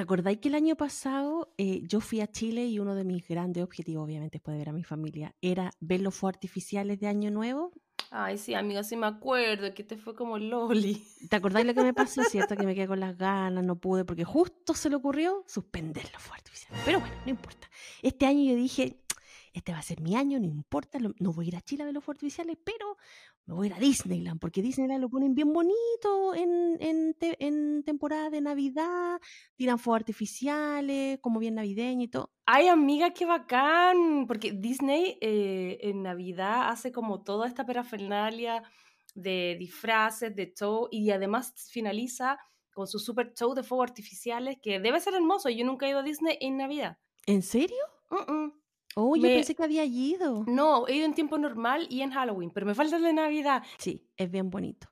¿Te 0.00 0.04
acordáis 0.04 0.38
que 0.38 0.48
el 0.48 0.54
año 0.54 0.76
pasado 0.76 1.52
eh, 1.58 1.82
yo 1.82 2.00
fui 2.00 2.22
a 2.22 2.26
Chile 2.26 2.64
y 2.64 2.78
uno 2.78 2.94
de 2.94 3.04
mis 3.04 3.28
grandes 3.28 3.62
objetivos, 3.62 4.02
obviamente 4.02 4.38
después 4.38 4.54
de 4.54 4.60
ver 4.60 4.70
a 4.70 4.72
mi 4.72 4.82
familia, 4.82 5.34
era 5.42 5.72
ver 5.78 6.00
los 6.00 6.14
fuegos 6.14 6.36
artificiales 6.36 6.98
de 7.00 7.06
Año 7.06 7.30
Nuevo? 7.30 7.70
Ay, 8.10 8.38
sí, 8.38 8.54
amiga, 8.54 8.82
sí 8.82 8.96
me 8.96 9.06
acuerdo 9.06 9.74
que 9.74 9.84
te 9.84 9.98
fue 9.98 10.14
como 10.14 10.38
Loli. 10.38 11.04
¿Te 11.28 11.36
acordáis 11.36 11.66
lo 11.66 11.74
que 11.74 11.82
me 11.82 11.92
pasó? 11.92 12.24
Cierto 12.24 12.56
que 12.56 12.64
me 12.64 12.74
quedé 12.74 12.86
con 12.86 12.98
las 12.98 13.14
ganas, 13.18 13.62
no 13.62 13.76
pude, 13.76 14.06
porque 14.06 14.24
justo 14.24 14.72
se 14.72 14.88
le 14.88 14.96
ocurrió 14.96 15.44
suspender 15.46 16.04
los 16.14 16.22
fuegos 16.22 16.38
artificiales. 16.38 16.80
Pero 16.86 17.00
bueno, 17.00 17.14
no 17.26 17.30
importa. 17.32 17.68
Este 18.00 18.24
año 18.24 18.42
yo 18.50 18.56
dije, 18.56 19.02
este 19.52 19.72
va 19.72 19.80
a 19.80 19.82
ser 19.82 20.00
mi 20.00 20.16
año, 20.16 20.38
no 20.38 20.46
importa, 20.46 20.98
no 20.98 21.32
voy 21.34 21.44
a 21.44 21.48
ir 21.48 21.56
a 21.56 21.60
Chile 21.60 21.82
a 21.82 21.84
ver 21.84 21.94
los 21.94 22.02
fuegos 22.02 22.20
artificiales, 22.20 22.56
pero 22.64 22.96
me 23.50 23.56
voy 23.56 23.66
a 23.66 23.70
ir 23.70 23.74
a 23.74 23.80
Disneyland, 23.80 24.38
porque 24.38 24.62
Disneyland 24.62 25.00
lo 25.00 25.08
ponen 25.08 25.34
bien 25.34 25.52
bonito 25.52 26.36
en, 26.36 26.78
en, 26.78 27.82
temporada 27.82 28.30
de 28.30 28.40
Navidad, 28.40 29.20
tiran 29.56 29.78
fuegos 29.80 30.02
artificiales, 30.02 31.18
como 31.20 31.40
bien 31.40 31.56
navideño 31.56 32.04
y 32.04 32.08
todo. 32.08 32.30
Ay, 32.46 32.68
amiga, 32.68 33.10
qué 33.10 33.26
bacán, 33.26 34.26
porque 34.28 34.52
Disney 34.52 35.18
eh, 35.20 35.78
en 35.82 36.02
Navidad 36.02 36.68
hace 36.68 36.92
como 36.92 37.24
toda 37.24 37.48
esta 37.48 37.66
parafernalia 37.66 38.62
de 39.16 39.56
disfraces, 39.58 40.34
de 40.36 40.54
show, 40.56 40.86
y 40.92 41.10
además 41.10 41.52
finaliza 41.72 42.38
con 42.72 42.86
su 42.86 43.00
super 43.00 43.34
show 43.34 43.54
de 43.54 43.64
fuegos 43.64 43.90
artificiales, 43.90 44.58
que 44.62 44.78
debe 44.78 45.00
ser 45.00 45.14
hermoso. 45.14 45.48
Yo 45.48 45.64
nunca 45.64 45.86
he 45.86 45.90
ido 45.90 45.98
a 45.98 46.04
Disney 46.04 46.38
en 46.40 46.56
Navidad. 46.56 46.98
¿En 47.26 47.42
serio? 47.42 47.78
Oh, 48.96 49.16
yo 49.16 49.22
pensé 49.22 49.54
que 49.54 49.62
había 49.62 49.84
ido. 49.84 50.44
No, 50.46 50.86
he 50.88 50.96
ido 50.96 51.06
en 51.06 51.14
tiempo 51.14 51.38
normal 51.38 51.86
y 51.88 52.02
en 52.02 52.10
Halloween, 52.10 52.50
pero 52.50 52.66
me 52.66 52.74
falta 52.74 52.96
el 52.96 53.02
de 53.02 53.12
Navidad. 53.12 53.62
Sí, 53.78 54.04
es 54.16 54.30
bien 54.30 54.50
bonito. 54.50 54.88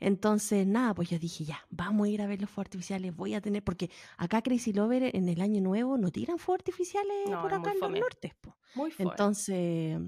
Entonces, 0.00 0.66
nada, 0.66 0.94
pues 0.94 1.08
yo 1.08 1.18
dije, 1.18 1.44
ya, 1.44 1.64
vamos 1.70 2.06
a 2.06 2.10
ir 2.10 2.20
a 2.20 2.26
ver 2.26 2.40
los 2.40 2.50
fuegos 2.50 2.66
artificiales, 2.66 3.14
voy 3.14 3.34
a 3.34 3.40
tener, 3.40 3.62
porque 3.62 3.90
acá 4.18 4.42
Crazy 4.42 4.72
Lover 4.72 5.14
en 5.16 5.28
el 5.28 5.40
año 5.40 5.62
nuevo 5.62 5.96
no 5.96 6.10
tiran 6.10 6.38
fuegos 6.38 6.60
artificiales 6.60 7.30
por 7.40 7.54
acá 7.54 7.72
en 7.72 7.80
los 7.80 7.90
nortes. 7.90 8.32
Muy 8.74 8.90
fuerte. 8.90 9.12
Entonces, 9.12 9.98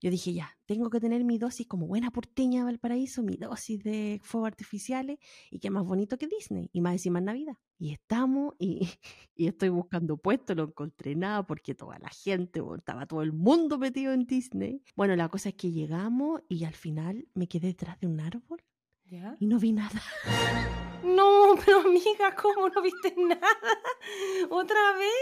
yo 0.00 0.10
dije, 0.10 0.32
ya, 0.32 0.56
tengo 0.66 0.90
que 0.90 1.00
tener 1.00 1.24
mi 1.24 1.38
dosis 1.38 1.66
como 1.66 1.86
buena 1.86 2.10
porteña 2.10 2.64
Valparaíso, 2.64 3.22
mi 3.22 3.36
dosis 3.36 3.82
de 3.82 4.20
fuegos 4.22 4.48
artificiales, 4.48 5.18
y 5.50 5.58
qué 5.58 5.70
más 5.70 5.84
bonito 5.84 6.18
que 6.18 6.28
Disney, 6.28 6.70
y 6.72 6.80
más 6.80 6.92
encima 6.92 7.18
en 7.18 7.26
Navidad. 7.26 7.56
Y 7.78 7.92
estamos, 7.92 8.54
y, 8.58 8.88
y 9.34 9.46
estoy 9.46 9.70
buscando 9.70 10.16
puestos, 10.16 10.56
no 10.56 10.64
encontré 10.64 11.14
nada, 11.14 11.46
porque 11.46 11.74
toda 11.74 11.98
la 11.98 12.08
gente, 12.08 12.62
estaba 12.76 13.06
todo 13.06 13.22
el 13.22 13.32
mundo 13.32 13.78
metido 13.78 14.12
en 14.12 14.26
Disney. 14.26 14.82
Bueno, 14.96 15.16
la 15.16 15.28
cosa 15.28 15.50
es 15.50 15.54
que 15.54 15.72
llegamos 15.72 16.42
y 16.48 16.64
al 16.64 16.74
final 16.74 17.26
me 17.34 17.48
quedé 17.48 17.68
detrás 17.68 17.98
de 18.00 18.06
un 18.06 18.20
árbol 18.20 18.62
y 19.38 19.46
no 19.46 19.58
vi 19.58 19.72
nada. 19.72 20.02
No, 21.04 21.54
pero 21.64 21.80
amiga, 21.80 22.34
¿cómo 22.34 22.68
no 22.68 22.82
viste 22.82 23.14
nada? 23.16 23.40
¿Otra 24.50 24.92
vez? 24.94 25.12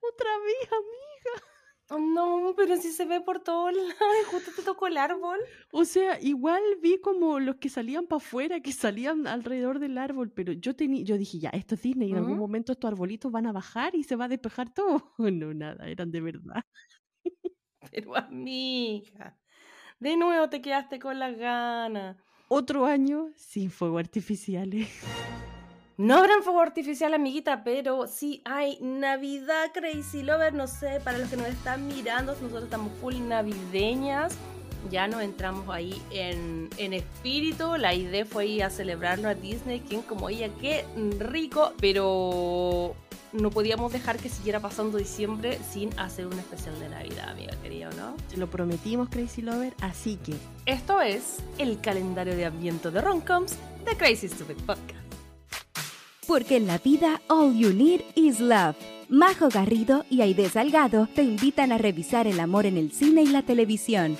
¿Otra 0.00 0.30
vez, 0.38 0.68
amiga? 0.70 1.57
Oh, 1.90 1.98
no, 1.98 2.52
pero 2.54 2.76
si 2.76 2.90
se 2.90 3.06
ve 3.06 3.20
por 3.20 3.40
todos 3.40 3.72
lados 3.74 4.26
justo 4.30 4.50
te 4.54 4.62
tocó 4.62 4.86
el 4.86 4.96
árbol. 4.98 5.38
O 5.72 5.84
sea, 5.84 6.20
igual 6.20 6.62
vi 6.82 7.00
como 7.00 7.40
los 7.40 7.56
que 7.56 7.68
salían 7.68 8.06
para 8.06 8.18
afuera, 8.18 8.60
que 8.60 8.72
salían 8.72 9.26
alrededor 9.26 9.78
del 9.78 9.96
árbol, 9.96 10.30
pero 10.30 10.52
yo 10.52 10.76
tenía, 10.76 11.02
yo 11.02 11.16
dije, 11.16 11.38
ya, 11.38 11.50
esto 11.50 11.74
es 11.74 11.82
Disney, 11.82 12.08
y 12.08 12.12
en 12.12 12.18
algún 12.18 12.38
momento 12.38 12.72
estos 12.72 12.90
arbolitos 12.90 13.32
van 13.32 13.46
a 13.46 13.52
bajar 13.52 13.94
y 13.94 14.04
se 14.04 14.16
va 14.16 14.26
a 14.26 14.28
despejar 14.28 14.72
todo. 14.72 15.14
No, 15.38 15.54
nada, 15.54 15.88
eran 15.88 16.10
de 16.10 16.20
verdad. 16.20 16.62
Pero 17.90 18.16
amiga, 18.16 19.38
de 20.00 20.16
nuevo 20.16 20.48
te 20.48 20.60
quedaste 20.60 20.98
con 20.98 21.18
las 21.18 21.36
ganas 21.36 22.16
otro 22.48 22.86
año 22.86 23.30
sin 23.36 23.70
fuego 23.70 23.98
artificiales. 23.98 24.88
No 25.98 26.16
habrán 26.16 26.44
fuego 26.44 26.60
artificial, 26.60 27.12
amiguita, 27.12 27.64
pero 27.64 28.06
sí 28.06 28.40
hay 28.44 28.78
Navidad 28.80 29.72
Crazy 29.74 30.22
Lover. 30.22 30.54
No 30.54 30.68
sé, 30.68 31.00
para 31.02 31.18
los 31.18 31.28
que 31.28 31.36
nos 31.36 31.48
están 31.48 31.88
mirando, 31.88 32.34
nosotros 32.34 32.62
estamos 32.62 32.92
full 33.00 33.16
navideñas. 33.18 34.32
Ya 34.92 35.08
nos 35.08 35.22
entramos 35.22 35.68
ahí 35.68 36.00
en, 36.12 36.70
en 36.76 36.92
espíritu. 36.92 37.76
La 37.76 37.94
idea 37.94 38.24
fue 38.24 38.46
ir 38.46 38.62
a 38.62 38.70
celebrarlo 38.70 39.28
a 39.28 39.34
Disney, 39.34 39.80
quien 39.80 40.02
como 40.02 40.28
ella, 40.28 40.48
qué 40.60 40.84
rico, 41.18 41.72
pero 41.80 42.94
no 43.32 43.50
podíamos 43.50 43.92
dejar 43.92 44.18
que 44.18 44.28
siguiera 44.28 44.60
pasando 44.60 44.98
diciembre 44.98 45.58
sin 45.68 45.98
hacer 45.98 46.28
un 46.28 46.38
especial 46.38 46.78
de 46.78 46.90
Navidad, 46.90 47.30
amiga 47.30 47.56
querida, 47.60 47.90
¿no? 47.96 48.14
Se 48.28 48.36
lo 48.36 48.48
prometimos, 48.48 49.08
Crazy 49.08 49.42
Lover, 49.42 49.74
así 49.80 50.16
que... 50.16 50.34
Esto 50.64 51.00
es 51.00 51.38
el 51.58 51.80
calendario 51.80 52.36
de 52.36 52.46
ambiente 52.46 52.92
de 52.92 53.00
Roncoms 53.00 53.58
de 53.84 53.96
Crazy 53.96 54.28
Stupid 54.28 54.58
Podcast. 54.64 54.97
Porque 56.28 56.58
en 56.58 56.66
la 56.66 56.76
vida, 56.76 57.22
all 57.28 57.56
you 57.56 57.72
need 57.72 58.02
is 58.14 58.38
love. 58.38 58.76
Majo 59.08 59.48
Garrido 59.48 60.04
y 60.10 60.20
Aide 60.20 60.50
Salgado 60.50 61.08
te 61.14 61.22
invitan 61.22 61.72
a 61.72 61.78
revisar 61.78 62.26
el 62.26 62.38
amor 62.38 62.66
en 62.66 62.76
el 62.76 62.92
cine 62.92 63.22
y 63.22 63.28
la 63.28 63.40
televisión. 63.40 64.18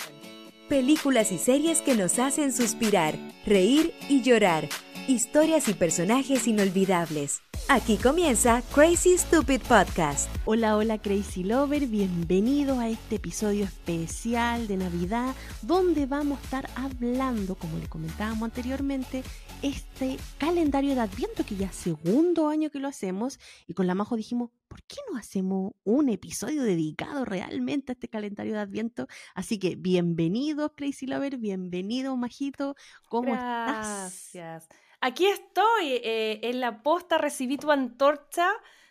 Películas 0.71 1.33
y 1.33 1.39
series 1.39 1.83
que 1.83 1.95
nos 1.95 2.19
hacen 2.19 2.55
suspirar, 2.55 3.15
reír 3.45 3.93
y 4.09 4.23
llorar. 4.23 4.71
Historias 5.07 5.69
y 5.69 5.75
personajes 5.75 6.49
inolvidables. 6.49 7.43
Aquí 7.69 7.99
comienza 7.99 8.63
Crazy 8.75 9.19
Stupid 9.19 9.61
Podcast. 9.61 10.31
Hola, 10.47 10.79
hola 10.79 10.97
Crazy 10.97 11.45
Lover, 11.45 11.87
bienvenido 11.87 12.81
a 12.81 12.89
este 12.89 13.17
episodio 13.17 13.65
especial 13.65 14.67
de 14.67 14.79
Navidad 14.79 15.35
donde 15.61 16.07
vamos 16.07 16.39
a 16.39 16.43
estar 16.45 16.71
hablando, 16.75 17.55
como 17.55 17.77
le 17.77 17.87
comentábamos 17.87 18.45
anteriormente, 18.45 19.23
este 19.63 20.19
calendario 20.39 20.95
de 20.95 21.01
Adviento 21.01 21.45
que 21.45 21.57
ya 21.57 21.73
segundo 21.73 22.49
año 22.49 22.71
que 22.71 22.79
lo 22.79 22.89
hacemos 22.89 23.41
y 23.67 23.75
con 23.75 23.87
la 23.87 23.95
Majo 23.95 24.17
dijimos, 24.17 24.51
¿por 24.69 24.83
qué 24.85 24.97
no 25.11 25.19
hacemos 25.19 25.73
un 25.85 26.09
episodio 26.09 26.63
dedicado 26.63 27.25
realmente 27.25 27.93
a 27.93 27.95
este 27.95 28.09
calendario 28.09 28.55
de 28.55 28.61
Adviento? 28.61 29.09
Así 29.35 29.59
que 29.59 29.75
bienvenido 29.77 30.75
Crazy 30.75 31.07
Lover, 31.07 31.39
bienvenido 31.39 32.17
Majito, 32.17 32.77
¿cómo 33.09 33.35
estás? 33.35 34.31
Gracias. 34.33 34.69
Aquí 35.01 35.27
estoy, 35.27 35.93
eh, 36.05 36.41
en 36.43 36.61
la 36.61 36.83
posta 36.83 37.19
recibí 37.19 37.57
tu 37.57 37.71
antorcha 37.71 38.49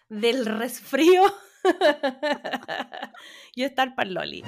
del 0.09 0.45
resfrío. 0.45 1.23
y 3.55 3.63
estar 3.63 3.95
para 3.95 4.09
Loli. 4.09 4.43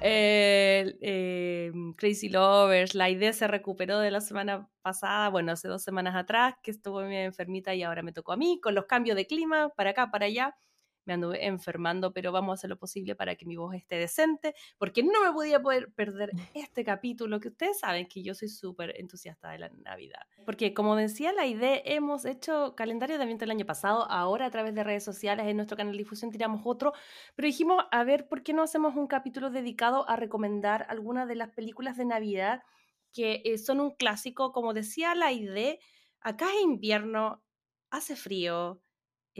Eh, 0.00 1.72
Crazy 1.96 2.28
Lovers, 2.28 2.94
la 2.94 3.10
idea 3.10 3.32
se 3.32 3.46
recuperó 3.46 3.98
de 4.00 4.10
la 4.10 4.20
semana 4.20 4.68
pasada, 4.82 5.28
bueno, 5.28 5.52
hace 5.52 5.68
dos 5.68 5.82
semanas 5.82 6.14
atrás, 6.16 6.54
que 6.62 6.70
estuvo 6.70 7.02
mi 7.02 7.16
enfermita 7.16 7.74
y 7.74 7.82
ahora 7.82 8.02
me 8.02 8.12
tocó 8.12 8.32
a 8.32 8.36
mí, 8.36 8.60
con 8.60 8.74
los 8.74 8.86
cambios 8.86 9.16
de 9.16 9.26
clima, 9.26 9.70
para 9.76 9.90
acá, 9.90 10.10
para 10.10 10.26
allá 10.26 10.56
me 11.04 11.14
anduve 11.14 11.46
enfermando, 11.46 12.12
pero 12.12 12.32
vamos 12.32 12.52
a 12.52 12.54
hacer 12.54 12.70
lo 12.70 12.78
posible 12.78 13.14
para 13.14 13.34
que 13.36 13.46
mi 13.46 13.56
voz 13.56 13.74
esté 13.74 13.96
decente, 13.96 14.54
porque 14.78 15.02
no 15.02 15.22
me 15.24 15.32
podía 15.32 15.60
poder 15.60 15.92
perder 15.92 16.30
este 16.54 16.84
capítulo, 16.84 17.40
que 17.40 17.48
ustedes 17.48 17.78
saben 17.78 18.06
que 18.06 18.22
yo 18.22 18.34
soy 18.34 18.48
súper 18.48 18.94
entusiasta 18.98 19.50
de 19.50 19.58
la 19.58 19.68
Navidad. 19.68 20.22
Porque 20.44 20.74
como 20.74 20.96
decía 20.96 21.32
la 21.32 21.46
idea, 21.46 21.80
hemos 21.84 22.24
hecho 22.24 22.74
calendario 22.76 23.16
de 23.16 23.22
ambiente 23.22 23.44
el 23.44 23.50
año 23.50 23.66
pasado, 23.66 24.10
ahora 24.10 24.46
a 24.46 24.50
través 24.50 24.74
de 24.74 24.84
redes 24.84 25.04
sociales, 25.04 25.46
en 25.46 25.56
nuestro 25.56 25.76
canal 25.76 25.92
de 25.92 25.98
difusión 25.98 26.30
tiramos 26.30 26.62
otro, 26.64 26.92
pero 27.34 27.46
dijimos, 27.46 27.84
a 27.90 28.04
ver, 28.04 28.28
¿por 28.28 28.42
qué 28.42 28.52
no 28.52 28.62
hacemos 28.62 28.96
un 28.96 29.06
capítulo 29.06 29.50
dedicado 29.50 30.08
a 30.08 30.16
recomendar 30.16 30.86
algunas 30.88 31.28
de 31.28 31.36
las 31.36 31.50
películas 31.50 31.96
de 31.96 32.04
Navidad 32.04 32.62
que 33.12 33.42
eh, 33.44 33.58
son 33.58 33.80
un 33.80 33.90
clásico? 33.94 34.52
Como 34.52 34.74
decía 34.74 35.14
la 35.14 35.32
idea, 35.32 35.76
acá 36.20 36.46
es 36.56 36.62
invierno, 36.62 37.42
hace 37.90 38.16
frío, 38.16 38.80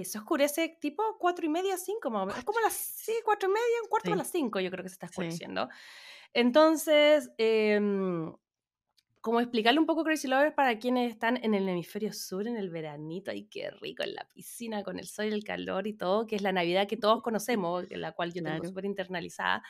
se 0.05 0.19
oscurece 0.19 0.77
tipo 0.81 1.03
cuatro 1.19 1.45
y 1.47 1.49
media, 1.49 1.77
cinco 1.77 2.11
como 2.11 2.61
las, 2.61 2.73
sí, 2.73 3.13
cuatro 3.25 3.49
y 3.49 3.53
media, 3.53 3.83
un 3.83 3.89
cuarto 3.89 4.13
a 4.13 4.17
las 4.17 4.31
cinco 4.31 4.61
yo 4.61 4.71
creo 4.71 4.83
que 4.83 4.89
se 4.89 4.95
está 4.95 5.07
oscureciendo. 5.07 5.69
Entonces, 6.33 7.31
eh, 7.39 7.79
como 9.23 9.39
explicarle 9.39 9.79
un 9.79 9.87
poco 9.87 10.03
Crazy 10.03 10.27
Lovers 10.27 10.53
para 10.53 10.81
quienes 10.81 11.13
están 11.13 11.39
en 11.45 11.55
el 11.55 11.69
hemisferio 11.69 12.13
sur 12.13 12.49
en 12.49 12.57
el 12.57 12.71
veranito, 12.71 13.31
ay, 13.31 13.45
qué 13.45 13.71
rico 13.71 14.03
en 14.03 14.17
la 14.17 14.29
piscina 14.35 14.83
con 14.83 14.99
el 14.99 15.07
sol 15.07 15.27
y 15.27 15.29
el 15.29 15.45
calor 15.45 15.87
y 15.87 15.93
todo, 15.93 16.27
que 16.27 16.35
es 16.35 16.43
la 16.43 16.51
Navidad 16.51 16.89
que 16.89 16.97
todos 16.97 17.23
conocemos, 17.23 17.87
la 17.91 18.11
cual 18.13 18.33
yo 18.33 18.43
tengo 18.43 18.65
súper 18.65 18.85
internalizada. 18.85 19.63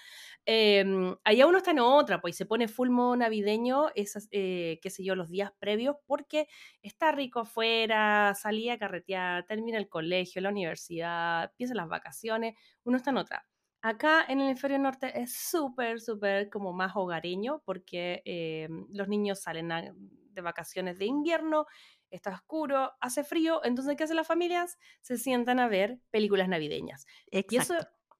Eh, 0.46 1.14
allá 1.22 1.46
uno 1.46 1.58
está 1.58 1.72
en 1.72 1.80
otra, 1.80 2.22
pues 2.22 2.34
se 2.34 2.46
pone 2.46 2.66
full 2.66 2.88
modo 2.88 3.14
navideño, 3.14 3.90
esas, 3.94 4.26
eh, 4.30 4.80
qué 4.82 4.88
sé 4.88 5.04
yo, 5.04 5.14
los 5.16 5.28
días 5.28 5.52
previos, 5.58 5.96
porque 6.06 6.48
está 6.80 7.12
rico 7.12 7.40
afuera, 7.40 8.34
salía 8.34 8.72
a 8.74 8.78
carretear, 8.78 9.44
termina 9.44 9.76
el 9.76 9.90
colegio, 9.90 10.40
la 10.40 10.48
universidad, 10.48 11.50
empiezan 11.50 11.76
las 11.76 11.88
vacaciones, 11.88 12.54
uno 12.84 12.96
está 12.96 13.10
en 13.10 13.18
otra. 13.18 13.46
Acá 13.82 14.24
en 14.28 14.40
el 14.40 14.46
hemisferio 14.46 14.78
norte 14.78 15.20
es 15.20 15.34
súper, 15.34 16.00
súper 16.00 16.48
como 16.48 16.72
más 16.72 16.92
hogareño 16.94 17.62
porque 17.64 18.22
eh, 18.24 18.68
los 18.90 19.08
niños 19.08 19.40
salen 19.40 19.68
de 20.30 20.40
vacaciones 20.40 20.98
de 20.98 21.06
invierno, 21.06 21.66
está 22.08 22.30
oscuro, 22.30 22.92
hace 23.00 23.24
frío, 23.24 23.60
entonces 23.64 23.96
¿qué 23.96 24.04
hacen 24.04 24.16
las 24.16 24.26
familias? 24.26 24.78
Se 25.00 25.18
sientan 25.18 25.58
a 25.58 25.66
ver 25.66 25.98
películas 26.10 26.48
navideñas. 26.48 27.06
Y 27.30 27.56
eso, 27.56 27.74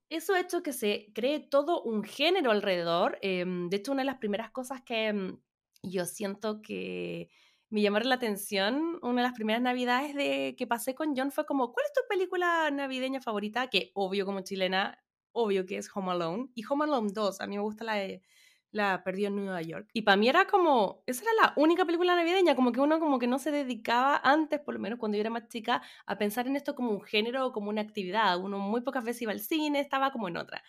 eso 0.09 0.35
ha 0.35 0.41
hecho 0.41 0.63
que 0.63 0.73
se 0.73 1.13
cree 1.15 1.41
todo 1.41 1.83
un 1.83 2.03
género 2.03 2.51
alrededor. 2.51 3.19
Em, 3.23 3.69
de 3.69 3.77
hecho, 3.77 3.93
una 3.93 4.03
de 4.03 4.07
las 4.07 4.19
primeras 4.19 4.51
cosas 4.51 4.83
que 4.83 5.07
em, 5.07 5.39
yo 5.83 6.07
siento 6.07 6.61
que 6.61 7.31
me 7.71 7.83
llamaron 7.83 8.09
la 8.09 8.17
atención. 8.17 8.99
Una 9.03 9.23
de 9.23 9.29
las 9.29 9.35
primeras 9.35 9.63
navidades 9.63 10.15
de, 10.15 10.55
que 10.59 10.67
pasé 10.67 10.95
con 10.95 11.15
John 11.17 11.31
fue 11.31 11.47
como, 11.47 11.73
¿cuál 11.73 11.87
es 11.87 11.93
tu 11.93 12.01
película 12.09 12.71
navideña 12.71 13.21
favorita? 13.21 13.69
Que 13.69 13.93
obvio 13.95 14.27
como 14.27 14.41
chilena, 14.41 15.03
obvio 15.33 15.67
que 15.67 15.79
es 15.79 15.91
Home 15.95 16.13
Alone. 16.13 16.49
Y 16.55 16.65
Home 16.69 16.85
Alone 16.85 17.11
2, 17.13 17.41
a 17.41 17.47
mí 17.47 17.57
me 17.57 17.63
gusta 17.63 17.85
la 17.85 17.95
de 17.95 18.23
la 18.73 19.05
perdió 19.05 19.29
en 19.29 19.37
Nueva 19.37 19.63
York. 19.63 19.89
Y 19.93 20.03
para 20.03 20.17
mí 20.17 20.29
era 20.29 20.47
como, 20.47 21.03
esa 21.07 21.23
era 21.23 21.33
la 21.43 21.53
única 21.57 21.85
película 21.85 22.17
navideña, 22.17 22.57
como 22.57 22.73
que 22.73 22.81
uno 22.81 22.99
como 22.99 23.19
que 23.19 23.27
no 23.27 23.39
se 23.39 23.51
dedicaba 23.51 24.21
antes, 24.25 24.61
por 24.61 24.75
lo 24.75 24.81
menos 24.81 24.99
cuando 24.99 25.17
yo 25.17 25.21
era 25.21 25.31
más 25.31 25.49
chica, 25.49 25.83
a 26.07 26.19
pensar 26.19 26.47
en 26.47 26.57
esto 26.57 26.75
como 26.75 26.91
un 26.91 27.03
género 27.03 27.47
o 27.47 27.53
como 27.53 27.71
una 27.71 27.83
actividad. 27.83 28.39
Uno 28.39 28.59
muy 28.59 28.81
pocas 28.81 29.05
veces 29.05 29.23
iba 29.23 29.33
al 29.33 29.41
cine, 29.41 29.81
estaba 29.81 30.11
como 30.11 30.29
en 30.29 30.39
otra. 30.39 30.63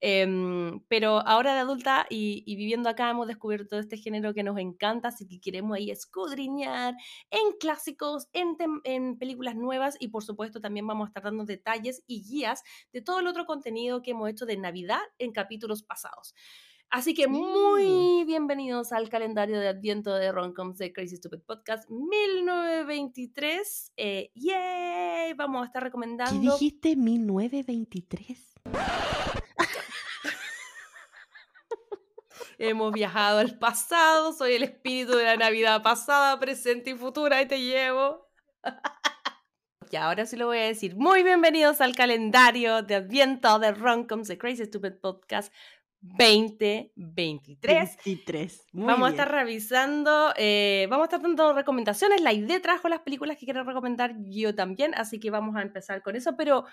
Em, 0.00 0.80
pero 0.88 1.20
ahora 1.26 1.54
de 1.54 1.60
adulta 1.60 2.06
y, 2.10 2.44
viviendo 2.56 2.90
acá 2.90 3.08
hemos 3.08 3.26
descubierto 3.26 3.78
este 3.78 3.96
género 3.96 4.34
que 4.34 4.42
nos 4.42 4.58
encanta, 4.58 5.08
así 5.08 5.26
que 5.26 5.40
queremos 5.40 5.74
ahí 5.76 5.90
escudriñar 5.90 6.94
en 7.30 7.52
clásicos, 7.58 8.28
en, 8.34 8.56
en 8.84 9.18
películas 9.18 9.56
nuevas 9.56 9.96
y 9.98 10.08
por 10.08 10.22
supuesto 10.22 10.60
también 10.60 10.86
vamos 10.86 11.06
a 11.06 11.08
estar 11.08 11.22
dando 11.22 11.46
detalles 11.46 12.02
y 12.06 12.22
guías 12.22 12.62
de 12.92 13.00
todo 13.00 13.20
el 13.20 13.26
otro 13.26 13.46
contenido 13.46 14.02
que 14.02 14.10
hemos 14.10 14.28
hecho 14.28 14.44
de 14.44 14.58
Navidad 14.58 15.00
en 15.18 15.32
capítulos 15.32 15.82
pasados. 15.82 16.34
Así 16.90 17.14
que 17.14 17.26
muy 17.26 18.24
bienvenidos 18.24 18.92
al 18.92 19.08
calendario 19.08 19.58
de 19.58 19.66
Adviento 19.68 20.14
de 20.14 20.30
Roncoms 20.32 20.76
de 20.78 20.92
Crazy 20.92 21.16
Stupid 21.16 21.40
Podcast 21.40 21.90
1923. 21.90 23.92
Eh, 23.96 24.30
¡Yay! 24.34 25.32
Vamos 25.34 25.62
a 25.62 25.64
estar 25.66 25.82
recomendando. 25.82 26.32
¿Qué 26.32 26.38
dijiste 26.46 26.94
1923? 26.96 28.54
Hemos 32.58 32.90
viajado 32.92 33.40
al 33.40 33.58
pasado, 33.58 34.32
soy 34.32 34.54
el 34.54 34.62
espíritu 34.62 35.14
de 35.16 35.24
la 35.24 35.36
Navidad 35.36 35.82
pasada, 35.82 36.40
presente 36.40 36.88
y 36.90 36.94
futura 36.94 37.42
y 37.42 37.46
te 37.46 37.60
llevo. 37.60 38.30
y 39.90 39.96
ahora 39.96 40.24
sí 40.24 40.36
lo 40.36 40.46
voy 40.46 40.56
a 40.58 40.62
decir. 40.62 40.96
Muy 40.96 41.22
bienvenidos 41.22 41.82
al 41.82 41.94
calendario 41.94 42.80
de 42.82 42.94
Adviento 42.94 43.58
de 43.58 43.72
Roncoms 43.72 44.28
de 44.28 44.38
Crazy 44.38 44.64
Stupid 44.64 44.94
Podcast 45.02 45.52
2023. 46.00 47.96
23. 48.04 48.66
vamos 48.72 49.08
a 49.08 49.10
estar 49.10 49.30
revisando, 49.30 50.32
eh, 50.36 50.86
vamos 50.90 51.04
a 51.04 51.06
estar 51.06 51.22
dando 51.22 51.52
recomendaciones. 51.52 52.20
La 52.20 52.32
idea 52.32 52.60
trajo 52.60 52.88
las 52.88 53.00
películas 53.00 53.36
que 53.36 53.46
quiero 53.46 53.64
recomendar 53.64 54.14
yo 54.24 54.54
también, 54.54 54.94
así 54.94 55.18
que 55.18 55.30
vamos 55.30 55.56
a 55.56 55.62
empezar 55.62 56.02
con 56.02 56.16
eso, 56.16 56.36
pero 56.36 56.64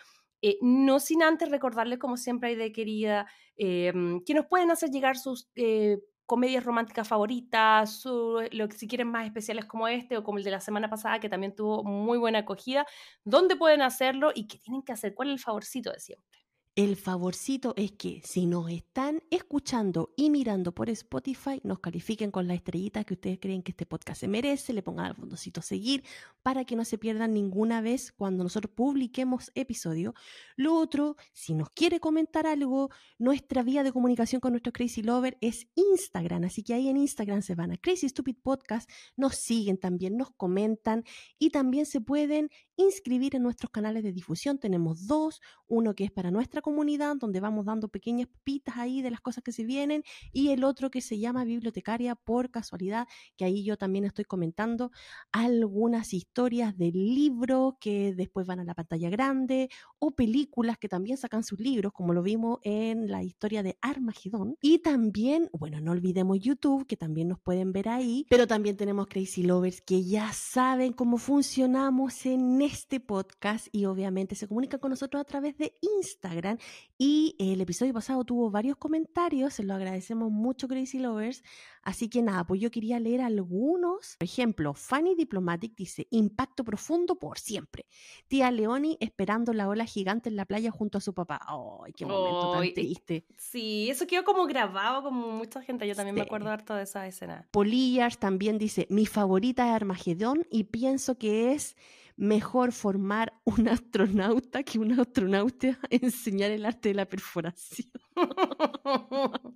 eh, 0.41 0.57
no 0.61 0.99
sin 0.99 1.23
antes 1.23 1.49
recordarles, 1.49 1.99
como 1.99 2.17
siempre, 2.17 2.49
hay 2.49 2.55
de 2.55 2.71
querida, 2.73 3.27
em, 3.55 4.21
que 4.25 4.33
nos 4.33 4.45
pueden 4.45 4.71
hacer 4.71 4.89
llegar 4.89 5.17
sus 5.17 5.49
eh, 5.55 5.99
comedias 6.25 6.65
románticas 6.65 7.07
favoritas, 7.07 8.01
su, 8.01 8.41
lo, 8.51 8.69
si 8.71 8.87
quieren 8.87 9.07
más 9.07 9.25
especiales 9.25 9.65
como 9.65 9.87
este 9.87 10.17
o 10.17 10.23
como 10.23 10.37
el 10.39 10.43
de 10.43 10.51
la 10.51 10.59
semana 10.59 10.89
pasada, 10.89 11.19
que 11.19 11.29
también 11.29 11.55
tuvo 11.55 11.83
muy 11.83 12.17
buena 12.17 12.39
acogida, 12.39 12.85
dónde 13.23 13.55
pueden 13.55 13.81
hacerlo 13.81 14.31
y 14.35 14.47
qué 14.47 14.57
tienen 14.57 14.83
que 14.83 14.91
hacer, 14.91 15.13
cuál 15.13 15.29
es 15.29 15.33
el 15.35 15.39
favorcito 15.39 15.91
de 15.91 15.99
siempre. 15.99 16.42
El 16.75 16.95
favorcito 16.95 17.75
es 17.77 17.91
que 17.91 18.23
si 18.25 18.47
nos 18.47 18.71
están 18.71 19.21
escuchando 19.29 20.11
y 20.17 20.31
mirando 20.31 20.71
por 20.73 20.89
Spotify, 20.89 21.61
nos 21.63 21.77
califiquen 21.77 22.31
con 22.31 22.47
la 22.47 22.55
estrellita 22.55 23.03
que 23.03 23.13
ustedes 23.13 23.37
creen 23.39 23.61
que 23.61 23.73
este 23.73 23.85
podcast 23.85 24.21
se 24.21 24.27
merece, 24.27 24.73
le 24.73 24.81
pongan 24.81 25.05
al 25.05 25.15
fondocito 25.15 25.61
seguir 25.61 26.03
para 26.41 26.65
que 26.65 26.75
no 26.75 26.83
se 26.83 26.97
pierdan 26.97 27.31
ninguna 27.31 27.81
vez 27.81 28.11
cuando 28.11 28.43
nosotros 28.43 28.73
publiquemos 28.75 29.51
episodio. 29.53 30.15
Lo 30.55 30.73
otro, 30.73 31.15
si 31.31 31.53
nos 31.53 31.69
quiere 31.69 31.99
comentar 31.99 32.47
algo, 32.47 32.89
nuestra 33.19 33.61
vía 33.61 33.83
de 33.83 33.91
comunicación 33.91 34.41
con 34.41 34.53
nuestro 34.53 34.73
Crazy 34.73 35.03
Lover 35.03 35.37
es 35.41 35.67
Instagram, 35.75 36.45
así 36.45 36.63
que 36.63 36.73
ahí 36.73 36.89
en 36.89 36.97
Instagram 36.97 37.43
se 37.43 37.53
van 37.53 37.71
a 37.71 37.77
Crazy 37.77 38.09
Stupid 38.09 38.37
Podcast, 38.41 38.89
nos 39.15 39.35
siguen 39.35 39.77
también, 39.77 40.17
nos 40.17 40.31
comentan 40.31 41.03
y 41.37 41.51
también 41.51 41.85
se 41.85 42.01
pueden 42.01 42.49
inscribir 42.77 43.35
en 43.35 43.43
nuestros 43.43 43.69
canales 43.69 44.01
de 44.01 44.11
difusión. 44.11 44.57
Tenemos 44.57 45.05
dos, 45.05 45.39
uno 45.67 45.93
que 45.93 46.05
es 46.05 46.11
para 46.11 46.31
nuestra 46.31 46.62
comunidad, 46.63 47.15
donde 47.17 47.39
vamos 47.39 47.65
dando 47.65 47.89
pequeñas 47.89 48.27
pitas 48.43 48.77
ahí 48.77 49.03
de 49.03 49.11
las 49.11 49.21
cosas 49.21 49.43
que 49.43 49.51
se 49.51 49.63
vienen, 49.63 50.03
y 50.31 50.49
el 50.49 50.63
otro 50.63 50.89
que 50.89 51.01
se 51.01 51.19
llama 51.19 51.43
Bibliotecaria 51.43 52.15
por 52.15 52.49
casualidad, 52.49 53.07
que 53.37 53.45
ahí 53.45 53.63
yo 53.63 53.77
también 53.77 54.05
estoy 54.05 54.25
comentando 54.25 54.91
algunas 55.31 56.15
historias 56.15 56.75
del 56.75 56.93
libro 56.93 57.77
que 57.79 58.15
después 58.15 58.47
van 58.47 58.61
a 58.61 58.63
la 58.63 58.73
pantalla 58.73 59.11
grande, 59.11 59.69
o 59.99 60.11
películas 60.11 60.79
que 60.79 60.89
también 60.89 61.17
sacan 61.17 61.43
sus 61.43 61.59
libros, 61.59 61.93
como 61.93 62.13
lo 62.13 62.23
vimos 62.23 62.59
en 62.63 63.11
la 63.11 63.21
historia 63.21 63.61
de 63.61 63.77
Armagedón. 63.81 64.57
Y 64.61 64.79
también, 64.79 65.49
bueno, 65.53 65.79
no 65.81 65.91
olvidemos 65.91 66.39
YouTube, 66.39 66.87
que 66.87 66.97
también 66.97 67.27
nos 67.27 67.39
pueden 67.39 67.73
ver 67.73 67.89
ahí, 67.89 68.25
pero 68.29 68.47
también 68.47 68.77
tenemos 68.77 69.07
Crazy 69.07 69.43
Lovers, 69.43 69.81
que 69.81 70.03
ya 70.03 70.31
saben 70.33 70.93
cómo 70.93 71.17
funcionamos 71.17 72.25
en 72.25 72.61
este 72.61 72.99
podcast 72.99 73.67
y 73.71 73.85
obviamente 73.85 74.35
se 74.35 74.47
comunican 74.47 74.79
con 74.79 74.91
nosotros 74.91 75.21
a 75.21 75.25
través 75.25 75.57
de 75.57 75.77
Instagram 75.99 76.52
y 76.97 77.35
el 77.39 77.59
episodio 77.59 77.93
pasado 77.93 78.23
tuvo 78.23 78.49
varios 78.49 78.77
comentarios, 78.77 79.55
se 79.55 79.63
lo 79.63 79.73
agradecemos 79.73 80.31
mucho 80.31 80.67
Crazy 80.67 80.99
Lovers. 80.99 81.43
Así 81.81 82.07
que 82.07 82.21
nada, 82.21 82.45
pues 82.45 82.61
yo 82.61 82.71
quería 82.71 82.99
leer 82.99 83.21
algunos. 83.21 84.15
Por 84.17 84.23
ejemplo, 84.23 84.73
Fanny 84.73 85.15
Diplomatic 85.15 85.75
dice, 85.75 86.07
impacto 86.11 86.63
profundo 86.63 87.15
por 87.15 87.39
siempre. 87.39 87.85
Tía 88.29 88.51
Leoni 88.51 88.97
esperando 89.01 89.51
la 89.53 89.67
ola 89.67 89.85
gigante 89.85 90.29
en 90.29 90.37
la 90.37 90.45
playa 90.45 90.71
junto 90.71 90.97
a 90.97 91.01
su 91.01 91.13
papá. 91.13 91.41
¡Ay, 91.45 91.91
qué 91.93 92.05
momento 92.05 92.51
tan 92.53 92.73
triste! 92.73 93.25
Sí, 93.37 93.89
eso 93.89 94.07
quedó 94.07 94.23
como 94.23 94.45
grabado 94.45 95.03
como 95.03 95.29
mucha 95.29 95.61
gente. 95.61 95.87
Yo 95.87 95.95
también 95.95 96.15
me 96.15 96.21
acuerdo 96.21 96.49
harto 96.51 96.73
de 96.73 96.83
esa 96.83 97.05
escena. 97.05 97.47
Polillas 97.51 98.17
también 98.17 98.57
dice, 98.57 98.87
mi 98.89 99.05
favorita 99.05 99.67
es 99.67 99.73
Armagedón 99.73 100.47
y 100.49 100.65
pienso 100.65 101.17
que 101.17 101.51
es 101.51 101.75
mejor 102.15 102.71
formar 102.71 103.33
un 103.43 103.67
astronauta 103.67 104.63
que 104.63 104.79
un 104.79 104.99
astronauta 104.99 105.79
enseñar 105.89 106.51
el 106.51 106.65
arte 106.65 106.89
de 106.89 106.95
la 106.95 107.05
perforación. 107.05 107.89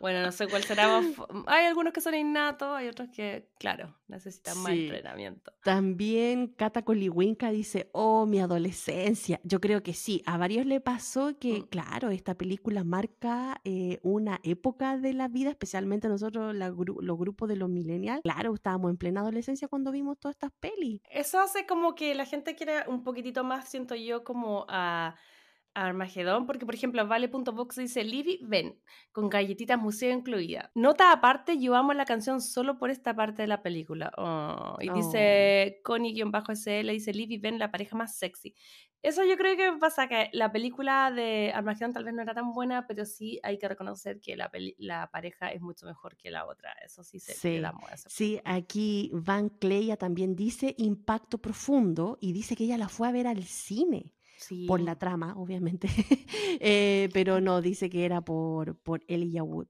Bueno, 0.00 0.22
no 0.22 0.32
sé 0.32 0.48
cuál 0.48 0.64
será 0.64 1.00
Hay 1.46 1.66
algunos 1.66 1.92
que 1.92 2.00
son 2.00 2.14
innatos, 2.14 2.68
hay 2.76 2.88
otros 2.88 3.08
que, 3.10 3.48
claro, 3.58 3.96
necesitan 4.08 4.58
más 4.58 4.72
entrenamiento. 4.72 5.52
También 5.62 6.48
Cata 6.48 6.82
Coliwinka 6.82 7.50
dice, 7.50 7.90
oh, 7.92 8.26
mi 8.26 8.40
adolescencia. 8.40 9.40
Yo 9.44 9.60
creo 9.60 9.82
que 9.82 9.94
sí, 9.94 10.22
a 10.26 10.36
varios 10.36 10.66
le 10.66 10.80
pasó 10.80 11.38
que, 11.38 11.60
mm. 11.60 11.66
claro, 11.68 12.10
esta 12.10 12.34
película 12.34 12.84
marca 12.84 13.60
eh, 13.64 14.00
una 14.02 14.40
época 14.42 14.98
de 14.98 15.12
la 15.14 15.28
vida, 15.28 15.50
especialmente 15.50 16.08
nosotros, 16.08 16.54
los 16.54 17.18
grupos 17.18 17.48
de 17.48 17.56
los 17.56 17.68
millennials. 17.68 18.22
Claro, 18.22 18.54
estábamos 18.54 18.90
en 18.90 18.96
plena 18.96 19.20
adolescencia 19.20 19.68
cuando 19.68 19.92
vimos 19.92 20.18
todas 20.18 20.34
estas 20.34 20.52
pelis. 20.60 21.00
Eso 21.10 21.40
hace 21.40 21.66
como 21.66 21.94
que 21.94 22.14
la 22.14 22.26
gente 22.26 22.54
quiere 22.54 22.88
un 22.88 23.02
poquitito 23.02 23.44
más, 23.44 23.68
siento 23.68 23.94
yo, 23.94 24.24
como 24.24 24.66
a... 24.68 25.14
Armagedón, 25.74 26.46
porque 26.46 26.64
por 26.64 26.74
ejemplo, 26.74 27.06
Vale.box 27.06 27.76
dice 27.76 28.04
Livy 28.04 28.38
ven, 28.42 28.80
con 29.12 29.28
galletitas 29.28 29.78
museo 29.78 30.12
incluida. 30.12 30.70
Nota 30.74 31.12
aparte, 31.12 31.58
yo 31.58 31.74
amo 31.74 31.92
la 31.92 32.04
canción 32.04 32.40
solo 32.40 32.78
por 32.78 32.90
esta 32.90 33.14
parte 33.14 33.42
de 33.42 33.48
la 33.48 33.62
película. 33.62 34.12
Oh, 34.16 34.76
y 34.80 34.88
dice 34.90 35.78
oh. 35.78 35.82
Connie-SL, 35.82 36.90
dice 36.90 37.12
Livy 37.12 37.38
ven, 37.38 37.58
la 37.58 37.70
pareja 37.70 37.96
más 37.96 38.16
sexy. 38.16 38.54
Eso 39.02 39.22
yo 39.22 39.36
creo 39.36 39.54
que 39.54 39.78
pasa 39.78 40.08
que 40.08 40.30
la 40.32 40.50
película 40.50 41.10
de 41.10 41.52
Armagedón 41.54 41.92
tal 41.92 42.04
vez 42.04 42.14
no 42.14 42.22
era 42.22 42.32
tan 42.32 42.52
buena, 42.52 42.86
pero 42.86 43.04
sí 43.04 43.38
hay 43.42 43.58
que 43.58 43.68
reconocer 43.68 44.18
que 44.18 44.34
la, 44.34 44.50
la 44.78 45.10
pareja 45.10 45.52
es 45.52 45.60
mucho 45.60 45.84
mejor 45.84 46.16
que 46.16 46.30
la 46.30 46.46
otra. 46.46 46.72
Eso 46.82 47.04
sí 47.04 47.20
se 47.20 47.34
sí, 47.34 47.60
sí, 48.06 48.40
aquí 48.46 49.10
Van 49.12 49.50
Cleya 49.50 49.98
también 49.98 50.34
dice 50.34 50.74
impacto 50.78 51.36
profundo 51.36 52.16
y 52.18 52.32
dice 52.32 52.56
que 52.56 52.64
ella 52.64 52.78
la 52.78 52.88
fue 52.88 53.06
a 53.06 53.12
ver 53.12 53.26
al 53.26 53.44
cine 53.44 54.14
por 54.66 54.80
la 54.80 54.96
trama, 54.96 55.34
obviamente, 55.36 55.88
eh, 56.60 57.08
pero 57.12 57.40
no, 57.40 57.60
dice 57.60 57.90
que 57.90 58.04
era 58.04 58.20
por, 58.20 58.76
por 58.78 59.02
Wood. 59.08 59.68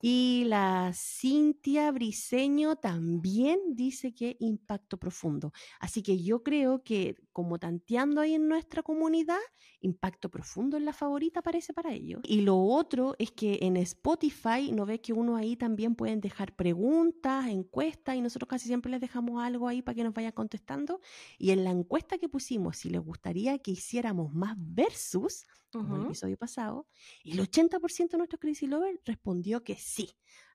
Y 0.00 0.44
la 0.46 0.92
Cintia 0.94 1.90
Briseño 1.90 2.76
también 2.76 3.58
dice 3.74 4.14
que 4.14 4.36
impacto 4.40 4.96
profundo. 4.96 5.52
Así 5.80 6.02
que 6.02 6.22
yo 6.22 6.42
creo 6.42 6.82
que 6.84 7.16
como 7.32 7.58
tanteando 7.58 8.20
ahí 8.20 8.34
en 8.34 8.48
nuestra 8.48 8.82
comunidad, 8.82 9.38
impacto 9.80 10.28
profundo 10.28 10.76
en 10.76 10.84
la 10.84 10.92
favorita 10.92 11.42
parece 11.42 11.72
para 11.72 11.92
ellos. 11.92 12.20
Y 12.24 12.40
lo 12.40 12.58
otro 12.60 13.14
es 13.18 13.30
que 13.30 13.58
en 13.62 13.76
Spotify 13.76 14.72
no 14.72 14.86
ve 14.86 15.00
que 15.00 15.12
uno 15.12 15.36
ahí 15.36 15.56
también 15.56 15.94
pueden 15.94 16.20
dejar 16.20 16.54
preguntas, 16.56 17.46
encuestas 17.48 18.16
y 18.16 18.20
nosotros 18.20 18.48
casi 18.48 18.66
siempre 18.66 18.90
les 18.90 19.00
dejamos 19.00 19.42
algo 19.42 19.68
ahí 19.68 19.82
para 19.82 19.94
que 19.94 20.04
nos 20.04 20.14
vayan 20.14 20.32
contestando. 20.32 21.00
Y 21.38 21.50
en 21.50 21.64
la 21.64 21.70
encuesta 21.70 22.18
que 22.18 22.28
pusimos, 22.28 22.76
si 22.78 22.90
les 22.90 23.00
gustaría 23.00 23.58
que 23.58 23.72
hiciéramos 23.72 24.32
más 24.32 24.56
versus, 24.58 25.44
como 25.70 25.96
el 25.96 26.02
episodio 26.06 26.36
pasado, 26.36 26.88
el 27.24 27.38
80% 27.40 28.10
de 28.10 28.18
nuestros 28.18 28.40
Crazy 28.40 28.66
Lovers 28.66 29.00
respondió 29.04 29.62
que 29.62 29.76
sí. 29.76 29.87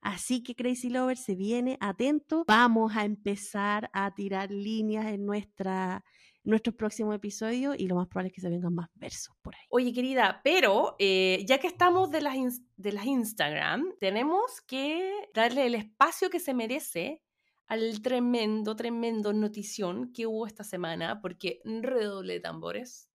Así 0.02 0.44
que 0.44 0.56
Crazy 0.56 0.90
Lovers 0.90 1.24
se 1.24 1.36
viene 1.36 1.78
atento. 1.80 2.44
Vamos 2.48 2.96
a 2.96 3.06
empezar 3.06 3.90
a 3.94 4.14
tirar 4.14 4.52
líneas 4.52 5.08
en 5.08 5.26
nuestra 5.26 6.04
nuestro 6.46 6.76
próximo 6.76 7.14
episodio 7.14 7.74
y 7.74 7.88
lo 7.88 7.96
más 7.96 8.08
probable 8.08 8.28
es 8.28 8.34
que 8.34 8.42
se 8.42 8.50
vengan 8.50 8.74
más 8.74 8.90
versos 8.96 9.36
por 9.42 9.56
ahí. 9.56 9.62
Oye, 9.70 9.94
querida, 9.94 10.42
pero 10.44 10.96
eh, 11.00 11.44
ya 11.48 11.58
que 11.60 11.68
estamos 11.68 12.12
de 12.12 12.22
las, 12.22 12.36
de 12.76 12.92
las 12.92 13.06
Instagram, 13.06 13.96
tenemos 14.00 14.60
que 14.68 15.30
darle 15.34 15.68
el 15.68 15.76
espacio 15.76 16.30
que 16.30 16.42
se 16.42 16.54
merece 16.54 17.24
al 17.68 18.02
tremendo, 18.02 18.76
tremendo 18.76 19.32
notición 19.32 20.12
que 20.12 20.28
hubo 20.28 20.46
esta 20.46 20.66
semana, 20.66 21.22
porque 21.22 21.62
redoble 21.64 22.34
de 22.34 22.40
tambores. 22.42 23.10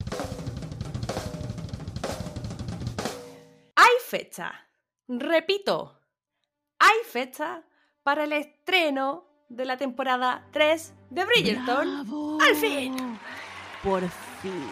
Hay 3.77 3.93
fecha, 4.07 4.53
repito, 5.07 5.98
hay 6.79 6.97
fecha 7.05 7.63
para 8.03 8.25
el 8.25 8.33
estreno 8.33 9.25
de 9.49 9.65
la 9.65 9.77
temporada 9.77 10.47
3 10.53 10.95
de 11.11 11.25
Bridgerton. 11.25 12.41
¡Al 12.41 12.55
fin! 12.55 13.19
Por 13.83 14.03
fin. 14.43 14.65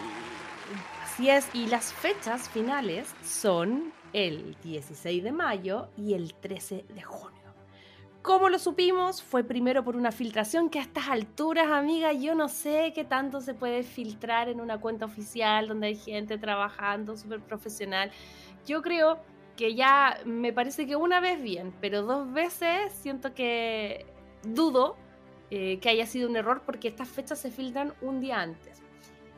Así 1.03 1.29
es, 1.29 1.49
y 1.53 1.67
las 1.67 1.93
fechas 1.93 2.49
finales 2.49 3.13
son 3.23 3.91
el 4.13 4.55
16 4.63 5.23
de 5.23 5.31
mayo 5.31 5.89
y 5.97 6.13
el 6.13 6.33
13 6.35 6.85
de 6.89 7.01
junio. 7.01 7.37
¿Cómo 8.21 8.49
lo 8.49 8.59
supimos? 8.59 9.23
Fue 9.23 9.43
primero 9.43 9.83
por 9.83 9.95
una 9.95 10.11
filtración 10.11 10.69
que 10.69 10.79
a 10.79 10.81
estas 10.81 11.07
alturas, 11.07 11.69
amiga, 11.71 12.11
yo 12.11 12.35
no 12.35 12.49
sé 12.49 12.91
qué 12.93 13.05
tanto 13.05 13.39
se 13.39 13.53
puede 13.53 13.83
filtrar 13.83 14.49
en 14.49 14.59
una 14.59 14.79
cuenta 14.81 15.05
oficial 15.05 15.69
donde 15.69 15.87
hay 15.87 15.95
gente 15.95 16.37
trabajando 16.37 17.15
súper 17.15 17.39
profesional. 17.39 18.11
Yo 18.65 18.81
creo 18.81 19.21
que 19.57 19.75
ya 19.75 20.19
me 20.23 20.53
parece 20.53 20.87
que 20.87 20.95
una 20.95 21.19
vez 21.19 21.41
bien, 21.41 21.73
pero 21.81 22.03
dos 22.03 22.31
veces 22.31 22.93
siento 22.93 23.33
que 23.33 24.05
dudo 24.43 24.95
eh, 25.49 25.79
que 25.79 25.89
haya 25.89 26.05
sido 26.05 26.29
un 26.29 26.37
error 26.37 26.61
porque 26.65 26.87
estas 26.87 27.09
fechas 27.09 27.39
se 27.39 27.51
filtran 27.51 27.93
un 28.01 28.21
día 28.21 28.39
antes. 28.39 28.81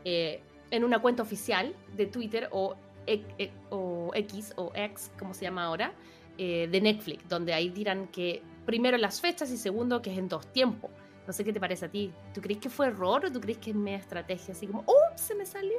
Eh, 0.06 0.42
en 0.72 0.84
una 0.84 1.00
cuenta 1.00 1.24
oficial 1.24 1.74
de 1.96 2.06
Twitter 2.06 2.48
o, 2.52 2.76
e, 3.08 3.24
e, 3.38 3.52
o 3.70 4.12
X 4.14 4.54
o 4.56 4.72
X, 4.76 5.12
como 5.18 5.34
se 5.34 5.46
llama 5.46 5.64
ahora, 5.64 5.94
eh, 6.38 6.68
de 6.72 6.82
Netflix, 6.82 7.28
donde 7.28 7.54
ahí 7.54 7.70
dirán 7.70 8.08
que 8.08 8.42
primero 8.66 8.98
las 8.98 9.22
fechas 9.22 9.52
y 9.52 9.58
segundo 9.58 10.02
que 10.02 10.12
es 10.12 10.18
en 10.18 10.28
dos 10.28 10.46
tiempos. 10.52 10.92
No 11.30 11.34
sé 11.34 11.44
qué 11.44 11.54
te 11.54 11.60
parece 11.60 11.86
a 11.86 11.92
ti. 11.92 12.12
¿Tú 12.34 12.42
crees 12.42 12.60
que 12.60 12.72
fue 12.72 12.88
error 12.88 13.24
o 13.24 13.32
tú 13.32 13.40
crees 13.40 13.60
que 13.60 13.70
es 13.70 13.76
media 13.76 14.00
estrategia? 14.00 14.52
Así 14.52 14.66
como, 14.66 14.80
¡ups! 14.80 15.22
Se 15.22 15.36
me 15.36 15.46
salió. 15.46 15.78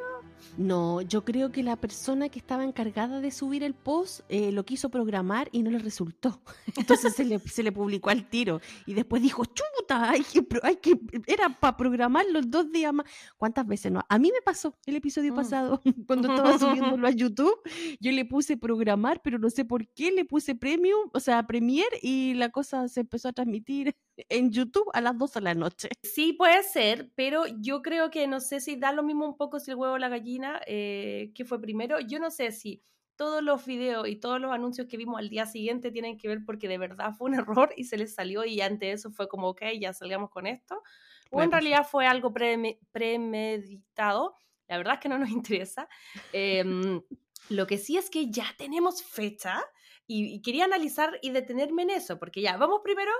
No, 0.56 1.00
yo 1.00 1.24
creo 1.24 1.50
que 1.50 1.64
la 1.64 1.74
persona 1.74 2.28
que 2.28 2.38
estaba 2.38 2.62
encargada 2.62 3.20
de 3.20 3.32
subir 3.32 3.64
el 3.64 3.74
post 3.74 4.20
eh, 4.28 4.52
lo 4.52 4.64
quiso 4.64 4.90
programar 4.90 5.48
y 5.50 5.64
no 5.64 5.72
le 5.72 5.80
resultó. 5.80 6.40
Entonces 6.76 7.14
se, 7.16 7.24
le, 7.24 7.40
se 7.40 7.64
le 7.64 7.72
publicó 7.72 8.10
al 8.10 8.28
tiro. 8.28 8.60
Y 8.86 8.94
después 8.94 9.22
dijo, 9.22 9.44
chuta, 9.44 10.10
hay 10.10 10.22
que, 10.22 10.46
hay 10.62 10.76
que, 10.76 11.00
era 11.26 11.48
para 11.48 11.76
programarlo 11.76 12.42
dos 12.42 12.70
días 12.70 12.94
más. 12.94 13.06
¿Cuántas 13.36 13.66
veces 13.66 13.90
no? 13.90 14.04
A 14.08 14.20
mí 14.20 14.30
me 14.30 14.42
pasó 14.42 14.76
el 14.86 14.94
episodio 14.94 15.32
mm. 15.32 15.36
pasado, 15.36 15.80
cuando 16.06 16.28
estaba 16.28 16.58
subiéndolo 16.60 17.08
a 17.08 17.10
YouTube. 17.10 17.60
Yo 17.98 18.12
le 18.12 18.24
puse 18.24 18.56
programar, 18.56 19.20
pero 19.20 19.36
no 19.36 19.50
sé 19.50 19.64
por 19.64 19.88
qué 19.88 20.12
le 20.12 20.24
puse 20.24 20.54
premium, 20.54 21.10
o 21.12 21.18
sea, 21.18 21.44
premier, 21.44 21.88
y 22.02 22.34
la 22.34 22.50
cosa 22.50 22.86
se 22.86 23.00
empezó 23.00 23.30
a 23.30 23.32
transmitir 23.32 23.96
en 24.28 24.50
YouTube 24.50 24.88
a 24.92 25.00
las 25.00 25.16
12 25.18 25.39
de 25.40 25.44
la 25.44 25.54
noche. 25.54 25.88
Sí, 26.02 26.32
puede 26.32 26.62
ser, 26.62 27.10
pero 27.14 27.44
yo 27.60 27.82
creo 27.82 28.10
que 28.10 28.26
no 28.26 28.40
sé 28.40 28.60
si 28.60 28.76
da 28.76 28.92
lo 28.92 29.02
mismo 29.02 29.26
un 29.26 29.36
poco 29.36 29.60
si 29.60 29.70
el 29.70 29.76
huevo 29.76 29.94
o 29.94 29.98
la 29.98 30.08
gallina, 30.08 30.60
eh, 30.66 31.30
que 31.34 31.44
fue 31.44 31.60
primero. 31.60 32.00
Yo 32.00 32.18
no 32.18 32.30
sé 32.30 32.52
si 32.52 32.82
todos 33.16 33.42
los 33.42 33.64
videos 33.66 34.08
y 34.08 34.16
todos 34.16 34.40
los 34.40 34.50
anuncios 34.50 34.86
que 34.86 34.96
vimos 34.96 35.18
al 35.18 35.28
día 35.28 35.46
siguiente 35.46 35.90
tienen 35.90 36.16
que 36.16 36.26
ver 36.26 36.40
porque 36.44 36.68
de 36.68 36.78
verdad 36.78 37.12
fue 37.16 37.30
un 37.30 37.34
error 37.40 37.72
y 37.76 37.84
se 37.84 37.96
les 37.96 38.14
salió 38.14 38.44
y 38.44 38.60
ante 38.60 38.92
eso 38.92 39.10
fue 39.10 39.28
como, 39.28 39.48
ok, 39.48 39.62
ya 39.78 39.92
salgamos 39.92 40.30
con 40.30 40.46
esto. 40.46 40.82
O 41.30 41.42
en 41.42 41.52
realidad 41.52 41.86
fue 41.88 42.06
algo 42.06 42.32
premeditado. 42.92 44.36
La 44.66 44.78
verdad 44.78 44.94
es 44.94 45.00
que 45.00 45.08
no 45.08 45.18
nos 45.18 45.30
interesa. 45.30 45.88
Em, 46.32 47.02
lo 47.50 47.66
que 47.66 47.78
sí 47.78 47.96
es 47.96 48.10
que 48.10 48.30
ya 48.30 48.46
tenemos 48.56 49.02
fecha 49.02 49.62
y, 50.06 50.42
quería 50.42 50.64
analizar 50.64 51.18
y 51.22 51.30
detenerme 51.30 51.82
en 51.82 51.90
eso, 51.90 52.18
porque 52.18 52.40
ya, 52.40 52.56
vamos 52.56 52.80
primero 52.82 53.12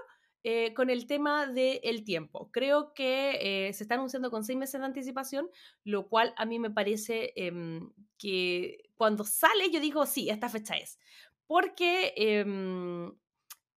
eh, 0.43 0.73
con 0.75 0.89
el 0.89 1.07
tema 1.07 1.47
del 1.47 2.05
tiempo. 2.05 2.51
Creo 2.51 2.95
que 2.95 3.69
eh, 3.69 3.73
se 3.75 3.85
está 3.85 3.97
anunciando 3.97 4.31
con 4.31 4.43
seis 4.45 4.59
meses 4.59 4.81
de 4.81 4.87
anticipación, 4.87 5.51
lo 5.85 6.09
cual 6.09 6.33
a 6.37 6.47
mí 6.47 6.59
me 6.59 6.71
parece 6.71 7.33
em, 7.37 7.91
que 8.17 8.91
cuando 8.97 9.25
sale 9.25 9.71
yo 9.71 9.81
digo, 9.81 10.07
sí, 10.07 10.31
esta 10.31 10.49
fecha 10.49 10.77
es. 10.77 10.99
Porque 11.47 12.15
em, 12.17 13.13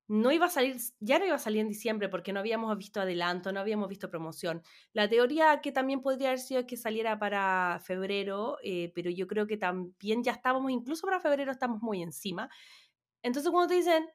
no 0.07 0.31
iba 0.31 0.45
a 0.45 0.49
salir, 0.49 0.77
ya 0.99 1.19
no 1.19 1.25
iba 1.25 1.35
a 1.35 1.39
salir 1.39 1.61
en 1.61 1.69
diciembre 1.69 2.07
porque 2.09 2.33
no 2.33 2.39
habíamos 2.39 2.77
visto 2.77 3.01
adelanto, 3.01 3.51
no 3.51 3.59
habíamos 3.59 3.89
visto 3.89 4.09
promoción. 4.09 4.61
La 4.93 5.09
teoría 5.09 5.59
que 5.61 5.71
también 5.71 6.01
podría 6.01 6.29
haber 6.29 6.39
sido 6.39 6.67
que 6.67 6.77
saliera 6.77 7.17
para 7.19 7.81
febrero, 7.83 8.57
eh, 8.63 8.91
pero 8.95 9.09
yo 9.09 9.27
creo 9.27 9.47
que 9.47 9.57
también 9.57 10.23
ya 10.23 10.33
estábamos, 10.33 10.71
incluso 10.71 11.07
para 11.07 11.19
febrero 11.19 11.51
estamos 11.51 11.81
muy 11.81 12.01
encima. 12.01 12.49
Entonces 13.21 13.51
cuando 13.51 13.69
te 13.69 13.75
dicen, 13.75 14.07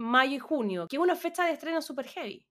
mayo 0.00 0.36
y 0.36 0.38
junio, 0.38 0.86
que 0.88 0.96
es 0.96 1.02
una 1.02 1.14
fecha 1.14 1.44
de 1.44 1.52
estreno 1.52 1.82
super 1.82 2.06
heavy 2.06 2.46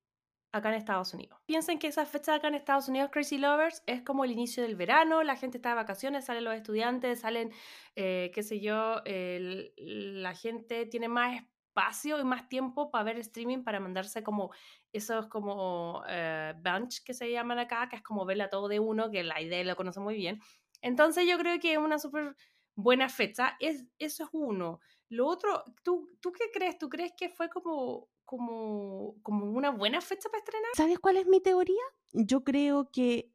acá 0.52 0.70
en 0.70 0.76
Estados 0.76 1.14
Unidos. 1.14 1.40
Piensen 1.46 1.80
que 1.80 1.88
esa 1.88 2.06
fecha 2.06 2.36
acá 2.36 2.48
en 2.48 2.56
Estados 2.56 2.88
Unidos, 2.88 3.10
Crazy 3.12 3.38
Lovers, 3.38 3.84
es 3.86 4.02
como 4.04 4.24
el 4.24 4.32
inicio 4.32 4.64
del 4.64 4.76
verano, 4.76 5.24
la 5.24 5.36
gente 5.36 5.58
está 5.58 5.70
de 5.70 5.76
vacaciones, 5.76 6.26
salen 6.26 6.44
los 6.44 6.56
estudiantes, 6.56 7.22
salen, 7.22 7.52
eh, 7.96 8.32
qué 8.34 8.44
sé 8.44 8.60
yo, 8.60 9.02
la 9.06 10.36
gente 10.36 10.86
tiene 10.86 11.08
más 11.08 11.42
espacio 11.42 12.20
y 12.20 12.24
más 12.24 12.50
tiempo 12.50 12.90
para 12.92 13.04
ver 13.04 13.18
streaming, 13.20 13.64
para 13.64 13.80
mandarse 13.80 14.24
como 14.24 14.52
esos 14.92 15.28
como 15.28 16.04
eh, 16.08 16.54
bunch 16.58 17.04
que 17.04 17.14
se 17.14 17.32
llaman 17.32 17.60
acá, 17.60 17.88
que 17.90 17.96
es 17.96 18.02
como 18.02 18.26
verla 18.26 18.50
todo 18.50 18.68
de 18.68 18.80
uno, 18.80 19.12
que 19.12 19.24
la 19.24 19.42
idea 19.42 19.64
lo 19.64 19.76
conoce 19.76 20.00
muy 20.00 20.16
bien. 20.16 20.40
Entonces 20.82 21.28
yo 21.28 21.38
creo 21.38 21.60
que 21.60 21.74
es 21.74 21.78
una 21.78 22.00
súper 22.00 22.36
buena 22.76 23.10
fecha, 23.10 23.56
es, 23.60 23.86
eso 24.00 24.24
es 24.24 24.30
uno. 24.34 24.80
Lo 25.10 25.28
otro, 25.28 25.64
¿tú, 25.84 26.08
¿tú 26.22 26.32
qué 26.32 26.46
crees? 26.54 26.78
¿Tú 26.78 26.88
crees 26.88 27.12
que 27.18 27.30
fue 27.30 27.50
como, 27.50 28.10
como, 28.26 29.16
como 29.24 29.46
una 29.46 29.72
buena 29.72 30.02
fecha 30.02 30.30
para 30.30 30.40
estrenar? 30.40 30.70
¿Sabes 30.76 31.00
cuál 31.00 31.18
es 31.18 31.28
mi 31.28 31.42
teoría? 31.42 31.82
Yo 32.14 32.44
creo 32.44 32.92
que 32.92 33.34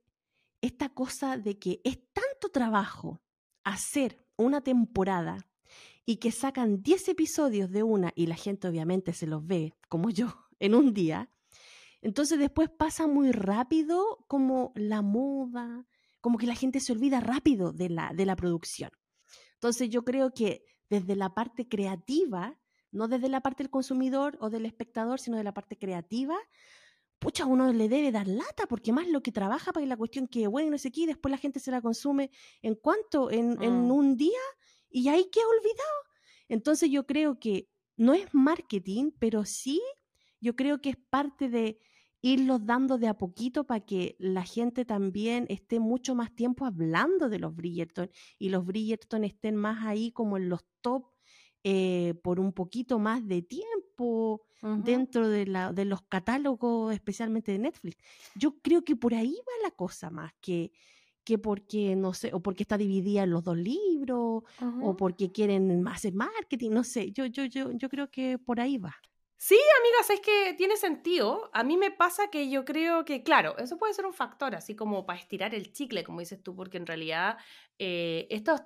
esta 0.61 0.89
cosa 0.89 1.37
de 1.37 1.59
que 1.59 1.81
es 1.85 1.99
tanto 2.13 2.49
trabajo 2.51 3.21
hacer 3.65 4.25
una 4.37 4.61
temporada 4.61 5.39
y 6.07 6.17
que 6.17 6.31
sacan 6.31 6.83
10 6.83 7.09
episodios 7.09 7.71
de 7.71 7.83
una 7.83 8.13
y 8.15 8.27
la 8.27 8.37
gente 8.37 8.69
obviamente 8.69 9.13
se 9.13 9.27
los 9.27 9.47
ve, 9.47 9.75
como 9.89 10.11
yo, 10.11 10.29
en 10.61 10.75
un 10.75 10.95
día, 10.95 11.29
entonces 12.05 12.39
después 12.39 12.69
pasa 12.69 13.07
muy 13.07 13.33
rápido 13.33 14.25
como 14.29 14.73
la 14.77 15.01
moda, 15.01 15.87
como 16.21 16.39
que 16.39 16.47
la 16.47 16.55
gente 16.55 16.81
se 16.81 16.93
olvida 16.93 17.21
rápido 17.21 17.73
de 17.73 17.89
la, 17.89 18.13
de 18.15 18.27
la 18.27 18.37
producción. 18.37 18.91
Entonces 19.55 19.89
yo 19.89 20.05
creo 20.05 20.33
que 20.33 20.65
desde 20.91 21.17
la 21.17 21.35
parte 21.35 21.69
creativa, 21.69 22.59
no 22.93 23.09
desde 23.09 23.29
la 23.29 23.41
parte 23.41 23.63
del 23.63 23.71
consumidor 23.71 24.37
o 24.41 24.51
del 24.51 24.67
espectador, 24.67 25.19
sino 25.19 25.37
de 25.37 25.45
la 25.45 25.55
parte 25.55 25.77
creativa, 25.77 26.37
pucha, 27.19 27.47
uno 27.47 27.73
le 27.73 27.89
debe 27.89 28.13
dar 28.13 28.29
lata, 28.29 28.67
porque 28.69 28.93
más 28.93 29.09
lo 29.09 29.23
que 29.23 29.33
trabaja 29.33 29.73
para 29.73 29.85
que 29.85 29.89
la 29.89 29.97
cuestión 29.97 30.29
que, 30.29 30.47
bueno, 30.47 30.71
no 30.71 30.79
sé 30.79 30.93
qué, 30.93 31.07
después 31.07 31.31
la 31.31 31.39
gente 31.39 31.59
se 31.59 31.71
la 31.71 31.81
consume 31.81 32.31
en 32.63 32.75
cuánto, 32.75 33.31
en, 33.31 33.63
en 33.63 33.87
mm. 33.87 33.91
un 33.91 34.17
día, 34.17 34.41
y 34.91 35.09
ahí 35.09 35.29
queda 35.31 35.45
olvidado. 35.49 35.99
Entonces 36.49 36.91
yo 36.91 37.07
creo 37.07 37.39
que 37.39 37.69
no 37.97 38.13
es 38.15 38.33
marketing, 38.33 39.11
pero 39.19 39.45
sí, 39.45 39.81
yo 40.41 40.55
creo 40.55 40.81
que 40.81 40.91
es 40.91 40.97
parte 40.97 41.49
de 41.49 41.81
irlos 42.25 42.65
dando 42.65 42.97
de 42.97 43.07
a 43.07 43.19
poquito 43.19 43.65
para 43.65 43.81
que 43.81 44.17
la 44.19 44.45
gente 44.45 44.87
también 44.87 45.45
esté 45.51 45.79
mucho 45.79 46.15
más 46.15 46.35
tiempo 46.35 46.65
hablando 46.65 47.29
de 47.29 47.39
los 47.39 47.55
Bridgerton 47.55 48.11
y 48.39 48.49
los 48.49 48.65
Bridgerton 48.65 49.25
estén 49.25 49.57
más 49.57 49.85
ahí 49.85 50.11
como 50.11 50.39
en 50.39 50.49
los 50.49 50.65
top 50.81 51.05
eh, 51.65 52.15
por 52.23 52.41
un 52.41 52.55
poquito 52.55 52.99
más 52.99 53.27
de 53.27 53.43
tiempo 53.43 54.43
dentro 54.85 55.29
de, 55.29 55.45
la, 55.45 55.75
de 55.75 55.85
los 55.85 56.01
catálogos, 56.03 56.95
especialmente 56.95 57.53
de 57.53 57.59
Netflix. 57.59 57.99
Yo 58.35 58.59
creo 58.63 58.83
que 58.83 58.97
por 58.97 59.13
ahí 59.13 59.35
va 59.47 59.63
la 59.63 59.71
cosa 59.73 60.09
más 60.09 60.33
que, 60.41 60.73
que 61.25 61.37
porque, 61.37 61.95
no 61.95 62.15
sé, 62.15 62.31
o 62.33 62.41
porque 62.41 62.63
está 62.63 62.79
dividida 62.79 63.25
en 63.25 63.31
los 63.31 63.45
dos 63.45 63.59
libros, 63.59 64.45
o 64.83 64.97
porque 64.97 65.31
quieren 65.31 65.83
más 65.83 66.11
marketing, 66.15 66.71
no 66.71 66.85
sé, 66.85 67.13
yo, 67.13 67.27
yo, 67.27 67.45
yo, 67.45 67.71
yo 67.73 67.89
creo 67.91 68.11
que 68.11 68.39
por 68.39 68.61
ahí 68.61 68.79
va. 68.79 68.95
Sí, 69.47 69.59
amigas, 69.79 70.09
es 70.09 70.21
que 70.21 70.55
tiene 70.55 70.75
sentido. 70.79 71.51
A 71.53 71.65
mí 71.65 71.77
me 71.77 71.91
pasa 71.91 72.31
que 72.31 72.49
yo 72.49 72.65
creo 72.65 73.05
que, 73.05 73.23
claro, 73.23 73.59
eso 73.59 73.77
puede 73.77 73.93
ser 73.93 74.07
un 74.07 74.15
factor, 74.15 74.55
así 74.55 74.75
como 74.75 75.05
para 75.05 75.19
estirar 75.19 75.55
el 75.55 75.71
chicle, 75.71 76.03
como 76.03 76.21
dices 76.21 76.43
tú, 76.43 76.57
porque 76.57 76.79
en 76.79 76.87
realidad 76.87 77.37
eh, 77.79 78.27
esto 78.31 78.57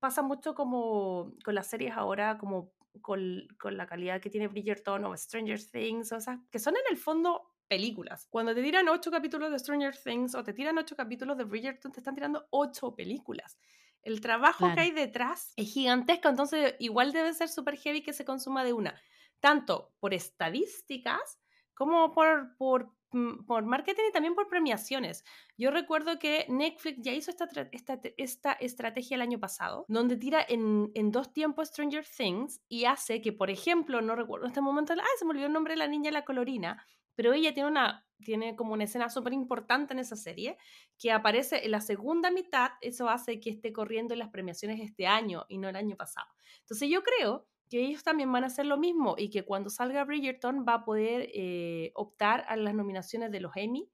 pasa 0.00 0.22
mucho 0.22 0.56
como 0.56 1.34
con 1.44 1.54
las 1.54 1.68
series 1.68 1.92
ahora, 1.92 2.36
como 2.36 2.72
con, 3.00 3.46
con, 3.60 3.76
la 3.76 3.86
calidad 3.86 4.20
que 4.20 4.28
tiene 4.28 4.48
Bridgerton 4.48 5.04
o 5.04 5.16
Stranger 5.16 5.60
Things, 5.70 6.10
o 6.10 6.20
sea, 6.20 6.40
que 6.50 6.58
son 6.58 6.74
en 6.74 6.82
el 6.90 6.96
fondo 6.96 7.54
películas. 7.68 8.26
Cuando 8.28 8.56
te 8.56 8.62
tiran 8.64 8.88
ocho 8.88 9.12
capítulos 9.12 9.52
de 9.52 9.60
Stranger 9.60 9.96
Things 9.96 10.34
o 10.34 10.42
te 10.42 10.52
tiran 10.52 10.76
ocho 10.78 10.96
capítulos 10.96 11.38
de 11.38 11.44
Bridgerton, 11.44 11.92
te 11.92 12.00
están 12.00 12.16
tirando 12.16 12.48
ocho 12.50 12.96
películas. 12.96 13.56
El 14.02 14.20
trabajo 14.20 14.68
que 14.74 14.80
hay 14.80 14.90
detrás 14.90 15.52
es 15.54 15.72
gigantesco, 15.72 16.28
entonces 16.28 16.74
igual 16.80 17.12
debe 17.12 17.32
ser 17.34 17.48
súper 17.48 17.76
heavy 17.76 18.02
que 18.02 18.12
se 18.12 18.24
consuma 18.24 18.64
de 18.64 18.72
una 18.72 19.00
tanto 19.44 19.92
por 20.00 20.14
estadísticas 20.14 21.38
como 21.74 22.12
por, 22.12 22.56
por, 22.56 22.94
mm, 23.12 23.44
por, 23.44 23.62
marketing 23.66 24.04
y 24.08 24.12
también 24.12 24.34
por 24.34 24.48
premiaciones. 24.48 25.22
Yo 25.58 25.70
recuerdo 25.70 26.18
que 26.18 26.46
Netflix 26.48 27.02
ya 27.02 27.12
hizo 27.12 27.30
esta, 27.30 27.46
esta, 27.72 28.00
esta 28.16 28.52
estrategia 28.54 29.16
el 29.16 29.20
año 29.20 29.38
pasado, 29.38 29.84
donde 29.86 30.16
tira 30.16 30.42
en, 30.48 30.90
en, 30.94 31.10
dos 31.10 31.34
tiempos 31.34 31.68
Stranger 31.68 32.06
Things 32.06 32.62
y 32.70 32.86
hace 32.86 33.20
que, 33.20 33.34
por 33.34 33.50
ejemplo, 33.50 34.00
no 34.00 34.16
recuerdo 34.16 34.46
en 34.46 34.52
este 34.52 34.62
momento, 34.62 34.94
ah, 34.94 35.04
se 35.18 35.26
me 35.26 35.32
olvidó 35.32 35.48
el 35.48 35.52
nombre 35.52 35.74
de 35.74 35.78
la 35.78 35.88
niña, 35.88 36.10
la 36.10 36.24
colorina, 36.24 36.82
pero 37.14 37.34
ella 37.34 37.52
tiene 37.52 37.68
una 37.68 38.06
tiene 38.24 38.56
como 38.56 38.72
una 38.72 38.84
escena 38.84 39.10
súper 39.10 39.34
importante 39.34 39.92
en 39.92 39.98
esa 39.98 40.16
serie, 40.16 40.56
que 40.98 41.12
aparece 41.12 41.66
en 41.66 41.72
la 41.72 41.82
segunda 41.82 42.30
mitad, 42.30 42.70
eso 42.80 43.10
hace 43.10 43.40
que 43.40 43.50
esté 43.50 43.74
corriendo 43.74 44.14
en 44.14 44.20
las 44.20 44.30
premiaciones 44.30 44.80
este 44.80 45.06
año 45.06 45.44
y 45.50 45.58
no 45.58 45.68
el 45.68 45.76
año 45.76 45.96
pasado. 45.96 46.28
Entonces 46.60 46.88
yo 46.88 47.02
creo 47.02 47.46
que 47.74 47.80
ellos 47.80 48.04
también 48.04 48.30
van 48.30 48.44
a 48.44 48.46
hacer 48.46 48.66
lo 48.66 48.76
mismo 48.76 49.16
y 49.18 49.30
que 49.30 49.44
cuando 49.44 49.68
salga 49.68 50.04
Bridgerton 50.04 50.64
va 50.64 50.74
a 50.74 50.84
poder 50.84 51.28
eh, 51.34 51.90
optar 51.96 52.44
a 52.46 52.54
las 52.54 52.72
nominaciones 52.72 53.32
de 53.32 53.40
los 53.40 53.50
Emmy 53.56 53.90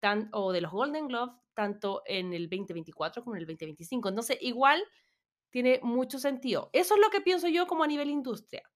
tan, 0.00 0.28
o 0.32 0.52
de 0.52 0.60
los 0.60 0.70
Golden 0.70 1.08
Globes, 1.08 1.34
tanto 1.54 2.02
en 2.04 2.34
el 2.34 2.50
2024 2.50 3.24
como 3.24 3.34
en 3.36 3.40
el 3.40 3.46
2025. 3.46 4.10
Entonces 4.10 4.36
igual 4.42 4.84
tiene 5.48 5.80
mucho 5.82 6.18
sentido. 6.18 6.68
Eso 6.74 6.94
es 6.94 7.00
lo 7.00 7.08
que 7.08 7.22
pienso 7.22 7.48
yo 7.48 7.66
como 7.66 7.84
a 7.84 7.86
nivel 7.86 8.10
industria. 8.10 8.70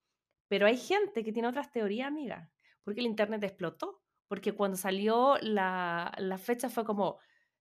Pero 0.49 0.67
hay 0.67 0.79
gente 0.79 1.23
que 1.23 1.35
tiene 1.35 1.49
otras 1.49 1.71
teorías, 1.71 2.09
amiga, 2.09 2.51
porque 2.83 3.01
el 3.01 3.07
Internet 3.07 3.45
explotó 3.45 4.01
porque 4.27 4.55
cuando 4.55 4.79
salió 4.79 5.37
la, 5.43 6.41
fecha 6.43 6.71
fue 6.71 6.87
como, 6.87 7.19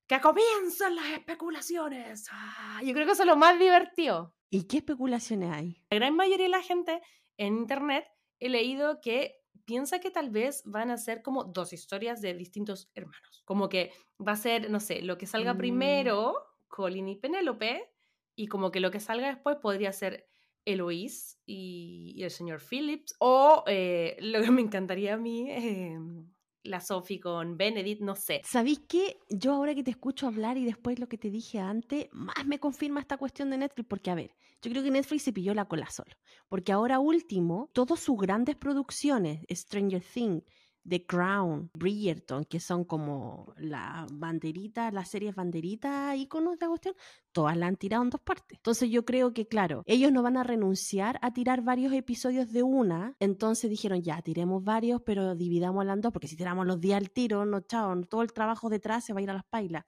que 0.08 0.22
comienzan 0.22 0.96
las 0.96 1.08
especulaciones. 1.08 2.28
Ah, 2.32 2.80
yo 2.86 2.94
creo 2.94 3.06
que 3.06 3.12
eso 3.12 3.24
es 3.24 3.28
lo 3.28 3.36
más 3.36 3.60
divertido. 3.60 4.35
¿Y 4.50 4.64
qué 4.64 4.78
especulaciones 4.78 5.52
hay? 5.52 5.84
La 5.90 5.98
gran 5.98 6.16
mayoría 6.16 6.46
de 6.46 6.50
la 6.50 6.62
gente 6.62 7.02
en 7.38 7.58
Internet 7.58 8.06
he 8.40 8.50
leído 8.50 9.02
que 9.02 9.42
piensa 9.66 10.00
que 10.00 10.12
tal 10.12 10.30
vez 10.30 10.62
van 10.66 10.92
a 10.92 10.98
ser 10.98 11.22
como 11.22 11.44
dos 11.44 11.74
historias 11.74 12.22
de 12.22 12.34
distintos 12.34 12.90
hermanos. 12.94 13.44
Como 13.46 13.70
que 13.70 13.92
va 14.26 14.34
a 14.34 14.38
ser, 14.38 14.70
no 14.70 14.80
sé, 14.80 15.02
lo 15.02 15.18
que 15.18 15.26
salga 15.26 15.54
mm. 15.54 15.58
primero, 15.58 16.36
Colin 16.68 17.10
y 17.10 17.16
Penélope, 17.16 17.92
y 18.36 18.48
como 18.48 18.72
que 18.72 18.80
lo 18.80 18.92
que 18.92 19.00
salga 19.00 19.28
después 19.28 19.58
podría 19.62 19.92
ser 19.92 20.28
Eloise 20.66 21.38
y, 21.46 22.22
el 22.22 22.32
señor 22.32 22.62
Phillips, 22.62 23.16
o 23.20 23.64
eh, 23.68 24.18
lo 24.20 24.42
que 24.42 24.52
me 24.52 24.62
encantaría 24.62 25.16
a 25.16 25.18
mí, 25.18 25.50
em, 25.50 26.32
la 26.66 26.80
Sophie 26.80 27.20
con 27.20 27.58
Benedict, 27.58 28.02
no 28.02 28.16
sé. 28.16 28.42
¿Sabéis 28.44 28.82
qué? 28.88 29.18
Yo 29.30 29.54
ahora 29.54 29.76
que 29.76 29.84
te 29.84 29.92
escucho 29.92 30.28
hablar 30.28 30.58
y 30.58 30.66
después 30.66 31.00
lo 31.00 31.08
que 31.08 31.18
te 31.18 31.30
dije 31.30 31.60
antes, 31.60 32.08
más 32.12 32.46
me 32.46 32.60
confirma 32.60 33.00
esta 33.00 33.18
cuestión 33.18 33.50
de 33.50 33.58
Netflix, 33.58 33.88
porque 33.88 34.12
a 34.12 34.16
ver, 34.16 34.32
yo 34.62 34.72
creo 34.72 34.84
que 34.84 34.92
Netflix 34.92 35.24
se 35.24 35.34
pilló 35.34 35.54
la 35.54 35.66
cola 35.66 35.90
solo, 35.90 36.16
porque 36.50 36.72
ahora 36.72 37.00
último, 37.00 37.70
todas 37.74 38.00
sus 38.00 38.18
grandes 38.18 38.56
producciones, 38.56 39.46
Stranger 39.50 40.02
Things, 40.02 40.44
The 40.88 41.06
Crown, 41.06 41.72
Bridgerton, 41.74 42.46
que 42.46 42.60
son 42.60 42.84
como 42.84 43.54
la 43.58 44.06
banderita, 44.12 44.92
las 44.92 45.10
series 45.10 45.36
banderitas, 45.36 46.16
iconos 46.18 46.60
de 46.60 46.66
la 46.66 46.70
cuestión, 46.70 46.96
todas 47.32 47.58
la 47.58 47.68
han 47.68 47.76
tirado 47.76 48.04
en 48.04 48.10
dos 48.10 48.22
partes. 48.22 48.58
Entonces 48.58 48.90
yo 48.90 49.06
creo 49.06 49.34
que, 49.34 49.48
claro, 49.48 49.84
ellos 49.86 50.12
no 50.12 50.22
van 50.24 50.38
a 50.38 50.44
renunciar 50.44 51.20
a 51.22 51.34
tirar 51.34 51.62
varios 51.62 51.94
episodios 51.94 52.52
de 52.52 52.64
una, 52.64 53.16
entonces 53.20 53.70
dijeron, 53.70 54.02
ya, 54.02 54.22
tiremos 54.22 54.64
varios, 54.64 55.02
pero 55.02 55.36
dividamos 55.36 55.86
en 55.88 56.02
dos, 56.02 56.12
porque 56.12 56.28
si 56.28 56.36
tiramos 56.36 56.66
los 56.66 56.80
días 56.80 56.98
al 56.98 57.12
tiro, 57.12 57.46
no, 57.46 57.62
chao, 57.62 57.96
todo 58.04 58.22
el 58.22 58.34
trabajo 58.34 58.70
detrás 58.70 59.06
se 59.06 59.14
va 59.14 59.20
a 59.20 59.24
ir 59.24 59.30
a 59.30 59.34
las 59.34 59.46
pailas. 59.46 59.86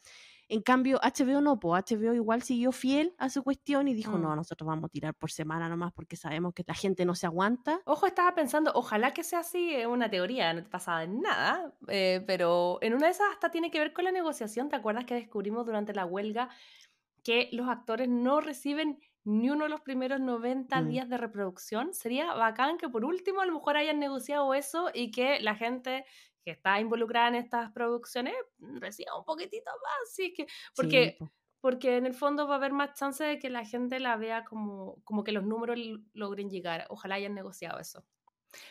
En 0.50 0.62
cambio, 0.62 1.00
HBO 1.04 1.42
no, 1.42 1.60
pues 1.60 1.84
HBO 1.84 2.14
igual 2.14 2.42
siguió 2.42 2.72
fiel 2.72 3.14
a 3.18 3.30
su 3.30 3.44
cuestión 3.44 3.88
y 3.88 3.94
dijo, 3.94 4.18
no, 4.18 4.30
mm. 4.30 4.36
nosotros 4.38 4.68
vamos 4.68 4.86
a 4.86 4.90
tirar 4.90 5.14
por 5.14 5.30
semana 5.30 5.68
nomás 5.68 5.92
porque 5.92 6.16
sabemos 6.16 6.54
que 6.54 6.64
la 6.66 6.74
gente 6.74 7.06
no 7.06 7.16
se 7.16 7.26
aguanta. 7.26 7.82
Ojo, 7.86 8.08
estaba 8.08 8.34
pensando, 8.34 8.72
ojalá 8.74 9.14
que 9.14 9.24
sea 9.24 9.40
así, 9.40 9.74
es 9.74 9.88
una 9.88 10.10
teoría, 10.10 10.54
no 10.54 10.64
te 10.64 10.70
pasaba 10.70 11.04
en 11.04 11.22
nada, 11.22 11.74
eh, 11.90 12.24
pero 12.26 12.78
en 12.82 12.94
una 12.94 13.08
de 13.08 13.12
esas 13.12 13.28
hasta 13.32 13.52
tiene 13.52 13.72
que 13.72 13.80
ver 13.80 13.92
con 13.92 14.06
la 14.06 14.12
negociación. 14.12 14.70
¿Te 14.70 14.78
acuerdas 14.78 15.06
que 15.06 15.16
descubrimos 15.16 15.66
durante 15.66 15.94
la 15.94 16.06
huelga 16.06 16.50
que 17.24 17.50
los 17.52 17.68
actores 17.68 18.08
no 18.08 18.40
reciben 18.40 19.00
ni 19.26 19.50
uno 19.50 19.66
de 19.66 19.70
los 19.70 19.82
primeros 19.82 20.22
90 20.22 20.80
mm. 20.82 20.88
días 20.88 21.10
de 21.10 21.18
reproducción? 21.18 21.94
Sería 21.94 22.34
bacán 22.34 22.78
que 22.78 22.88
por 22.88 23.04
último 23.04 23.42
a 23.42 23.46
lo 23.46 23.54
mejor 23.54 23.76
hayan 23.76 24.00
negociado 24.00 24.54
eso 24.54 24.90
y 24.94 25.12
que 25.12 25.42
la 25.42 25.56
gente 25.56 26.06
que 26.48 26.52
está 26.52 26.80
involucrada 26.80 27.28
en 27.28 27.36
estas 27.36 27.74
producciones 27.74 28.34
reciba 28.80 29.20
un 29.20 29.26
poquitito 29.26 29.70
más, 29.70 30.14
sí, 30.14 30.34
que, 30.34 30.48
porque, 30.78 31.18
porque 31.60 31.98
en 31.98 32.06
el 32.06 32.14
fondo 32.14 32.48
va 32.48 32.54
a 32.54 32.58
haber 32.58 32.72
más 32.72 32.98
chance 32.98 33.22
de 33.22 33.38
que 33.38 33.50
la 33.50 33.66
gente 33.66 34.00
la 34.00 34.16
vea 34.16 34.46
como, 34.46 35.02
como 35.04 35.26
que 35.26 35.34
los 35.34 35.44
números 35.44 35.78
logren 36.14 36.50
llegar. 36.50 36.88
Ojalá 36.90 37.16
hayan 37.16 37.36
negociado 37.36 37.80
eso. 37.80 38.06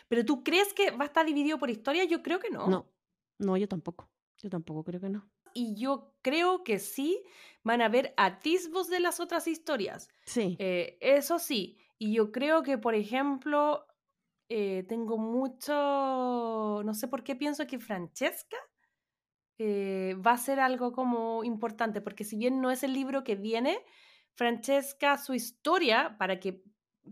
Pero 0.07 0.25
tú 0.25 0.43
crees 0.43 0.73
que 0.73 0.89
va 0.89 1.03
a 1.03 1.05
estar 1.05 1.23
dividido 1.23 1.59
por 1.59 1.69
historia? 1.69 2.03
Yo 2.05 2.23
creo 2.23 2.39
que 2.39 2.49
no. 2.49 2.67
No, 2.67 2.91
no, 3.37 3.57
yo 3.57 3.67
tampoco. 3.67 4.09
Yo 4.39 4.49
tampoco 4.49 4.83
creo 4.83 4.99
que 4.99 5.09
no. 5.09 5.29
Y 5.53 5.75
yo 5.75 6.15
creo 6.23 6.63
que 6.63 6.79
sí 6.79 7.23
van 7.61 7.83
a 7.83 7.85
haber 7.85 8.15
atisbos 8.17 8.89
de 8.89 9.01
las 9.01 9.19
otras 9.19 9.47
historias. 9.47 10.09
Sí. 10.25 10.55
Eh, 10.57 10.97
eso 10.99 11.37
sí. 11.37 11.77
Y 11.99 12.13
yo 12.13 12.31
creo 12.31 12.63
que, 12.63 12.79
por 12.79 12.95
ejemplo, 12.95 13.85
eh, 14.49 14.85
tengo 14.87 15.17
mucho, 15.17 16.81
no 16.85 16.93
sé 16.93 17.07
por 17.07 17.23
qué 17.23 17.35
pienso 17.35 17.67
que 17.67 17.79
Francesca 17.79 18.57
eh, 19.57 20.15
va 20.25 20.31
a 20.31 20.37
ser 20.37 20.59
algo 20.59 20.91
como 20.91 21.43
importante, 21.43 21.99
porque 21.99 22.23
si 22.23 22.37
bien 22.37 22.61
no 22.61 22.71
es 22.71 22.83
el 22.83 22.93
libro 22.93 23.23
que 23.23 23.35
viene, 23.35 23.83
Francesca, 24.35 25.17
su 25.17 25.33
historia, 25.33 26.15
para 26.17 26.39
que 26.39 26.63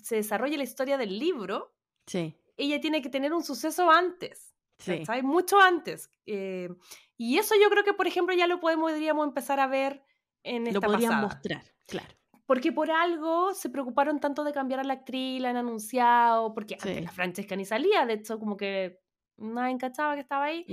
se 0.01 0.17
desarrolle 0.17 0.57
la 0.57 0.63
historia 0.63 0.97
del 0.97 1.17
libro, 1.17 1.75
sí. 2.05 2.37
ella 2.55 2.79
tiene 2.79 3.01
que 3.01 3.09
tener 3.09 3.33
un 3.33 3.43
suceso 3.43 3.89
antes, 3.89 4.55
sí. 4.77 5.03
¿sabes? 5.05 5.23
Mucho 5.23 5.59
antes. 5.59 6.11
Eh, 6.25 6.69
y 7.17 7.37
eso 7.37 7.55
yo 7.61 7.69
creo 7.69 7.83
que, 7.83 7.93
por 7.93 8.07
ejemplo, 8.07 8.35
ya 8.35 8.47
lo 8.47 8.59
podríamos 8.59 9.27
empezar 9.27 9.59
a 9.59 9.67
ver 9.67 10.03
en 10.43 10.67
esta 10.67 10.79
Lo 10.79 10.93
podrían 10.93 11.21
mostrar, 11.21 11.63
claro. 11.87 12.15
Porque 12.45 12.71
por 12.71 12.91
algo 12.91 13.53
se 13.53 13.69
preocuparon 13.69 14.19
tanto 14.19 14.43
de 14.43 14.53
cambiar 14.53 14.79
a 14.79 14.83
la 14.83 14.93
actriz, 14.93 15.41
la 15.41 15.49
han 15.49 15.57
anunciado, 15.57 16.53
porque 16.53 16.75
antes 16.75 17.03
la 17.03 17.11
Francesca 17.11 17.55
ni 17.55 17.65
salía, 17.65 18.05
de 18.05 18.13
hecho, 18.13 18.39
como 18.39 18.55
que 18.55 18.99
nadie 19.37 19.73
encachaba 19.73 20.13
que 20.13 20.21
estaba 20.21 20.45
ahí. 20.45 20.65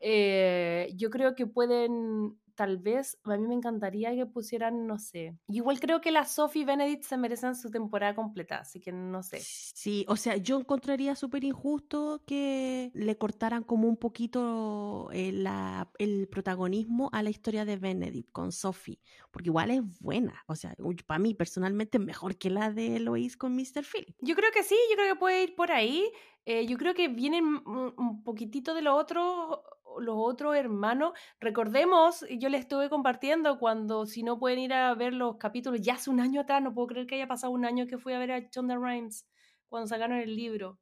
Eh, 0.00 0.92
yo 0.94 1.10
creo 1.10 1.34
que 1.34 1.46
pueden 1.46 2.38
tal 2.56 2.78
vez 2.78 3.18
a 3.24 3.36
mí 3.36 3.46
me 3.46 3.54
encantaría 3.54 4.14
que 4.14 4.26
pusieran, 4.26 4.86
no 4.86 4.98
sé. 4.98 5.36
Igual 5.46 5.78
creo 5.78 6.00
que 6.00 6.10
la 6.10 6.24
Sophie 6.24 6.64
Benedict 6.64 7.04
se 7.04 7.16
merecen 7.16 7.54
su 7.54 7.70
temporada 7.70 8.14
completa, 8.14 8.58
así 8.58 8.80
que 8.80 8.90
no 8.92 9.22
sé. 9.22 9.40
Sí, 9.40 10.04
o 10.08 10.16
sea, 10.16 10.36
yo 10.36 10.58
encontraría 10.58 11.14
súper 11.14 11.44
injusto 11.44 12.22
que 12.26 12.90
le 12.94 13.16
cortaran 13.16 13.62
como 13.62 13.88
un 13.88 13.96
poquito 13.96 15.10
el, 15.12 15.46
eh, 15.46 15.84
el 15.98 16.28
protagonismo 16.28 17.10
a 17.12 17.22
la 17.22 17.30
historia 17.30 17.64
de 17.64 17.76
Benedict 17.76 18.32
con 18.32 18.50
Sophie, 18.52 19.00
porque 19.30 19.50
igual 19.50 19.70
es 19.70 19.82
buena, 20.00 20.42
o 20.46 20.56
sea, 20.56 20.74
para 21.06 21.18
mí 21.18 21.34
personalmente 21.34 21.98
es 21.98 22.04
mejor 22.04 22.36
que 22.36 22.50
la 22.50 22.72
de 22.72 22.96
Eloise 22.96 23.36
con 23.36 23.54
Mr. 23.54 23.84
Philip. 23.84 24.16
Yo 24.20 24.34
creo 24.34 24.50
que 24.52 24.62
sí, 24.62 24.76
yo 24.90 24.96
creo 24.96 25.14
que 25.14 25.20
puede 25.20 25.42
ir 25.44 25.54
por 25.54 25.70
ahí. 25.70 26.10
Eh, 26.46 26.66
yo 26.66 26.78
creo 26.78 26.94
que 26.94 27.08
vienen 27.08 27.44
un 27.66 28.22
poquitito 28.22 28.72
de 28.72 28.82
lo 28.82 28.94
otro 28.94 29.64
los 30.00 30.16
otros 30.18 30.56
hermanos. 30.56 31.12
Recordemos, 31.40 32.24
yo 32.30 32.48
les 32.48 32.60
estuve 32.62 32.88
compartiendo 32.88 33.58
cuando, 33.58 34.06
si 34.06 34.22
no 34.22 34.38
pueden 34.38 34.58
ir 34.58 34.72
a 34.72 34.94
ver 34.94 35.12
los 35.12 35.36
capítulos, 35.36 35.80
ya 35.80 35.94
hace 35.94 36.10
un 36.10 36.20
año 36.20 36.40
atrás, 36.40 36.62
no 36.62 36.74
puedo 36.74 36.88
creer 36.88 37.06
que 37.06 37.16
haya 37.16 37.28
pasado 37.28 37.52
un 37.52 37.64
año 37.64 37.86
que 37.86 37.98
fui 37.98 38.12
a 38.12 38.18
ver 38.18 38.32
a 38.32 38.50
Chonda 38.50 38.76
Rhimes 38.76 39.26
cuando 39.68 39.86
sacaron 39.86 40.18
el 40.18 40.34
libro. 40.34 40.78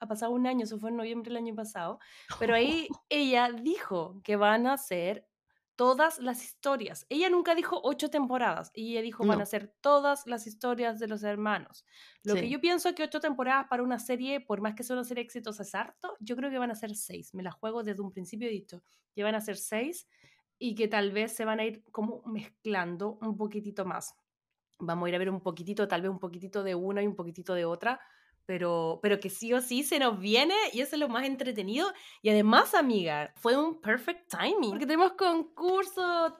Ha 0.00 0.06
pasado 0.06 0.32
un 0.32 0.46
año, 0.46 0.64
eso 0.64 0.78
fue 0.78 0.90
en 0.90 0.96
noviembre 0.96 1.30
del 1.30 1.38
año 1.38 1.54
pasado. 1.54 1.98
Pero 2.38 2.54
ahí 2.54 2.88
ella 3.08 3.50
dijo 3.50 4.20
que 4.22 4.36
van 4.36 4.66
a 4.66 4.76
ser 4.78 5.26
todas 5.76 6.18
las 6.18 6.42
historias. 6.42 7.06
Ella 7.08 7.28
nunca 7.28 7.54
dijo 7.54 7.80
ocho 7.84 8.08
temporadas, 8.10 8.70
ella 8.74 9.02
dijo 9.02 9.24
van 9.24 9.40
a 9.40 9.46
ser 9.46 9.74
todas 9.80 10.26
las 10.26 10.46
historias 10.46 10.98
de 10.98 11.06
los 11.06 11.22
hermanos. 11.22 11.84
Lo 12.24 12.34
que 12.34 12.48
yo 12.48 12.60
pienso 12.60 12.94
que 12.94 13.04
ocho 13.04 13.20
temporadas 13.20 13.66
para 13.68 13.82
una 13.82 13.98
serie, 13.98 14.40
por 14.40 14.60
más 14.60 14.74
que 14.74 14.82
sea 14.82 14.96
una 14.96 15.04
serie 15.04 15.22
exitosa, 15.22 15.62
es 15.62 15.74
harto, 15.74 16.16
yo 16.18 16.34
creo 16.34 16.50
que 16.50 16.58
van 16.58 16.70
a 16.70 16.74
ser 16.74 16.96
seis. 16.96 17.34
Me 17.34 17.42
la 17.42 17.52
juego 17.52 17.82
desde 17.82 18.00
un 18.02 18.10
principio, 18.10 18.48
he 18.48 18.50
dicho 18.50 18.82
que 19.14 19.22
van 19.22 19.34
a 19.34 19.40
ser 19.40 19.56
seis 19.56 20.08
y 20.58 20.74
que 20.74 20.88
tal 20.88 21.12
vez 21.12 21.32
se 21.32 21.44
van 21.44 21.60
a 21.60 21.64
ir 21.64 21.84
como 21.92 22.22
mezclando 22.24 23.18
un 23.20 23.36
poquitito 23.36 23.84
más. 23.84 24.14
Vamos 24.78 25.06
a 25.06 25.08
ir 25.10 25.14
a 25.14 25.18
ver 25.18 25.30
un 25.30 25.40
poquitito, 25.40 25.86
tal 25.86 26.02
vez 26.02 26.10
un 26.10 26.18
poquitito 26.18 26.62
de 26.62 26.74
una 26.74 27.02
y 27.02 27.06
un 27.06 27.16
poquitito 27.16 27.54
de 27.54 27.64
otra, 27.64 28.00
pero, 28.46 29.00
pero 29.02 29.20
que 29.20 29.28
sí 29.28 29.52
o 29.52 29.60
sí 29.60 29.82
se 29.82 29.98
nos 29.98 30.18
viene 30.18 30.54
y 30.72 30.80
eso 30.80 30.96
es 30.96 31.00
lo 31.00 31.08
más 31.08 31.26
entretenido. 31.26 31.92
Y 32.22 32.30
además, 32.30 32.74
amiga, 32.74 33.32
fue 33.36 33.56
un 33.56 33.80
perfect 33.80 34.30
timing. 34.30 34.70
Porque 34.70 34.86
tenemos 34.86 35.12
concurso, 35.12 36.38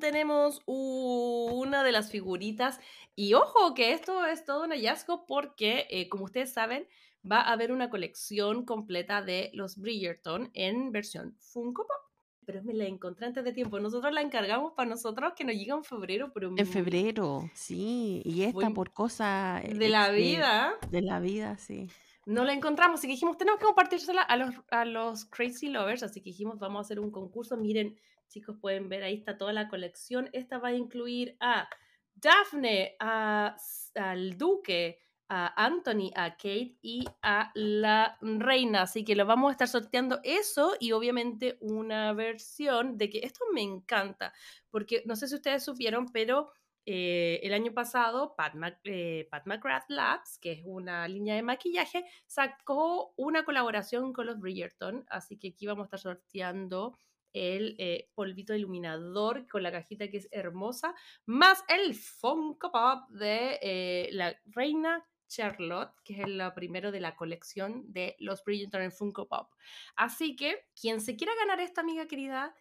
tenemos 0.00 0.62
una 0.66 1.82
de 1.82 1.92
las 1.92 2.10
figuritas. 2.10 2.78
Y 3.16 3.34
ojo, 3.34 3.74
que 3.74 3.92
esto 3.92 4.24
es 4.26 4.44
todo 4.44 4.64
un 4.64 4.70
hallazgo 4.70 5.26
porque, 5.26 5.86
eh, 5.90 6.08
como 6.08 6.24
ustedes 6.24 6.52
saben, 6.52 6.86
va 7.30 7.40
a 7.40 7.52
haber 7.52 7.72
una 7.72 7.90
colección 7.90 8.64
completa 8.64 9.22
de 9.22 9.50
los 9.54 9.76
Bridgerton 9.76 10.50
en 10.54 10.92
versión 10.92 11.36
Funko 11.38 11.86
Pop 11.86 12.09
pero 12.50 12.64
me 12.64 12.74
la 12.74 12.84
encontré 12.84 13.26
antes 13.26 13.44
de 13.44 13.52
tiempo. 13.52 13.78
Nosotros 13.78 14.12
la 14.12 14.22
encargamos 14.22 14.72
para 14.72 14.88
nosotros 14.88 15.34
que 15.36 15.44
nos 15.44 15.54
llega 15.54 15.76
en 15.76 15.84
febrero. 15.84 16.32
Pero 16.34 16.52
en 16.56 16.66
febrero, 16.66 17.48
sí. 17.54 18.22
Y 18.24 18.42
esta 18.42 18.70
por 18.70 18.92
cosas... 18.92 19.62
De 19.62 19.88
la 19.88 20.06
este, 20.06 20.16
vida. 20.16 20.72
De 20.90 21.00
la 21.00 21.20
vida, 21.20 21.56
sí. 21.58 21.88
No 22.26 22.42
la 22.44 22.52
encontramos 22.52 23.04
y 23.04 23.06
dijimos, 23.06 23.38
tenemos 23.38 23.60
que 23.60 23.66
compartírsela 23.66 24.22
a 24.22 24.36
los, 24.36 24.52
a 24.72 24.84
los 24.84 25.26
Crazy 25.26 25.68
Lovers. 25.68 26.02
Así 26.02 26.20
que 26.20 26.30
dijimos, 26.30 26.58
vamos 26.58 26.78
a 26.78 26.80
hacer 26.80 26.98
un 26.98 27.12
concurso. 27.12 27.56
Miren, 27.56 27.96
chicos, 28.28 28.56
pueden 28.60 28.88
ver, 28.88 29.04
ahí 29.04 29.14
está 29.14 29.38
toda 29.38 29.52
la 29.52 29.68
colección. 29.68 30.28
Esta 30.32 30.58
va 30.58 30.68
a 30.68 30.74
incluir 30.74 31.36
a 31.38 31.68
Daphne, 32.16 32.96
a, 32.98 33.54
al 33.94 34.36
Duque, 34.36 34.98
a 35.30 35.64
Anthony, 35.64 36.10
a 36.16 36.32
Kate 36.32 36.76
y 36.82 37.04
a 37.22 37.52
la 37.54 38.18
reina. 38.20 38.82
Así 38.82 39.04
que 39.04 39.14
lo 39.14 39.24
vamos 39.24 39.48
a 39.48 39.52
estar 39.52 39.68
sorteando 39.68 40.18
eso 40.24 40.74
y 40.80 40.90
obviamente 40.90 41.56
una 41.60 42.12
versión 42.12 42.98
de 42.98 43.08
que 43.08 43.20
esto 43.20 43.44
me 43.54 43.62
encanta, 43.62 44.32
porque 44.70 45.04
no 45.06 45.14
sé 45.14 45.28
si 45.28 45.36
ustedes 45.36 45.64
supieron, 45.64 46.10
pero 46.12 46.50
eh, 46.84 47.38
el 47.44 47.54
año 47.54 47.72
pasado 47.72 48.34
Pat, 48.34 48.54
eh, 48.82 49.28
Pat, 49.30 49.46
McGrath 49.46 49.88
Labs, 49.88 50.38
que 50.38 50.50
es 50.50 50.62
una 50.64 51.06
línea 51.06 51.36
de 51.36 51.42
maquillaje, 51.42 52.04
sacó 52.26 53.14
una 53.16 53.44
colaboración 53.44 54.12
con 54.12 54.26
los 54.26 54.40
Bridgerton, 54.40 55.04
así 55.10 55.38
que 55.38 55.48
aquí 55.48 55.64
vamos 55.64 55.84
a 55.84 55.86
estar 55.86 56.00
sorteando 56.00 56.96
el 57.32 57.76
eh, 57.78 58.10
polvito 58.16 58.52
iluminador 58.52 59.46
con 59.46 59.62
la 59.62 59.70
cajita 59.70 60.08
que 60.08 60.16
es 60.16 60.28
hermosa, 60.32 60.92
más 61.24 61.62
el 61.68 61.94
Funko 61.94 62.72
Pop 62.72 63.08
de 63.10 64.08
la 64.10 64.34
reina 64.46 65.06
Charlotte, 65.30 65.92
que 66.04 66.14
es 66.14 66.18
el 66.20 66.42
primero 66.54 66.92
de 66.92 67.00
la 67.00 67.16
colección 67.16 67.90
de 67.92 68.16
los 68.18 68.44
Bridgerton 68.44 68.82
en 68.82 68.92
Funko 68.92 69.28
Pop. 69.28 69.48
Así 69.96 70.36
que, 70.36 70.66
quien 70.78 71.00
se 71.00 71.16
quiera 71.16 71.32
ganar 71.38 71.60
esta 71.60 71.80
amiga 71.80 72.06
querida, 72.06 72.54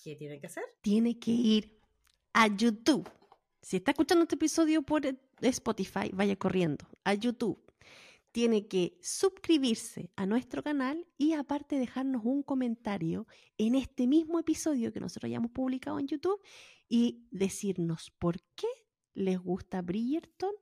¿qué 0.00 0.14
tiene 0.14 0.38
que 0.38 0.46
hacer? 0.46 0.64
Tiene 0.82 1.18
que 1.18 1.30
ir 1.30 1.80
a 2.34 2.46
YouTube. 2.48 3.10
Si 3.62 3.78
está 3.78 3.92
escuchando 3.92 4.24
este 4.24 4.34
episodio 4.34 4.82
por 4.82 5.02
Spotify, 5.40 6.10
vaya 6.12 6.36
corriendo 6.36 6.86
a 7.04 7.14
YouTube. 7.14 7.58
Tiene 8.30 8.66
que 8.66 8.98
suscribirse 9.02 10.10
a 10.16 10.26
nuestro 10.26 10.62
canal 10.62 11.06
y 11.18 11.34
aparte 11.34 11.78
dejarnos 11.78 12.22
un 12.24 12.42
comentario 12.42 13.26
en 13.58 13.74
este 13.74 14.06
mismo 14.06 14.38
episodio 14.38 14.92
que 14.92 15.00
nosotros 15.00 15.28
hayamos 15.28 15.50
publicado 15.50 15.98
en 15.98 16.08
YouTube 16.08 16.40
y 16.88 17.26
decirnos 17.30 18.10
por 18.18 18.40
qué 18.54 18.68
les 19.14 19.38
gusta 19.38 19.82
Bridgerton 19.82 20.52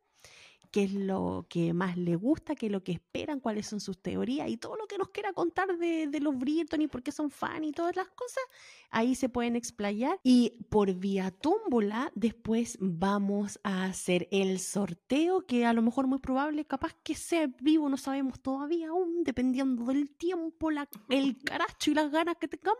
qué 0.70 0.84
es 0.84 0.92
lo 0.92 1.46
que 1.48 1.72
más 1.72 1.96
le 1.96 2.16
gusta, 2.16 2.54
qué 2.54 2.66
es 2.66 2.72
lo 2.72 2.82
que 2.82 2.92
esperan, 2.92 3.40
cuáles 3.40 3.66
son 3.66 3.80
sus 3.80 3.98
teorías 3.98 4.48
y 4.48 4.56
todo 4.56 4.76
lo 4.76 4.86
que 4.86 4.98
nos 4.98 5.08
quiera 5.08 5.32
contar 5.32 5.76
de, 5.76 6.08
los 6.20 6.38
Bridgerton 6.38 6.82
y 6.82 6.86
por 6.86 7.02
qué 7.02 7.12
son 7.12 7.30
fan 7.30 7.64
y 7.64 7.72
todas 7.72 7.96
las 7.96 8.08
cosas, 8.08 8.42
ahí 8.90 9.14
se 9.14 9.28
pueden 9.28 9.56
explayar. 9.56 10.18
Y 10.22 10.54
por 10.68 10.92
vía 10.94 11.30
tómbola, 11.30 12.12
después 12.14 12.76
vamos 12.80 13.58
a 13.64 13.84
hacer 13.84 14.28
el 14.30 14.58
sorteo, 14.58 15.46
que 15.46 15.66
a 15.66 15.72
lo 15.72 15.82
mejor 15.82 16.06
muy 16.06 16.18
probable, 16.18 16.64
capaz 16.64 16.94
que 17.02 17.14
sea 17.14 17.50
vivo, 17.60 17.88
no 17.88 17.96
sabemos 17.96 18.40
todavía 18.40 18.88
aún, 18.88 19.24
dependiendo 19.24 19.84
del 19.86 20.10
tiempo, 20.10 20.70
la, 20.70 20.88
el 21.08 21.38
caracho 21.42 21.90
y 21.90 21.94
las 21.94 22.10
ganas 22.10 22.36
que 22.36 22.48
tengamos. 22.48 22.78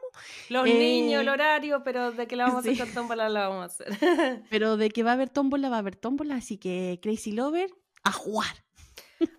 Los 0.49 0.65
niños, 0.65 1.23
el 1.23 1.29
eh, 1.29 1.31
horario, 1.31 1.83
pero 1.85 2.13
de 2.13 2.27
que 2.27 2.37
la 2.37 2.45
vamos 2.45 2.67
a 2.67 2.71
hacer 2.71 2.93
tómbola, 2.93 3.29
la 3.29 3.49
vamos 3.49 3.63
a 3.63 3.65
hacer. 3.67 3.89
pero 4.51 4.77
de 4.77 4.91
que 4.91 5.03
va 5.03 5.11
a 5.11 5.15
haber 5.15 5.31
tómbola, 5.31 5.69
va 5.69 5.77
a 5.77 5.81
haber 5.81 5.97
tómbola, 5.97 6.37
así 6.37 6.59
que 6.59 6.99
Crazy 7.03 7.33
Lover, 7.33 7.71
a 8.05 8.13
jugar. 8.13 8.65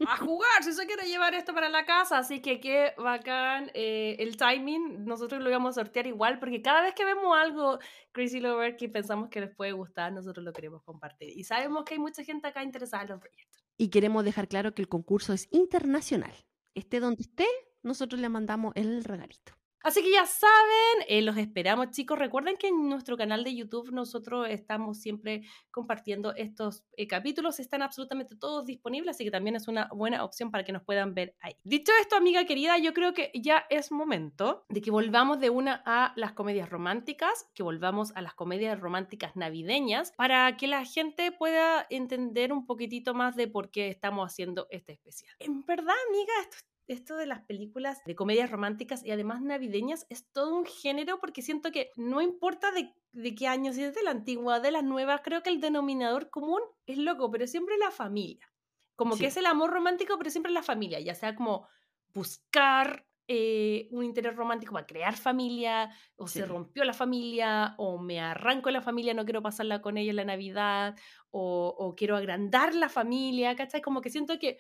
A 0.08 0.18
jugar, 0.18 0.64
si 0.64 0.74
se 0.74 0.86
quiere 0.86 1.08
llevar 1.08 1.34
esto 1.34 1.54
para 1.54 1.68
la 1.70 1.86
casa, 1.86 2.20
así 2.20 2.40
que 2.40 2.60
qué 2.60 2.94
bacán 2.98 3.72
eh, 3.74 4.16
el 4.20 4.38
timing, 4.38 5.06
nosotros 5.06 5.42
lo 5.42 5.50
íbamos 5.50 5.76
a 5.76 5.82
sortear 5.82 6.06
igual, 6.06 6.40
porque 6.40 6.62
cada 6.62 6.84
vez 6.84 6.94
que 6.94 7.04
vemos 7.04 7.36
algo 7.36 7.80
Crazy 8.12 8.40
Lover 8.40 8.78
que 8.78 8.90
pensamos 8.90 9.30
que 9.30 9.42
les 9.42 9.56
puede 9.56 9.72
gustar, 9.72 10.14
nosotros 10.14 10.46
lo 10.46 10.54
queremos 10.54 10.84
compartir. 10.84 11.30
Y 11.36 11.44
sabemos 11.44 11.84
que 11.84 11.96
hay 11.96 12.00
mucha 12.00 12.24
gente 12.24 12.48
acá 12.48 12.64
interesada 12.64 13.04
en 13.04 13.10
los 13.10 13.20
proyectos. 13.20 13.64
Y 13.78 13.90
queremos 13.90 14.24
dejar 14.24 14.48
claro 14.48 14.76
que 14.76 14.84
el 14.84 14.88
concurso 14.88 15.34
es 15.34 15.48
internacional. 15.52 16.34
Esté 16.76 17.00
donde 17.00 17.24
esté, 17.24 17.48
nosotros 17.82 18.22
le 18.22 18.30
mandamos 18.30 18.74
el 18.76 19.04
regalito. 19.04 19.54
Así 19.84 20.02
que 20.04 20.12
ya 20.12 20.26
saben, 20.26 21.06
eh, 21.08 21.22
los 21.22 21.38
esperamos 21.38 21.92
chicos. 21.92 22.20
Recuerden 22.20 22.58
que 22.58 22.68
en 22.68 22.88
nuestro 22.88 23.18
canal 23.18 23.44
de 23.44 23.56
YouTube 23.56 23.92
nosotros 23.92 24.48
estamos 24.50 25.00
siempre 25.00 25.44
compartiendo 25.72 26.34
estos 26.36 26.84
eh, 26.98 27.08
capítulos. 27.08 27.60
Están 27.60 27.82
absolutamente 27.82 28.36
todos 28.36 28.66
disponibles, 28.66 29.16
así 29.16 29.24
que 29.24 29.32
también 29.32 29.56
es 29.56 29.68
una 29.68 29.90
buena 29.94 30.24
opción 30.24 30.52
para 30.52 30.64
que 30.64 30.72
nos 30.72 30.84
puedan 30.84 31.14
ver 31.14 31.36
ahí. 31.40 31.56
Dicho 31.64 31.92
esto, 32.00 32.16
amiga 32.16 32.46
querida, 32.46 32.78
yo 32.78 32.94
creo 32.94 33.14
que 33.14 33.32
ya 33.34 33.66
es 33.70 33.92
momento 33.92 34.66
de 34.70 34.82
que 34.82 34.92
volvamos 34.92 35.40
de 35.40 35.50
una 35.50 35.82
a 35.86 36.14
las 36.16 36.34
comedias 36.34 36.70
románticas, 36.70 37.50
que 37.54 37.64
volvamos 37.64 38.12
a 38.16 38.22
las 38.22 38.34
comedias 38.34 38.80
románticas 38.80 39.36
navideñas, 39.36 40.12
para 40.14 40.58
que 40.58 40.68
la 40.68 40.86
gente 40.86 41.32
pueda 41.32 41.88
entender 41.90 42.54
un 42.54 42.66
poquitito 42.66 43.14
más 43.14 43.36
de 43.36 43.48
por 43.48 43.72
qué 43.72 43.90
estamos 43.90 44.32
haciendo 44.32 44.68
este 44.70 44.94
especial. 44.94 45.36
En 45.40 45.66
verdad, 45.66 45.96
amiga, 46.10 46.34
esto 46.42 46.71
esto 46.88 47.16
de 47.16 47.26
las 47.26 47.42
películas 47.42 48.00
de 48.06 48.16
comedias 48.16 48.52
románticas 48.52 49.06
y 49.06 49.12
además 49.12 49.42
navideñas 49.42 50.06
es 50.10 50.28
todo 50.32 50.56
un 50.56 50.66
género 50.66 51.20
porque 51.20 51.42
siento 51.42 51.72
que 51.72 51.92
no 51.96 52.22
importa 52.22 52.72
de, 52.72 52.94
de 53.12 53.36
qué 53.36 53.48
año, 53.48 53.74
si 53.74 53.84
es 53.84 53.96
de 53.96 54.04
la 54.04 54.12
antigua, 54.12 54.60
de 54.60 54.72
la 54.72 54.82
nueva, 54.82 55.20
creo 55.20 55.44
que 55.44 55.50
el 55.50 55.62
denominador 55.62 56.30
común 56.30 56.62
es 56.86 56.98
loco, 56.98 57.32
pero 57.32 57.48
siempre 57.48 57.78
la 57.78 57.92
familia. 57.92 58.52
Como 58.96 59.18
que 59.18 59.28
es 59.28 59.38
el 59.38 59.48
amor 59.48 59.72
romántico, 59.72 60.18
pero 60.18 60.30
siempre 60.30 60.52
la 60.52 60.62
familia, 60.62 61.00
ya 61.00 61.16
sea 61.16 61.36
como 61.36 61.68
buscar 62.14 63.08
eh, 63.28 63.88
un 63.92 64.04
interés 64.04 64.36
romántico 64.36 64.74
para 64.74 64.86
crear 64.86 65.16
familia, 65.16 65.90
o 66.18 66.28
se 66.28 66.46
rompió 66.46 66.84
la 66.84 66.94
familia, 66.94 67.76
o 67.78 67.98
me 67.98 68.20
arranco 68.20 68.70
la 68.70 68.82
familia, 68.82 69.14
no 69.14 69.24
quiero 69.24 69.42
pasarla 69.42 69.82
con 69.82 69.98
ella 69.98 70.10
en 70.10 70.18
la 70.18 70.26
Navidad, 70.26 70.96
o, 71.30 71.74
o 71.78 71.96
quiero 71.96 72.18
agrandar 72.18 72.76
la 72.76 72.90
familia, 72.90 73.56
¿cachai? 73.56 73.82
Como 73.82 74.02
que 74.02 74.10
siento 74.10 74.38
que 74.38 74.60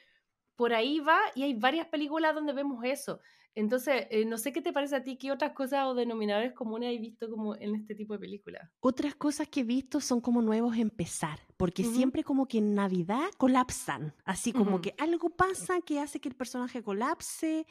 por 0.62 0.76
ahí 0.76 1.00
va 1.00 1.18
y 1.34 1.42
hay 1.42 1.56
varias 1.56 1.88
películas 1.88 2.36
donde 2.36 2.54
vemos 2.54 2.84
eso. 2.84 3.20
Entonces, 3.56 4.06
eh, 4.12 4.26
no 4.26 4.38
sé 4.38 4.54
qué 4.54 4.62
te 4.62 4.72
parece 4.72 4.96
a 4.96 5.04
ti, 5.04 5.18
qué 5.18 5.32
otras 5.32 5.54
cosas 5.54 5.88
o 5.88 5.96
denominadores 5.96 6.54
comunes 6.54 6.94
has 6.94 7.02
visto 7.02 7.32
como 7.32 7.56
en 7.56 7.74
este 7.74 7.96
tipo 7.96 8.14
de 8.14 8.20
películas. 8.20 8.70
Otras 8.80 9.16
cosas 9.16 9.48
que 9.48 9.62
he 9.62 9.64
visto 9.64 10.00
son 10.00 10.22
como 10.22 10.44
nuevos 10.44 10.78
empezar, 10.78 11.40
porque 11.58 11.84
siempre 11.84 12.24
como 12.24 12.48
que 12.48 12.60
en 12.60 12.76
Navidad 12.76 13.32
colapsan, 13.40 14.14
así 14.24 14.54
como 14.54 14.82
que 14.82 14.94
algo 15.00 15.32
pasa 15.32 15.82
que 15.82 16.00
hace 16.00 16.22
que 16.22 16.30
el 16.30 16.36
personaje 16.36 16.84
colapse, 16.84 17.66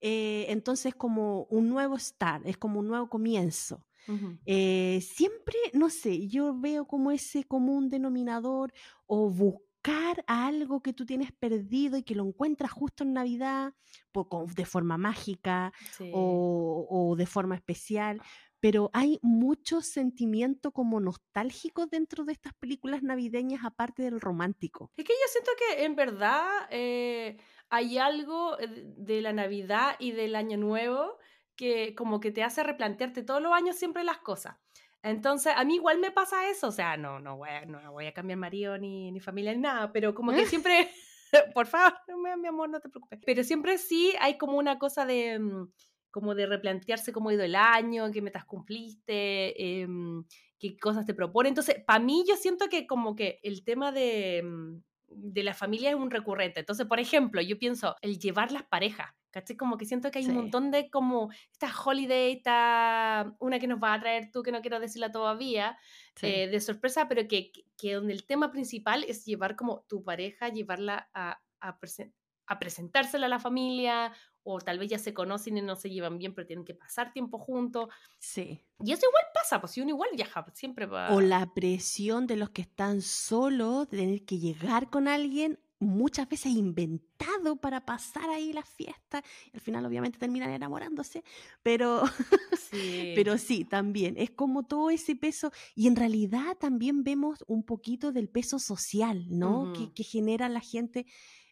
eh, 0.00 0.46
entonces 0.48 0.94
como 0.94 1.42
un 1.50 1.68
nuevo 1.68 1.98
start, 1.98 2.46
es 2.46 2.56
como 2.56 2.78
un 2.78 2.86
nuevo 2.86 3.08
comienzo. 3.08 3.84
Eh, 4.46 5.00
siempre, 5.02 5.56
no 5.72 5.90
sé, 5.90 6.28
yo 6.28 6.56
veo 6.56 6.86
como 6.86 7.10
ese 7.10 7.42
común 7.42 7.88
denominador 7.90 8.72
o 9.06 9.28
buscar 9.28 9.67
a 10.26 10.46
algo 10.46 10.82
que 10.82 10.92
tú 10.92 11.06
tienes 11.06 11.32
perdido 11.32 11.96
y 11.96 12.02
que 12.02 12.14
lo 12.14 12.26
encuentras 12.26 12.70
justo 12.70 13.04
en 13.04 13.12
Navidad, 13.12 13.74
de 14.54 14.64
forma 14.64 14.98
mágica 14.98 15.72
o, 16.12 17.14
de 17.16 17.26
forma 17.26 17.54
especial. 17.54 18.20
Pero 18.60 18.90
hay 18.92 19.20
mucho 19.22 19.80
sentimiento 19.80 20.72
como 20.72 20.98
nostálgico 20.98 21.86
dentro 21.86 22.24
de 22.24 22.32
estas 22.32 22.54
películas 22.54 23.04
navideñas, 23.04 23.64
aparte 23.64 24.02
del 24.02 24.20
romántico. 24.20 24.90
Es 24.96 25.04
que 25.04 25.12
yo 25.12 25.28
siento 25.30 25.52
que 25.56 25.84
en 25.84 25.94
verdad 25.94 26.44
eh, 26.70 27.36
hay 27.70 27.98
algo 27.98 28.58
eh, 28.58 28.66
de 28.96 29.20
la 29.22 29.32
Navidad 29.32 29.94
y 30.00 30.10
del 30.10 30.34
Año 30.34 30.58
Nuevo 30.58 31.18
que 31.54 31.94
como 31.94 32.20
que 32.20 32.32
te 32.32 32.42
hace 32.42 32.64
replantearte 32.64 33.22
todos 33.22 33.42
los 33.42 33.52
años 33.52 33.76
siempre 33.76 34.02
las 34.02 34.18
cosas. 34.18 34.56
Entonces, 35.02 35.52
a 35.56 35.64
mí 35.64 35.76
igual 35.76 35.98
me 35.98 36.10
pasa 36.10 36.50
eso, 36.50 36.68
o 36.68 36.72
sea, 36.72 36.96
no, 36.96 37.20
no 37.20 37.36
voy 37.36 37.48
a, 37.50 37.64
no 37.64 37.92
voy 37.92 38.06
a 38.06 38.12
cambiar 38.12 38.38
marido 38.38 38.76
ni, 38.78 39.12
ni 39.12 39.20
familia 39.20 39.54
ni 39.54 39.60
nada, 39.60 39.92
pero 39.92 40.14
como 40.14 40.32
que 40.32 40.44
siempre, 40.64 40.90
por 41.54 41.66
favor, 41.66 41.94
mi 42.40 42.48
amor, 42.48 42.68
no 42.68 42.80
te 42.80 42.88
preocupes, 42.88 43.20
pero 43.24 43.44
siempre 43.44 43.78
sí 43.78 44.12
hay 44.20 44.36
como 44.38 44.58
una 44.58 44.78
cosa 44.78 45.06
de, 45.06 45.38
mm, 45.38 45.72
como 46.10 46.34
de 46.34 46.46
replantearse 46.46 47.12
cómo 47.12 47.28
ha 47.28 47.34
ido 47.34 47.44
el 47.44 47.54
año, 47.54 48.10
qué 48.10 48.22
metas 48.22 48.44
cumpliste, 48.44 49.80
em, 49.82 50.24
qué 50.58 50.76
cosas 50.78 51.06
te 51.06 51.14
propone. 51.14 51.48
Entonces, 51.50 51.76
para 51.86 52.00
mí 52.00 52.24
yo 52.28 52.36
siento 52.36 52.68
que 52.68 52.86
como 52.86 53.14
que 53.14 53.38
el 53.42 53.64
tema 53.64 53.92
de, 53.92 54.42
mm, 54.44 54.82
de 55.08 55.42
la 55.42 55.54
familia 55.54 55.90
es 55.90 55.96
un 55.96 56.10
recurrente. 56.10 56.60
Entonces, 56.60 56.86
por 56.86 57.00
ejemplo, 57.00 57.40
yo 57.40 57.58
pienso, 57.58 57.96
el 58.02 58.18
llevar 58.18 58.52
las 58.52 58.64
parejas, 58.64 59.12
¿cachai? 59.30 59.56
Como 59.56 59.76
que 59.76 59.84
siento 59.84 60.10
que 60.10 60.18
hay 60.18 60.26
un 60.26 60.36
montón 60.36 60.70
de 60.70 60.90
como, 60.90 61.30
esta 61.52 61.72
holiday, 61.84 62.32
esta, 62.32 63.34
una 63.38 63.58
que 63.58 63.66
nos 63.66 63.82
va 63.82 63.94
a 63.94 64.00
traer 64.00 64.30
tú, 64.30 64.42
que 64.42 64.52
no 64.52 64.60
quiero 64.60 64.80
decirla 64.80 65.12
todavía, 65.12 65.78
eh, 66.22 66.48
de 66.48 66.60
sorpresa, 66.60 67.08
pero 67.08 67.28
que, 67.28 67.52
que, 67.76 67.94
donde 67.94 68.12
el 68.12 68.26
tema 68.26 68.50
principal 68.50 69.04
es 69.04 69.24
llevar 69.24 69.56
como 69.56 69.82
tu 69.88 70.02
pareja, 70.02 70.48
llevarla 70.48 71.08
a, 71.12 71.40
a, 71.60 71.78
a 72.46 72.58
presentársela 72.58 73.26
a 73.26 73.28
la 73.28 73.38
familia 73.38 74.12
o 74.50 74.60
tal 74.60 74.78
vez 74.78 74.88
ya 74.88 74.98
se 74.98 75.12
conocen 75.12 75.58
y 75.58 75.62
no 75.62 75.76
se 75.76 75.90
llevan 75.90 76.16
bien, 76.16 76.34
pero 76.34 76.46
tienen 76.46 76.64
que 76.64 76.74
pasar 76.74 77.12
tiempo 77.12 77.38
juntos. 77.38 77.88
Sí. 78.18 78.64
Y 78.82 78.92
eso 78.92 79.06
igual 79.06 79.24
pasa, 79.34 79.60
pues 79.60 79.72
si 79.72 79.82
uno 79.82 79.90
igual 79.90 80.08
viaja, 80.14 80.46
siempre 80.54 80.86
va. 80.86 81.14
O 81.14 81.20
la 81.20 81.52
presión 81.52 82.26
de 82.26 82.36
los 82.36 82.48
que 82.50 82.62
están 82.62 83.02
solos, 83.02 83.90
de 83.90 83.98
tener 83.98 84.24
que 84.24 84.38
llegar 84.38 84.88
con 84.88 85.06
alguien, 85.06 85.60
muchas 85.80 86.28
veces 86.28 86.52
inventado 86.52 87.56
para 87.56 87.84
pasar 87.84 88.28
ahí 88.30 88.52
la 88.52 88.64
fiesta. 88.64 89.22
Al 89.52 89.60
final, 89.60 89.86
obviamente, 89.86 90.18
terminan 90.18 90.50
enamorándose, 90.50 91.22
pero 91.62 92.02
sí. 92.70 93.12
pero 93.14 93.38
sí, 93.38 93.64
también 93.64 94.14
es 94.16 94.30
como 94.30 94.64
todo 94.64 94.90
ese 94.90 95.16
peso. 95.16 95.52
Y 95.74 95.86
en 95.86 95.96
realidad 95.96 96.56
también 96.58 97.04
vemos 97.04 97.44
un 97.46 97.62
poquito 97.62 98.12
del 98.12 98.28
peso 98.28 98.58
social, 98.58 99.26
¿no? 99.30 99.72
que, 99.72 99.92
que 99.92 100.04
genera 100.04 100.48
la 100.48 100.60
gente 100.60 101.06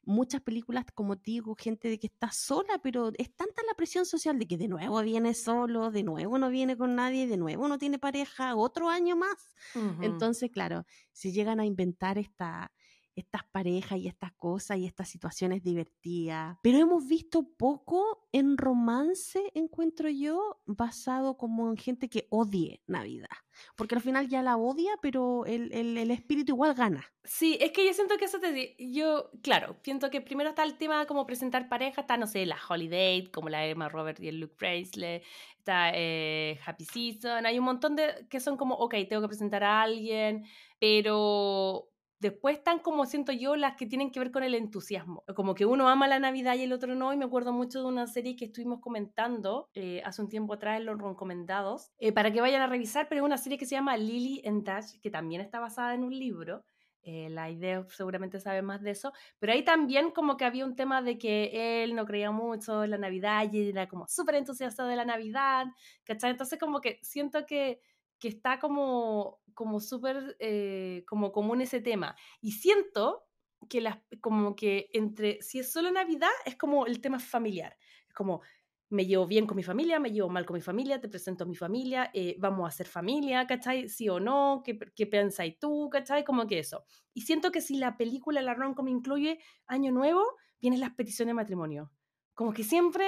muchas 0.06 0.40
películas, 0.40 0.86
como 0.94 1.16
digo, 1.16 1.54
gente 1.56 1.88
de 1.88 1.98
que 1.98 2.06
está 2.06 2.30
sola, 2.30 2.78
pero 2.82 3.10
es 3.18 3.34
tanta 3.34 3.62
la 3.66 3.74
presión 3.74 4.06
social 4.06 4.38
de 4.38 4.46
que 4.46 4.56
de 4.56 4.68
nuevo 4.68 5.02
viene 5.02 5.34
solo, 5.34 5.90
de 5.90 6.04
nuevo 6.04 6.38
no 6.38 6.48
viene 6.48 6.76
con 6.76 6.94
nadie, 6.94 7.26
de 7.26 7.36
nuevo 7.36 7.68
no 7.68 7.76
tiene 7.76 7.98
pareja, 7.98 8.54
otro 8.54 8.88
año 8.88 9.16
más. 9.16 9.54
Entonces, 10.00 10.50
claro, 10.50 10.86
si 11.12 11.32
llegan 11.32 11.60
a 11.60 11.66
inventar 11.66 12.18
esta, 12.18 12.72
estas 13.16 13.44
parejas 13.44 13.98
y 13.98 14.06
estas 14.06 14.32
cosas 14.32 14.78
y 14.78 14.86
estas 14.86 15.08
situaciones 15.08 15.62
divertidas. 15.62 16.58
Pero 16.62 16.78
hemos 16.78 17.06
visto 17.06 17.48
poco 17.56 18.28
en 18.32 18.58
romance, 18.58 19.50
encuentro 19.54 20.08
yo, 20.08 20.60
basado 20.66 21.36
como 21.36 21.70
en 21.70 21.76
gente 21.76 22.08
que 22.08 22.28
odie 22.30 22.82
Navidad. 22.86 23.28
Porque 23.74 23.94
al 23.94 24.02
final 24.02 24.28
ya 24.28 24.42
la 24.42 24.58
odia, 24.58 24.92
pero 25.00 25.46
el, 25.46 25.72
el, 25.72 26.10
espíritu 26.10 26.52
igual 26.52 26.74
gana. 26.74 27.10
Sí, 27.24 27.56
es 27.60 27.72
que 27.72 27.86
yo 27.86 27.94
siento 27.94 28.18
que 28.18 28.26
eso 28.26 28.38
te... 28.38 28.76
Yo, 28.78 29.30
claro, 29.42 29.76
siento 29.82 30.10
que 30.10 30.20
primero 30.20 30.50
está 30.50 30.62
el 30.62 30.76
tema 30.76 31.06
como 31.06 31.26
presentar 31.26 31.68
pareja, 31.68 32.02
está, 32.02 32.18
no 32.18 32.26
sé, 32.26 32.44
la 32.44 32.58
Holiday, 32.68 33.26
como 33.28 33.48
la 33.48 33.66
Emma 33.66 33.88
Robert 33.88 34.20
y 34.20 34.28
el 34.28 34.40
Luke 34.40 34.56
Bracelet, 34.58 35.24
está 35.58 35.90
eh, 35.94 36.60
Happy 36.66 36.84
Season, 36.84 37.46
hay 37.46 37.58
un 37.58 37.64
montón 37.64 37.96
de 37.96 38.26
que 38.28 38.40
son 38.40 38.58
como, 38.58 38.74
ok, 38.74 38.94
tengo 39.08 39.22
que 39.22 39.28
presentar 39.28 39.64
a 39.64 39.82
alguien, 39.82 40.44
pero 40.78 41.90
Después 42.18 42.56
están 42.58 42.78
como 42.78 43.04
siento 43.04 43.32
yo 43.32 43.56
las 43.56 43.76
que 43.76 43.86
tienen 43.86 44.10
que 44.10 44.20
ver 44.20 44.30
con 44.30 44.42
el 44.42 44.54
entusiasmo, 44.54 45.22
como 45.34 45.54
que 45.54 45.66
uno 45.66 45.88
ama 45.88 46.08
la 46.08 46.18
Navidad 46.18 46.54
y 46.54 46.62
el 46.62 46.72
otro 46.72 46.94
no, 46.94 47.12
y 47.12 47.16
me 47.16 47.26
acuerdo 47.26 47.52
mucho 47.52 47.80
de 47.80 47.86
una 47.86 48.06
serie 48.06 48.36
que 48.36 48.46
estuvimos 48.46 48.80
comentando 48.80 49.68
eh, 49.74 50.00
hace 50.04 50.22
un 50.22 50.28
tiempo 50.28 50.54
atrás 50.54 50.78
en 50.78 50.86
los 50.86 50.98
recomendados, 50.98 51.90
eh, 51.98 52.12
para 52.12 52.32
que 52.32 52.40
vayan 52.40 52.62
a 52.62 52.66
revisar, 52.68 53.08
pero 53.08 53.20
es 53.20 53.26
una 53.26 53.36
serie 53.38 53.58
que 53.58 53.66
se 53.66 53.74
llama 53.74 53.96
Lily 53.98 54.42
and 54.46 54.64
Dash, 54.64 54.98
que 55.02 55.10
también 55.10 55.42
está 55.42 55.60
basada 55.60 55.92
en 55.94 56.04
un 56.04 56.18
libro, 56.18 56.64
eh, 57.08 57.28
la 57.30 57.48
idea 57.48 57.86
seguramente 57.88 58.40
sabe 58.40 58.62
más 58.62 58.82
de 58.82 58.90
eso, 58.90 59.12
pero 59.38 59.52
ahí 59.52 59.62
también 59.62 60.10
como 60.10 60.36
que 60.36 60.44
había 60.44 60.64
un 60.64 60.74
tema 60.74 61.02
de 61.02 61.18
que 61.18 61.84
él 61.84 61.94
no 61.94 62.04
creía 62.04 62.32
mucho 62.32 62.82
en 62.82 62.90
la 62.90 62.98
Navidad 62.98 63.46
y 63.52 63.68
era 63.68 63.86
como 63.86 64.08
súper 64.08 64.34
entusiasta 64.34 64.84
de 64.84 64.96
la 64.96 65.04
Navidad, 65.04 65.66
¿cachai? 66.02 66.32
Entonces 66.32 66.58
como 66.58 66.80
que 66.80 66.98
siento 67.02 67.46
que 67.46 67.80
que 68.18 68.28
está 68.28 68.58
como, 68.58 69.40
como 69.54 69.80
súper 69.80 70.36
eh, 70.38 71.04
como 71.06 71.32
común 71.32 71.60
ese 71.60 71.80
tema. 71.80 72.16
Y 72.40 72.52
siento 72.52 73.24
que 73.68 73.80
las, 73.80 73.98
como 74.20 74.54
que 74.54 74.88
entre, 74.92 75.40
si 75.42 75.58
es 75.58 75.72
solo 75.72 75.90
Navidad, 75.90 76.30
es 76.44 76.56
como 76.56 76.86
el 76.86 77.00
tema 77.00 77.18
familiar. 77.18 77.76
Es 78.08 78.14
como, 78.14 78.42
me 78.88 79.06
llevo 79.06 79.26
bien 79.26 79.46
con 79.46 79.56
mi 79.56 79.62
familia, 79.62 79.98
me 79.98 80.12
llevo 80.12 80.28
mal 80.28 80.46
con 80.46 80.54
mi 80.54 80.60
familia, 80.60 81.00
te 81.00 81.08
presento 81.08 81.44
a 81.44 81.46
mi 81.46 81.56
familia, 81.56 82.10
eh, 82.14 82.36
vamos 82.38 82.68
a 82.68 82.70
ser 82.70 82.86
familia, 82.86 83.46
¿cachai? 83.46 83.88
Sí 83.88 84.08
o 84.08 84.20
no, 84.20 84.62
¿qué, 84.64 84.78
qué 84.94 85.06
pensáis 85.06 85.58
tú, 85.58 85.88
¿cachai? 85.90 86.24
Como 86.24 86.46
que 86.46 86.60
eso. 86.60 86.84
Y 87.12 87.22
siento 87.22 87.50
que 87.50 87.60
si 87.60 87.78
la 87.78 87.96
película, 87.96 88.42
la 88.42 88.54
rom-com 88.54 88.86
incluye 88.88 89.40
Año 89.66 89.90
Nuevo, 89.90 90.22
vienen 90.60 90.80
las 90.80 90.94
peticiones 90.94 91.30
de 91.30 91.34
matrimonio. 91.34 91.90
Como 92.34 92.52
que 92.52 92.62
siempre 92.62 93.06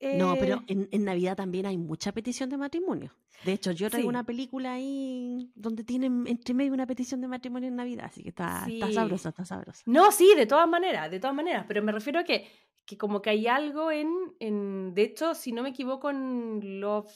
no, 0.00 0.36
pero 0.38 0.62
eh 0.68 0.88
en, 0.90 1.04
Navidad 1.04 1.36
también 1.36 1.66
hay 1.66 1.78
mucha 1.78 2.12
petición 2.12 2.50
de 2.50 2.56
matrimonio. 2.56 3.12
De 3.44 3.52
hecho, 3.52 3.72
yo 3.72 3.90
traigo 3.90 4.08
una 4.08 4.24
película 4.24 4.74
ahí 4.74 5.50
donde 5.54 5.84
tienen 5.84 6.26
entre 6.26 6.54
medio 6.54 6.72
una 6.72 6.86
petición 6.86 7.20
de 7.20 7.28
matrimonio 7.28 7.68
en 7.68 7.76
Navidad, 7.76 8.06
así 8.06 8.22
que 8.22 8.30
está, 8.30 8.66
está 8.68 8.92
sabrosa, 8.92 9.28
está 9.30 9.44
sabrosa. 9.44 9.82
No, 9.86 10.10
sí, 10.12 10.34
de 10.36 10.46
todas 10.46 10.68
maneras, 10.68 11.10
de 11.10 11.20
todas 11.20 11.36
maneras, 11.36 11.64
pero 11.68 11.82
me 11.82 11.92
refiero 11.92 12.20
a 12.20 12.24
que, 12.24 12.48
que 12.84 12.96
como 12.96 13.22
que 13.22 13.30
hay 13.30 13.46
algo 13.46 13.90
en, 13.90 14.10
en, 14.40 14.94
de 14.94 15.02
hecho, 15.02 15.34
si 15.34 15.52
no 15.52 15.62
me 15.62 15.70
equivoco, 15.70 16.10
en 16.10 16.80
Love 16.80 17.12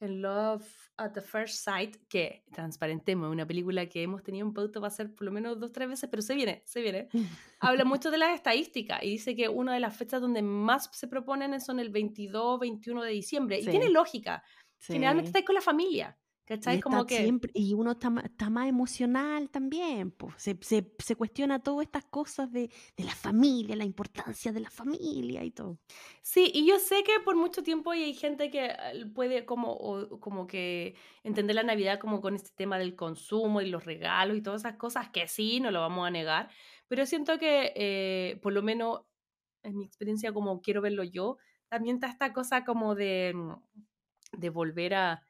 en 0.00 0.22
Love 0.22 0.64
at 0.96 1.12
the 1.12 1.20
First 1.20 1.62
Sight, 1.64 1.96
que 2.08 2.42
transparentemos, 2.52 3.30
una 3.30 3.46
película 3.46 3.86
que 3.86 4.02
hemos 4.02 4.22
tenido 4.22 4.46
un 4.46 4.54
pauta 4.54 4.80
va 4.80 4.88
a 4.88 4.90
ser 4.90 5.14
por 5.14 5.24
lo 5.24 5.32
menos 5.32 5.60
dos, 5.60 5.72
tres 5.72 5.88
veces, 5.88 6.08
pero 6.10 6.22
se 6.22 6.34
viene, 6.34 6.62
se 6.64 6.80
viene. 6.80 7.08
Habla 7.60 7.84
mucho 7.84 8.10
de 8.10 8.18
las 8.18 8.34
estadísticas 8.34 9.02
y 9.02 9.10
dice 9.10 9.36
que 9.36 9.48
una 9.48 9.74
de 9.74 9.80
las 9.80 9.96
fechas 9.96 10.20
donde 10.20 10.42
más 10.42 10.90
se 10.92 11.06
proponen 11.06 11.60
son 11.60 11.78
el 11.80 11.90
22, 11.90 12.60
21 12.60 13.02
de 13.02 13.10
diciembre. 13.10 13.60
Y 13.60 13.66
tiene 13.66 13.90
lógica. 13.90 14.42
Generalmente 14.80 15.28
estáis 15.28 15.44
con 15.44 15.54
la 15.54 15.60
familia. 15.60 16.18
Y, 16.50 16.80
como 16.80 17.06
que... 17.06 17.32
y 17.54 17.74
uno 17.74 17.92
está, 17.92 18.10
más 18.50 18.68
emocional 18.68 19.50
también, 19.50 20.10
pues. 20.10 20.34
se, 20.36 20.58
se, 20.62 20.92
se, 20.98 21.14
cuestiona 21.14 21.62
todas 21.62 21.86
estas 21.86 22.04
cosas 22.06 22.50
de, 22.50 22.72
de, 22.96 23.04
la 23.04 23.14
familia, 23.14 23.76
la 23.76 23.84
importancia 23.84 24.50
de 24.50 24.58
la 24.58 24.70
familia 24.70 25.44
y 25.44 25.52
todo. 25.52 25.78
Sí, 26.22 26.50
y 26.52 26.66
yo 26.66 26.80
sé 26.80 27.04
que 27.04 27.20
por 27.24 27.36
mucho 27.36 27.62
tiempo 27.62 27.92
hay 27.92 28.14
gente 28.14 28.50
que 28.50 28.74
puede 29.14 29.46
como, 29.46 30.08
como 30.18 30.48
que 30.48 30.96
entender 31.22 31.54
la 31.54 31.62
Navidad 31.62 32.00
como 32.00 32.20
con 32.20 32.34
este 32.34 32.50
tema 32.56 32.78
del 32.78 32.96
consumo 32.96 33.60
y 33.60 33.70
los 33.70 33.84
regalos 33.84 34.36
y 34.36 34.42
todas 34.42 34.62
esas 34.62 34.76
cosas, 34.76 35.08
que 35.10 35.28
sí, 35.28 35.60
no 35.60 35.70
lo 35.70 35.80
vamos 35.80 36.04
a 36.04 36.10
negar, 36.10 36.50
pero 36.88 37.06
siento 37.06 37.38
que 37.38 37.72
eh, 37.76 38.40
por 38.42 38.52
lo 38.52 38.62
menos 38.62 39.02
en 39.62 39.76
mi 39.76 39.84
experiencia 39.84 40.32
como 40.32 40.60
quiero 40.62 40.80
verlo 40.82 41.04
yo, 41.04 41.36
también 41.68 41.96
está 41.96 42.08
esta 42.08 42.32
cosa 42.32 42.64
como 42.64 42.96
de, 42.96 43.34
de 44.32 44.50
volver 44.50 44.94
a 44.94 45.22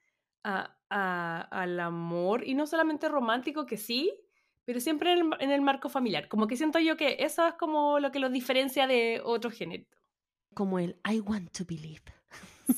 al 0.90 1.80
amor, 1.80 2.46
y 2.46 2.54
no 2.54 2.66
solamente 2.66 3.08
romántico, 3.08 3.64
que 3.64 3.76
sí, 3.76 4.12
pero 4.64 4.80
siempre 4.80 5.12
en 5.12 5.50
el, 5.50 5.60
marco 5.62 5.88
familiar. 5.88 6.28
Como 6.28 6.46
que 6.46 6.56
siento 6.56 6.78
yo 6.78 6.96
que 6.96 7.16
eso 7.20 7.46
es 7.46 7.54
como 7.54 7.98
lo 7.98 8.10
que 8.10 8.18
lo 8.18 8.28
diferencia 8.28 8.86
de 8.86 9.20
otro 9.24 9.50
género. 9.50 9.84
Como 10.54 10.78
el 10.78 10.96
I 11.08 11.20
want 11.20 11.50
to 11.56 11.64
believe. 11.64 12.02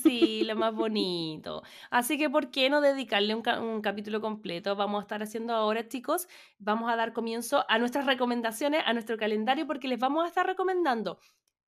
Sí, 0.03 0.43
lo 0.45 0.57
más 0.57 0.75
bonito. 0.75 1.63
Así 1.91 2.17
que, 2.19 2.31
¿por 2.31 2.51
qué 2.51 2.71
no 2.71 2.81
dedicarle 2.81 3.35
un, 3.35 3.43
un, 3.63 3.83
capítulo 3.83 4.21
completo? 4.21 4.77
Vamos 4.77 5.01
a 5.01 5.03
estar 5.03 5.23
haciendo 5.23 5.55
ahora, 5.55 5.89
chicos. 5.89 6.29
Vamos 6.59 6.91
a 6.91 6.97
dar 6.97 7.13
comienzo 7.13 7.65
a 7.69 7.79
nuestras 7.79 8.07
recomendaciones, 8.07 8.83
a 8.87 8.93
nuestro 8.93 9.17
calendario, 9.17 9.67
porque 9.67 9.89
les 9.89 9.99
vamos 9.99 10.25
a 10.25 10.29
estar 10.29 10.47
recomendando 10.47 11.19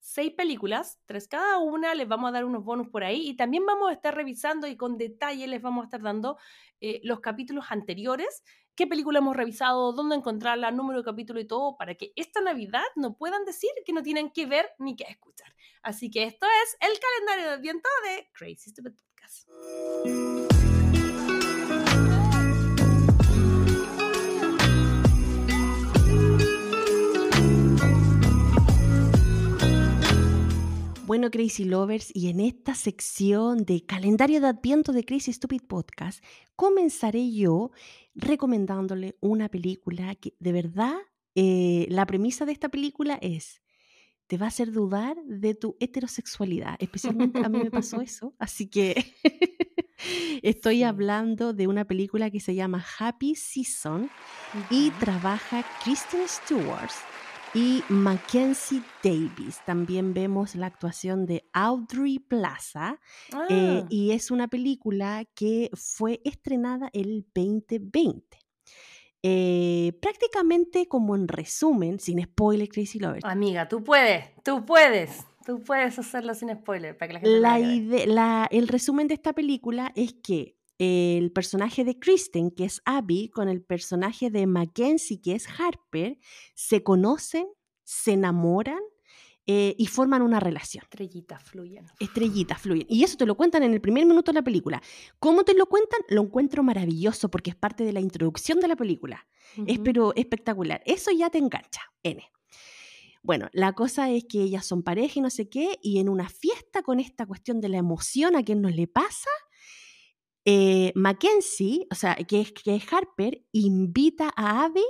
seis 0.05 0.35
películas, 0.35 1.01
tres 1.07 1.27
cada 1.27 1.57
una, 1.57 1.95
les 1.95 2.07
vamos 2.07 2.29
a 2.29 2.33
dar 2.33 2.45
unos 2.45 2.62
bonus 2.62 2.90
por 2.90 3.05
ahí 3.05 3.27
y 3.27 3.37
también 3.37 3.64
vamos 3.64 3.88
a 3.88 3.95
estar 3.95 4.14
revisando 4.14 4.67
y 4.67 4.77
con 4.77 4.99
detalle 4.99 5.47
les 5.47 5.62
vamos 5.62 5.83
a 5.83 5.87
estar 5.87 6.03
dando 6.03 6.37
eh, 6.83 7.01
los 7.05 7.21
capítulos 7.21 7.64
anteriores, 7.71 8.45
qué 8.75 8.87
película 8.87 9.21
hemos 9.21 9.35
revisado, 9.35 9.95
dónde 9.95 10.17
encontrarla, 10.17 10.71
número 10.71 10.99
de 10.99 11.07
capítulo 11.07 11.40
y 11.40 11.47
todo, 11.47 11.79
para 11.79 11.95
que 11.95 12.12
esta 12.17 12.43
Navidad 12.43 12.85
no 12.97 13.17
puedan 13.17 13.47
decir 13.47 13.71
que 13.87 13.95
no 13.95 14.03
tienen 14.03 14.31
que 14.31 14.45
ver 14.45 14.69
ni 14.79 14.95
que 14.95 15.05
escuchar. 15.05 15.55
Así 15.83 16.11
que 16.11 16.25
esto 16.25 16.47
es 16.64 16.77
el 16.87 16.99
calendario 17.01 17.53
de 17.53 17.62
viento 17.62 17.88
de 18.05 18.29
Crazy 18.35 18.71
Stupid 18.71 18.93
Podcast. 18.93 19.49
Bueno, 31.07 31.31
Crazy 31.31 31.64
Lovers, 31.64 32.11
y 32.14 32.31
en 32.31 32.40
esta 32.40 32.75
sección 32.75 33.67
de 33.67 33.85
calendario 33.85 34.40
de 34.40 34.47
Adviento 34.47 34.90
de 34.95 35.05
Crazy 35.05 35.35
Stupid 35.35 35.61
Podcast, 35.61 36.25
comenzaré 36.57 37.31
yo 37.31 37.73
recomendándole 38.14 39.14
una 39.21 39.51
película 39.51 40.14
que 40.14 40.35
de 40.40 40.53
verdad 40.53 40.97
eh, 41.35 41.87
la 41.90 42.07
premisa 42.07 42.47
de 42.47 42.53
esta 42.53 42.71
película 42.71 43.19
es 43.21 43.61
te 44.29 44.38
va 44.38 44.47
a 44.47 44.49
hacer 44.49 44.73
dudar 44.73 45.23
de 45.27 45.55
tu 45.55 45.77
heterosexualidad. 45.79 46.77
Especialmente 46.79 47.45
a 47.45 47.51
mí 47.51 47.59
me 47.59 47.71
pasó 47.71 48.01
eso, 48.01 48.35
así 48.38 48.69
que 48.69 49.14
estoy 50.43 50.85
hablando 50.85 51.53
de 51.53 51.67
una 51.67 51.85
película 51.85 52.31
que 52.31 52.40
se 52.40 52.55
llama 52.55 52.83
Happy 52.99 53.35
Season 53.35 54.09
y 54.71 54.90
trabaja 54.93 55.67
Kristen 55.85 56.27
Stewart 56.27 56.93
y 57.55 57.83
Mackenzie 57.88 58.83
Davis. 59.03 59.61
También 59.64 60.12
vemos 60.12 60.57
la 60.57 60.67
actuación 60.67 61.25
de 61.25 61.49
Audrey 61.53 62.19
Plaza 62.19 62.99
eh, 63.49 63.83
ah. 63.83 63.87
y 63.88 64.11
es 64.11 64.33
una 64.33 64.49
película 64.49 65.25
que 65.35 65.71
fue 65.75 66.21
estrenada 66.25 66.90
el 66.93 67.25
2020. 67.35 68.38
Eh, 69.23 69.93
prácticamente 70.03 70.88
como 70.88 71.14
en 71.14 71.29
resumen, 71.29 72.01
sin 72.01 72.23
spoiler, 72.23 72.69
Crazy 72.69 72.99
Lovers. 72.99 73.25
Amiga, 73.25 73.69
tú 73.69 73.83
puedes, 73.85 74.27
tú 74.43 74.64
puedes. 74.67 75.25
Tú 75.47 75.62
puedes 75.62 75.99
hacerlo 75.99 76.35
sin 76.35 76.51
spoiler 76.55 76.97
para 76.97 77.21
que 77.21 77.29
la 77.29 77.59
gente 77.59 78.07
la, 78.07 78.14
la 78.14 78.49
El 78.51 78.67
resumen 78.67 79.09
de 79.09 79.14
esta 79.14 79.33
película 79.33 79.93
es 79.95 80.14
que 80.14 80.57
el 80.85 81.33
personaje 81.33 81.85
de 81.85 81.99
Kristen, 81.99 82.51
que 82.51 82.64
es 82.64 82.81
Abby, 82.85 83.29
con 83.29 83.49
el 83.49 83.62
personaje 83.62 84.31
de 84.31 84.47
Mackenzie, 84.47 85.20
que 85.20 85.35
es 85.35 85.47
Harper, 85.49 86.18
se 86.55 86.83
conocen, 86.83 87.47
se 87.85 88.12
enamoran 88.12 88.81
eh, 89.47 89.75
y 89.79 89.87
forman 89.87 90.23
una 90.23 90.40
relación. 90.40 90.85
Estrellitas 90.85 91.42
fluyen. 91.42 91.87
Estrellitas 92.01 92.61
fluyen. 92.61 92.87
Y 92.88 93.05
eso 93.05 93.16
te 93.16 93.27
lo 93.27 93.37
cuentan 93.37 93.62
en 93.62 93.75
el 93.75 93.81
primer 93.81 94.07
minuto 94.07 94.33
de 94.33 94.37
la 94.37 94.44
película. 94.44 94.83
¿Cómo 95.18 95.44
te 95.44 95.55
lo 95.55 95.66
cuentan? 95.66 96.01
Lo 96.09 96.23
encuentro 96.23 96.62
maravilloso 96.62 97.31
porque 97.31 97.51
es 97.51 97.57
parte 97.57 97.85
de 97.85 97.92
la 97.92 98.01
introducción 98.01 98.61
de 98.61 98.68
la 98.68 98.77
película. 98.77 99.27
Es 99.66 99.79
pero 99.79 100.14
espectacular. 100.16 100.83
Eso 100.87 101.11
ya 101.12 101.31
te 101.31 101.38
engancha, 101.38 101.83
N. 102.03 102.23
Bueno, 103.23 103.49
la 103.53 103.73
cosa 103.73 104.11
es 104.11 104.25
que 104.25 104.42
ellas 104.42 104.66
son 104.66 104.83
pareja 104.83 105.18
y 105.18 105.23
no 105.23 105.31
sé 105.31 105.49
qué, 105.49 105.79
y 105.81 105.99
en 105.99 106.11
una 106.11 106.29
fiesta 106.29 106.83
con 106.83 107.01
esta 107.01 107.25
cuestión 107.25 107.61
de 107.61 107.70
la 107.70 107.79
emoción 107.79 108.37
a 108.37 108.42
quien 108.42 108.61
nos 108.61 108.75
le 108.75 108.87
pasa, 108.87 109.31
eh, 110.44 110.92
Mackenzie, 110.94 111.87
o 111.90 111.94
sea, 111.94 112.14
que 112.14 112.40
es, 112.40 112.52
que 112.52 112.74
es 112.74 112.92
Harper, 112.92 113.44
invita 113.52 114.33
a 114.37 114.64
Abby 114.64 114.85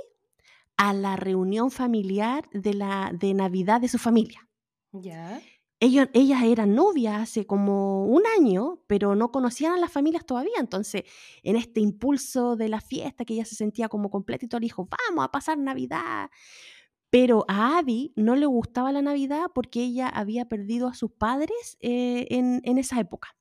a 0.77 0.93
la 0.93 1.15
reunión 1.15 1.71
familiar 1.71 2.49
de, 2.51 2.73
la, 2.73 3.11
de 3.17 3.33
Navidad 3.33 3.81
de 3.81 3.87
su 3.87 3.97
familia. 3.97 4.47
Ya. 4.91 5.41
ellos, 5.79 6.07
ellas 6.13 6.43
eran 6.43 6.73
novias 6.73 7.21
hace 7.21 7.45
como 7.45 8.05
un 8.05 8.23
año, 8.37 8.81
pero 8.87 9.15
no 9.15 9.31
conocían 9.31 9.73
a 9.73 9.77
las 9.77 9.91
familias 9.91 10.25
todavía. 10.25 10.57
Entonces, 10.59 11.03
en 11.43 11.55
este 11.55 11.79
impulso 11.79 12.55
de 12.55 12.69
la 12.69 12.81
fiesta, 12.81 13.25
que 13.25 13.33
ella 13.33 13.45
se 13.45 13.55
sentía 13.55 13.89
como 13.89 14.09
completa 14.09 14.45
y 14.45 14.47
todo, 14.47 14.59
le 14.59 14.65
dijo, 14.65 14.87
vamos 15.09 15.25
a 15.25 15.31
pasar 15.31 15.57
Navidad. 15.57 16.29
Pero 17.09 17.45
a 17.47 17.77
Abby 17.77 18.11
no 18.17 18.35
le 18.35 18.45
gustaba 18.45 18.91
la 18.91 19.01
Navidad 19.01 19.45
porque 19.53 19.81
ella 19.81 20.09
había 20.09 20.49
perdido 20.49 20.89
a 20.89 20.93
sus 20.93 21.11
padres 21.11 21.77
eh, 21.79 22.27
en, 22.29 22.77
esa 22.77 22.99
época. 22.99 23.35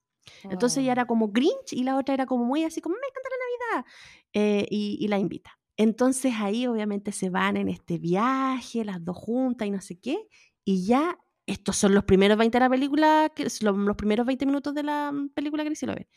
Entonces 0.45 0.79
ella 0.79 0.93
era 0.93 1.03
oh. 1.05 1.07
como 1.07 1.29
Grinch 1.29 1.73
y 1.73 1.85
la 1.85 1.97
otra 1.97 2.15
era 2.15 2.27
como 2.27 2.45
muy 2.45 2.65
así, 2.65 2.81
como 2.81 2.97
me 2.97 3.07
encanta 3.07 3.31
la 3.31 3.77
Navidad. 3.77 3.91
Eh, 4.33 4.67
y, 4.71 5.09
la 5.09 5.19
invita. 5.19 5.59
Entonces 5.77 6.35
ahí 6.39 6.67
obviamente 6.67 7.13
se 7.13 7.31
van 7.31 7.57
en 7.57 7.69
este 7.69 7.99
viaje, 7.99 8.85
las 8.85 9.05
dos 9.05 9.17
juntas 9.17 9.69
y 9.69 9.71
no 9.71 9.81
sé 9.81 9.99
qué. 9.99 10.29
Y 10.65 10.87
ya 10.87 11.19
estos 11.47 11.77
son 11.77 11.95
los 11.95 12.05
primeros 12.05 12.39
20 12.39 12.57
de 12.57 12.61
la 12.61 12.71
película, 12.71 13.33
los, 13.37 13.63
los 13.63 13.97
primeros 13.97 14.27
20 14.27 14.47
minutos 14.47 14.75
de 14.75 14.83
la 14.83 15.13
mm, 15.13 15.31
película 15.31 15.65
que 15.65 15.87
lo 15.87 15.95
ve. 15.95 16.09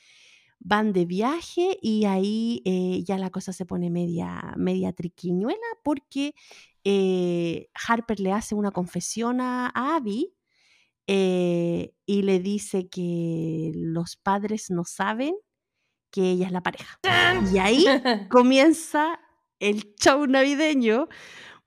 Van 0.59 0.93
de 0.93 1.05
viaje 1.05 1.77
y 1.81 2.05
ahí 2.05 2.61
eh, 2.65 3.03
ya 3.03 3.17
la 3.17 3.29
cosa 3.29 3.53
se 3.53 3.65
pone 3.65 3.89
media, 3.89 4.53
media 4.57 4.91
triquiñuela 4.93 5.67
porque 5.83 6.33
eh, 6.83 7.69
Harper 7.87 8.19
le 8.19 8.31
hace 8.31 8.55
una 8.55 8.71
confesión 8.71 9.41
a, 9.41 9.67
Abby 9.75 10.33
eh, 11.07 11.93
y 12.05 12.21
le 12.21 12.39
dice 12.39 12.89
que 12.89 13.71
los 13.73 14.17
padres 14.17 14.69
no 14.69 14.83
saben 14.83 15.35
que 16.11 16.31
ella 16.31 16.47
es 16.47 16.51
la 16.51 16.61
pareja. 16.61 16.99
Y 17.51 17.57
ahí 17.57 17.85
comienza 18.29 19.19
el 19.59 19.95
show 19.95 20.25
navideño 20.27 21.07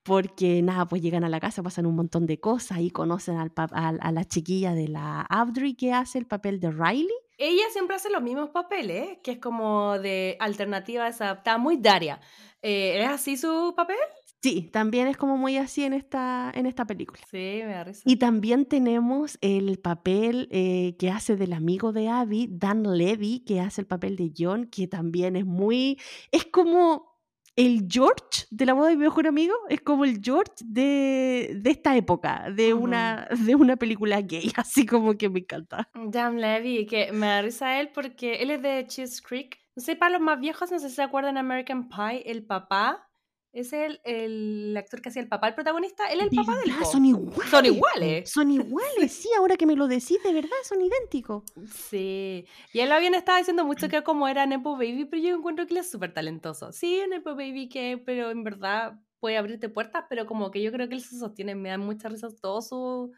porque 0.03 0.63
nada, 0.63 0.87
pues 0.87 1.03
llegan 1.03 1.25
a 1.25 1.29
la 1.29 1.41
casa, 1.41 1.63
pasan 1.63 1.87
un 1.87 1.95
montón 1.95 2.27
de 2.27 2.41
cosas 2.41 2.79
y 2.81 2.91
conocen 2.91 3.37
al, 3.37 3.53
a, 3.57 4.13
la 4.13 4.25
chiquilla 4.25 4.75
de 4.75 4.89
la 4.89 5.21
Audrey 5.23 5.75
que 5.75 5.93
hace 5.93 6.19
el 6.19 6.27
papel 6.27 6.59
de 6.59 6.71
Riley. 6.71 7.09
Ella 7.37 7.65
siempre 7.71 7.97
hace 7.97 8.11
los 8.11 8.23
mismos 8.23 8.51
papeles, 8.51 9.19
que 9.23 9.33
es 9.33 9.39
como 9.39 9.99
de 9.99 10.37
alternativa 10.41 11.05
desadaptada, 11.05 11.59
muy 11.59 11.77
Daria. 11.77 12.21
Eh, 12.63 13.03
¿Es 13.03 13.09
así 13.09 13.37
su 13.37 13.73
papel? 13.75 13.97
Sí, 14.43 14.71
también 14.73 15.07
es 15.07 15.19
como 15.19 15.37
muy 15.37 15.59
así 15.59 15.85
en 15.85 15.93
esta, 15.93 16.51
en 16.55 16.65
esta 16.65 16.87
película. 16.87 17.21
Sí, 17.31 17.61
me 17.65 17.73
da 17.73 17.85
risa. 17.85 18.03
Y 18.07 18.17
también 18.17 18.65
tenemos 18.65 19.39
el 19.43 19.79
papel 19.79 20.49
eh, 20.51 20.97
que 20.99 21.11
hace 21.11 21.37
del 21.37 21.53
amigo 21.53 21.93
de 21.93 22.09
Abby, 22.09 22.49
Dan 22.51 22.83
Levy, 22.83 23.41
que 23.41 23.61
hace 23.61 23.83
el 23.83 23.87
papel 23.87 24.17
de 24.17 24.33
John, 24.37 24.67
que 24.67 24.87
también 24.87 25.37
es 25.37 25.45
muy... 25.45 25.99
Es 26.33 26.47
como 26.47 27.11
el 27.55 27.87
George 27.91 28.47
de 28.51 28.65
la 28.65 28.73
boda 28.73 28.89
de 28.89 28.97
mi 28.97 29.03
mejor 29.03 29.27
amigo, 29.27 29.55
es 29.69 29.83
como 29.83 30.07
el 30.07 30.21
George 30.23 30.53
de, 30.65 31.61
esta 31.65 31.95
época, 31.95 32.47
de, 32.51 32.73
una, 32.73 33.29
de 33.45 33.55
una 33.55 33.77
película 33.77 34.23
gay, 34.23 34.51
así 34.57 34.87
como 34.87 35.19
que 35.19 35.29
me 35.29 35.41
encanta. 35.41 35.91
Dan 35.95 36.41
Levy, 36.41 36.87
que 36.87 37.13
me 37.13 37.27
da 37.27 37.43
risa 37.43 37.79
él 37.79 37.91
porque 37.93 38.37
él 38.37 38.51
es 38.51 38.63
de 38.63 38.87
Cheese 38.87 39.21
Creek. 39.21 39.59
No 39.77 39.83
sé, 39.83 39.97
para 39.97 40.13
los 40.13 40.23
más 40.23 40.41
viejos, 40.41 40.71
no 40.71 40.79
sé 40.79 40.89
si 40.89 40.97
se 40.97 41.03
acuerdan 41.03 41.35
de 41.35 41.41
American 41.41 41.89
Pie, 41.89 42.23
el 42.25 42.45
papá 42.45 43.10
es 43.53 43.73
el, 43.73 44.01
el, 44.05 44.77
actor 44.77 45.03
que 45.03 45.09
hacía 45.09 45.23
el 45.23 45.29
papá, 45.29 45.49
el 45.49 45.55
protagonista. 45.55 46.07
Él 46.07 46.21
es 46.21 46.29
el 46.31 46.37
papá 46.37 46.57
del 46.59 46.73
Son 46.85 47.05
iguales. 47.05 47.51
Son 47.51 47.67
iguales. 47.67 48.31
Son 48.31 48.51
iguales, 48.51 49.13
sí, 49.13 49.29
ahora 49.37 49.57
que 49.57 49.67
me 49.67 49.77
lo 49.77 49.89
decís, 49.89 50.23
de 50.23 50.33
verdad, 50.33 50.51
son 50.65 50.81
idénticos. 50.83 51.45
Sí. 51.73 52.47
Y 52.73 52.81
él 52.81 52.93
había 52.93 53.11
estado 53.11 53.39
diciendo 53.39 53.65
mucho 53.65 53.89
que 53.89 54.03
como 54.03 54.29
era 54.29 54.47
Nepo 54.47 54.73
Baby, 54.75 55.07
pero 55.07 55.23
yo 55.23 55.37
encuentro 55.37 55.67
que 55.67 55.75
él 55.75 55.81
es 55.81 55.91
súper 55.91 56.15
talentoso. 56.15 56.73
Sí, 56.73 57.03
Nepo 57.09 57.31
Baby, 57.31 57.69
que, 57.69 58.01
pero 58.05 58.31
en 58.31 58.45
verdad 58.45 58.99
puede 59.19 59.37
abrirte 59.37 59.69
puertas, 59.69 60.05
pero 60.09 60.27
como 60.27 60.51
que 60.51 60.63
yo 60.63 60.73
creo 60.73 60.89
que 60.89 60.95
él 60.95 61.03
se 61.03 61.19
sostiene, 61.19 61.55
me 61.55 61.71
da 61.71 61.79
mucha 61.79 62.09
risa 62.09 62.29
todos 62.41 62.69
sus 62.69 63.11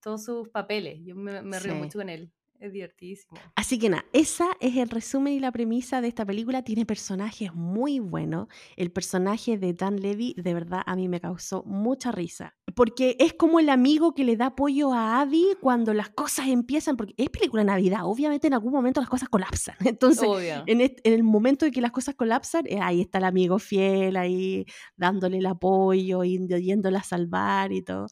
todos 0.00 0.24
sus 0.24 0.48
papeles. 0.50 1.00
Yo 1.02 1.16
me, 1.16 1.42
me 1.42 1.58
río 1.58 1.74
mucho 1.74 1.98
con 1.98 2.08
él. 2.08 2.30
Es 2.60 2.72
divertísimo. 2.72 3.38
Así 3.54 3.78
que 3.78 3.88
nada, 3.88 4.04
esa 4.12 4.46
es 4.60 4.76
el 4.76 4.88
resumen 4.88 5.34
y 5.34 5.40
la 5.40 5.52
premisa 5.52 6.00
de 6.00 6.08
esta 6.08 6.24
película. 6.24 6.62
Tiene 6.62 6.86
personajes 6.86 7.54
muy 7.54 8.00
buenos. 8.00 8.48
El 8.76 8.90
personaje 8.90 9.58
de 9.58 9.72
Dan 9.72 10.00
Levy, 10.00 10.34
de 10.36 10.54
verdad, 10.54 10.82
a 10.86 10.96
mí 10.96 11.08
me 11.08 11.20
causó 11.20 11.62
mucha 11.64 12.12
risa. 12.12 12.54
Porque 12.74 13.16
es 13.18 13.32
como 13.34 13.60
el 13.60 13.68
amigo 13.68 14.14
que 14.14 14.24
le 14.24 14.36
da 14.36 14.46
apoyo 14.46 14.92
a 14.92 15.20
Abby 15.20 15.56
cuando 15.60 15.94
las 15.94 16.10
cosas 16.10 16.48
empiezan. 16.48 16.96
Porque 16.96 17.14
es 17.16 17.30
película 17.30 17.62
de 17.62 17.66
Navidad. 17.66 18.00
Obviamente, 18.04 18.46
en 18.46 18.54
algún 18.54 18.72
momento 18.72 19.00
las 19.00 19.10
cosas 19.10 19.28
colapsan. 19.28 19.76
Entonces, 19.84 20.28
en, 20.66 20.80
el 21.04 21.22
momento 21.22 21.64
de 21.66 21.72
que 21.72 21.80
las 21.80 21.92
cosas 21.92 22.14
colapsan, 22.14 22.66
eh, 22.66 22.78
ahí 22.80 23.00
está 23.00 23.18
el 23.18 23.24
amigo 23.24 23.58
fiel, 23.58 24.16
ahí 24.16 24.66
dándole 24.96 25.38
el 25.38 25.46
apoyo, 25.46 26.24
y 26.24 26.46
yéndola 26.46 27.00
a 27.00 27.02
salvar 27.02 27.72
y 27.72 27.82
todo. 27.82 28.08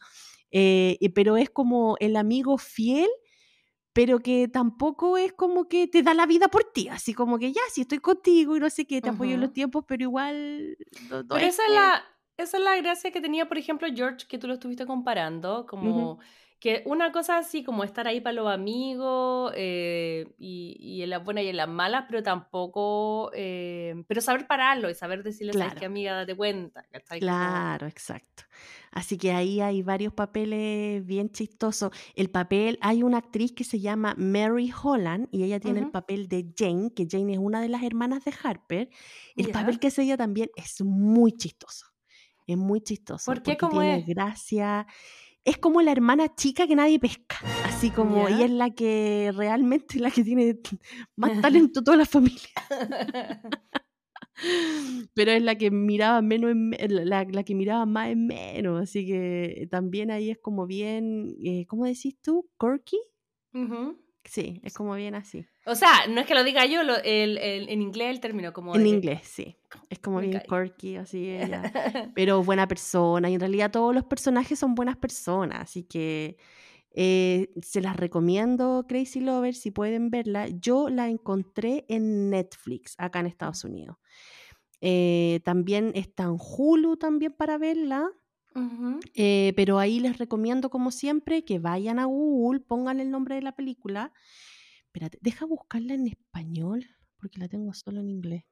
Eh, 0.56 0.98
pero 1.14 1.36
es 1.36 1.50
como 1.50 1.96
el 1.98 2.14
amigo 2.14 2.58
fiel 2.58 3.08
pero 3.94 4.18
que 4.18 4.48
tampoco 4.48 5.16
es 5.16 5.32
como 5.32 5.68
que 5.68 5.86
te 5.86 6.02
da 6.02 6.12
la 6.14 6.26
vida 6.26 6.48
por 6.48 6.64
ti, 6.64 6.88
así 6.88 7.14
como 7.14 7.38
que 7.38 7.52
ya, 7.52 7.62
si 7.70 7.82
estoy 7.82 8.00
contigo 8.00 8.56
y 8.56 8.60
no 8.60 8.68
sé 8.68 8.86
qué, 8.86 9.00
te 9.00 9.08
apoyo 9.08 9.34
en 9.34 9.40
los 9.40 9.52
tiempos, 9.52 9.84
pero 9.86 10.02
igual... 10.02 10.76
pero 11.08 11.36
esa, 11.36 11.64
es 11.64 11.72
la, 11.72 12.04
esa 12.36 12.58
es 12.58 12.62
la 12.64 12.76
gracia 12.76 13.12
que 13.12 13.20
tenía, 13.20 13.46
por 13.46 13.56
ejemplo, 13.56 13.86
George, 13.94 14.26
que 14.28 14.36
tú 14.36 14.48
lo 14.48 14.54
estuviste 14.54 14.84
comparando, 14.84 15.64
como... 15.66 16.18
Que 16.64 16.82
una 16.86 17.12
cosa 17.12 17.36
así 17.36 17.62
como 17.62 17.84
estar 17.84 18.08
ahí 18.08 18.22
para 18.22 18.32
los 18.32 18.48
amigos 18.50 19.52
eh, 19.54 20.32
y, 20.38 21.02
en 21.02 21.10
las 21.10 21.22
buenas 21.22 21.44
y 21.44 21.48
en 21.48 21.58
las 21.58 21.68
malas, 21.68 22.06
pero 22.08 22.22
tampoco, 22.22 23.30
eh, 23.34 24.02
pero 24.08 24.22
saber 24.22 24.46
pararlo 24.46 24.88
y 24.88 24.94
saber 24.94 25.22
decirle, 25.22 25.52
claro. 25.52 25.78
que 25.78 25.84
amiga, 25.84 26.14
date 26.14 26.34
cuenta. 26.34 26.82
Claro, 27.18 27.86
exacto. 27.86 28.44
Así 28.92 29.18
que 29.18 29.32
ahí 29.32 29.60
hay 29.60 29.82
varios 29.82 30.14
papeles 30.14 31.04
bien 31.04 31.30
chistosos. 31.32 31.90
El 32.14 32.30
papel, 32.30 32.78
hay 32.80 33.02
una 33.02 33.18
actriz 33.18 33.52
que 33.52 33.64
se 33.64 33.80
llama 33.80 34.14
Mary 34.16 34.72
Holland 34.72 35.28
y 35.32 35.44
ella 35.44 35.60
tiene 35.60 35.80
el 35.80 35.90
papel 35.90 36.28
de 36.28 36.50
Jane, 36.56 36.94
que 36.94 37.06
Jane 37.06 37.34
es 37.34 37.38
una 37.40 37.60
de 37.60 37.68
las 37.68 37.82
hermanas 37.82 38.24
de 38.24 38.32
Harper. 38.42 38.88
El 39.36 39.50
papel 39.50 39.78
que 39.78 39.88
es 39.88 39.98
ella 39.98 40.16
también 40.16 40.48
es 40.56 40.80
muy 40.80 41.32
chistoso. 41.32 41.88
Es 42.46 42.56
muy 42.56 42.80
chistoso. 42.80 43.30
¿Por 43.30 43.42
qué? 43.42 43.58
¿Cómo 43.58 43.82
tiene 43.82 43.98
es? 43.98 44.06
gracia 44.06 44.86
es 45.44 45.58
como 45.58 45.82
la 45.82 45.92
hermana 45.92 46.34
chica 46.34 46.66
que 46.66 46.74
nadie 46.74 46.98
pesca. 46.98 47.36
Así 47.64 47.90
como 47.90 48.26
ella 48.28 48.46
es 48.46 48.50
la 48.50 48.70
que 48.70 49.32
realmente 49.34 49.98
la 49.98 50.10
que 50.10 50.24
tiene 50.24 50.58
más 51.16 51.40
talento 51.40 51.82
toda 51.82 51.98
la 51.98 52.06
familia. 52.06 52.50
Pero 55.14 55.30
es 55.30 55.42
la 55.42 55.54
que 55.56 55.70
miraba 55.70 56.20
menos 56.22 56.52
la, 56.56 57.44
que 57.44 57.54
miraba 57.54 57.86
más 57.86 58.08
en 58.08 58.26
menos. 58.26 58.82
Así 58.82 59.06
que 59.06 59.68
también 59.70 60.10
ahí 60.10 60.30
es 60.30 60.38
como 60.38 60.66
bien, 60.66 61.36
eh, 61.44 61.66
¿cómo 61.66 61.84
decís 61.84 62.18
tú? 62.20 62.50
¿Corky? 62.56 62.98
Sí, 64.24 64.60
es 64.64 64.74
como 64.74 64.94
bien 64.94 65.14
así. 65.14 65.46
O 65.66 65.74
sea, 65.74 66.06
no 66.08 66.20
es 66.20 66.26
que 66.26 66.34
lo 66.34 66.44
diga 66.44 66.66
yo, 66.66 66.82
el, 66.82 67.38
en 67.38 67.82
inglés 67.82 68.10
el 68.10 68.20
término 68.20 68.52
como... 68.52 68.74
En 68.74 68.86
inglés, 68.86 69.20
sí. 69.24 69.56
Es 69.88 69.98
como 69.98 70.20
bien 70.20 70.42
quirky, 70.46 70.96
así 70.96 71.30
ella. 71.30 72.10
Pero 72.14 72.42
buena 72.44 72.68
persona. 72.68 73.30
Y 73.30 73.34
en 73.34 73.40
realidad 73.40 73.70
todos 73.70 73.94
los 73.94 74.04
personajes 74.04 74.58
son 74.58 74.74
buenas 74.74 74.96
personas. 74.96 75.60
Así 75.62 75.84
que 75.84 76.36
eh, 76.90 77.50
se 77.62 77.80
las 77.80 77.96
recomiendo, 77.96 78.84
Crazy 78.88 79.20
Lovers, 79.20 79.58
si 79.58 79.70
pueden 79.70 80.10
verla. 80.10 80.48
Yo 80.48 80.88
la 80.88 81.08
encontré 81.08 81.86
en 81.88 82.30
Netflix, 82.30 82.94
acá 82.98 83.20
en 83.20 83.26
Estados 83.26 83.64
Unidos. 83.64 83.96
Eh, 84.80 85.40
también 85.44 85.92
está 85.94 86.24
en 86.24 86.36
Hulu 86.38 86.96
también 86.96 87.32
para 87.32 87.58
verla. 87.58 88.10
Eh, 89.14 89.52
pero 89.56 89.80
ahí 89.80 89.98
les 89.98 90.18
recomiendo, 90.18 90.70
como 90.70 90.92
siempre, 90.92 91.44
que 91.44 91.58
vayan 91.58 91.98
a 91.98 92.04
Google, 92.04 92.60
pongan 92.60 93.00
el 93.00 93.10
nombre 93.10 93.34
de 93.34 93.42
la 93.42 93.56
película. 93.56 94.12
Espérate, 94.94 95.18
deja 95.22 95.44
buscarla 95.44 95.94
en 95.94 96.06
español, 96.06 96.86
porque 97.16 97.40
la 97.40 97.48
tengo 97.48 97.74
solo 97.74 97.98
en 97.98 98.10
inglés. 98.10 98.44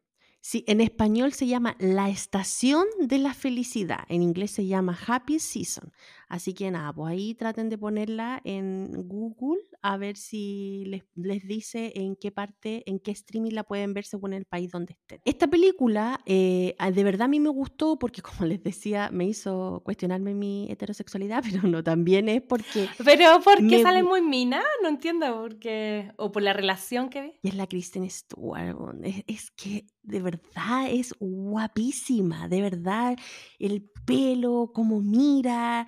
Sí, 0.44 0.64
en 0.66 0.80
español 0.80 1.32
se 1.32 1.46
llama 1.46 1.76
La 1.78 2.10
Estación 2.10 2.84
de 2.98 3.18
la 3.18 3.32
Felicidad. 3.32 4.00
En 4.08 4.22
inglés 4.22 4.50
se 4.50 4.66
llama 4.66 4.98
Happy 5.06 5.38
Season. 5.38 5.92
Así 6.28 6.52
que 6.52 6.68
nada, 6.70 6.92
pues 6.92 7.12
ahí 7.12 7.34
traten 7.34 7.68
de 7.68 7.78
ponerla 7.78 8.40
en 8.44 8.90
Google 9.06 9.60
a 9.82 9.96
ver 9.98 10.16
si 10.16 10.84
les, 10.86 11.04
les 11.14 11.46
dice 11.46 11.92
en 11.94 12.16
qué 12.16 12.32
parte, 12.32 12.82
en 12.86 12.98
qué 12.98 13.10
streaming 13.10 13.52
la 13.52 13.64
pueden 13.64 13.92
ver 13.92 14.04
según 14.04 14.32
el 14.32 14.46
país 14.46 14.70
donde 14.70 14.94
estén. 14.94 15.20
Esta 15.26 15.46
película 15.46 16.18
eh, 16.26 16.74
de 16.92 17.04
verdad 17.04 17.26
a 17.26 17.28
mí 17.28 17.38
me 17.38 17.50
gustó 17.50 17.98
porque, 17.98 18.22
como 18.22 18.46
les 18.46 18.62
decía, 18.62 19.10
me 19.12 19.26
hizo 19.26 19.82
cuestionarme 19.84 20.34
mi 20.34 20.66
heterosexualidad, 20.70 21.44
pero 21.52 21.68
no, 21.68 21.84
también 21.84 22.28
es 22.28 22.42
porque... 22.42 22.88
Pero 23.04 23.40
porque 23.44 23.82
sale 23.82 24.02
muy 24.02 24.22
mina, 24.22 24.62
no 24.82 24.88
entiendo 24.88 25.26
por 25.34 25.58
qué, 25.58 26.12
o 26.16 26.32
por 26.32 26.42
la 26.42 26.52
relación 26.52 27.10
que 27.10 27.20
ve. 27.20 27.38
Y 27.42 27.48
es 27.48 27.54
la 27.54 27.66
Kristen 27.66 28.08
Stewart, 28.08 28.76
es, 29.04 29.22
es 29.26 29.50
que 29.50 29.86
de 30.02 30.20
verdad 30.20 30.88
es 30.88 31.14
guapísima, 31.18 32.48
de 32.48 32.60
verdad, 32.60 33.16
el 33.58 33.88
pelo, 34.04 34.72
como 34.74 35.00
mira, 35.00 35.86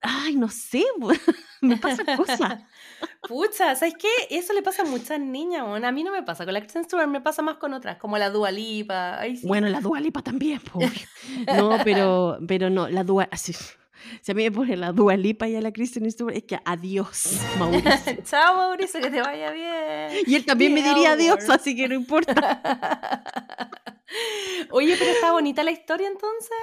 ay, 0.00 0.36
no 0.36 0.48
sé, 0.48 0.84
me 1.60 1.76
pasa 1.76 2.16
cosas. 2.16 2.62
Pucha, 3.28 3.74
¿sabes 3.74 3.94
qué? 3.98 4.08
Eso 4.30 4.52
le 4.52 4.62
pasa 4.62 4.82
a 4.82 4.84
muchas 4.84 5.18
niñas, 5.18 5.62
a 5.62 5.92
mí 5.92 6.04
no 6.04 6.12
me 6.12 6.22
pasa, 6.22 6.44
con 6.44 6.52
la 6.52 6.60
Kristen 6.60 6.84
Stewart 6.84 7.08
me 7.08 7.20
pasa 7.20 7.42
más 7.42 7.56
con 7.56 7.72
otras, 7.72 7.96
como 7.96 8.18
la 8.18 8.30
Dualipa. 8.30 9.20
Bueno, 9.42 9.68
la 9.68 9.80
Dualipa 9.80 10.22
también, 10.22 10.60
No, 11.56 11.78
pero, 11.84 12.38
pero 12.46 12.70
no, 12.70 12.88
la 12.88 13.04
Dua, 13.04 13.28
Si 14.20 14.32
a 14.32 14.34
mí 14.34 14.42
me 14.44 14.52
pone 14.52 14.76
la 14.76 14.92
Dualipa 14.92 15.48
y 15.48 15.56
a 15.56 15.60
la 15.60 15.72
Kristen 15.72 16.10
Stewart, 16.10 16.36
es 16.36 16.44
que 16.44 16.58
adiós, 16.64 17.40
Mauricio. 17.58 17.90
Chao, 18.24 18.56
Mauricio, 18.56 19.00
que 19.00 19.10
te 19.10 19.20
vaya 19.20 19.50
bien. 19.50 20.24
Y 20.26 20.34
él 20.34 20.44
también 20.44 20.74
me 20.74 20.82
diría 20.82 21.12
adiós, 21.12 21.48
así 21.50 21.74
que 21.76 21.88
no 21.88 21.94
importa. 21.94 22.34
Oye, 24.70 24.96
pero 24.98 25.10
está 25.10 25.32
bonita 25.32 25.62
la 25.62 25.70
historia 25.70 26.08
entonces. 26.08 26.56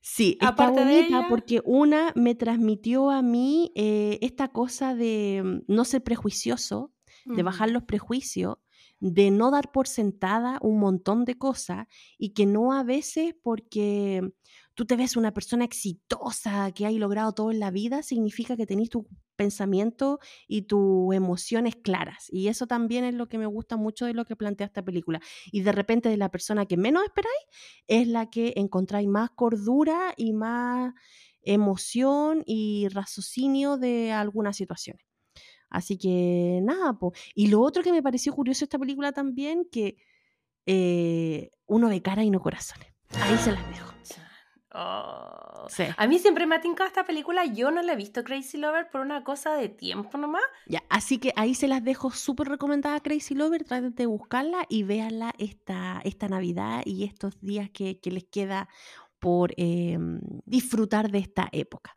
Sí, 0.00 0.36
está 0.40 0.68
bonita 0.68 1.26
porque 1.28 1.62
una 1.64 2.12
me 2.14 2.34
transmitió 2.34 3.10
a 3.10 3.22
mí 3.22 3.72
eh, 3.74 4.18
esta 4.20 4.48
cosa 4.48 4.94
de 4.94 5.42
mm, 5.42 5.72
no 5.72 5.84
ser 5.84 6.02
prejuicioso, 6.02 6.92
de 7.24 7.42
bajar 7.42 7.70
los 7.70 7.84
prejuicios, 7.84 8.58
de 9.00 9.30
no 9.30 9.50
dar 9.50 9.72
por 9.72 9.88
sentada 9.88 10.58
un 10.60 10.78
montón 10.78 11.24
de 11.24 11.38
cosas 11.38 11.86
y 12.18 12.34
que 12.34 12.44
no 12.44 12.74
a 12.74 12.82
veces 12.82 13.34
porque 13.42 14.30
tú 14.74 14.84
te 14.84 14.96
ves 14.96 15.16
una 15.16 15.32
persona 15.32 15.64
exitosa 15.64 16.70
que 16.72 16.86
ha 16.86 16.90
logrado 16.90 17.32
todo 17.32 17.50
en 17.50 17.60
la 17.60 17.70
vida, 17.70 18.02
significa 18.02 18.56
que 18.56 18.66
tenés 18.66 18.90
tu 18.90 19.06
pensamiento 19.36 20.18
y 20.46 20.62
tus 20.62 21.14
emociones 21.14 21.76
claras. 21.76 22.26
Y 22.30 22.48
eso 22.48 22.66
también 22.66 23.04
es 23.04 23.14
lo 23.14 23.28
que 23.28 23.38
me 23.38 23.46
gusta 23.46 23.76
mucho 23.76 24.06
de 24.06 24.14
lo 24.14 24.24
que 24.24 24.36
plantea 24.36 24.66
esta 24.66 24.84
película. 24.84 25.20
Y 25.50 25.62
de 25.62 25.72
repente 25.72 26.08
de 26.08 26.16
la 26.16 26.30
persona 26.30 26.66
que 26.66 26.76
menos 26.76 27.04
esperáis 27.04 27.34
es 27.86 28.08
la 28.08 28.30
que 28.30 28.52
encontráis 28.56 29.08
más 29.08 29.30
cordura 29.30 30.14
y 30.16 30.32
más 30.32 30.92
emoción 31.42 32.42
y 32.46 32.88
raciocinio 32.88 33.76
de 33.76 34.12
algunas 34.12 34.56
situaciones. 34.56 35.04
Así 35.70 35.98
que 35.98 36.60
nada, 36.62 36.98
po. 36.98 37.12
y 37.34 37.48
lo 37.48 37.60
otro 37.60 37.82
que 37.82 37.92
me 37.92 38.02
pareció 38.02 38.32
curioso 38.32 38.64
esta 38.64 38.78
película 38.78 39.12
también, 39.12 39.66
que 39.70 39.96
eh, 40.66 41.50
uno 41.66 41.88
ve 41.88 42.00
cara 42.00 42.22
y 42.22 42.30
no 42.30 42.40
corazones. 42.40 42.88
Ahí 43.10 43.36
se 43.38 43.52
las 43.52 43.68
dejo. 43.68 43.94
Oh. 44.74 45.68
A 45.96 46.06
mí 46.08 46.18
siempre 46.18 46.46
me 46.46 46.56
ha 46.56 46.60
tincado 46.60 46.88
esta 46.88 47.04
película. 47.04 47.44
Yo 47.44 47.70
no 47.70 47.80
la 47.80 47.92
he 47.92 47.96
visto 47.96 48.24
Crazy 48.24 48.58
Lover 48.58 48.90
por 48.90 49.00
una 49.00 49.22
cosa 49.22 49.54
de 49.54 49.68
tiempo 49.68 50.18
nomás. 50.18 50.42
Ya, 50.66 50.82
así 50.88 51.18
que 51.18 51.32
ahí 51.36 51.54
se 51.54 51.68
las 51.68 51.82
dejo 51.84 52.10
súper 52.10 52.48
recomendada 52.48 52.98
Crazy 53.00 53.34
Lover. 53.34 53.64
Traten 53.64 53.94
de 53.94 54.06
buscarla 54.06 54.66
y 54.68 54.82
véanla 54.82 55.32
esta, 55.38 56.00
esta 56.04 56.28
Navidad 56.28 56.82
y 56.84 57.04
estos 57.04 57.40
días 57.40 57.70
que, 57.70 57.98
les 58.04 58.24
queda 58.24 58.68
por 59.20 59.52
em, 59.56 60.20
disfrutar 60.44 61.10
de 61.10 61.18
esta 61.18 61.48
época. 61.52 61.96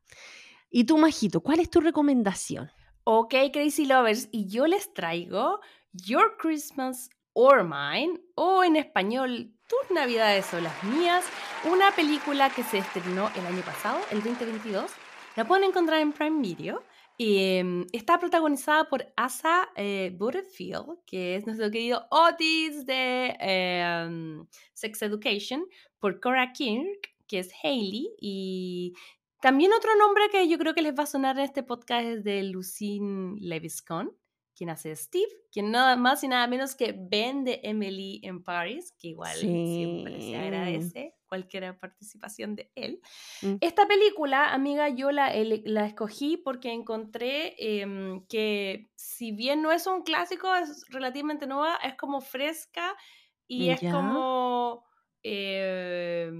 Y 0.69 0.83
tú, 0.83 0.97
Majito, 0.97 1.41
¿cuál 1.41 1.59
es 1.59 1.69
tu 1.69 1.81
recomendación? 1.81 2.69
Ok, 3.03 3.33
Crazy 3.53 3.85
Lovers, 3.85 4.29
y 4.31 4.47
yo 4.47 4.67
les 4.67 4.93
traigo 4.93 5.61
Your 5.93 6.37
Christmas 6.37 7.09
or 7.33 7.63
Mine, 7.63 8.19
o 8.35 8.63
en 8.63 8.75
español, 8.75 9.56
Tus 9.67 9.91
Navidades 9.91 10.45
son 10.45 10.63
las 10.63 10.81
mías, 10.85 11.25
una 11.69 11.91
película 11.91 12.49
que 12.49 12.63
se 12.63 12.77
estrenó 12.77 13.29
el 13.35 13.45
año 13.45 13.61
pasado, 13.63 13.99
el 14.11 14.23
2022. 14.23 14.89
La 15.35 15.45
pueden 15.45 15.65
encontrar 15.65 15.99
en 15.99 16.13
Prime 16.13 16.41
Video. 16.41 16.81
Em, 17.17 17.85
está 17.91 18.17
protagonizada 18.17 18.87
por 18.87 19.11
Asa 19.17 19.67
eh, 19.75 20.15
Butterfield, 20.17 20.99
que 21.05 21.35
es 21.35 21.45
nuestro 21.45 21.69
querido 21.69 22.07
Otis 22.11 22.85
de 22.85 23.35
em, 23.41 24.47
Sex 24.73 25.01
Education, 25.01 25.65
por 25.99 26.21
Cora 26.21 26.53
Kirk, 26.53 27.13
que 27.27 27.39
es 27.39 27.51
Hailey, 27.61 28.15
y 28.21 28.93
también 29.41 29.73
otro 29.73 29.93
nombre 29.97 30.29
que 30.31 30.47
yo 30.47 30.57
creo 30.57 30.75
que 30.75 30.81
les 30.81 30.97
va 30.97 31.03
a 31.03 31.07
sonar 31.07 31.37
en 31.37 31.43
este 31.43 31.61
podcast 31.61 32.05
es 32.05 32.23
de 32.23 32.41
Lucine 32.43 33.35
Leviscon 33.41 34.15
quien 34.57 34.71
hace 34.71 34.95
Steve, 34.95 35.31
quien 35.51 35.71
nada 35.71 35.95
más 35.95 36.23
y 36.23 36.27
nada 36.27 36.47
menos 36.47 36.75
que 36.75 36.95
Ben 36.97 37.43
de 37.43 37.59
Emily 37.63 38.19
en 38.23 38.43
Paris, 38.43 38.93
que 38.97 39.09
igual 39.09 39.37
siempre 39.37 40.19
se 40.19 40.35
agradece 40.35 41.13
cualquier 41.27 41.77
participación 41.77 42.55
de 42.55 42.71
él. 42.73 42.99
Mm. 43.41 43.55
Esta 43.61 43.87
película, 43.87 44.53
amiga, 44.53 44.89
yo 44.89 45.11
la, 45.11 45.31
la 45.35 45.85
escogí 45.85 46.37
porque 46.37 46.71
encontré 46.71 47.55
em, 47.81 48.25
que 48.27 48.89
si 48.95 49.31
bien 49.31 49.61
no 49.61 49.71
es 49.71 49.85
un 49.85 50.01
clásico, 50.01 50.55
es 50.55 50.85
relativamente 50.89 51.45
nueva, 51.45 51.75
es 51.83 51.95
como 51.95 52.21
fresca 52.21 52.95
y 53.47 53.69
es 53.69 53.79
como... 53.81 54.83
Eh, 55.23 56.31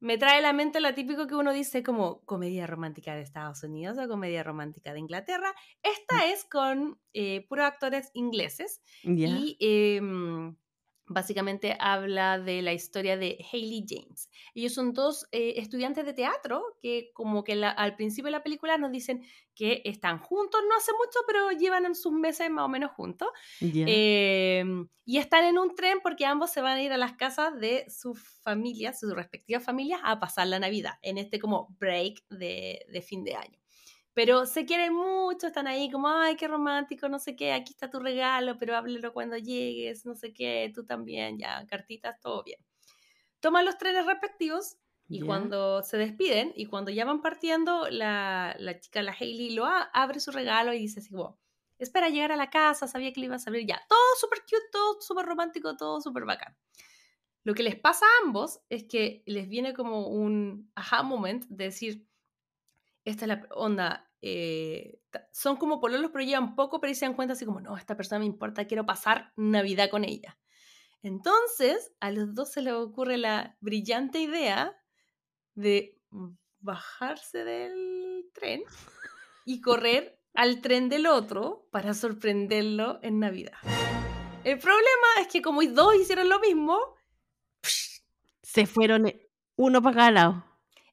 me 0.00 0.18
trae 0.18 0.38
a 0.38 0.42
la 0.42 0.52
mente 0.52 0.80
lo 0.80 0.94
típico 0.94 1.26
que 1.26 1.34
uno 1.34 1.52
dice 1.52 1.82
como 1.82 2.20
comedia 2.24 2.66
romántica 2.66 3.14
de 3.14 3.22
Estados 3.22 3.62
Unidos 3.62 3.98
o 3.98 4.08
comedia 4.08 4.42
romántica 4.42 4.92
de 4.92 5.00
Inglaterra. 5.00 5.54
Esta 5.82 6.16
mm. 6.18 6.32
es 6.32 6.44
con 6.44 7.00
eh, 7.12 7.46
puros 7.48 7.66
actores 7.66 8.10
ingleses 8.14 8.80
y 9.02 9.56
em, 9.60 10.54
básicamente 11.08 11.76
habla 11.80 12.38
de 12.38 12.62
la 12.62 12.72
historia 12.72 13.16
de 13.16 13.44
Hayley 13.52 13.84
James. 13.88 14.30
Ellos 14.54 14.74
son 14.74 14.92
dos 14.92 15.26
eh, 15.32 15.54
estudiantes 15.56 16.04
de 16.04 16.12
teatro 16.12 16.62
que 16.80 17.10
como 17.14 17.44
que 17.44 17.52
al 17.52 17.96
principio 17.96 18.26
de 18.26 18.32
la 18.32 18.42
película 18.42 18.78
nos 18.78 18.92
dicen 18.92 19.24
que 19.54 19.82
están 19.84 20.18
juntos, 20.18 20.60
no 20.68 20.76
hace 20.76 20.92
mucho, 20.92 21.20
pero 21.26 21.50
llevan 21.50 21.94
sus 21.94 22.12
meses 22.12 22.50
más 22.50 22.64
o 22.64 22.68
menos 22.68 22.92
juntos. 22.92 23.28
Em, 23.60 24.88
y 25.04 25.18
están 25.18 25.44
en 25.44 25.58
un 25.58 25.74
tren 25.74 25.98
porque 26.02 26.26
ambos 26.26 26.52
se 26.52 26.60
van 26.60 26.76
a 26.78 26.82
ir 26.82 26.92
a 26.92 26.98
las 26.98 27.14
casas 27.14 27.58
de 27.58 27.86
sus 27.88 28.20
familias, 28.42 29.00
sus 29.00 29.14
respectivas 29.14 29.64
familias, 29.64 30.00
a 30.04 30.20
pasar 30.20 30.46
la 30.46 30.58
Navidad, 30.58 30.94
en 31.02 31.18
este 31.18 31.38
como 31.38 31.74
break 31.80 32.22
de, 32.30 32.86
de 32.92 33.02
fin 33.02 33.24
de 33.24 33.34
año 33.34 33.58
pero 34.18 34.46
se 34.46 34.66
quieren 34.66 34.94
mucho, 34.94 35.46
están 35.46 35.68
ahí 35.68 35.88
como, 35.92 36.08
ay, 36.08 36.34
qué 36.34 36.48
romántico, 36.48 37.08
no 37.08 37.20
sé 37.20 37.36
qué, 37.36 37.52
aquí 37.52 37.72
está 37.72 37.88
tu 37.88 38.00
regalo, 38.00 38.58
pero 38.58 38.74
háblelo 38.74 39.12
cuando 39.12 39.36
llegues, 39.36 40.04
no 40.04 40.16
sé 40.16 40.32
qué, 40.32 40.72
tú 40.74 40.84
también, 40.84 41.38
ya, 41.38 41.64
cartitas, 41.68 42.18
todo 42.18 42.42
bien. 42.42 42.58
Toman 43.38 43.64
los 43.64 43.78
trenes 43.78 44.06
respectivos 44.06 44.76
y 45.08 45.20
cuando 45.20 45.84
se 45.84 45.98
despiden 45.98 46.52
y 46.56 46.66
cuando 46.66 46.90
ya 46.90 47.04
van 47.04 47.22
partiendo, 47.22 47.88
la, 47.90 48.56
la 48.58 48.80
chica, 48.80 49.02
la 49.02 49.12
Hailey, 49.12 49.50
lo 49.50 49.66
abre 49.66 50.18
su 50.18 50.32
regalo 50.32 50.72
y 50.72 50.80
dice 50.80 50.98
así 50.98 51.10
como, 51.10 51.38
espera 51.78 52.08
llegar 52.08 52.32
a 52.32 52.36
la 52.36 52.50
casa, 52.50 52.88
sabía 52.88 53.12
que 53.12 53.20
le 53.20 53.26
ibas 53.26 53.46
a 53.46 53.50
abrir 53.50 53.68
ya. 53.68 53.80
Todo 53.88 54.00
súper 54.18 54.40
cute, 54.40 54.66
todo 54.72 55.00
súper 55.00 55.26
romántico, 55.26 55.76
todo 55.76 56.00
súper 56.00 56.24
bacán. 56.24 56.56
Lo 57.44 57.54
que 57.54 57.62
les 57.62 57.76
pasa 57.76 58.04
a 58.04 58.26
ambos 58.26 58.58
es 58.68 58.82
que 58.82 59.22
les 59.26 59.48
viene 59.48 59.74
como 59.74 60.08
un 60.08 60.72
aha 60.74 61.04
moment 61.04 61.44
de 61.44 61.66
decir, 61.66 62.08
esta 63.04 63.24
es 63.24 63.28
la 63.28 63.46
onda, 63.54 64.07
eh, 64.20 65.00
son 65.32 65.56
como 65.56 65.80
pololos, 65.80 66.10
pero 66.12 66.24
llevan 66.24 66.54
poco, 66.54 66.80
pero 66.80 66.94
se 66.94 67.04
dan 67.04 67.14
cuenta 67.14 67.34
así 67.34 67.44
como, 67.44 67.60
no, 67.60 67.76
esta 67.76 67.96
persona 67.96 68.20
me 68.20 68.26
importa, 68.26 68.66
quiero 68.66 68.86
pasar 68.86 69.32
Navidad 69.36 69.90
con 69.90 70.04
ella. 70.04 70.38
Entonces, 71.02 71.92
a 72.00 72.10
los 72.10 72.34
dos 72.34 72.52
se 72.52 72.62
les 72.62 72.74
ocurre 72.74 73.18
la 73.18 73.56
brillante 73.60 74.18
idea 74.18 74.76
de 75.54 76.00
bajarse 76.60 77.44
del 77.44 78.28
tren 78.32 78.62
y 79.44 79.60
correr 79.60 80.20
al 80.34 80.60
tren 80.60 80.88
del 80.88 81.06
otro 81.06 81.68
para 81.70 81.94
sorprenderlo 81.94 82.98
en 83.02 83.20
Navidad. 83.20 83.58
El 84.44 84.58
problema 84.58 85.06
es 85.20 85.28
que 85.28 85.42
como 85.42 85.62
dos 85.62 85.94
hicieron 85.96 86.28
lo 86.28 86.40
mismo, 86.40 86.78
se 88.42 88.66
fueron 88.66 89.06
eh, 89.06 89.28
uno 89.56 89.82
para 89.82 89.96
cada 89.96 90.10
lado. 90.10 90.47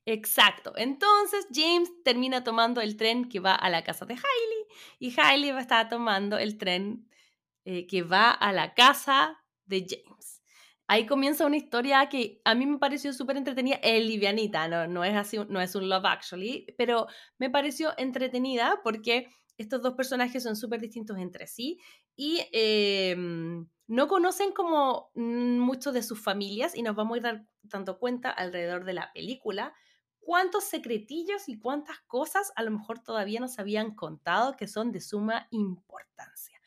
Exacto. 0.06 0.74
Entonces 0.78 1.48
James 1.52 1.90
termina 2.04 2.44
tomando 2.44 2.82
el 2.82 2.96
tren 2.96 3.28
que 3.28 3.40
va 3.40 3.56
a 3.56 3.70
la 3.70 3.84
casa 3.84 4.06
de 4.06 4.14
Hailey 4.14 4.66
y 5.00 5.20
Hailey 5.20 5.52
va 5.52 5.58
a 5.58 5.62
estar 5.62 5.90
tomando 5.90 6.38
el 6.38 6.58
tren 6.58 7.10
eh, 7.66 7.88
que 7.88 8.04
va 8.04 8.32
a 8.32 8.54
la 8.54 8.76
casa 8.76 9.44
de 9.66 9.86
James. 9.90 10.44
Ahí 10.88 11.08
comienza 11.08 11.48
una 11.48 11.58
historia 11.58 12.08
que 12.10 12.40
a 12.46 12.54
mí 12.54 12.68
me 12.68 12.78
pareció 12.78 13.12
súper 13.12 13.38
entretenida, 13.38 13.80
es 13.82 14.06
livianita, 14.06 14.68
no, 14.68 14.86
no, 14.86 15.04
es 15.04 15.16
así, 15.16 15.40
no 15.50 15.60
es 15.60 15.74
un 15.74 15.90
Love 15.90 16.06
Actually, 16.06 16.68
pero 16.78 17.08
me 17.40 17.50
pareció 17.50 17.94
entretenida 17.98 18.82
porque 18.84 19.28
estos 19.58 19.82
dos 19.82 19.96
personajes 19.96 20.44
son 20.44 20.56
súper 20.56 20.82
distintos 20.82 21.18
entre 21.18 21.48
sí 21.48 21.80
y 22.16 22.42
em, 22.52 23.68
no 23.88 24.08
conocen 24.08 24.52
como 24.52 25.10
mucho 25.16 25.92
de 25.92 26.04
sus 26.04 26.22
familias 26.22 26.76
y 26.76 26.84
nos 26.84 26.96
vamos 26.96 27.18
a 27.18 27.22
dar 27.22 27.48
dando 27.64 27.98
cuenta 27.98 28.30
alrededor 28.30 28.86
de 28.86 28.94
la 28.94 29.12
película 29.12 29.74
cuántos 30.26 30.64
secretillos 30.64 31.48
y 31.48 31.60
cuántas 31.60 32.00
cosas 32.08 32.52
a 32.56 32.64
lo 32.64 32.72
mejor 32.72 33.00
todavía 33.00 33.40
nos 33.40 33.60
habían 33.60 33.94
contado 33.94 34.58
que 34.58 34.68
son 34.68 34.92
de 34.92 35.00
suma 35.00 35.48
importancia. 35.52 36.60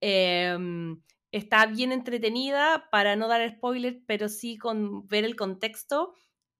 Em, 0.00 1.02
está 1.30 1.66
bien 1.66 1.92
entretenida 1.92 2.88
para 2.90 3.14
no 3.14 3.28
dar 3.28 3.46
spoilers, 3.50 3.98
pero 4.06 4.30
sí 4.30 4.56
con 4.56 5.06
ver 5.08 5.24
el 5.24 5.36
contexto. 5.36 6.14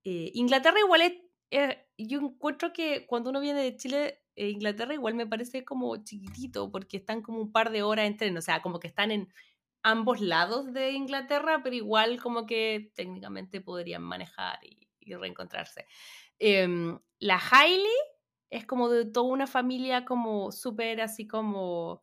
Eh, 0.04 0.30
Inglaterra 0.34 0.78
igual 0.78 1.00
es, 1.00 1.12
yo 1.96 2.20
encuentro 2.20 2.72
que 2.72 3.06
cuando 3.06 3.30
uno 3.30 3.40
viene 3.40 3.62
de 3.62 3.76
Chile, 3.76 4.22
eh, 4.36 4.50
Inglaterra 4.50 4.92
igual 4.92 5.14
me 5.14 5.26
parece 5.26 5.64
como 5.64 6.04
chiquitito, 6.04 6.70
porque 6.70 6.98
están 6.98 7.22
como 7.22 7.40
un 7.40 7.50
par 7.50 7.72
de 7.72 7.82
horas 7.82 8.06
en 8.06 8.16
tren, 8.18 8.36
o 8.36 8.42
sea, 8.42 8.60
como 8.60 8.78
que 8.78 8.88
están 8.88 9.10
en 9.10 9.32
ambos 9.82 10.20
lados 10.20 10.72
de 10.74 10.90
Inglaterra, 10.92 11.62
pero 11.64 11.74
igual 11.74 12.20
como 12.20 12.44
que 12.46 12.92
técnicamente 12.94 13.62
podrían 13.62 14.02
manejar 14.02 14.58
y 15.00 15.14
reencontrarse. 15.14 15.86
Em, 16.44 16.98
la 17.20 17.40
Hailey 17.50 17.86
es 18.50 18.66
como 18.66 18.88
de 18.88 19.04
toda 19.04 19.26
una 19.26 19.46
familia 19.46 20.04
como 20.04 20.50
súper 20.50 21.00
así 21.00 21.28
como 21.28 22.02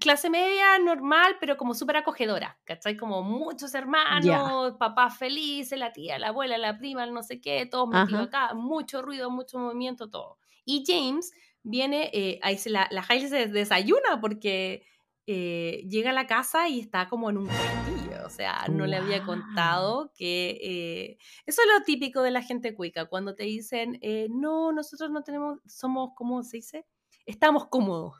clase 0.00 0.28
media 0.28 0.76
normal, 0.80 1.36
pero 1.38 1.56
como 1.56 1.72
súper 1.72 1.98
acogedora, 1.98 2.58
¿cachai? 2.64 2.96
Como 2.96 3.22
muchos 3.22 3.72
hermanos, 3.76 4.74
papás 4.76 5.16
felices, 5.16 5.78
la 5.78 5.92
tía, 5.92 6.18
la 6.18 6.28
abuela, 6.28 6.58
la 6.58 6.76
prima, 6.76 7.06
no 7.06 7.22
sé 7.22 7.40
qué, 7.40 7.64
todos 7.66 7.88
metidos 7.88 8.26
acá, 8.26 8.54
mucho 8.54 9.02
ruido, 9.02 9.30
mucho 9.30 9.60
movimiento, 9.60 10.10
todo. 10.10 10.38
Y 10.64 10.82
James 10.84 11.30
viene, 11.62 12.10
eh, 12.12 12.40
ahí 12.42 12.58
se 12.58 12.70
la, 12.70 12.88
la 12.90 13.04
Hailey 13.08 13.28
se 13.28 13.46
desayuna 13.46 14.20
porque 14.20 14.84
eh, 15.26 15.84
llega 15.88 16.10
a 16.10 16.14
la 16.14 16.26
casa 16.26 16.68
y 16.68 16.80
está 16.80 17.08
como 17.08 17.30
en 17.30 17.38
un 17.38 17.46
castillo, 17.46 18.24
o 18.24 18.30
sea, 18.30 18.66
no 18.70 18.86
le 18.86 18.96
había 18.96 19.22
contado 19.22 20.12
que... 20.16 20.58
Eh, 20.62 21.18
eso 21.46 21.62
es 21.62 21.68
lo 21.78 21.84
típico 21.84 22.22
de 22.22 22.30
la 22.30 22.42
gente 22.42 22.74
cuica, 22.74 23.06
cuando 23.06 23.34
te 23.34 23.44
dicen, 23.44 24.00
no, 24.30 24.72
nosotros 24.72 25.10
no 25.10 25.22
tenemos, 25.22 25.60
somos, 25.66 26.10
¿cómo 26.16 26.42
se 26.42 26.58
dice? 26.58 26.86
Estamos 27.24 27.66
cómodos. 27.66 28.14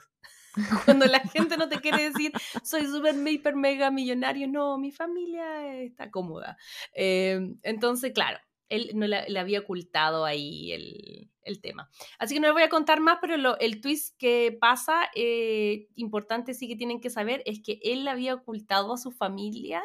Cuando 0.86 1.04
la 1.04 1.20
gente 1.20 1.58
no 1.58 1.68
te 1.68 1.80
quiere 1.80 2.10
decir, 2.10 2.32
soy 2.62 2.86
súper, 2.86 3.14
hiper, 3.28 3.54
mega 3.56 3.90
millonario, 3.90 4.48
no, 4.48 4.78
mi 4.78 4.90
familia 4.90 5.74
está 5.82 6.10
cómoda. 6.10 6.56
entonces, 6.94 8.12
claro, 8.14 8.38
él 8.68 8.90
no 8.94 9.06
le, 9.06 9.38
había 9.38 9.60
ocultado 9.60 10.24
ahí 10.24 10.72
el, 10.72 11.30
tema. 11.62 11.88
Así 12.18 12.34
que 12.34 12.40
no 12.40 12.48
le 12.48 12.52
voy 12.52 12.62
a 12.64 12.68
contar 12.68 13.00
más, 13.00 13.18
pero 13.20 13.56
el 13.58 13.80
twist 13.80 14.16
que 14.18 14.56
pasa, 14.60 15.08
eh, 15.14 15.86
importante 15.94 16.54
sí 16.54 16.66
que 16.66 16.74
tienen 16.74 17.00
que 17.00 17.08
saber, 17.08 17.42
es 17.46 17.62
que 17.62 17.78
él 17.82 18.04
le 18.04 18.10
había 18.10 18.34
ocultado 18.34 18.92
a 18.92 18.98
su 18.98 19.12
familia 19.12 19.82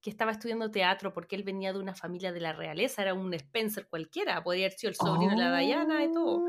que 0.00 0.10
estaba 0.10 0.32
estudiando 0.32 0.70
teatro 0.70 1.12
porque 1.12 1.36
él 1.36 1.44
venía 1.44 1.72
de 1.72 1.78
una 1.78 1.94
familia 1.94 2.32
de 2.32 2.40
la 2.40 2.52
realeza, 2.52 3.02
era 3.02 3.14
un 3.14 3.32
Spencer 3.34 3.86
cualquiera, 3.86 4.42
podría 4.42 4.66
haber 4.66 4.78
sido 4.78 4.90
el 4.90 4.96
sobrino 4.96 5.32
de 5.32 5.36
la 5.36 5.58
Diana 5.58 6.04
y 6.04 6.12
todo. 6.12 6.44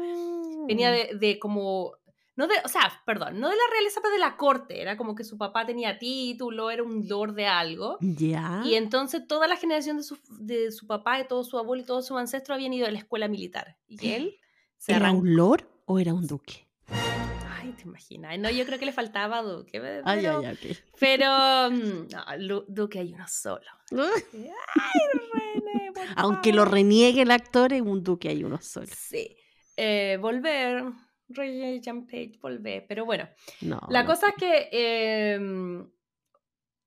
Venía 0.68 0.92
oh. 0.92 1.18
de 1.18 1.40
como 1.40 1.98
no 2.36 2.48
de, 2.48 2.56
o 2.66 2.68
sea, 2.68 3.02
perdón, 3.06 3.40
no 3.40 3.50
de 3.50 3.56
la 3.56 3.64
realeza, 3.72 4.02
pero 4.02 4.14
de 4.14 4.20
la 4.20 4.36
corte. 4.36 4.82
Era 4.82 4.98
como 4.98 5.16
que 5.16 5.24
su 5.24 5.38
papá 5.38 5.66
tenía 5.66 5.98
título, 5.98 6.70
era 6.70 6.84
un 6.84 7.08
lord 7.08 7.34
de 7.34 7.48
algo. 7.48 7.98
Ya. 8.02 8.62
Y 8.66 8.76
entonces 8.76 9.26
toda 9.26 9.48
la 9.48 9.56
generación 9.56 9.98
de 9.98 10.04
su, 10.04 10.18
de 10.40 10.72
su 10.72 10.86
papá, 10.86 11.18
de 11.18 11.24
todo 11.24 11.44
su 11.44 11.58
abuelo 11.58 11.84
y 11.84 11.86
todo 11.86 12.02
su 12.02 12.18
ancestro 12.18 12.54
habían 12.54 12.74
ido 12.74 12.88
a 12.88 12.92
la 12.92 13.00
escuela 13.00 13.28
militar. 13.28 13.78
Y 13.88 14.10
él 14.12 14.38
se 14.78 14.94
¿Era 14.94 15.12
un 15.12 15.36
lord 15.36 15.66
o 15.86 15.98
era 15.98 16.14
un 16.14 16.28
duque? 16.28 16.68
Ay, 16.88 17.72
te 17.72 17.84
imaginas. 17.84 18.38
No, 18.38 18.50
yo 18.50 18.66
creo 18.66 18.80
que 18.80 18.86
le 18.86 18.92
faltaba 18.92 19.42
duque. 19.42 19.80
Pero, 19.80 20.02
ay, 20.06 20.26
ay, 20.26 20.46
ay, 20.46 20.78
pero 21.00 21.72
mm, 21.72 22.66
duque 22.68 23.00
hay 23.00 23.14
uno 23.14 23.26
solo. 23.30 23.66
ay, 23.92 25.02
René, 25.34 25.94
Aunque 26.18 26.52
lo 26.52 26.66
reniegue 26.66 27.22
el 27.22 27.32
actor, 27.32 27.72
en 27.72 27.88
un 27.88 28.04
duque 28.04 28.28
hay 28.28 28.44
uno 28.44 28.60
solo. 28.62 28.92
Sí. 28.94 29.38
Eh, 29.78 30.18
volver 30.22 30.84
Jump 31.28 32.10
Page 32.10 32.38
volver. 32.42 32.86
Pero 32.88 33.06
bueno, 33.06 33.28
la 33.90 34.06
cosa 34.06 34.30
es 34.30 34.36
que 34.36 34.70
em, 34.72 35.90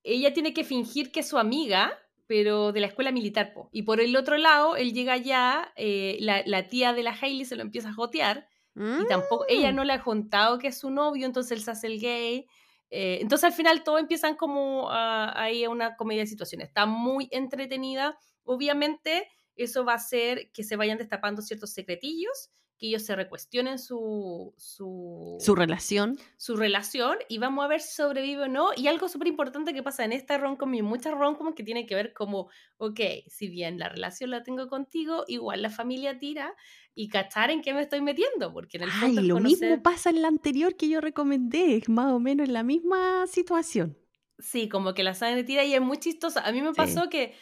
ella 0.02 0.32
tiene 0.32 0.52
que 0.52 0.64
fingir 0.64 1.10
que 1.10 1.20
es 1.20 1.28
su 1.28 1.38
amiga, 1.38 1.98
pero 2.26 2.72
de 2.72 2.80
la 2.80 2.86
escuela 2.88 3.10
militar. 3.10 3.52
Y 3.72 3.82
por 3.82 4.00
el 4.00 4.14
otro 4.16 4.36
lado, 4.36 4.76
él 4.76 4.92
llega 4.92 5.16
ya, 5.16 5.72
eh, 5.76 6.18
la, 6.20 6.68
tía 6.68 6.92
de 6.92 7.02
la 7.02 7.16
Hailey 7.20 7.44
se 7.44 7.56
lo 7.56 7.62
empieza 7.62 7.90
a 7.90 7.94
jotear. 7.94 8.48
Y 8.76 9.08
tampoco, 9.08 9.44
ella 9.48 9.72
mm. 9.72 9.74
no 9.74 9.82
le 9.82 9.92
ha 9.92 10.04
contado 10.04 10.60
que 10.60 10.68
es 10.68 10.78
su 10.78 10.90
novio, 10.90 11.26
entonces 11.26 11.50
él 11.50 11.64
se 11.64 11.72
hace 11.72 11.88
el 11.88 12.00
gay. 12.00 12.46
Eh, 12.90 13.18
entonces 13.20 13.44
al 13.44 13.52
final 13.52 13.82
todo 13.82 13.98
empiezan 13.98 14.36
como 14.36 14.88
ahí 14.88 15.64
a 15.64 15.70
una 15.70 15.96
comedia 15.96 16.22
de 16.22 16.28
situaciones. 16.28 16.68
Está 16.68 16.86
muy 16.86 17.28
entretenida. 17.32 18.16
Obviamente 18.44 19.26
eso 19.56 19.84
va 19.84 19.94
a 19.94 19.96
hacer 19.96 20.52
que 20.52 20.62
se 20.62 20.76
vayan 20.76 20.96
destapando 20.96 21.42
ciertos 21.42 21.72
secretillos 21.72 22.52
que 22.78 22.86
ellos 22.86 23.02
se 23.02 23.16
recuestionen 23.16 23.78
su, 23.78 24.54
su, 24.56 25.36
su 25.40 25.54
relación. 25.54 26.16
Su 26.36 26.56
relación 26.56 27.18
y 27.28 27.38
vamos 27.38 27.64
a 27.64 27.68
ver 27.68 27.80
si 27.80 27.94
sobrevive 27.94 28.44
o 28.44 28.48
no. 28.48 28.70
Y 28.76 28.86
algo 28.86 29.08
súper 29.08 29.28
importante 29.28 29.74
que 29.74 29.82
pasa 29.82 30.04
en 30.04 30.12
esta 30.12 30.38
rom-com 30.38 30.72
y 30.74 30.78
en 30.78 30.84
muchas 30.84 31.12
rom-com 31.12 31.54
que 31.54 31.64
tiene 31.64 31.86
que 31.86 31.96
ver 31.96 32.12
como, 32.12 32.48
ok, 32.76 33.00
si 33.26 33.48
bien 33.48 33.78
la 33.78 33.88
relación 33.88 34.30
la 34.30 34.44
tengo 34.44 34.68
contigo, 34.68 35.24
igual 35.26 35.60
la 35.62 35.70
familia 35.70 36.18
tira 36.18 36.54
y 36.94 37.08
cachar 37.08 37.50
en 37.50 37.62
qué 37.62 37.74
me 37.74 37.82
estoy 37.82 38.00
metiendo, 38.00 38.52
porque 38.52 38.76
en 38.76 38.84
el 38.84 38.90
fondo... 38.90 39.20
Ay, 39.20 39.26
lo 39.26 39.40
mismo 39.40 39.82
pasa 39.82 40.10
en 40.10 40.22
la 40.22 40.28
anterior 40.28 40.76
que 40.76 40.88
yo 40.88 41.00
recomendé, 41.00 41.76
es 41.76 41.88
más 41.88 42.12
o 42.12 42.20
menos 42.20 42.48
la 42.48 42.62
misma 42.62 43.26
situación. 43.26 43.98
Sí, 44.38 44.68
como 44.68 44.94
que 44.94 45.02
la 45.02 45.14
sangre 45.14 45.42
tira 45.42 45.64
y 45.64 45.74
es 45.74 45.80
muy 45.80 45.98
chistosa. 45.98 46.46
A 46.46 46.52
mí 46.52 46.62
me 46.62 46.72
pasó 46.72 47.08
que... 47.08 47.34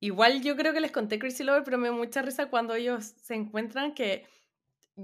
Igual 0.00 0.42
yo 0.42 0.56
creo 0.56 0.72
que 0.72 0.80
les 0.80 0.92
conté 0.92 1.18
Crazy 1.18 1.42
Lover, 1.42 1.64
pero 1.64 1.76
me 1.76 1.88
da 1.88 1.92
mucha 1.92 2.22
risa 2.22 2.46
cuando 2.46 2.76
ellos 2.76 3.14
se 3.20 3.34
encuentran 3.34 3.94
que 3.94 4.28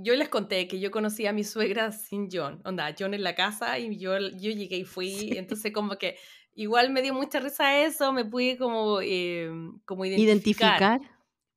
yo 0.03 0.15
les 0.17 0.29
conté 0.29 0.67
que 0.67 0.81
yo 0.81 0.91
conocí 0.91 1.27
a 1.27 1.33
mi 1.33 1.45
suegra 1.45 1.93
sin 1.93 2.29
John. 2.31 2.61
Onda, 2.65 2.95
John 2.99 3.15
en 3.15 3.23
la 3.23 3.35
casa 3.35 3.79
y 3.79 3.97
yo, 3.97 4.19
yo 4.19 4.51
llegué 4.51 4.79
y 4.79 4.85
fui. 4.85 5.31
Entonces, 5.37 5.73
como 5.73 5.97
que 5.97 6.17
igual 6.55 6.91
me 6.91 7.03
dio 7.03 7.15
mucha 7.15 7.41
risa 7.41 7.79
eso, 7.79 8.13
me 8.13 8.25
pude 8.25 8.59
como, 8.59 9.01
eh, 9.01 9.51
como 9.85 10.05
identificar. 10.05 10.81
identificar. 10.81 11.01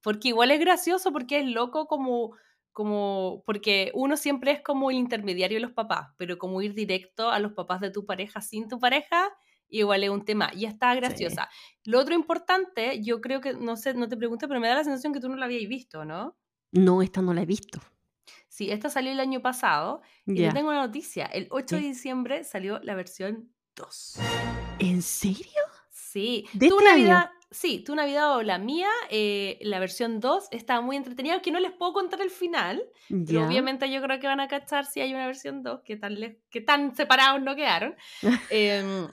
Porque 0.02 0.30
igual 0.30 0.52
es 0.52 0.60
gracioso, 0.60 1.12
porque 1.12 1.40
es 1.40 1.48
loco 1.48 1.88
como, 1.88 2.36
como, 2.72 3.44
porque 3.46 3.92
uno 3.96 4.16
siempre 4.18 4.52
es 4.52 4.62
como 4.62 4.92
el 4.92 4.98
intermediario 4.98 5.58
de 5.58 5.62
los 5.62 5.74
papás, 5.74 6.10
pero 6.18 6.38
como 6.38 6.62
ir 6.62 6.74
directo 6.74 7.32
a 7.32 7.40
los 7.40 7.54
papás 7.54 7.82
de 7.82 7.92
tu 7.92 8.06
pareja 8.06 8.40
sin 8.42 8.68
tu 8.68 8.80
pareja, 8.80 9.30
igual 9.68 10.04
es 10.04 10.10
un 10.12 10.24
tema. 10.24 10.52
Y 10.56 10.66
está 10.66 10.94
graciosa. 10.96 11.50
Lo 11.84 12.00
otro 12.00 12.14
importante, 12.14 13.02
yo 13.04 13.20
creo 13.20 13.42
que, 13.42 13.54
no 13.54 13.76
sé, 13.76 13.96
no 13.96 14.08
te 14.08 14.16
pregunto, 14.16 14.48
pero 14.48 14.60
me 14.60 14.68
da 14.68 14.76
la 14.76 14.84
sensación 14.84 15.12
que 15.12 15.20
tú 15.20 15.28
no 15.28 15.36
la 15.36 15.46
habías 15.46 15.68
visto, 15.68 16.06
¿no? 16.06 16.38
No, 16.72 17.02
esta 17.02 17.22
no 17.22 17.34
la 17.34 17.42
he 17.42 17.46
visto. 17.46 17.80
Sí, 18.58 18.72
esta 18.72 18.89
salió 18.89 19.12
el 19.12 19.20
año 19.20 19.39
pasado. 19.39 20.01
Y 20.26 20.41
yo 20.41 20.51
tengo 20.51 20.70
una 20.70 20.88
noticia. 20.88 21.28
El 21.28 21.45
8 21.51 21.76
de 21.76 21.82
diciembre 21.84 22.43
salió 22.43 22.80
la 22.80 22.95
versión 22.95 23.51
2. 23.76 24.20
¿En 24.80 25.03
serio? 25.03 25.62
Sí. 25.91 26.47
¿De 26.53 26.70
tu 26.70 26.80
este 26.80 26.89
Navidad, 26.89 27.30
Sí, 27.51 27.84
tu 27.86 27.93
Navidad 27.93 28.36
o 28.36 28.41
la 28.41 28.58
mía, 28.58 28.89
eh, 29.12 29.60
la 29.62 29.78
versión 29.78 30.20
2 30.20 30.47
está 30.49 30.82
muy 30.82 30.95
entretenida, 30.95 31.39
que 31.39 31.51
no 31.51 31.60
les 31.60 31.72
puedo 31.72 31.93
contar 31.93 32.20
el 32.22 32.32
final, 32.32 32.84
pero 33.28 33.45
obviamente 33.45 33.91
yo 33.91 34.01
creo 34.01 34.20
que 34.20 34.26
van 34.26 34.39
a 34.39 34.47
cachar 34.47 34.88
si 34.88 35.01
hay 35.01 35.14
una 35.14 35.28
versión 35.28 35.62
2, 35.62 35.82
que 35.82 35.95
tan, 35.95 36.18
que 36.49 36.62
tan 36.62 36.95
separados 36.95 37.39
no 37.43 37.55
quedaron. 37.55 37.95
Em, 38.49 39.08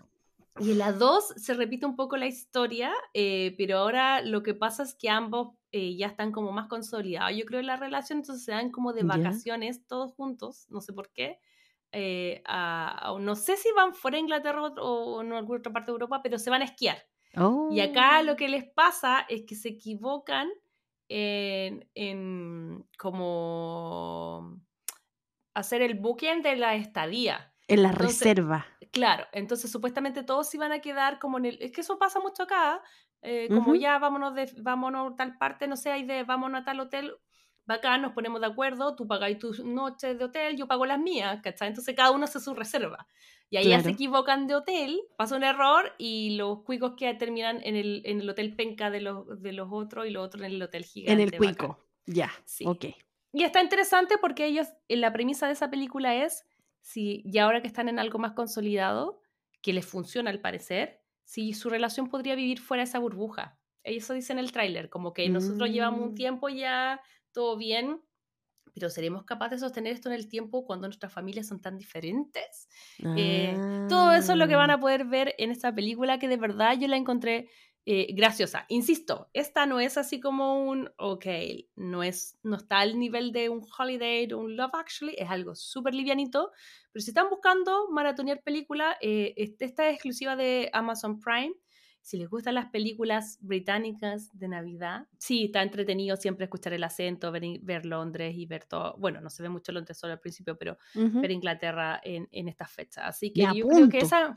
y 0.61 0.70
en 0.70 0.78
la 0.78 0.92
2 0.92 1.34
se 1.36 1.55
repite 1.55 1.84
un 1.84 1.96
poco 1.96 2.16
la 2.16 2.26
historia, 2.26 2.92
eh, 3.12 3.55
pero 3.59 3.78
ahora 3.78 4.22
lo 4.22 4.42
que 4.42 4.55
pasa 4.55 4.84
es 4.84 4.94
que 4.94 5.11
ambos 5.11 5.57
eh, 5.72 5.96
ya 5.96 6.07
están 6.07 6.30
como 6.30 6.52
más 6.52 6.68
consolidados, 6.68 7.36
yo 7.36 7.44
creo, 7.44 7.59
en 7.59 7.66
la 7.66 7.76
relación, 7.76 8.20
entonces 8.20 8.44
se 8.44 8.52
dan 8.52 8.70
como 8.70 8.92
de 8.92 9.02
vacaciones 9.02 9.84
todos 9.86 10.14
juntos, 10.14 10.66
no 10.70 10.80
sé 10.80 10.92
por 10.92 11.11
qué. 11.12 11.40
Eh, 11.90 12.42
no 12.46 13.34
sé 13.36 13.57
si 13.57 13.70
van 13.72 13.94
fuera 13.94 14.16
de 14.16 14.22
Inglaterra 14.22 14.62
o, 14.62 15.22
en 15.22 15.32
alguna 15.32 15.59
otra 15.59 15.72
parte 15.72 15.90
de 15.90 15.94
Europa, 15.94 16.20
pero 16.22 16.38
se 16.38 16.50
van 16.50 16.62
a 16.62 16.66
esquiar. 16.66 16.98
Y 17.72 17.80
acá 17.80 18.22
lo 18.22 18.32
oh. 18.32 18.36
que 18.36 18.48
les 18.48 18.64
pasa 18.64 19.26
es 19.28 19.42
que 19.44 19.57
se 19.57 19.70
equivocan 19.70 20.48
en, 21.09 21.88
en 21.96 22.86
como 22.96 24.61
hacer 25.52 25.82
el 25.82 25.94
booking 25.94 26.42
de 26.42 26.57
la 26.57 26.76
estadía. 26.76 27.53
En 27.68 27.82
la 27.82 27.92
reserva. 27.92 28.66
Claro, 28.90 29.26
entonces 29.32 29.70
supuestamente 29.70 30.22
todos 30.22 30.54
iban 30.54 30.72
a 30.72 30.80
quedar 30.80 31.18
como 31.18 31.38
en 31.38 31.46
el... 31.46 31.58
Es 31.60 31.72
que 31.72 31.80
eso 31.80 31.98
pasa 31.98 32.20
mucho 32.20 32.44
acá, 32.44 32.80
eh, 33.22 33.48
como 33.48 33.74
ya 33.74 33.98
vámonos, 33.98 34.34
de, 34.34 34.50
vámonos 34.58 35.12
a 35.12 35.16
tal 35.16 35.38
parte, 35.38 35.66
no 35.66 35.76
sé, 35.76 35.90
hay 35.90 36.04
de 36.04 36.24
vámonos 36.24 36.60
a 36.60 36.64
tal 36.64 36.78
hotel, 36.80 37.14
acá 37.66 37.98
nos 37.98 38.12
ponemos 38.12 38.40
de 38.40 38.46
acuerdo, 38.46 38.94
tú 38.94 39.06
pagáis 39.06 39.38
tus 39.38 39.64
noches 39.64 40.18
de 40.18 40.24
hotel, 40.24 40.56
yo 40.56 40.68
pago 40.68 40.86
las 40.86 40.98
mías, 40.98 41.40
¿cachai? 41.42 41.68
Entonces 41.68 41.94
cada 41.96 42.10
uno 42.10 42.24
hace 42.24 42.38
su 42.38 42.54
reserva. 42.54 43.06
Y 43.50 43.56
ahí 43.56 43.68
ya 43.68 43.80
se 43.80 43.90
equivocan 43.90 44.46
de 44.46 44.56
hotel, 44.56 45.00
pasa 45.16 45.36
un 45.36 45.44
error 45.44 45.92
y 45.96 46.36
los 46.36 46.62
cuicos 46.64 46.94
que 46.96 47.12
terminan 47.14 47.60
en 47.62 47.76
el, 47.76 48.02
en 48.04 48.20
el 48.20 48.28
hotel 48.28 48.56
penca 48.56 48.90
de 48.90 49.00
los, 49.00 49.40
de 49.40 49.52
los 49.52 49.68
otros 49.70 50.06
y 50.06 50.10
los 50.10 50.26
otros 50.26 50.44
en 50.44 50.52
el 50.52 50.62
hotel 50.62 50.84
gigante. 50.84 51.12
En 51.12 51.20
el 51.20 51.36
cuico, 51.36 51.78
ya, 52.06 52.32
sí. 52.44 52.64
ok. 52.66 52.86
Y 53.32 53.42
está 53.44 53.62
interesante 53.62 54.16
porque 54.18 54.46
ellos, 54.46 54.68
en 54.88 55.00
la 55.00 55.12
premisa 55.12 55.46
de 55.46 55.52
esa 55.52 55.70
película 55.70 56.14
es, 56.14 56.44
si, 56.85 57.22
y 57.24 57.39
ahora 57.39 57.62
que 57.62 57.66
están 57.66 57.89
en 57.89 57.99
algo 57.99 58.18
más 58.18 58.32
consolidado, 58.32 59.22
que 59.62 59.72
les 59.72 59.87
funciona 59.87 60.30
al 60.30 60.41
parecer, 60.41 61.01
si 61.24 61.55
su 61.55 61.70
relación 61.70 62.11
podría 62.11 62.35
vivir 62.35 62.61
fuera 62.61 62.82
de 62.82 62.89
esa 62.91 62.99
burbuja. 62.99 63.59
Eso 63.82 64.12
dice 64.12 64.35
en 64.35 64.39
el 64.39 64.53
tráiler, 64.53 64.91
como 64.91 65.14
que 65.14 65.26
nosotros 65.30 65.70
llevamos 65.70 66.03
un 66.03 66.12
mm. 66.12 66.14
tiempo 66.14 66.51
ya, 66.51 67.01
todo 67.32 67.57
bien, 67.57 68.03
pero 68.74 68.91
¿seremos 68.91 69.24
capaces 69.24 69.61
de 69.61 69.66
sostener 69.66 69.95
esto 69.95 70.11
en 70.11 70.14
el 70.14 70.28
tiempo 70.28 70.66
cuando 70.66 70.87
nuestras 70.87 71.11
familias 71.11 71.49
son 71.49 71.62
tan 71.62 71.78
diferentes? 71.78 72.68
Eh, 73.16 73.57
todo 73.89 74.12
eso 74.12 74.32
es 74.32 74.39
lo 74.39 74.47
que 74.47 74.57
van 74.57 74.70
a 74.70 74.74
ah. 74.74 74.80
poder 74.80 75.07
ver 75.07 75.35
en 75.39 75.51
esta 75.51 75.74
película 75.74 76.18
que 76.18 76.28
de 76.28 76.37
verdad 76.37 76.76
yo 76.78 76.87
la 76.87 76.99
encontré 76.99 77.49
eh, 77.87 78.14
graciosa. 78.14 78.64
Insisto, 78.68 79.28
esta 79.32 79.66
no 79.66 79.80
es 79.80 79.99
así 79.99 80.20
como 80.20 80.64
un, 80.64 80.91
ok, 80.97 81.26
no, 81.76 82.03
es, 82.03 82.39
no 82.43 82.57
está 82.57 82.78
al 82.78 82.99
nivel 82.99 83.32
de 83.32 83.49
un 83.49 83.62
Holiday 83.78 84.32
o 84.32 84.39
un 84.39 84.57
Love 84.57 84.74
Actually, 84.74 85.14
es 85.18 85.28
algo 85.28 85.55
súper 85.55 85.95
livianito, 85.95 86.53
pero 86.93 87.03
si 87.03 87.11
están 87.11 87.28
buscando 87.28 87.89
maratonear 87.91 88.43
película, 88.43 88.97
eh, 89.01 89.35
esta 89.37 89.89
es 89.89 89.95
exclusiva 89.95 90.37
de 90.37 90.70
Amazon 90.72 91.20
Prime. 91.20 91.55
Si 92.01 92.18
les 92.18 92.28
gustan 92.28 92.55
las 92.55 92.66
películas 92.66 93.39
británicas 93.41 94.28
de 94.35 94.47
Navidad, 94.47 95.07
sí, 95.18 95.47
está 95.47 95.62
entretenido 95.62 96.18
siempre 96.18 96.45
escuchar 96.45 96.74
el 96.74 96.85
acento, 96.85 97.32
ver, 97.32 97.87
Londres 97.87 98.35
y 98.37 98.45
ver 98.45 98.66
todo. 98.66 98.95
Bueno, 98.99 99.22
no 99.22 99.30
se 99.30 99.43
ve 99.43 99.49
mucho 99.49 99.72
Londres 99.72 99.97
solo 99.97 100.12
al 100.12 100.20
principio, 100.20 100.55
pero 100.59 100.76
ver 100.95 101.30
Inglaterra 101.30 101.99
en, 102.05 102.28
en 102.30 102.49
estas 102.49 102.70
fechas. 102.70 103.05
Así 103.07 103.32
que 103.32 103.49
yo 103.55 103.66
creo 103.66 103.89
que 103.89 104.01
esa, 104.01 104.35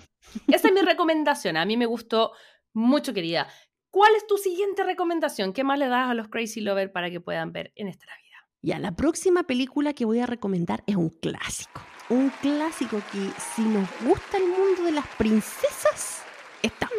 esa 0.48 0.68
es 0.70 0.74
mi 0.74 0.80
recomendación. 0.80 1.58
A 1.58 1.66
mí 1.66 1.76
me 1.76 1.86
gustó 1.86 2.32
mucho, 2.78 3.14
querida. 3.14 3.48
¿Cuál 3.90 4.16
es 4.16 4.28
tu 4.28 4.38
siguiente 4.38 4.84
recomendación? 4.84 5.54
¿Qué 5.54 5.64
más 5.64 5.80
le 5.80 5.88
das 5.88 6.10
a 6.10 6.14
los 6.14 6.28
Crazy 6.30 6.62
Lovers 6.62 6.92
para 6.92 7.10
que 7.10 7.20
puedan 7.20 7.52
ver 7.52 7.72
en 7.76 7.88
esta 7.88 8.06
Navidad? 8.06 8.40
Ya, 8.62 8.80
la 8.80 8.96
próxima 8.96 9.44
película 9.44 9.94
que 9.94 10.06
voy 10.06 10.20
a 10.20 10.26
recomendar 10.26 10.84
es 10.88 10.96
un 10.96 11.10
clásico. 11.10 11.82
Un 12.10 12.30
clásico 12.42 13.02
que 13.12 13.30
si 13.56 13.64
nos 13.64 13.90
gusta 14.06 14.38
el 14.38 14.48
mundo 14.48 14.84
de 14.84 14.92
las 14.92 15.08
princesas, 15.18 16.24
está. 16.62 16.90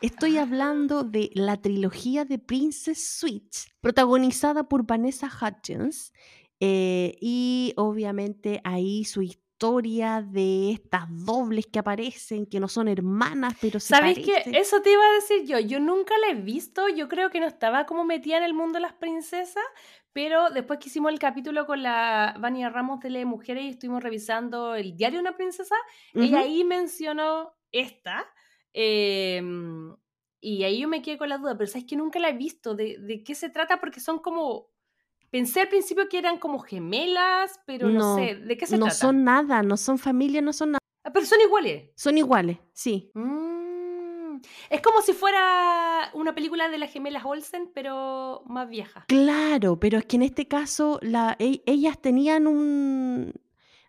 Estoy 0.00 0.38
ah. 0.38 0.42
hablando 0.42 1.04
de 1.04 1.30
la 1.34 1.56
trilogía 1.62 2.24
de 2.24 2.38
Princess 2.38 3.18
Switch, 3.18 3.72
protagonizada 3.80 4.68
por 4.68 4.86
Vanessa 4.86 5.28
Hudgens. 5.28 6.12
Eh, 6.58 7.16
y 7.20 7.72
obviamente 7.76 8.60
ahí 8.64 9.04
su 9.04 9.22
historia 9.22 9.41
historia 9.62 10.22
de 10.22 10.72
estas 10.72 11.04
dobles 11.08 11.66
que 11.68 11.78
aparecen, 11.78 12.46
que 12.46 12.58
no 12.58 12.66
son 12.66 12.88
hermanas, 12.88 13.54
pero 13.60 13.78
se 13.78 13.94
¿Sabes 13.94 14.18
qué? 14.18 14.42
Eso 14.58 14.82
te 14.82 14.90
iba 14.90 15.04
a 15.04 15.14
decir 15.14 15.44
yo. 15.46 15.60
Yo 15.60 15.78
nunca 15.78 16.14
la 16.18 16.32
he 16.32 16.34
visto. 16.34 16.88
Yo 16.88 17.08
creo 17.08 17.30
que 17.30 17.38
no 17.38 17.46
estaba 17.46 17.86
como 17.86 18.04
metida 18.04 18.38
en 18.38 18.42
el 18.42 18.54
mundo 18.54 18.78
de 18.78 18.82
las 18.82 18.94
princesas, 18.94 19.62
pero 20.12 20.50
después 20.50 20.80
que 20.80 20.88
hicimos 20.88 21.12
el 21.12 21.20
capítulo 21.20 21.64
con 21.64 21.80
la 21.80 22.34
Vania 22.40 22.70
Ramos 22.70 22.98
de 23.00 23.10
Le 23.10 23.24
Mujeres 23.24 23.62
y 23.62 23.68
estuvimos 23.68 24.02
revisando 24.02 24.74
el 24.74 24.96
diario 24.96 25.18
de 25.18 25.28
una 25.28 25.36
princesa, 25.36 25.76
ella 26.12 26.40
ahí 26.40 26.64
mencionó 26.64 27.54
esta. 27.70 28.26
Em, 28.72 29.94
y 30.40 30.64
ahí 30.64 30.80
yo 30.80 30.88
me 30.88 31.02
quedé 31.02 31.18
con 31.18 31.28
la 31.28 31.38
duda, 31.38 31.56
pero 31.56 31.68
sabes 31.70 31.86
que 31.86 31.94
nunca 31.94 32.18
la 32.18 32.30
he 32.30 32.36
visto. 32.36 32.74
¿De, 32.74 32.98
de 32.98 33.22
qué 33.22 33.36
se 33.36 33.48
trata? 33.48 33.78
Porque 33.78 34.00
son 34.00 34.18
como 34.18 34.71
Pensé 35.32 35.62
al 35.62 35.68
principio 35.68 36.10
que 36.10 36.18
eran 36.18 36.36
como 36.36 36.58
gemelas, 36.58 37.58
pero 37.64 37.88
no, 37.88 38.16
sé, 38.16 38.34
¿de 38.34 38.58
qué 38.58 38.66
se 38.66 38.76
trata? 38.76 38.84
No 38.84 38.94
son 38.94 39.24
nada, 39.24 39.62
no 39.62 39.78
son 39.78 39.96
familia, 39.96 40.42
no 40.42 40.52
son 40.52 40.72
nada. 40.72 40.78
Ah, 41.04 41.10
pero 41.10 41.24
son 41.24 41.40
iguales. 41.40 41.88
Son 41.96 42.18
iguales, 42.18 42.58
sí. 42.74 43.10
Mm. 43.14 44.40
Es 44.68 44.82
como 44.82 45.00
si 45.00 45.14
fuera 45.14 46.10
una 46.12 46.34
película 46.34 46.68
de 46.68 46.76
las 46.76 46.92
gemelas 46.92 47.24
Olsen, 47.24 47.70
pero 47.74 48.42
más 48.44 48.68
vieja. 48.68 49.06
Claro, 49.08 49.80
pero 49.80 49.96
es 49.96 50.04
que 50.04 50.16
en 50.16 50.22
este 50.22 50.46
caso 50.48 50.98
la, 51.00 51.34
e, 51.38 51.62
ellas 51.64 51.98
tenían 51.98 52.46
un... 52.46 53.32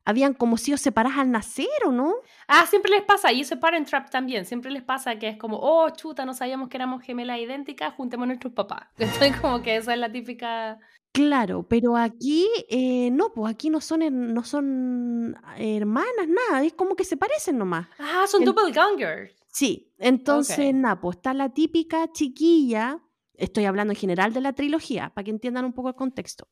Habían 0.06 0.34
como 0.34 0.56
sido 0.56 0.78
separadas 0.78 1.20
al 1.20 1.32
nacer, 1.32 1.68
¿o 1.86 1.92
no? 1.92 2.14
Ah, 2.48 2.66
siempre 2.70 2.92
les 2.92 3.04
pasa, 3.04 3.34
y 3.34 3.42
eso 3.42 3.56
es 3.56 3.60
Parent 3.60 3.88
Trap 3.88 4.10
también, 4.10 4.46
siempre 4.46 4.72
les 4.72 4.84
pasa 4.84 5.18
que 5.18 5.28
es 5.28 5.38
como, 5.38 5.58
oh, 5.62 5.90
chuta, 5.90 6.26
no 6.26 6.34
sabíamos 6.34 6.70
que 6.70 6.78
éramos 6.78 7.04
gemelas 7.04 7.40
idénticas, 7.40 7.94
juntemos 7.96 8.24
a 8.24 8.28
nuestros 8.28 8.54
papás. 8.54 8.88
Entonces 8.98 9.36
como 9.42 9.62
que 9.62 9.76
esa 9.76 9.94
es 9.94 10.00
la 10.00 10.12
típica 10.12 10.80
Claro, 11.14 11.62
pero 11.70 11.96
aquí 11.96 12.50
eh, 12.70 13.12
no, 13.12 13.32
pues 13.34 13.54
aquí 13.54 13.70
no 13.70 13.80
son, 13.82 14.34
no 14.34 14.44
son 14.44 15.38
hermanas, 15.58 16.28
nada, 16.28 16.64
es 16.64 16.74
como 16.74 16.96
que 16.96 17.06
se 17.06 17.18
parecen 17.18 17.60
nomás. 17.60 17.88
Ah, 18.00 18.26
son 18.28 18.44
doppelgangers. 18.44 19.32
Sí, 19.48 19.94
entonces, 20.00 20.74
nada, 20.74 21.00
pues 21.00 21.18
está 21.18 21.36
la 21.36 21.54
típica 21.54 22.12
chiquilla, 22.12 23.00
estoy 23.36 23.66
hablando 23.66 23.94
en 23.94 24.00
general 24.00 24.34
de 24.34 24.42
la 24.42 24.54
trilogía, 24.54 25.12
para 25.14 25.24
que 25.24 25.30
entiendan 25.30 25.66
un 25.66 25.74
poco 25.74 25.90
el 25.90 25.96
contexto. 25.96 26.48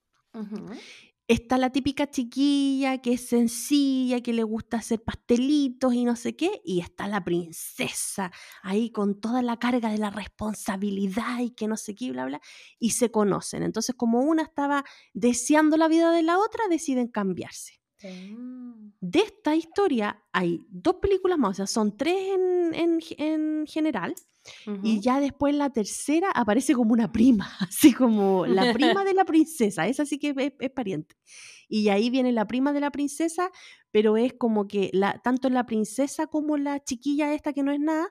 Está 1.32 1.57
la 1.57 1.69
típica 1.69 2.11
chiquilla 2.11 2.97
que 2.97 3.13
es 3.13 3.25
sencilla, 3.29 4.19
que 4.19 4.34
le 4.34 4.43
gusta 4.43 4.75
hacer 4.75 5.01
pastelitos 5.01 5.93
y 5.93 6.03
no 6.03 6.17
sé 6.17 6.36
qué, 6.36 6.61
y 6.65 6.82
está 6.82 7.07
la 7.07 7.23
princesa 7.23 8.34
ahí 8.63 8.91
con 8.91 9.21
toda 9.21 9.41
la 9.41 9.57
carga 9.57 9.89
de 9.91 9.97
la 9.97 10.09
responsabilidad 10.09 11.39
y 11.39 11.51
que 11.51 11.69
no 11.69 11.77
sé 11.77 11.95
qué, 11.95 12.11
bla, 12.11 12.25
bla, 12.25 12.41
y 12.79 12.89
se 12.89 13.11
conocen. 13.11 13.63
Entonces, 13.63 13.95
como 13.95 14.19
una 14.19 14.43
estaba 14.43 14.84
deseando 15.13 15.77
la 15.77 15.88
vida 15.88 16.11
de 16.11 16.23
la 16.23 16.38
otra, 16.38 16.67
deciden 16.69 17.07
cambiarse. 17.07 17.80
Mm. 18.04 18.91
De 18.99 19.20
esta 19.20 19.56
historia 19.56 20.24
hay 20.32 20.66
dos 20.70 20.95
películas 20.95 21.38
más, 21.38 21.52
o 21.52 21.54
sea, 21.54 21.68
son 21.68 21.97
tres 21.97 22.16
en 22.74 23.66
general. 23.68 24.16
Y 24.84 24.99
ya 25.02 25.20
después 25.20 25.54
la 25.54 25.70
tercera 25.70 26.32
aparece 26.32 26.74
como 26.74 26.93
una 26.93 27.12
prima, 27.12 27.52
así 27.60 27.93
como 27.93 28.45
la 28.45 28.74
prima 28.74 29.04
de 29.04 29.14
la 29.14 29.26
princesa, 29.26 29.88
esa 29.88 30.06
sí 30.06 30.18
que 30.18 30.34
es, 30.60 30.72
pariente. 30.72 31.16
Y 31.68 31.89
ahí 31.89 32.10
viene 32.10 32.32
la 32.32 32.47
prima 32.47 32.74
de 32.74 32.80
la 32.80 32.91
princesa, 32.91 33.52
pero 33.91 34.18
es 34.18 34.34
como 34.34 34.68
que 34.68 34.89
la, 34.93 35.22
tanto 35.24 35.49
la 35.49 35.66
princesa 35.66 36.28
como 36.28 36.58
la 36.58 36.84
chiquilla 36.84 37.34
esta 37.34 37.54
que 37.54 37.64
no 37.64 37.72
es 37.72 37.80
nada, 37.80 38.08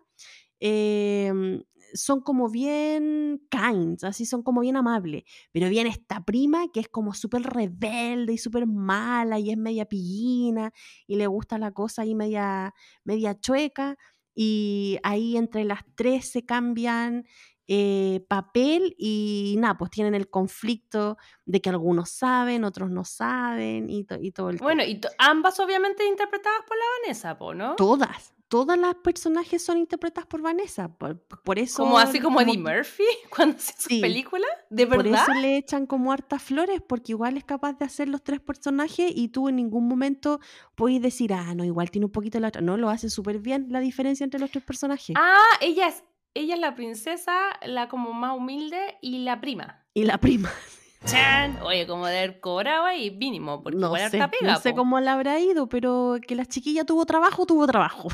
em, 0.61 1.63
son 1.95 2.21
como 2.21 2.49
bien 2.49 3.47
kind, 3.51 4.03
así 4.05 4.27
son 4.27 4.43
como 4.43 4.61
bien 4.61 4.77
amables. 4.77 5.25
Pero 5.53 5.69
viene 5.69 5.91
esta 5.91 6.25
prima 6.25 6.69
que 6.73 6.81
es 6.81 6.89
como 6.89 7.15
súper 7.15 7.43
rebelde 7.43 8.33
y 8.33 8.39
súper 8.39 8.67
mala 8.67 9.39
y 9.39 9.51
es 9.51 9.57
media 9.57 9.87
pillina 9.87 10.73
y 11.07 11.17
le 11.17 11.27
gusta 11.27 11.59
la 11.59 11.73
cosa 11.73 12.03
ahí 12.03 12.15
media, 12.15 12.75
media 13.05 13.39
chueca 13.39 13.97
y 14.35 14.99
ahí 15.03 15.37
entre 15.37 15.65
las 15.65 15.81
tres 15.95 16.31
se 16.31 16.45
cambian 16.45 17.25
eh, 17.73 18.27
papel 18.29 18.97
y 18.99 19.55
nada, 19.59 19.79
pues 19.79 19.93
tienen 19.93 20.17
el 20.17 20.29
conflicto 20.29 21.17
de 21.45 21.61
que 21.61 21.71
algunos 21.71 22.11
saben, 22.11 22.65
otros 22.65 22.91
no 22.91 23.05
saben 23.05 23.89
y, 23.89 24.05
y 24.21 24.33
todo 24.33 24.51
el... 24.51 24.57
Bueno, 24.57 24.83
y 24.83 25.01
ambas 25.19 25.61
obviamente 25.61 26.05
interpretadas 26.05 26.63
por 26.67 26.77
la 26.77 26.85
Vanessa, 27.01 27.39
¿no? 27.55 27.77
Todas, 27.77 28.35
todas 28.51 28.77
las 28.77 28.97
personajes 28.97 29.63
son 29.65 29.79
interpretadas 29.79 30.27
por 30.27 30.43
Vanessa. 30.43 30.89
Por, 30.89 31.59
eso. 31.59 31.85
Como 31.85 31.99
así 31.99 32.19
como 32.19 32.41
Eddie 32.41 32.59
Murphy 32.59 33.05
cuando 33.35 33.57
hace 33.57 33.75
su 33.79 34.01
película. 34.01 34.45
¿De 34.69 34.85
verdad? 34.85 35.25
Por 35.25 35.35
eso 35.35 35.41
le 35.41 35.57
echan 35.57 35.87
como 35.87 36.13
hartas 36.13 36.43
flores, 36.43 36.83
porque 36.87 37.13
igual 37.13 37.37
es 37.37 37.45
capaz 37.45 37.75
de 37.75 37.85
hacer 37.85 38.09
los 38.09 38.23
tres 38.23 38.41
personajes 38.41 39.13
y 39.15 39.29
tú 39.29 39.49
en 39.49 39.57
ningún 39.57 39.89
momento 39.89 40.41
puedes 40.75 41.01
decir, 41.01 41.33
ah, 41.33 41.55
no, 41.55 41.65
igual 41.65 41.93
tiene 41.93 42.07
un 42.07 42.13
poquito 42.13 42.41
la 42.41 42.49
otra. 42.49 42.61
No, 42.61 42.77
lo 42.77 42.91
hace 42.91 43.09
súper 43.09 43.39
bien 43.39 43.69
la 43.71 43.79
diferencia 43.79 44.25
entre 44.25 44.41
los 44.41 44.51
tres 44.51 44.65
personajes. 44.65 45.15
Ah, 45.17 45.39
ella 45.61 45.87
es, 45.87 46.03
ella 46.35 46.55
es 46.55 46.61
la 46.61 46.75
princesa, 46.75 47.33
la 47.65 47.89
como 47.89 48.13
más 48.13 48.37
humilde 48.37 48.99
y 49.01 49.21
la 49.21 49.41
prima. 49.41 49.87
Y 49.95 50.03
la 50.03 50.19
prima. 50.19 50.51
Chan. 51.07 51.61
Oye, 51.63 51.87
como 51.87 52.07
de 52.07 52.19
haber 52.19 52.41
cobrado 52.41 52.85
ahí 52.85 53.13
mínimo, 53.13 53.63
porque 53.63 53.79
no 53.79 53.95
sé, 53.95 54.19
No 54.43 54.59
sé 54.59 54.75
cómo 54.75 54.99
le 54.99 55.09
habrá 55.09 55.39
ido, 55.39 55.69
pero 55.69 56.17
que 56.27 56.35
la 56.35 56.45
chiquilla 56.47 56.85
tuvo 56.85 57.07
trabajo, 57.07 57.47
tuvo 57.47 57.65
trabajo. 57.69 58.09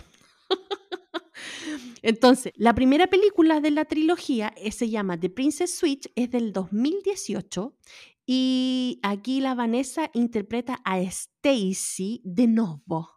Entonces, 2.02 2.52
la 2.56 2.74
primera 2.74 3.08
película 3.08 3.60
de 3.60 3.70
la 3.70 3.84
trilogía 3.84 4.52
eh, 4.56 4.70
se 4.70 4.88
llama 4.88 5.18
The 5.18 5.30
Princess 5.30 5.76
Switch, 5.76 6.10
es 6.14 6.30
del 6.30 6.52
2018 6.52 7.74
y 8.26 8.98
aquí 9.02 9.40
la 9.40 9.54
Vanessa 9.54 10.10
interpreta 10.12 10.80
a 10.84 10.98
Stacy 11.00 12.20
de 12.24 12.48
nuevo. 12.48 13.10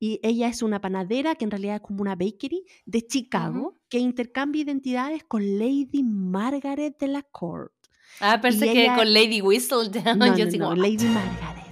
Y 0.00 0.18
ella 0.24 0.48
es 0.48 0.62
una 0.62 0.80
panadera 0.80 1.36
que 1.36 1.44
en 1.44 1.52
realidad 1.52 1.76
es 1.76 1.82
como 1.82 2.02
una 2.02 2.16
bakery 2.16 2.64
de 2.86 3.06
Chicago 3.06 3.78
que 3.88 3.98
intercambia 3.98 4.62
identidades 4.62 5.22
con 5.22 5.58
Lady 5.60 6.02
Margaret 6.02 6.98
de 6.98 7.06
la 7.06 7.22
Court. 7.22 7.72
Ah, 8.18 8.40
pensé 8.40 8.72
que 8.72 8.90
con 8.96 9.14
Lady 9.14 9.40
Whistle. 9.40 9.90
no, 10.16 10.74
Lady 10.74 11.06
Margaret. 11.06 11.62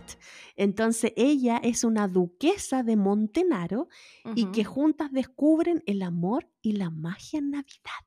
Entonces 0.61 1.14
ella 1.16 1.58
es 1.62 1.84
una 1.84 2.06
duquesa 2.06 2.82
de 2.82 2.94
Montenaro 2.94 3.88
y 4.34 4.52
que 4.52 4.62
juntas 4.62 5.11
descubren 5.11 5.82
el 5.86 6.02
amor 6.02 6.50
y 6.61 6.72
la 6.72 6.90
magia 6.90 7.38
en 7.38 7.52
Navidad. 7.52 8.04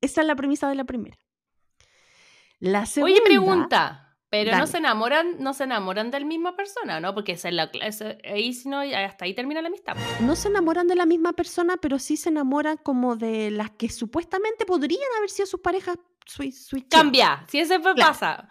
Esa 0.00 0.22
es 0.22 0.26
la 0.26 0.34
premisa 0.34 0.68
de 0.68 0.74
la 0.74 0.82
primera. 0.82 1.16
La 2.58 2.84
segunda, 2.84 3.14
Oye, 3.14 3.22
pregunta. 3.24 4.11
Pero 4.32 4.56
no 4.56 4.66
se 4.66 4.78
enamoran, 4.78 5.36
no 5.40 5.52
se 5.52 5.64
enamoran 5.64 6.10
de 6.10 6.18
la 6.18 6.24
misma 6.24 6.56
persona, 6.56 7.00
¿no? 7.00 7.12
Porque 7.12 7.32
esa 7.32 7.50
es 7.50 7.54
la, 7.54 7.70
ahí 8.24 8.54
si 8.54 8.66
no, 8.66 8.80
hasta 8.80 9.26
ahí 9.26 9.34
termina 9.34 9.60
la 9.60 9.68
amistad. 9.68 9.94
No 10.20 10.36
se 10.36 10.48
enamoran 10.48 10.88
de 10.88 10.94
la 10.94 11.04
misma 11.04 11.34
persona, 11.34 11.76
pero 11.76 11.98
sí 11.98 12.16
se 12.16 12.30
enamoran 12.30 12.78
como 12.78 13.14
de 13.14 13.50
las 13.50 13.72
que 13.72 13.90
supuestamente 13.90 14.64
podrían 14.64 15.02
haber 15.18 15.28
sido 15.28 15.44
sus 15.44 15.60
parejas. 15.60 15.98
Cambia, 16.88 17.44
si 17.46 17.58
eso 17.58 17.74
pasa 17.94 18.48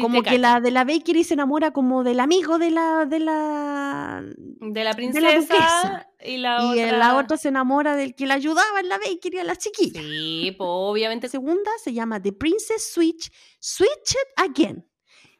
como 0.00 0.22
que 0.22 0.38
la 0.38 0.60
de 0.60 0.70
la 0.70 0.84
bakery 0.84 1.24
se 1.24 1.34
enamora 1.34 1.70
como 1.70 2.02
del 2.02 2.20
amigo 2.20 2.58
de 2.58 2.70
la 2.70 3.06
de 3.06 3.18
la 3.20 4.22
de 4.24 4.84
la 4.84 4.94
princesa 4.94 6.08
y 6.20 6.38
la 6.38 6.66
otra 6.68 6.88
y 6.88 6.90
la 6.90 7.16
otra 7.16 7.36
se 7.36 7.48
enamora 7.48 7.94
del 7.94 8.14
que 8.14 8.26
la 8.26 8.34
ayudaba 8.34 8.80
en 8.80 8.88
la 8.88 8.98
bakery 8.98 9.38
a 9.38 9.44
las 9.44 9.58
chiquitas. 9.58 10.02
Sí, 10.02 10.54
pues 10.58 10.68
obviamente. 10.68 11.28
La 11.28 11.30
segunda 11.30 11.70
se 11.82 11.92
llama 11.92 12.20
The 12.20 12.32
Princess 12.32 12.92
Switch 12.92 13.30
Switch 13.60 14.10
It 14.10 14.50
Again. 14.50 14.84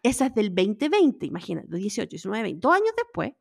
Esa 0.03 0.27
es 0.27 0.35
del 0.35 0.55
2020, 0.55 1.27
imagínate, 1.27 1.77
18, 1.77 2.09
19, 2.09 2.43
20, 2.43 2.61
dos 2.61 2.75
años 2.75 2.93
después. 2.97 3.33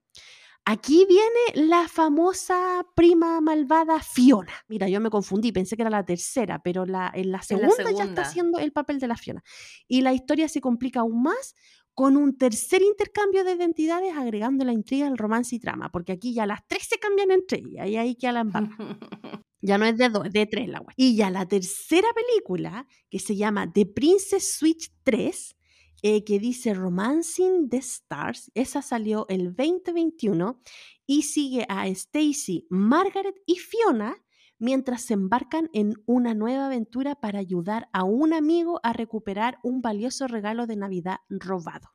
Aquí 0.63 1.07
viene 1.09 1.67
la 1.67 1.87
famosa 1.87 2.85
prima 2.95 3.41
malvada 3.41 3.99
Fiona. 3.99 4.53
Mira, 4.67 4.87
yo 4.87 5.01
me 5.01 5.09
confundí, 5.09 5.51
pensé 5.51 5.75
que 5.75 5.81
era 5.81 5.89
la 5.89 6.05
tercera, 6.05 6.61
pero 6.63 6.85
la, 6.85 7.11
en, 7.15 7.31
la 7.31 7.41
segunda, 7.41 7.91
ya 7.91 8.03
está 8.03 8.21
haciendo 8.21 8.59
el 8.59 8.71
papel 8.71 8.99
de 8.99 9.07
la 9.07 9.17
Fiona. 9.17 9.43
Y 9.87 10.01
la 10.01 10.13
historia 10.13 10.47
se 10.47 10.61
complica 10.61 10.99
aún 10.99 11.23
más 11.23 11.55
con 11.95 12.15
un 12.15 12.37
tercer 12.37 12.81
intercambio 12.83 13.43
de 13.43 13.53
identidades 13.53 14.15
agregando 14.15 14.63
la 14.63 14.71
intriga, 14.71 15.07
el 15.07 15.17
romance 15.17 15.55
y 15.55 15.59
trama, 15.59 15.91
porque 15.91 16.11
aquí 16.11 16.33
ya 16.33 16.45
las 16.45 16.65
tres 16.67 16.87
se 16.87 16.99
cambian 16.99 17.31
entre 17.31 17.59
ellas 17.59 17.87
y 17.87 17.97
ahí 17.97 18.15
que 18.15 18.31
la 18.31 18.43
Ya 19.63 19.77
no 19.77 19.85
es 19.85 19.95
de 19.97 20.09
dos, 20.09 20.25
es 20.25 20.33
de 20.33 20.45
tres 20.47 20.67
la 20.69 20.79
web. 20.79 20.93
Y 20.95 21.15
ya 21.15 21.29
la 21.29 21.47
tercera 21.47 22.07
película, 22.15 22.87
que 23.09 23.19
se 23.19 23.35
llama 23.35 23.71
The 23.71 23.85
Princess 23.85 24.55
Switch 24.57 24.91
3, 25.03 25.55
eh, 26.01 26.23
que 26.23 26.39
dice 26.39 26.73
Romancing 26.73 27.69
the 27.69 27.77
Stars. 27.77 28.51
Esa 28.55 28.81
salió 28.81 29.25
el 29.29 29.55
2021 29.55 30.61
y 31.05 31.23
sigue 31.23 31.65
a 31.69 31.87
Stacy, 31.87 32.67
Margaret 32.69 33.35
y 33.45 33.55
Fiona 33.55 34.15
mientras 34.61 35.01
se 35.01 35.15
embarcan 35.15 35.69
en 35.73 35.95
una 36.05 36.35
nueva 36.35 36.67
aventura 36.67 37.15
para 37.15 37.39
ayudar 37.39 37.89
a 37.93 38.03
un 38.03 38.31
amigo 38.31 38.79
a 38.83 38.93
recuperar 38.93 39.57
un 39.63 39.81
valioso 39.81 40.27
regalo 40.27 40.67
de 40.67 40.75
Navidad 40.75 41.17
robado. 41.29 41.89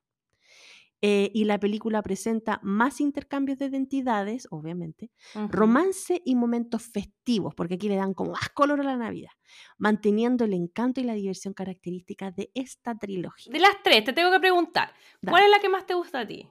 Eh, 1.08 1.30
y 1.32 1.44
la 1.44 1.60
película 1.60 2.02
presenta 2.02 2.58
más 2.64 3.00
intercambios 3.00 3.60
de 3.60 3.66
identidades, 3.66 4.48
obviamente, 4.50 5.12
romance 5.50 6.20
y 6.24 6.34
momentos 6.34 6.82
festivos, 6.82 7.54
porque 7.54 7.74
aquí 7.74 7.88
le 7.88 7.94
dan 7.94 8.12
como 8.12 8.32
más 8.32 8.48
color 8.48 8.80
a 8.80 8.82
la 8.82 8.96
Navidad, 8.96 9.30
manteniendo 9.78 10.44
el 10.44 10.52
encanto 10.52 11.00
y 11.00 11.04
la 11.04 11.14
diversión 11.14 11.54
característica 11.54 12.32
de 12.32 12.50
esta 12.54 12.96
trilogía. 12.96 13.52
De 13.52 13.60
las 13.60 13.80
tres, 13.84 14.02
te 14.02 14.12
tengo 14.14 14.32
que 14.32 14.40
preguntar, 14.40 14.92
¿cuál 15.24 15.44
es 15.44 15.50
la 15.50 15.60
que 15.60 15.68
más 15.68 15.86
te 15.86 15.94
gusta 15.94 16.18
a 16.18 16.26
ti? 16.26 16.48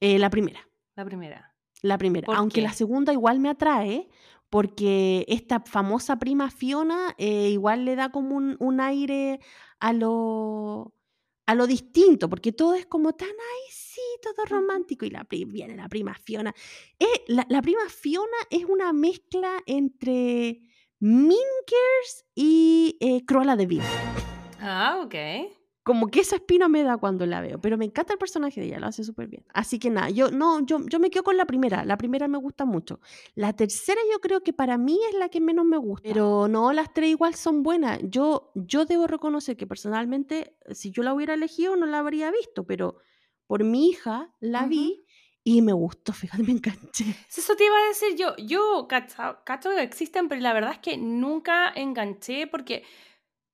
Eh, 0.00 0.18
la 0.18 0.28
primera. 0.28 0.68
La 0.94 1.06
primera. 1.06 1.54
La 1.80 1.96
primera, 1.96 2.26
aunque 2.36 2.60
la 2.60 2.74
segunda 2.74 3.14
igual 3.14 3.40
me 3.40 3.48
atrae, 3.48 4.10
porque 4.50 5.24
esta 5.26 5.60
famosa 5.60 6.18
prima 6.18 6.50
Fiona 6.50 7.14
eh, 7.16 7.48
igual 7.48 7.86
le 7.86 7.96
da 7.96 8.10
como 8.10 8.36
un, 8.36 8.56
un 8.60 8.78
aire 8.82 9.40
a 9.80 9.94
lo 9.94 10.92
a 11.46 11.54
lo 11.54 11.66
distinto, 11.66 12.28
porque 12.28 12.52
todo 12.52 12.74
es 12.74 12.86
como 12.86 13.14
tan, 13.14 13.28
sí, 13.70 13.85
todo 14.20 14.44
romántico. 14.46 15.04
Y 15.04 15.10
la 15.10 15.26
viene 15.28 15.76
la 15.76 15.88
prima 15.88 16.14
Fiona. 16.14 16.54
Eh, 16.98 17.24
la, 17.28 17.62
prima 17.62 17.88
Fiona 17.88 18.36
es 18.50 18.64
una 18.64 18.92
mezcla 18.92 19.62
entre 19.66 20.60
Mean 21.00 21.38
y 22.34 22.96
eh, 23.00 23.24
Cruella 23.24 23.56
de 23.56 23.66
Vil. 23.66 23.82
Ah, 24.60 25.00
ok 25.04 25.14
como 25.86 26.08
que 26.08 26.18
esa 26.18 26.34
espina 26.34 26.68
me 26.68 26.82
da 26.82 26.96
cuando 26.96 27.26
la 27.26 27.40
veo, 27.40 27.60
pero 27.60 27.78
me 27.78 27.84
encanta 27.84 28.12
el 28.12 28.18
personaje 28.18 28.60
de 28.60 28.66
ella, 28.66 28.80
lo 28.80 28.88
hace 28.88 29.04
súper 29.04 29.28
bien. 29.28 29.44
Así 29.54 29.78
que 29.78 29.88
nada, 29.88 30.10
yo 30.10 30.32
no, 30.32 30.66
yo, 30.66 30.80
yo 30.84 30.98
me 30.98 31.10
quedo 31.10 31.22
con 31.22 31.36
la 31.36 31.44
primera, 31.44 31.84
la 31.84 31.96
primera 31.96 32.26
me 32.26 32.38
gusta 32.38 32.64
mucho. 32.64 32.98
La 33.36 33.52
tercera 33.52 34.00
yo 34.12 34.18
creo 34.18 34.40
que 34.40 34.52
para 34.52 34.78
mí 34.78 34.98
es 35.08 35.16
la 35.16 35.28
que 35.28 35.40
menos 35.40 35.64
me 35.64 35.76
gusta, 35.76 36.08
pero 36.08 36.48
no, 36.48 36.72
las 36.72 36.92
tres 36.92 37.10
igual 37.10 37.36
son 37.36 37.62
buenas. 37.62 38.00
Yo, 38.02 38.50
yo 38.56 38.84
debo 38.84 39.06
reconocer 39.06 39.56
que 39.56 39.68
personalmente, 39.68 40.56
si 40.72 40.90
yo 40.90 41.04
la 41.04 41.14
hubiera 41.14 41.34
elegido, 41.34 41.76
no 41.76 41.86
la 41.86 42.00
habría 42.00 42.32
visto, 42.32 42.66
pero 42.66 42.96
por 43.46 43.64
mi 43.64 43.88
hija 43.88 44.30
la 44.40 44.66
vi 44.66 45.06
y 45.44 45.62
me 45.62 45.72
gustó, 45.72 46.12
fíjate, 46.12 46.42
me 46.42 46.50
enganché. 46.52 47.04
Eso 47.28 47.54
te 47.54 47.64
iba 47.64 47.76
a 47.76 47.88
decir 47.88 48.16
yo, 48.16 48.34
yo 48.36 48.86
cacho, 48.88 49.38
cacho 49.44 49.70
que 49.70 49.82
existen, 49.82 50.28
pero 50.28 50.40
la 50.40 50.52
verdad 50.52 50.72
es 50.72 50.78
que 50.78 50.96
nunca 50.96 51.72
enganché 51.74 52.48
porque 52.48 52.84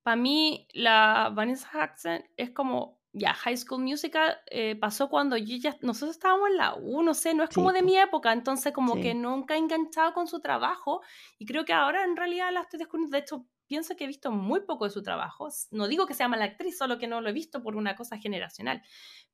para 0.02 0.16
mí 0.16 0.66
la 0.72 1.30
Vanessa 1.34 1.68
Hudson 1.68 2.24
es 2.38 2.50
como, 2.50 2.98
ya, 3.12 3.34
High 3.34 3.58
School 3.58 3.82
Musical 3.82 4.38
eh, 4.46 4.74
pasó 4.74 5.10
cuando 5.10 5.36
yo 5.36 5.56
ya, 5.56 5.76
nosotros 5.82 6.16
estábamos 6.16 6.48
en 6.48 6.56
la 6.56 6.74
U, 6.74 7.02
no 7.02 7.12
sé, 7.12 7.34
no 7.34 7.44
es 7.44 7.50
como 7.50 7.72
de 7.74 7.82
mi 7.82 7.98
época, 7.98 8.32
entonces 8.32 8.72
como 8.72 8.94
que 8.94 9.14
nunca 9.14 9.54
he 9.54 9.58
enganchado 9.58 10.14
con 10.14 10.26
su 10.26 10.40
trabajo 10.40 11.02
y 11.38 11.44
creo 11.44 11.66
que 11.66 11.74
ahora 11.74 12.04
en 12.04 12.16
realidad 12.16 12.50
la 12.52 12.62
estoy 12.62 12.78
descubriendo, 12.78 13.14
de 13.14 13.22
hecho 13.22 13.46
pienso 13.72 13.96
que 13.96 14.04
he 14.04 14.06
visto 14.06 14.30
muy 14.30 14.60
poco 14.60 14.84
de 14.84 14.90
su 14.90 15.02
trabajo, 15.02 15.48
no 15.70 15.88
digo 15.88 16.06
que 16.06 16.12
sea 16.12 16.28
mala 16.28 16.44
actriz, 16.44 16.76
solo 16.76 16.98
que 16.98 17.06
no 17.06 17.22
lo 17.22 17.30
he 17.30 17.32
visto 17.32 17.62
por 17.62 17.74
una 17.74 17.96
cosa 17.96 18.18
generacional, 18.18 18.82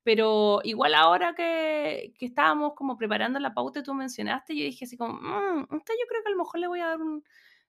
pero 0.05 0.61
igual 0.62 0.95
ahora 0.95 1.34
que, 1.34 2.14
que 2.16 2.26
estábamos 2.26 2.74
como 2.76 2.97
preparando 2.97 3.41
la 3.41 3.53
pauta 3.53 3.80
y 3.80 3.82
tú 3.82 3.95
mencionaste, 3.95 4.57
yo 4.57 4.62
dije 4.62 4.84
así 4.84 4.97
como, 4.97 5.14
mmm, 5.14 5.62
usted 5.74 5.95
yo 6.01 6.07
creo 6.09 6.22
que 6.22 6.28
a 6.28 6.30
lo 6.30 6.36
mejor 6.36 6.61
le 6.61 6.68
voy 6.68 6.78
a 6.78 6.86
dar 6.86 7.03
un 7.03 7.24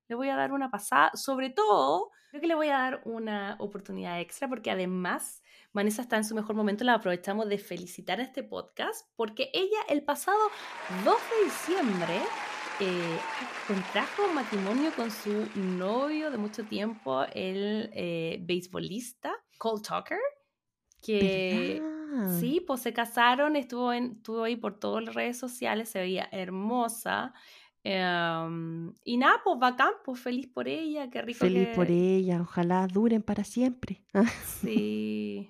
le 0.10 0.16
voy 0.16 0.30
a 0.30 0.36
dar 0.36 0.52
una 0.52 0.70
pasada. 0.70 1.12
Sobre 1.14 1.52
todo, 1.52 2.12
creo 2.30 2.42
que 2.42 2.48
le 2.48 2.56
voy 2.56 2.68
a 2.70 2.80
dar 2.80 3.02
una 3.06 3.56
oportunidad 3.60 4.20
extra 4.20 4.50
porque 4.50 4.72
además 4.72 5.42
Vanessa 5.72 6.02
está 6.02 6.18
en 6.18 6.26
su 6.26 6.36
mejor 6.36 6.56
momento. 6.56 6.84
La 6.84 6.96
aprovechamos 6.96 7.48
de 7.48 7.60
felicitar 7.60 8.20
a 8.20 8.24
este 8.24 8.44
podcast 8.44 9.08
porque 9.16 9.52
ella 9.54 9.80
el 9.88 10.04
pasado 10.04 10.40
2 11.06 11.16
de 11.16 11.46
diciembre 11.46 12.22
eh, 12.80 13.20
contrajo 13.68 14.32
matrimonio 14.34 14.92
con 14.96 15.12
su 15.12 15.48
novio 15.56 16.32
de 16.32 16.38
mucho 16.38 16.64
tiempo, 16.64 17.24
el 17.34 17.90
eh, 17.94 18.40
beisbolista 18.42 19.34
Cole 19.58 19.82
Tucker, 19.82 20.20
que 21.02 21.82
sí, 22.40 22.64
pues 22.66 22.82
se 22.82 22.94
casaron, 22.94 23.56
estuvo, 23.56 23.92
en, 23.92 24.14
estuvo 24.18 24.44
ahí 24.44 24.56
por 24.56 24.80
todas 24.80 25.04
las 25.04 25.14
redes 25.14 25.38
sociales, 25.38 25.90
se 25.90 26.00
veía 26.00 26.30
hermosa. 26.32 27.34
Em, 27.84 28.94
y 29.06 29.18
nada, 29.18 29.40
pues 29.44 29.58
bacán, 29.58 29.92
pues 30.04 30.20
feliz 30.20 30.48
por 30.48 30.68
ella, 30.68 31.10
qué 31.10 31.22
rico. 31.22 31.40
Feliz 31.40 31.70
por 31.76 31.90
ella, 31.90 32.42
ojalá 32.42 32.88
duren 32.88 33.22
para 33.22 33.44
siempre. 33.44 34.04
Sí. 34.62 35.50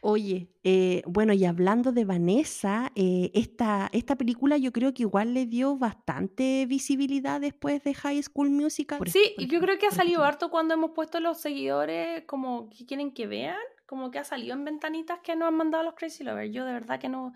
Oye, 0.00 0.48
eh, 0.64 1.02
bueno, 1.06 1.32
y 1.32 1.44
hablando 1.44 1.92
de 1.92 2.04
Vanessa, 2.04 2.90
eh, 2.96 3.30
esta, 3.34 3.88
esta 3.92 4.16
película 4.16 4.56
yo 4.56 4.72
creo 4.72 4.92
que 4.92 5.04
igual 5.04 5.32
le 5.32 5.46
dio 5.46 5.76
bastante 5.78 6.66
visibilidad 6.66 7.40
después 7.40 7.84
de 7.84 7.94
High 7.94 8.20
School 8.24 8.50
Musical. 8.50 8.98
sí, 9.06 9.34
y 9.38 9.46
yo 9.46 9.60
creo 9.60 9.78
que 9.78 9.86
ha 9.86 9.92
salido 9.92 10.24
harto 10.24 10.50
cuando 10.50 10.74
hemos 10.74 10.90
puesto 10.90 11.20
los 11.20 11.40
seguidores 11.40 12.24
como 12.26 12.68
que 12.70 12.84
quieren 12.84 13.12
que 13.12 13.28
vean 13.28 13.56
como 13.92 14.10
que 14.10 14.18
ha 14.18 14.24
salido 14.24 14.54
en 14.54 14.64
ventanitas 14.64 15.20
que 15.22 15.36
nos 15.36 15.48
han 15.48 15.54
mandado 15.54 15.84
los 15.84 15.92
Crazy 15.92 16.24
Lovers. 16.24 16.50
Yo 16.50 16.64
de 16.64 16.72
verdad 16.72 16.98
que 16.98 17.10
no, 17.10 17.34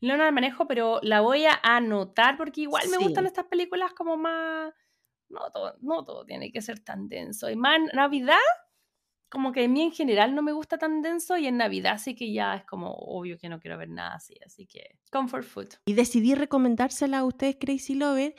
no 0.00 0.16
la 0.16 0.30
manejo, 0.30 0.66
pero 0.66 1.00
la 1.02 1.20
voy 1.20 1.44
a 1.44 1.60
anotar 1.62 2.38
porque 2.38 2.62
igual 2.62 2.88
me 2.88 2.96
gustan 2.96 3.26
estas 3.26 3.44
películas 3.44 3.92
como 3.92 4.16
más... 4.16 4.72
No 5.28 5.50
todo, 5.52 5.76
no 5.82 6.06
todo 6.06 6.24
tiene 6.24 6.50
que 6.50 6.62
ser 6.62 6.80
tan 6.80 7.10
denso. 7.10 7.50
Y 7.50 7.56
más 7.56 7.78
Navidad, 7.92 8.38
como 9.28 9.52
que 9.52 9.66
a 9.66 9.68
mí 9.68 9.82
en 9.82 9.92
general 9.92 10.34
no 10.34 10.40
me 10.40 10.52
gusta 10.52 10.78
tan 10.78 11.02
denso 11.02 11.36
y 11.36 11.46
en 11.46 11.58
Navidad 11.58 11.98
sí 11.98 12.14
que 12.14 12.32
ya 12.32 12.54
es 12.54 12.64
como 12.64 12.94
obvio 12.94 13.36
que 13.36 13.50
no 13.50 13.60
quiero 13.60 13.76
ver 13.76 13.90
nada 13.90 14.14
así. 14.14 14.34
Así 14.46 14.64
que 14.66 14.98
comfort 15.12 15.44
food. 15.44 15.68
Y 15.84 15.92
decidí 15.92 16.34
recomendársela 16.34 17.18
a 17.18 17.24
ustedes 17.26 17.58
Crazy 17.60 17.96
Lovers 17.96 18.34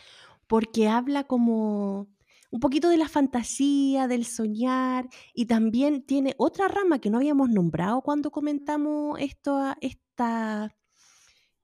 porque 0.48 0.88
habla 0.88 1.26
como 1.26 2.08
un 2.52 2.60
poquito 2.60 2.90
de 2.90 2.98
la 2.98 3.08
fantasía, 3.08 4.08
del 4.08 4.26
soñar, 4.26 5.08
y 5.34 5.46
también 5.46 6.04
tiene 6.04 6.34
otra 6.38 6.68
rama 6.68 7.00
que 7.00 7.10
no 7.10 7.18
habíamos 7.18 7.50
nombrado 7.50 8.02
cuando 8.02 8.32
comentamos 8.32 9.20
esto, 9.20 9.76
estas 9.82 10.72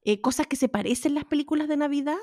eh, 0.03 0.21
cosas 0.21 0.47
que 0.47 0.55
se 0.55 0.69
parecen 0.69 1.11
en 1.11 1.15
las 1.15 1.25
películas 1.25 1.67
de 1.67 1.77
Navidad, 1.77 2.17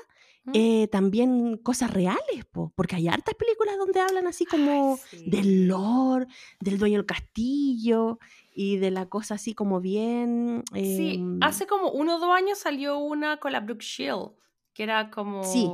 mm. 0.45 0.51
eh, 0.53 0.87
también 0.89 1.57
cosas 1.57 1.91
reales, 1.91 2.45
porque 2.75 2.95
hay 2.95 3.09
hartas 3.09 3.35
películas 3.35 3.77
donde 3.77 3.99
hablan 3.99 4.27
así 4.27 4.45
como 4.45 4.97
del 5.25 5.67
lord, 5.67 6.27
del 6.61 6.77
dueño 6.77 6.97
del 6.97 7.05
castillo 7.05 8.19
y 8.55 8.77
de 8.77 8.91
la 8.91 9.09
cosa 9.09 9.35
así 9.35 9.53
como 9.53 9.81
bien... 9.81 10.63
sí, 10.73 11.15
em, 11.15 11.43
hace 11.43 11.67
como 11.67 11.91
uno 11.91 12.15
o 12.15 12.19
dos 12.19 12.33
años 12.33 12.59
salió 12.59 12.97
una 12.97 13.37
con 13.37 13.51
la 13.51 13.59
Brooke 13.59 13.83
Shield, 13.83 14.31
que 14.73 14.83
era 14.83 15.11
como... 15.11 15.43
Sí 15.43 15.67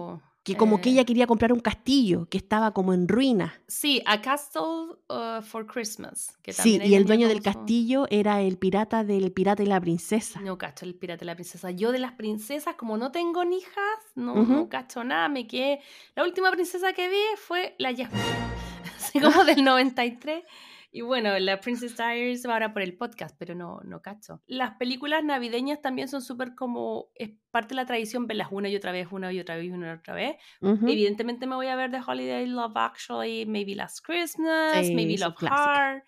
que 0.54 0.58
como 0.58 0.82
que 0.82 0.90
ella 0.90 1.02
eh. 1.02 1.06
quería 1.06 1.28
comprar 1.28 1.54
un 1.54 1.60
castillo 1.60 2.28
que 2.30 2.38
estaba 2.38 2.74
como 2.74 2.94
en 2.94 3.08
ruina. 3.08 3.54
Sí, 3.68 4.02
A 4.06 4.22
Castle 4.22 4.96
uh, 5.10 5.42
for 5.42 5.66
Christmas. 5.66 6.38
sí, 6.48 6.80
y 6.84 6.96
el 6.96 7.06
dueño 7.06 7.28
del 7.28 7.42
castillo 7.42 8.06
era 8.10 8.42
el 8.42 8.58
pirata 8.58 9.04
del 9.04 9.32
pirata 9.32 9.64
y 9.64 9.66
la 9.66 9.80
princesa. 9.80 10.40
No 10.42 10.58
cacho 10.58 10.86
el 10.86 10.96
pirata 10.96 11.24
y 11.24 11.28
la 11.28 11.36
princesa. 11.36 11.72
Yo 11.72 11.92
de 11.92 12.00
las 12.00 12.14
princesas, 12.14 12.76
como 12.76 12.98
no 12.98 13.12
tengo 13.12 13.44
hijas, 13.52 14.00
no, 14.16 14.36
no 14.44 14.70
cacho 14.70 15.04
nada, 15.04 15.30
me 15.30 15.48
quedé... 15.48 15.80
La 16.16 16.24
última 16.24 16.52
princesa 16.52 16.94
que 16.94 17.10
vi 17.10 17.22
fue 17.38 17.76
la 17.78 17.90
Jasmine, 17.90 18.24
así 18.98 19.20
como 19.20 19.44
del 19.44 19.64
93. 19.64 20.44
Y 20.92 21.02
bueno, 21.02 21.38
la 21.38 21.60
Princess 21.60 21.96
Diaries 21.96 22.48
va 22.48 22.54
ahora 22.54 22.74
por 22.74 22.82
el 22.82 22.98
podcast, 22.98 23.36
pero 23.38 23.54
no, 23.54 23.80
no 23.84 24.02
cacho. 24.02 24.42
Las 24.48 24.76
películas 24.78 25.24
navideñas 25.24 25.82
también 25.82 26.08
son 26.08 26.22
súper 26.22 26.56
como, 26.56 27.10
es 27.14 27.32
parte 27.52 27.70
de 27.70 27.76
la 27.76 27.86
tradición 27.86 28.26
verlas 28.26 28.48
una 28.52 28.70
y 28.70 28.76
otra 28.76 28.92
vez, 28.92 29.08
una 29.12 29.32
y 29.32 29.40
otra 29.40 29.56
vez, 29.56 29.72
una 29.72 29.90
y 29.90 29.98
otra 29.98 30.16
vez. 30.16 30.38
Evidentemente 30.62 31.46
me 31.46 31.56
voy 31.56 31.68
a 31.68 31.76
ver 31.76 31.92
The 31.92 32.02
Holiday 32.06 32.48
Love 32.48 32.76
Actually, 32.76 33.46
Maybe 33.46 33.76
Last 33.76 34.04
Christmas, 34.04 34.90
Maybe 34.90 35.18
Love 35.18 35.36
Hard, 35.48 36.04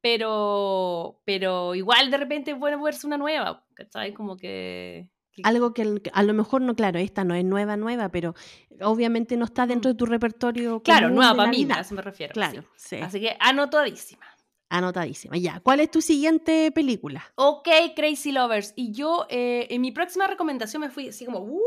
pero, 0.00 1.20
pero 1.26 1.74
igual 1.74 2.10
de 2.10 2.16
repente 2.16 2.52
es 2.52 2.58
bueno 2.58 2.82
verse 2.82 3.06
una 3.06 3.18
nueva, 3.18 3.64
¿cachai? 3.74 4.14
Como 4.14 4.36
que... 4.36 5.08
Algo 5.44 5.72
que 5.72 6.02
a 6.12 6.22
lo 6.22 6.34
mejor 6.34 6.62
no, 6.62 6.74
claro, 6.76 6.98
esta 6.98 7.24
no 7.24 7.34
es 7.34 7.44
nueva, 7.44 7.76
nueva, 7.76 8.10
pero 8.10 8.34
obviamente 8.80 9.36
no 9.36 9.46
está 9.46 9.66
dentro 9.66 9.90
de 9.90 9.96
tu 9.96 10.06
repertorio. 10.06 10.80
Claro, 10.82 11.08
nueva 11.08 11.34
para 11.34 11.50
mí, 11.50 11.66
a 11.70 11.80
eso 11.80 11.94
me 11.94 12.02
refiero. 12.02 12.32
Claro, 12.34 12.64
sí. 12.76 12.96
Así 12.96 13.20
que 13.20 13.36
anotadísima. 13.40 14.26
Anotadísima, 14.68 15.36
ya. 15.36 15.60
¿Cuál 15.60 15.80
es 15.80 15.90
tu 15.90 16.00
siguiente 16.00 16.70
película? 16.72 17.22
Ok, 17.34 17.68
Crazy 17.94 18.32
Lovers. 18.32 18.72
Y 18.74 18.92
yo 18.92 19.26
eh, 19.28 19.66
en 19.68 19.82
mi 19.82 19.92
próxima 19.92 20.26
recomendación 20.26 20.80
me 20.80 20.90
fui 20.90 21.08
así 21.08 21.26
como, 21.26 21.40
uh, 21.40 21.60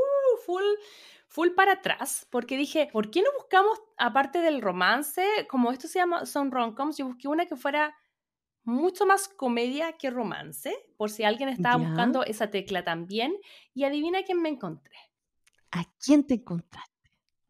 full, 0.44 0.64
full 1.28 1.50
para 1.50 1.74
atrás, 1.74 2.28
porque 2.32 2.58
dije, 2.58 2.90
¿por 2.92 3.12
qué 3.12 3.22
no 3.22 3.30
buscamos, 3.38 3.80
aparte 3.98 4.40
del 4.40 4.62
romance, 4.62 5.24
como 5.50 5.72
esto 5.72 5.88
se 5.88 6.00
llama, 6.00 6.26
son 6.26 6.52
rom-coms, 6.52 6.98
yo 6.98 7.06
busqué 7.06 7.28
una 7.28 7.46
que 7.46 7.56
fuera 7.56 7.96
mucho 8.66 9.06
más 9.06 9.28
comedia 9.28 9.94
que 9.94 10.10
romance, 10.10 10.76
por 10.98 11.10
si 11.10 11.24
alguien 11.24 11.50
estaba 11.50 11.78
buscando 11.78 12.24
esa 12.24 12.50
tecla 12.50 12.84
también. 12.84 13.36
Y 13.74 13.84
adivina 13.84 14.24
quién 14.24 14.42
me 14.42 14.50
encontré. 14.50 14.98
¿A 15.72 15.86
quién 16.04 16.26
te 16.26 16.36
encontraste? 16.36 16.92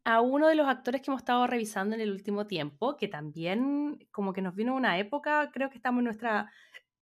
A 0.04 0.20
uno 0.20 0.46
de 0.46 0.54
los 0.54 0.68
actores 0.68 1.02
que 1.02 1.10
hemos 1.10 1.22
estado 1.22 1.46
revisando 1.46 1.94
en 1.94 2.00
el 2.00 2.12
último 2.12 2.46
tiempo, 2.46 2.96
que 2.96 3.08
también 3.08 4.06
como 4.12 4.32
que 4.32 4.42
nos 4.42 4.54
vino 4.54 4.74
una 4.74 4.98
época, 4.98 5.50
creo 5.52 5.70
que 5.70 5.76
estamos 5.76 6.00
en 6.00 6.04
nuestra 6.04 6.52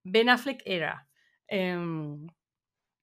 Ben 0.05 0.29
Affleck 0.29 0.63
era. 0.65 1.09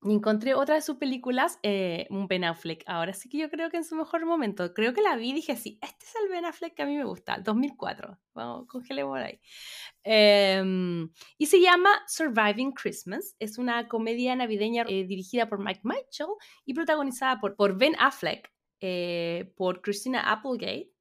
Encontré 0.03 0.55
otra 0.55 0.73
de 0.73 0.81
sus 0.81 0.97
películas, 0.97 1.59
eh, 1.61 2.07
un 2.09 2.27
Ben 2.27 2.43
Affleck. 2.43 2.83
Ahora 2.87 3.13
sí 3.13 3.29
que 3.29 3.37
yo 3.37 3.51
creo 3.51 3.69
que 3.69 3.77
en 3.77 3.83
su 3.83 3.95
mejor 3.95 4.25
momento. 4.25 4.73
Creo 4.73 4.95
que 4.95 5.01
la 5.01 5.15
vi 5.15 5.29
y 5.29 5.33
dije, 5.33 5.55
sí, 5.55 5.77
este 5.79 6.05
es 6.05 6.15
el 6.23 6.29
Ben 6.29 6.43
Affleck 6.43 6.73
que 6.73 6.81
a 6.81 6.87
mí 6.87 6.97
me 6.97 7.03
gusta, 7.03 7.37
2004. 7.37 8.17
Vamos, 8.33 8.67
congelemos 8.67 9.19
ahí. 9.19 9.39
Em, 10.03 11.07
y 11.37 11.45
se 11.45 11.61
llama 11.61 12.01
Surviving 12.07 12.71
Christmas. 12.71 13.35
Es 13.37 13.59
una 13.59 13.87
comedia 13.87 14.35
navideña 14.35 14.85
eh, 14.87 15.05
dirigida 15.05 15.47
por 15.47 15.59
Mike 15.59 15.81
Mitchell 15.83 16.27
y 16.65 16.73
protagonizada 16.73 17.39
por, 17.39 17.55
por 17.55 17.77
Ben 17.77 17.95
Affleck, 17.99 18.51
eh, 18.79 19.53
por 19.55 19.81
Christina 19.81 20.31
Applegate, 20.31 20.91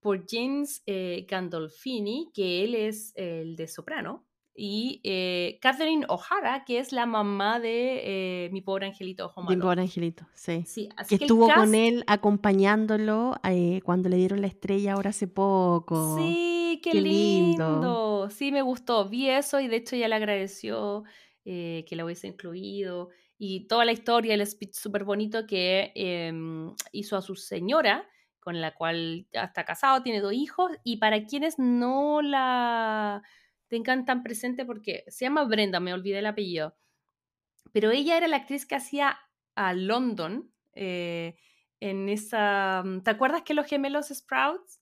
por 0.00 0.24
James 0.28 0.82
Gandolfini, 1.28 2.30
que 2.34 2.64
él 2.64 2.74
es 2.74 3.12
el 3.14 3.54
de 3.54 3.68
Soprano 3.68 4.27
y 4.60 5.00
eh, 5.04 5.60
Catherine 5.62 6.04
O'Hara, 6.08 6.64
que 6.64 6.80
es 6.80 6.90
la 6.90 7.06
mamá 7.06 7.60
de 7.60 8.46
eh, 8.46 8.50
mi 8.50 8.60
pobre 8.60 8.86
angelito 8.86 9.26
Ojo 9.26 9.44
Mi 9.44 9.56
pobre 9.56 9.82
angelito, 9.82 10.26
sí. 10.34 10.64
que, 11.08 11.14
estuvo 11.14 11.48
con 11.54 11.76
él 11.76 12.02
acompañándolo 12.08 13.36
eh, 13.44 13.80
cuando 13.84 14.08
le 14.08 14.16
dieron 14.16 14.40
la 14.40 14.48
estrella 14.48 14.94
ahora 14.94 15.10
hace 15.10 15.28
poco. 15.28 16.18
Sí, 16.18 16.80
qué, 16.82 17.00
lindo. 17.00 18.28
Sí, 18.30 18.50
me 18.50 18.62
gustó. 18.62 19.08
Vi 19.08 19.30
eso 19.30 19.60
y 19.60 19.68
de 19.68 19.76
hecho 19.76 19.94
ya 19.94 20.08
le 20.08 20.16
agradeció 20.16 21.04
que 21.44 21.86
la 21.92 22.04
hubiese 22.04 22.26
incluido. 22.26 23.10
Y 23.38 23.68
toda 23.68 23.84
la 23.84 23.92
historia, 23.92 24.34
el 24.34 24.44
speech 24.44 24.74
súper 24.74 25.04
bonito 25.04 25.46
que 25.46 25.92
em, 25.94 26.74
hizo 26.90 27.16
a 27.16 27.22
su 27.22 27.36
señora, 27.36 28.06
con 28.40 28.60
la 28.60 28.74
cual 28.74 29.26
ya 29.32 29.44
está 29.44 29.64
casado, 29.64 30.02
tiene 30.02 30.20
dos 30.20 30.32
hijos. 30.32 30.72
Y 30.82 30.96
para 30.96 31.24
quienes 31.24 31.60
no 31.60 32.20
la 32.22 33.22
tengan 33.68 34.04
tan 34.04 34.22
presente 34.22 34.64
porque 34.64 35.04
se 35.08 35.24
llama 35.24 35.44
Brenda, 35.44 35.80
me 35.80 35.94
olvidé 35.94 36.18
el 36.18 36.26
apellido. 36.26 36.76
Pero 37.72 37.90
ella 37.90 38.16
era 38.16 38.28
la 38.28 38.36
actriz 38.36 38.66
que 38.66 38.74
hacía 38.74 39.18
a 39.54 39.74
London 39.74 40.50
eh, 40.72 41.36
en 41.80 42.08
esa... 42.08 42.82
Mm, 42.84 43.02
¿Te 43.02 43.10
acuerdas 43.10 43.42
que 43.42 43.54
los 43.54 43.66
gemelos 43.66 44.08
Sprouts 44.08 44.80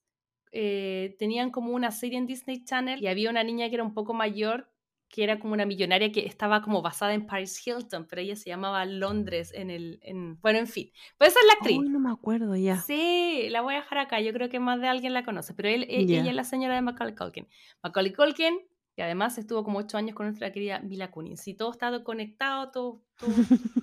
eh, 0.53 1.16
tenían 1.18 1.51
como 1.51 1.72
una 1.72 1.91
serie 1.91 2.18
en 2.18 2.26
Disney 2.26 2.64
Channel 2.64 3.03
y 3.03 3.09
había 3.09 3.30
una 3.30 3.45
niña 3.45 3.68
que 3.68 3.74
era 3.74 3.84
un 3.84 3.95
poco 3.95 4.14
mayor 4.14 4.70
que 5.09 5.22
era 5.22 5.39
como 5.39 5.55
una 5.55 5.66
millonaria 5.66 6.11
que 6.11 6.26
estaba 6.26 6.62
como 6.62 6.82
basada 6.82 7.14
en 7.14 7.26
Paris 7.26 7.64
Hilton, 7.64 8.07
pero 8.07 8.22
ella 8.22 8.37
se 8.37 8.51
llamaba 8.51 8.84
Londres 8.84 9.53
en 9.55 9.70
el... 9.70 10.01
En, 10.03 10.41
bueno, 10.41 10.59
en 10.59 10.66
fin. 10.66 10.91
Pues 11.16 11.30
esa 11.30 11.41
es 11.41 11.47
la 11.47 11.53
actriz. 11.55 11.91
no 11.91 12.01
me 12.01 12.11
acuerdo 12.11 12.57
ya. 12.57 12.78
Sí, 12.78 13.47
la 13.51 13.61
voy 13.61 13.74
a 13.74 13.78
dejar 13.78 13.99
acá. 13.99 14.20
Yo 14.20 14.32
creo 14.32 14.49
que 14.49 14.59
más 14.59 14.80
de 14.80 14.89
alguien 14.89 15.14
la 15.14 15.24
conoce, 15.24 15.55
pero 15.55 15.68
él, 15.68 15.84
e, 15.84 16.01
ella 16.01 16.28
es 16.28 16.34
la 16.34 16.45
señora 16.45 16.74
de 16.74 16.82
Macaulay 16.82 17.14
Culkin. 17.14 17.49
Macaulay 17.82 18.12
Culkin 18.12 18.59
y 18.97 19.03
además 19.03 19.36
estuvo 19.36 19.62
como 19.62 19.78
ocho 19.78 19.99
años 19.99 20.16
con 20.16 20.26
nuestra 20.26 20.53
querida 20.53 20.80
Mila 20.80 21.11
Kunis. 21.11 21.47
Y 21.47 21.55
todo 21.55 21.70
está 21.70 22.03
conectado, 22.03 22.70
todo, 22.70 23.03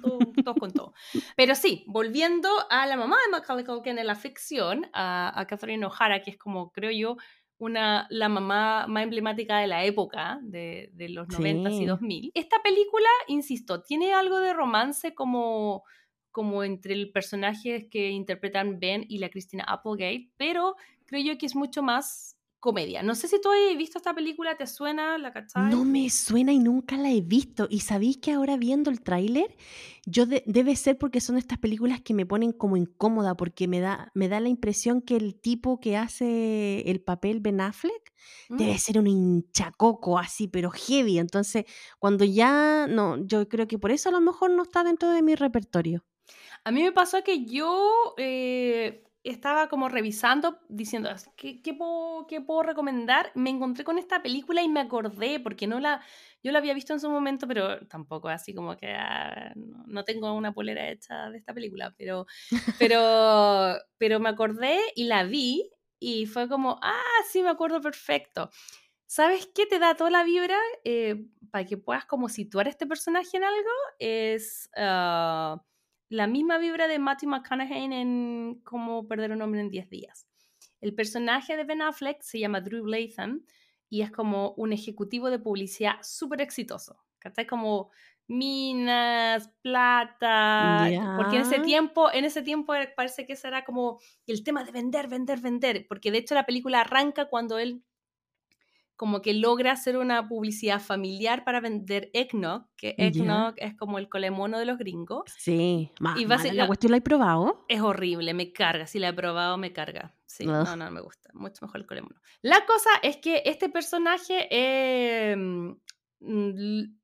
todo, 0.02 0.20
todo, 0.44 0.56
con 0.56 0.72
todo. 0.72 0.94
Pero 1.36 1.54
sí, 1.54 1.84
volviendo 1.88 2.50
a 2.72 2.88
la 2.88 2.98
mamá 2.98 3.18
de 3.24 3.32
Macaulay 3.32 3.64
Culkin 3.64 4.00
en 4.00 4.08
la 4.08 4.16
ficción, 4.16 4.88
a, 4.92 5.40
a 5.40 5.46
Catherine 5.46 5.86
O'Hara, 5.86 6.24
que 6.24 6.32
es 6.32 6.38
como, 6.38 6.72
creo 6.72 6.90
yo, 6.90 7.18
una, 7.60 8.08
la 8.10 8.28
mamá 8.28 8.88
más 8.88 9.04
emblemática 9.04 9.60
de 9.60 9.68
la 9.68 9.86
época, 9.86 10.40
de, 10.42 10.90
de 10.94 11.10
los 11.10 11.30
90 11.30 11.70
y 11.70 11.86
2000. 11.86 12.32
Esta 12.34 12.62
película, 12.64 13.08
insisto, 13.28 13.84
tiene 13.84 14.14
algo 14.14 14.40
de 14.40 14.54
romance 14.54 15.14
como, 15.14 15.84
como 16.32 16.64
entre 16.64 16.94
el 16.94 17.12
personaje 17.12 17.88
que 17.88 18.10
interpretan 18.10 18.80
Ben 18.80 19.06
y 19.08 19.20
la 19.20 19.30
Christina 19.30 19.64
Applegate, 19.64 20.32
pero 20.38 20.76
creo 21.06 21.24
yo 21.24 21.38
que 21.38 21.46
es 21.46 21.56
mucho 21.56 21.84
más 21.84 22.33
comedia. 22.64 23.04
No 23.04 23.14
sé 23.14 23.28
si 23.28 23.42
tú 23.42 23.50
has 23.52 23.78
visto 23.78 23.98
esta 23.98 24.16
película, 24.16 24.56
¿te 24.56 24.66
suena? 24.68 25.18
¿La 25.18 25.34
cachai? 25.34 25.70
No 25.70 25.84
me 25.84 26.10
suena 26.10 26.54
y 26.54 26.60
nunca 26.60 26.96
la 26.96 27.12
he 27.12 27.20
visto. 27.20 27.68
Y 27.70 27.82
sabéis 27.82 28.20
que 28.20 28.32
ahora 28.32 28.56
viendo 28.56 28.90
el 28.90 29.02
tráiler, 29.02 29.58
yo 30.06 30.26
debe 30.26 30.78
ser 30.78 30.98
porque 30.98 31.20
son 31.20 31.38
estas 31.38 31.58
películas 31.58 32.00
que 32.00 32.14
me 32.14 32.26
ponen 32.26 32.54
como 32.54 32.78
incómoda, 32.78 33.36
porque 33.36 33.68
me 33.68 33.82
da, 33.82 34.10
me 34.14 34.30
da 34.30 34.40
la 34.40 34.48
impresión 34.48 35.02
que 35.02 35.18
el 35.18 35.36
tipo 35.36 35.82
que 35.82 35.98
hace 35.98 36.90
el 36.90 37.02
papel 37.02 37.42
Ben 37.42 37.60
Affleck 37.60 38.14
debe 38.48 38.76
mm. 38.76 38.80
ser 38.80 38.98
un 38.98 39.08
hinchacoco 39.08 40.18
así, 40.18 40.48
pero 40.48 40.72
heavy. 40.72 41.20
Entonces, 41.20 41.66
cuando 42.00 42.24
ya, 42.24 42.88
no, 42.90 43.18
yo 43.26 43.50
creo 43.50 43.68
que 43.68 43.78
por 43.78 43.92
eso 43.92 44.08
a 44.08 44.14
lo 44.14 44.22
mejor 44.22 44.52
no 44.52 44.64
está 44.64 44.86
dentro 44.86 45.10
de 45.10 45.22
mi 45.22 45.36
repertorio. 45.36 46.06
A 46.64 46.72
mí 46.72 46.82
me 46.82 46.94
pasó 46.94 47.26
que 47.26 47.44
yo... 47.44 48.14
Eh, 48.18 49.04
estaba 49.24 49.70
como 49.70 49.88
revisando, 49.88 50.60
diciendo, 50.68 51.10
¿qué, 51.38 51.62
qué, 51.62 51.74
puedo, 51.74 52.28
¿qué, 52.28 52.42
puedo, 52.42 52.64
recomendar? 52.64 53.32
Me 53.36 53.50
encontré 53.50 53.84
con 53.84 53.98
esta 53.98 54.22
película 54.22 54.62
y 54.62 54.68
me 54.68 54.82
acordé, 54.82 55.40
porque 55.40 55.66
no 55.66 55.80
la, 55.80 56.02
yo 56.44 56.52
la 56.52 56.60
había 56.60 56.74
visto 56.74 56.94
en 56.94 57.00
su 57.00 57.10
momento, 57.10 57.48
pero 57.48 57.88
tampoco 57.88 58.28
así 58.28 58.54
como 58.54 58.76
que 58.76 58.94
ah, 58.94 59.54
no, 59.56 60.04
tengo 60.04 60.34
una 60.34 60.54
polera 60.54 60.90
hecha 60.90 61.30
de 61.30 61.38
esta 61.38 61.54
película, 61.54 61.94
pero, 61.98 62.26
pero, 62.80 63.78
pero 63.98 64.20
me 64.20 64.30
acordé 64.30 64.78
y 64.96 65.06
la 65.06 65.24
vi 65.24 65.70
y 66.00 66.26
fue 66.26 66.50
como, 66.50 66.80
ah, 66.82 67.22
sí, 67.30 67.42
me 67.42 67.50
acuerdo 67.50 67.80
perfecto. 67.80 68.50
¿Sabes 69.06 69.48
qué 69.54 69.66
te 69.66 69.80
da 69.80 69.96
toda 69.96 70.10
la 70.10 70.24
vibra 70.24 70.58
eh, 70.84 71.28
para 71.52 71.66
que 71.66 71.78
puedas 71.78 72.06
como 72.06 72.30
situar 72.30 72.68
este 72.68 72.86
personaje 72.88 73.38
en 73.38 73.44
algo? 73.44 73.70
Es... 74.00 74.70
Uh, 74.76 75.62
la 76.14 76.28
misma 76.28 76.60
vibra 76.60 76.88
de 76.88 77.00
Matthew 77.00 77.30
McConaughey 77.30 77.86
en 77.86 78.62
Cómo 78.64 79.08
perder 79.08 79.32
un 79.32 79.42
hombre 79.42 79.62
en 79.62 79.72
10 79.72 79.90
días. 79.90 80.28
El 80.80 80.94
personaje 80.94 81.58
de 81.58 81.64
Ben 81.64 81.82
Affleck 81.82 82.22
se 82.22 82.38
llama 82.40 82.62
Drew 82.62 82.86
Latham 82.86 83.44
y 83.90 84.04
es 84.04 84.12
como 84.12 84.52
un 84.52 84.74
ejecutivo 84.74 85.32
de 85.32 85.40
publicidad 85.40 85.96
súper 86.04 86.42
exitoso. 86.42 87.04
¿Cachai? 87.18 87.48
Como 87.48 87.90
minas, 88.28 89.50
plata, 89.64 90.88
porque 91.18 91.38
en 91.38 91.42
ese 91.42 91.60
tiempo, 91.60 92.12
en 92.14 92.26
ese 92.26 92.44
tiempo 92.44 92.74
parece 92.96 93.26
que 93.26 93.36
será 93.36 93.66
como 93.66 94.00
el 94.28 94.44
tema 94.44 94.64
de 94.64 94.72
vender, 94.72 95.08
vender, 95.08 95.40
vender, 95.40 95.88
porque 95.88 96.12
de 96.12 96.20
hecho 96.20 96.36
la 96.36 96.46
película 96.46 96.82
arranca 96.82 97.26
cuando 97.26 97.58
él 97.58 97.84
como 99.04 99.22
que 99.22 99.34
logra 99.34 99.74
hacer 99.74 99.98
una 99.98 100.30
publicidad 100.30 100.80
familiar 100.80 101.44
para 101.44 101.60
vender 101.60 102.10
eggnog, 102.14 102.64
que 102.78 102.96
eggnog 102.98 103.54
es 103.58 103.76
como 103.76 103.98
el 103.98 104.08
colemono 104.08 104.58
de 104.58 104.64
los 104.64 104.78
gringos. 104.78 105.30
Sí, 105.38 105.92
y 106.16 106.26
la 106.54 106.68
cuestión 106.68 106.92
la 106.92 107.00
he 107.00 107.02
probado. 107.02 107.66
Es 107.68 107.82
horrible, 107.82 108.34
me 108.34 108.54
carga, 108.54 108.88
si 108.88 109.00
la 109.00 109.10
he 109.10 109.14
probado 109.14 109.58
me 109.58 109.74
carga. 109.74 110.16
Sí, 110.26 110.46
no, 110.46 110.78
no 110.78 110.90
me 110.90 111.02
gusta, 111.02 111.32
mucho 111.34 111.66
mejor 111.66 111.82
el 111.82 111.86
colemono. 111.86 112.16
La 112.42 112.66
cosa 112.66 112.92
es 113.02 113.18
que 113.18 113.44
este 113.44 113.68
personaje, 113.68 114.48
em, 114.50 115.76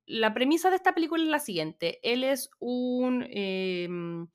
la 0.05 0.33
premisa 0.33 0.69
de 0.69 0.77
esta 0.77 0.95
película 0.95 1.21
es 1.21 1.29
la 1.29 1.39
siguiente, 1.39 1.99
él 2.01 2.23
es 2.23 2.49
un... 2.59 3.27
Em, 3.29 4.29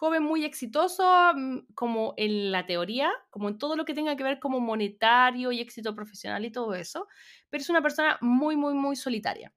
joven 0.00 0.22
muy 0.22 0.46
exitoso 0.46 1.04
mm, 1.34 1.74
como 1.74 2.14
en 2.16 2.50
la 2.52 2.64
teoría, 2.64 3.12
como 3.28 3.50
en 3.50 3.58
todo 3.58 3.76
lo 3.76 3.84
que 3.84 3.92
tenga 3.92 4.16
que 4.16 4.24
ver 4.24 4.40
como 4.40 4.58
monetario 4.58 5.52
y 5.52 5.60
éxito 5.60 5.94
profesional 5.94 6.42
y 6.46 6.50
todo 6.50 6.74
eso, 6.74 7.06
pero 7.50 7.60
es 7.60 7.68
una 7.68 7.82
persona 7.82 8.16
muy, 8.22 8.56
muy, 8.56 8.72
muy 8.72 8.96
solitaria. 8.96 9.52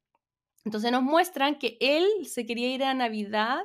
Entonces 0.66 0.92
nos 0.92 1.04
muestran 1.04 1.58
que 1.60 1.78
él 1.80 2.08
se 2.26 2.46
quería 2.46 2.74
ir 2.74 2.84
a 2.84 2.94
Navidad 2.94 3.64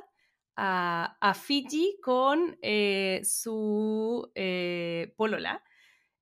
a, 0.55 1.17
a 1.19 1.33
Fiji 1.33 1.97
con 2.01 2.57
eh, 2.61 3.21
su 3.25 4.31
eh, 4.35 5.13
polola. 5.17 5.63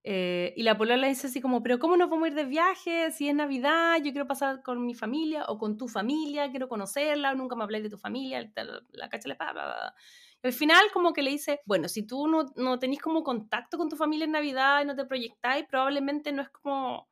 Eh, 0.03 0.53
y 0.57 0.63
la 0.63 0.77
polola 0.77 1.07
dice 1.07 1.27
así 1.27 1.41
como, 1.41 1.61
pero 1.61 1.79
¿cómo 1.79 1.97
nos 1.97 2.09
vamos 2.09 2.25
a 2.25 2.29
ir 2.29 2.35
de 2.35 2.45
viaje? 2.45 3.11
Si 3.11 3.29
es 3.29 3.35
Navidad, 3.35 3.97
yo 3.97 4.11
quiero 4.11 4.27
pasar 4.27 4.63
con 4.63 4.85
mi 4.85 4.95
familia 4.95 5.45
o 5.49 5.59
con 5.59 5.77
tu 5.77 5.87
familia, 5.87 6.49
quiero 6.49 6.69
conocerla, 6.69 7.35
nunca 7.35 7.55
me 7.55 7.63
habláis 7.63 7.83
de 7.83 7.89
tu 7.91 7.97
familia, 7.97 8.49
la, 8.55 8.81
la 8.91 9.09
cacha 9.09 9.29
bla, 9.35 9.51
bla. 9.53 9.95
Al 10.43 10.53
final 10.53 10.85
como 10.93 11.13
que 11.13 11.23
le 11.23 11.31
dice, 11.31 11.61
bueno, 11.65 11.89
si 11.89 12.03
tú 12.05 12.27
no, 12.27 12.45
no 12.55 12.79
tenés 12.79 12.99
como 12.99 13.23
contacto 13.23 13.77
con 13.77 13.89
tu 13.89 13.95
familia 13.95 14.25
en 14.25 14.31
Navidad 14.31 14.81
y 14.81 14.85
no 14.85 14.95
te 14.95 15.05
proyectáis, 15.05 15.65
probablemente 15.67 16.31
no 16.31 16.41
es 16.41 16.49
como 16.49 17.07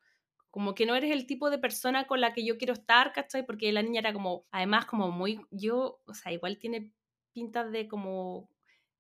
como 0.56 0.74
que 0.74 0.86
no 0.86 0.96
eres 0.96 1.12
el 1.12 1.28
tipo 1.28 1.50
de 1.50 1.58
persona 1.58 2.08
con 2.08 2.22
la 2.22 2.32
que 2.32 2.46
yo 2.46 2.58
quiero 2.58 2.72
estar, 2.72 3.12
¿cachai? 3.12 3.46
Porque 3.46 3.74
la 3.74 3.82
niña 3.82 4.00
era 4.00 4.14
como, 4.14 4.46
además 4.52 4.86
como 4.86 5.12
muy, 5.12 5.42
yo, 5.52 6.00
o 6.06 6.14
sea, 6.14 6.32
igual 6.32 6.60
tiene 6.60 6.94
pintas 7.34 7.74
de 7.74 7.90
como 7.90 8.50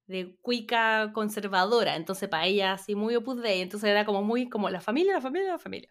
de 0.05 0.35
cuica 0.41 1.13
conservadora, 1.13 1.95
entonces 1.95 2.27
para 2.27 2.45
ella 2.45 2.73
así 2.73 2.93
muy 2.93 3.15
opus 3.15 3.41
dei, 3.41 3.61
entonces 3.61 3.89
era 3.89 4.03
como 4.05 4.21
muy 4.21 4.49
como 4.49 4.69
la 4.69 4.81
familia, 4.81 5.13
la 5.13 5.21
familia, 5.21 5.53
la 5.53 5.57
familia. 5.59 5.89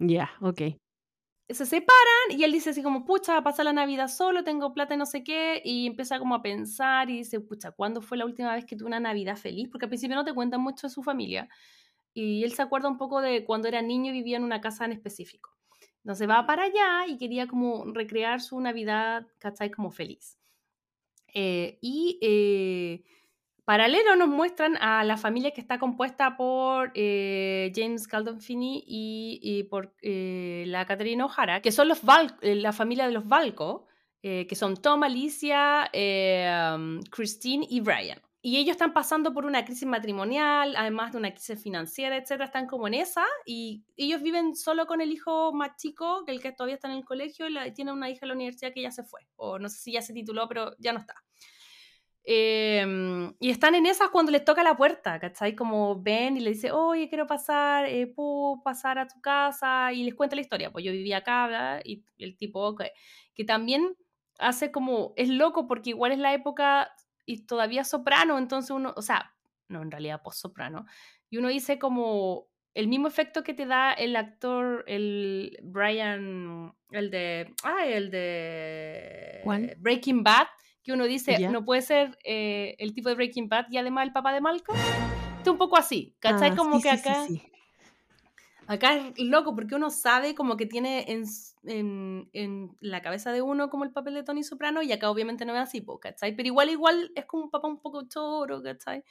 Ya, 0.00 0.32
ok 0.40 0.62
se 1.48 1.66
separan 1.66 2.30
y 2.30 2.42
él 2.44 2.52
dice 2.52 2.70
así 2.70 2.82
como, 2.82 3.04
pucha, 3.04 3.42
pasa 3.42 3.64
la 3.64 3.72
Navidad 3.72 4.08
solo, 4.08 4.44
tengo 4.44 4.72
plata 4.72 4.94
y 4.94 4.96
no 4.96 5.06
sé 5.06 5.22
qué, 5.22 5.60
y 5.64 5.86
empieza 5.86 6.18
como 6.18 6.34
a 6.34 6.42
pensar 6.42 7.10
y 7.10 7.18
dice, 7.18 7.40
pucha, 7.40 7.72
¿cuándo 7.72 8.00
fue 8.00 8.16
la 8.16 8.24
última 8.24 8.54
vez 8.54 8.64
que 8.64 8.76
tuve 8.76 8.86
una 8.86 9.00
Navidad 9.00 9.36
feliz? 9.36 9.68
Porque 9.70 9.86
al 9.86 9.90
principio 9.90 10.16
no 10.16 10.24
te 10.24 10.32
cuentan 10.32 10.60
mucho 10.62 10.86
de 10.86 10.92
su 10.92 11.02
familia. 11.02 11.48
Y 12.14 12.44
él 12.44 12.52
se 12.52 12.62
acuerda 12.62 12.88
un 12.88 12.96
poco 12.96 13.20
de 13.20 13.44
cuando 13.44 13.68
era 13.68 13.82
niño 13.82 14.10
y 14.10 14.12
vivía 14.12 14.36
en 14.36 14.44
una 14.44 14.60
casa 14.60 14.84
en 14.84 14.92
específico. 14.92 15.50
Entonces 16.04 16.28
va 16.28 16.46
para 16.46 16.64
allá 16.64 17.06
y 17.08 17.18
quería 17.18 17.46
como 17.46 17.84
recrear 17.92 18.40
su 18.40 18.60
Navidad, 18.60 19.26
¿cachai? 19.38 19.70
Como 19.70 19.90
feliz. 19.90 20.38
Eh, 21.34 21.78
y 21.80 22.18
eh, 22.22 23.04
Paralelo 23.64 24.14
nos 24.16 24.28
muestran 24.28 24.76
a 24.76 25.04
la 25.04 25.16
familia 25.16 25.52
que 25.52 25.60
está 25.62 25.78
compuesta 25.78 26.36
por 26.36 26.92
eh, 26.94 27.72
James 27.74 28.06
Gandolfini 28.06 28.84
y, 28.86 29.40
y 29.42 29.62
por 29.64 29.94
eh, 30.02 30.64
la 30.66 30.84
Caterina 30.84 31.24
O'Hara, 31.24 31.62
que 31.62 31.72
son 31.72 31.88
los 31.88 32.00
eh, 32.42 32.56
la 32.56 32.74
familia 32.74 33.06
de 33.06 33.12
los 33.12 33.26
Valco, 33.26 33.86
que 34.22 34.54
son 34.54 34.78
Tom, 34.78 35.02
Alicia, 35.02 35.90
um, 35.92 37.02
Christine 37.10 37.66
y 37.68 37.80
Brian. 37.80 38.18
Y 38.40 38.56
ellos 38.56 38.72
están 38.72 38.94
pasando 38.94 39.34
por 39.34 39.44
una 39.44 39.66
crisis 39.66 39.86
matrimonial, 39.86 40.74
además 40.76 41.12
de 41.12 41.18
una 41.18 41.30
crisis 41.30 41.62
financiera, 41.62 42.16
etcétera, 42.16 42.46
están 42.46 42.66
como 42.66 42.86
en 42.86 42.94
esa, 42.94 43.24
y 43.44 43.84
ellos 43.98 44.22
viven 44.22 44.54
solo 44.54 44.86
con 44.86 45.02
el 45.02 45.12
hijo 45.12 45.52
más 45.52 45.76
chico, 45.76 46.24
que 46.24 46.32
el 46.32 46.40
que 46.40 46.52
todavía 46.52 46.76
está 46.76 46.88
en 46.88 46.98
el 46.98 47.04
colegio, 47.04 47.46
y 47.48 47.72
tiene 47.72 47.92
una 47.92 48.08
hija 48.08 48.20
en 48.22 48.28
la 48.28 48.34
universidad 48.34 48.72
que 48.72 48.80
ya 48.82 48.90
se 48.90 49.04
fue, 49.04 49.20
o 49.36 49.58
no 49.58 49.68
sé 49.68 49.78
si 49.78 49.92
ya 49.92 50.00
se 50.00 50.14
tituló, 50.14 50.48
pero 50.48 50.74
ya 50.78 50.94
no 50.94 51.00
está. 51.00 51.14
Em, 52.26 53.34
y 53.38 53.50
están 53.50 53.74
en 53.74 53.84
esas 53.84 54.08
cuando 54.08 54.32
les 54.32 54.44
toca 54.44 54.62
la 54.62 54.76
puerta, 54.78 55.20
¿cachai? 55.20 55.54
Como 55.54 56.00
ven 56.00 56.38
y 56.38 56.40
le 56.40 56.50
dice, 56.50 56.72
oye, 56.72 57.08
quiero 57.10 57.26
pasar, 57.26 57.84
eh, 57.86 58.06
puedo 58.06 58.62
pasar 58.62 58.98
a 58.98 59.06
tu 59.06 59.20
casa, 59.20 59.92
y 59.92 60.04
les 60.04 60.14
cuenta 60.14 60.34
la 60.34 60.40
historia, 60.40 60.72
pues 60.72 60.84
yo 60.86 60.92
vivía 60.92 61.18
acá, 61.18 61.80
y 61.84 62.02
el 62.18 62.36
tipo, 62.38 62.76
que 63.34 63.44
también 63.44 63.94
hace 64.38 64.72
como, 64.72 65.12
es 65.16 65.28
loco 65.28 65.66
porque 65.66 65.90
igual 65.90 66.12
es 66.12 66.18
la 66.18 66.32
época 66.32 66.90
y 67.26 67.44
todavía 67.46 67.84
soprano, 67.84 68.38
entonces 68.38 68.70
uno, 68.70 68.94
o 68.96 69.02
sea, 69.02 69.34
no, 69.68 69.82
en 69.82 69.90
realidad 69.90 70.22
post 70.22 70.40
soprano, 70.40 70.86
y 71.28 71.36
uno 71.36 71.48
dice 71.48 71.78
como 71.78 72.48
el 72.72 72.88
mismo 72.88 73.06
efecto 73.06 73.44
que 73.44 73.54
te 73.54 73.66
da 73.66 73.92
el 73.92 74.16
actor, 74.16 74.84
el 74.86 75.58
Brian, 75.62 76.74
el 76.90 77.10
de, 77.10 77.54
ah, 77.64 77.86
el 77.86 78.10
de 78.10 79.42
Breaking 79.78 80.24
Bad, 80.24 80.46
que 80.84 80.92
uno 80.92 81.04
dice, 81.04 81.48
no 81.48 81.64
puede 81.64 81.82
ser 81.82 82.18
eh, 82.24 82.76
el 82.78 82.92
tipo 82.92 83.08
de 83.08 83.14
Breaking 83.14 83.48
Bad 83.48 83.66
y 83.70 83.78
además 83.78 84.06
el 84.06 84.12
papá 84.12 84.32
de 84.32 84.40
Malcolm. 84.40 84.78
Está 85.38 85.50
un 85.50 85.58
poco 85.58 85.76
así, 85.76 86.14
¿cachai? 86.20 86.50
Ah, 86.50 86.56
como 86.56 86.80
que 86.80 86.90
acá... 86.90 87.26
acá 88.66 88.94
es 88.94 89.18
loco 89.18 89.54
porque 89.54 89.74
uno 89.74 89.90
sabe 89.90 90.34
como 90.34 90.56
que 90.56 90.66
tiene 90.66 91.06
en, 91.10 91.24
en, 91.64 92.28
en, 92.34 92.76
la 92.80 93.00
cabeza 93.00 93.32
de 93.32 93.42
uno 93.42 93.70
como 93.70 93.84
el 93.84 93.92
papel 93.92 94.14
de 94.14 94.22
Tony 94.22 94.42
Soprano 94.44 94.82
y 94.82 94.92
acá 94.92 95.10
obviamente 95.10 95.46
no 95.46 95.54
es 95.54 95.60
así, 95.60 95.84
¿cachai? 96.00 96.36
Pero 96.36 96.46
igual, 96.48 96.68
igual 96.68 97.10
es 97.14 97.24
como 97.24 97.44
un 97.44 97.50
papá 97.50 97.66
un 97.66 97.80
poco 97.80 98.06
choro, 98.06 98.62
¿cachai? 98.62 99.02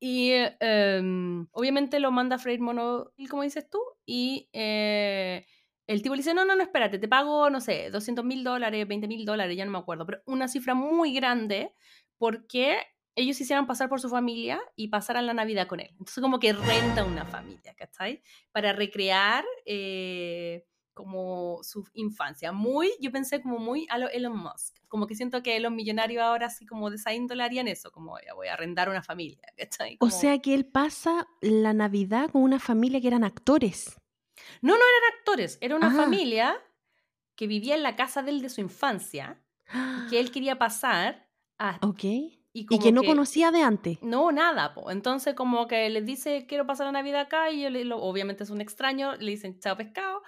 Y 0.00 0.32
em, 0.60 1.46
obviamente 1.52 2.00
lo 2.00 2.10
manda 2.10 2.38
Freire 2.38 2.62
Mono, 2.62 3.12
como 3.30 3.42
dices 3.42 3.70
tú, 3.70 3.80
y 4.04 4.48
eh, 4.52 5.46
el 5.86 6.02
tipo 6.02 6.14
le 6.14 6.20
dice, 6.20 6.34
no, 6.34 6.44
no, 6.44 6.56
no, 6.56 6.62
espérate, 6.62 6.98
te 6.98 7.08
pago, 7.08 7.50
no 7.50 7.60
sé, 7.60 7.90
200 7.90 8.24
mil 8.24 8.42
dólares, 8.42 8.86
20 8.88 9.06
mil 9.06 9.24
dólares, 9.24 9.56
ya 9.56 9.64
no 9.64 9.70
me 9.70 9.78
acuerdo, 9.78 10.06
pero 10.06 10.22
una 10.26 10.48
cifra 10.48 10.74
muy 10.74 11.12
grande 11.12 11.72
porque 12.16 12.78
ellos 13.16 13.40
hicieran 13.40 13.66
pasar 13.66 13.88
por 13.88 14.00
su 14.00 14.08
familia 14.08 14.60
y 14.76 14.88
pasaran 14.88 15.26
la 15.26 15.34
Navidad 15.34 15.66
con 15.66 15.80
él. 15.80 15.90
Entonces 15.92 16.20
como 16.20 16.38
que 16.38 16.52
renta 16.52 17.04
una 17.04 17.24
familia, 17.24 17.74
¿cachai? 17.74 18.22
Para 18.50 18.72
recrear 18.72 19.44
eh, 19.66 20.66
como 20.94 21.60
su 21.62 21.84
infancia. 21.94 22.52
Muy, 22.52 22.90
yo 23.00 23.12
pensé 23.12 23.40
como 23.42 23.58
muy 23.58 23.86
a 23.90 23.98
lo 23.98 24.08
Elon 24.08 24.36
Musk. 24.36 24.78
Como 24.88 25.06
que 25.06 25.14
siento 25.14 25.42
que 25.42 25.60
los 25.60 25.72
millonarios 25.72 26.22
ahora 26.22 26.46
así 26.46 26.66
como 26.66 26.90
de 26.90 26.96
esa 26.96 27.12
índole 27.12 27.42
harían 27.42 27.68
eso, 27.68 27.90
como 27.92 28.16
ya 28.26 28.34
voy 28.34 28.48
a 28.48 28.54
arrendar 28.54 28.88
una 28.88 29.02
familia, 29.02 29.46
¿cachai? 29.56 29.96
O 30.00 30.10
sea 30.10 30.38
que 30.38 30.54
él 30.54 30.66
pasa 30.66 31.26
la 31.40 31.72
Navidad 31.72 32.30
con 32.30 32.42
una 32.42 32.58
familia 32.58 33.00
que 33.00 33.08
eran 33.08 33.24
actores. 33.24 34.00
No, 34.60 34.72
no 34.72 34.82
eran 34.84 35.18
actores, 35.18 35.58
era 35.60 35.76
una 35.76 35.88
ah. 35.88 35.96
familia 35.96 36.62
que 37.36 37.46
vivía 37.46 37.74
en 37.74 37.82
la 37.82 37.96
casa 37.96 38.22
de 38.22 38.30
él 38.30 38.42
de 38.42 38.48
su 38.48 38.60
infancia, 38.60 39.40
que 40.10 40.20
él 40.20 40.30
quería 40.32 40.58
pasar 40.58 41.28
a... 41.58 41.78
Ok. 41.82 42.04
Y, 42.56 42.66
que 42.66 42.92
no 42.92 43.02
conocía 43.02 43.50
de 43.50 43.62
antes. 43.62 44.00
No, 44.00 44.30
nada. 44.30 44.74
Po. 44.74 44.92
Entonces, 44.92 45.34
como 45.34 45.66
que 45.66 45.90
le 45.90 46.02
dice, 46.02 46.46
quiero 46.46 46.64
pasar 46.64 46.86
la 46.86 46.92
Navidad 46.92 47.22
acá, 47.22 47.50
y 47.50 47.64
él, 47.64 47.92
obviamente 47.92 48.44
es 48.44 48.50
un 48.50 48.60
extraño, 48.60 49.16
le 49.16 49.32
dicen, 49.32 49.58
chao 49.58 49.76
pescado, 49.76 50.22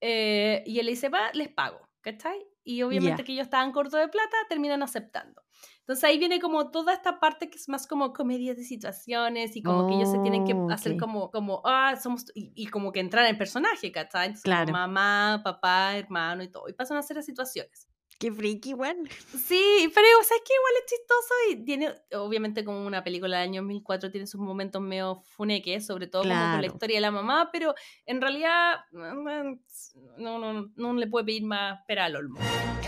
eh, 0.00 0.62
y 0.64 0.78
él 0.78 0.86
le 0.86 0.92
dice, 0.92 1.08
va, 1.08 1.32
les 1.32 1.48
pago, 1.48 1.80
¿cachai? 2.00 2.46
Y 2.64 2.82
obviamente 2.82 3.24
que 3.24 3.32
ellos 3.32 3.44
estaban 3.44 3.72
cortos 3.72 3.98
de 3.98 4.08
plata, 4.08 4.36
terminan 4.48 4.82
aceptando. 4.82 5.42
Entonces 5.80 6.04
ahí 6.04 6.18
viene 6.18 6.40
como 6.40 6.70
toda 6.70 6.92
esta 6.92 7.18
parte 7.18 7.50
que 7.50 7.58
es 7.58 7.68
más 7.68 7.88
como 7.88 8.12
comedia 8.12 8.54
de 8.54 8.62
situaciones 8.62 9.56
y 9.56 9.62
como 9.62 9.88
que 9.88 9.94
ellos 9.96 10.10
se 10.10 10.18
tienen 10.20 10.44
que 10.44 10.54
hacer 10.72 10.96
como, 10.96 11.30
como 11.30 11.60
ah, 11.64 11.96
somos, 11.96 12.26
y, 12.34 12.66
como 12.68 12.92
que 12.92 13.00
entrar 13.00 13.26
en 13.26 13.36
personaje, 13.36 13.90
¿cachai? 13.90 14.26
Entonces, 14.26 14.44
claro. 14.44 14.72
mamá, 14.72 15.40
papá, 15.42 15.96
hermano 15.96 16.44
y 16.44 16.48
todo. 16.48 16.68
Y 16.68 16.72
pasan 16.72 16.98
a 16.98 17.02
ser 17.02 17.16
las 17.16 17.26
situaciones. 17.26 17.88
Qué 18.22 18.30
freaky, 18.30 18.70
igual. 18.70 18.96
Sí, 19.36 19.90
pero 19.92 20.06
o 20.20 20.22
sea, 20.22 20.36
es 20.36 20.42
que 20.46 20.54
igual 20.54 20.72
es 20.78 20.86
chistoso 20.86 21.34
y 21.50 21.64
tiene, 21.64 21.92
obviamente 22.12 22.64
como 22.64 22.86
una 22.86 23.02
película 23.02 23.38
del 23.38 23.48
año 23.48 23.62
2004 23.62 24.12
tiene 24.12 24.28
sus 24.28 24.40
momentos 24.40 24.80
medio 24.80 25.22
funeques, 25.24 25.84
sobre 25.84 26.06
todo 26.06 26.22
como 26.22 26.32
con 26.32 26.60
la 26.60 26.66
historia 26.68 26.98
de 26.98 27.00
la 27.00 27.10
mamá, 27.10 27.50
pero 27.50 27.74
en 28.06 28.20
realidad 28.20 28.76
mm, 28.92 30.22
no, 30.22 30.38
no, 30.38 30.70
no 30.76 30.92
le 30.94 31.08
puede 31.08 31.24
pedir 31.24 31.42
más 31.42 31.80
pera 31.88 32.04
al 32.04 32.14
olmo. 32.14 32.38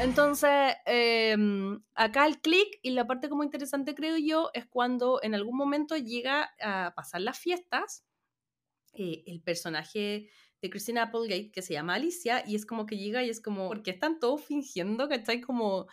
Entonces, 0.01 0.77
em, 0.87 1.83
acá 1.97 2.27
el 2.27 2.41
click 2.41 2.79
y 2.83 2.91
la 2.91 3.09
parte 3.09 3.29
como 3.29 3.43
interesante 3.43 3.97
creo 3.97 4.17
yo 4.17 4.51
es 4.55 4.67
cuando 4.67 5.19
en 5.21 5.35
algún 5.35 5.57
momento 5.57 5.97
llega 5.97 6.49
a 6.63 6.93
pasar 6.95 7.23
las 7.23 7.41
fiestas, 7.41 8.07
eh, 8.93 9.25
el 9.27 9.43
personaje 9.43 10.29
de 10.65 10.71
Christina 10.71 11.03
Applegate 11.03 11.51
que 11.51 11.63
se 11.63 11.75
llama 11.75 11.95
Alicia 11.95 12.43
y 12.47 12.57
es 12.57 12.65
como 12.65 12.87
que 12.87 12.97
llega 12.97 13.23
y 13.23 13.29
es 13.29 13.41
como, 13.41 13.69
porque 13.69 13.91
están 13.91 14.19
todos 14.19 14.43
fingiendo 14.43 15.09
que 15.09 15.17
estáis 15.17 15.45
como 15.45 15.87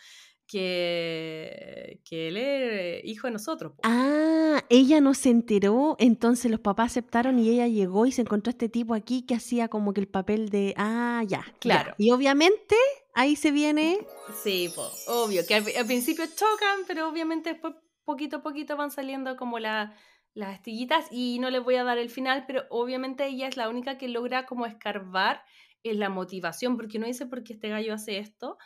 que, 0.46 2.00
que 2.04 2.28
él 2.28 2.36
es 2.38 3.04
hijo 3.04 3.26
de 3.26 3.34
nosotros. 3.34 3.72
Ah, 3.82 4.62
ella 4.70 5.00
no 5.00 5.12
se 5.12 5.28
enteró, 5.28 5.96
entonces 5.98 6.50
los 6.50 6.60
papás 6.60 6.92
aceptaron 6.92 7.38
y 7.38 7.50
ella 7.50 7.68
llegó 7.68 8.06
y 8.06 8.12
se 8.12 8.22
encontró 8.22 8.50
a 8.50 8.52
este 8.52 8.68
tipo 8.70 8.94
aquí 8.94 9.22
que 9.22 9.34
hacía 9.34 9.68
como 9.68 9.92
que 9.92 10.00
el 10.00 10.08
papel 10.08 10.48
de, 10.48 10.74
ah, 10.78 11.22
ya, 11.26 11.44
claro. 11.60 11.94
Y 11.98 12.10
obviamente 12.10 12.76
ahí 13.14 13.36
se 13.36 13.50
viene... 13.50 13.98
Sí, 14.42 14.72
obvio, 15.06 15.46
que 15.46 15.54
al, 15.54 15.64
al, 15.78 15.86
principio 15.86 16.24
chocan, 16.26 16.80
pero 16.86 17.08
obviamente 17.08 17.52
después 17.52 17.74
poquito 18.04 18.38
a 18.38 18.42
poquito 18.42 18.76
van 18.76 18.90
saliendo 18.90 19.36
como 19.36 19.58
la, 19.58 19.94
las 20.34 20.54
astillitas 20.54 21.08
y 21.10 21.38
no 21.38 21.50
les 21.50 21.62
voy 21.62 21.76
a 21.76 21.84
dar 21.84 21.98
el 21.98 22.10
final, 22.10 22.44
pero 22.46 22.64
obviamente 22.70 23.26
ella 23.26 23.48
es 23.48 23.56
la 23.56 23.68
única 23.68 23.98
que 23.98 24.08
logra 24.08 24.46
como 24.46 24.66
escarbar 24.66 25.42
en 25.82 25.98
la 25.98 26.08
motivación, 26.08 26.76
porque 26.76 26.98
no 26.98 27.06
dice 27.06 27.26
por 27.26 27.42
qué 27.42 27.54
este 27.54 27.68
gallo 27.68 27.94
hace 27.94 28.18
esto. 28.18 28.58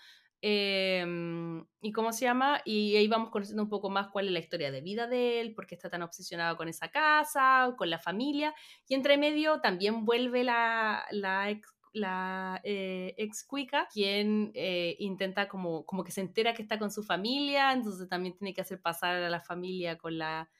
Em, 0.43 1.65
y 1.81 1.93
cómo 1.93 2.13
se 2.13 2.27
llama, 2.27 2.61
y 2.65 2.95
ahí 2.97 3.09
vamos 3.09 3.31
conociendo 3.31 3.63
un 3.63 3.71
poco 3.71 3.89
más 3.89 4.09
cuál 4.09 4.27
es 4.27 4.33
la 4.33 4.39
historia 4.39 4.71
de 4.71 4.83
vida 4.83 5.07
de 5.07 5.41
él, 5.41 5.55
por 5.55 5.67
qué 5.67 5.75
está 5.75 5.89
tan 5.89 6.03
obsesionado 6.03 6.57
con 6.57 6.69
esa 6.69 6.89
casa, 6.91 7.75
con 7.77 7.89
la 7.91 7.99
familia, 7.99 8.55
y 8.87 8.95
entre 8.95 9.17
medio 9.17 9.61
también 9.61 10.05
vuelve 10.05 10.45
la, 10.45 11.05
la 11.11 11.51
ex 11.51 11.73
la 11.93 12.61
eh, 12.65 13.17
cuica, 13.49 13.89
quien 13.91 14.53
eh, 14.55 14.97
intenta 14.99 15.49
como, 15.49 15.87
como 15.87 16.05
que 16.05 16.13
se 16.13 16.21
entera 16.21 16.53
que 16.53 16.61
está 16.61 16.79
con 16.79 16.91
su 16.91 17.03
familia, 17.03 17.73
entonces 17.73 18.07
también 18.07 18.37
tiene 18.37 18.53
que 18.53 18.61
hacer 18.61 18.83
pasar 18.83 19.17
a 19.17 19.31
la 19.31 19.41
familia 19.41 19.97
con 19.97 20.19
la 20.19 20.51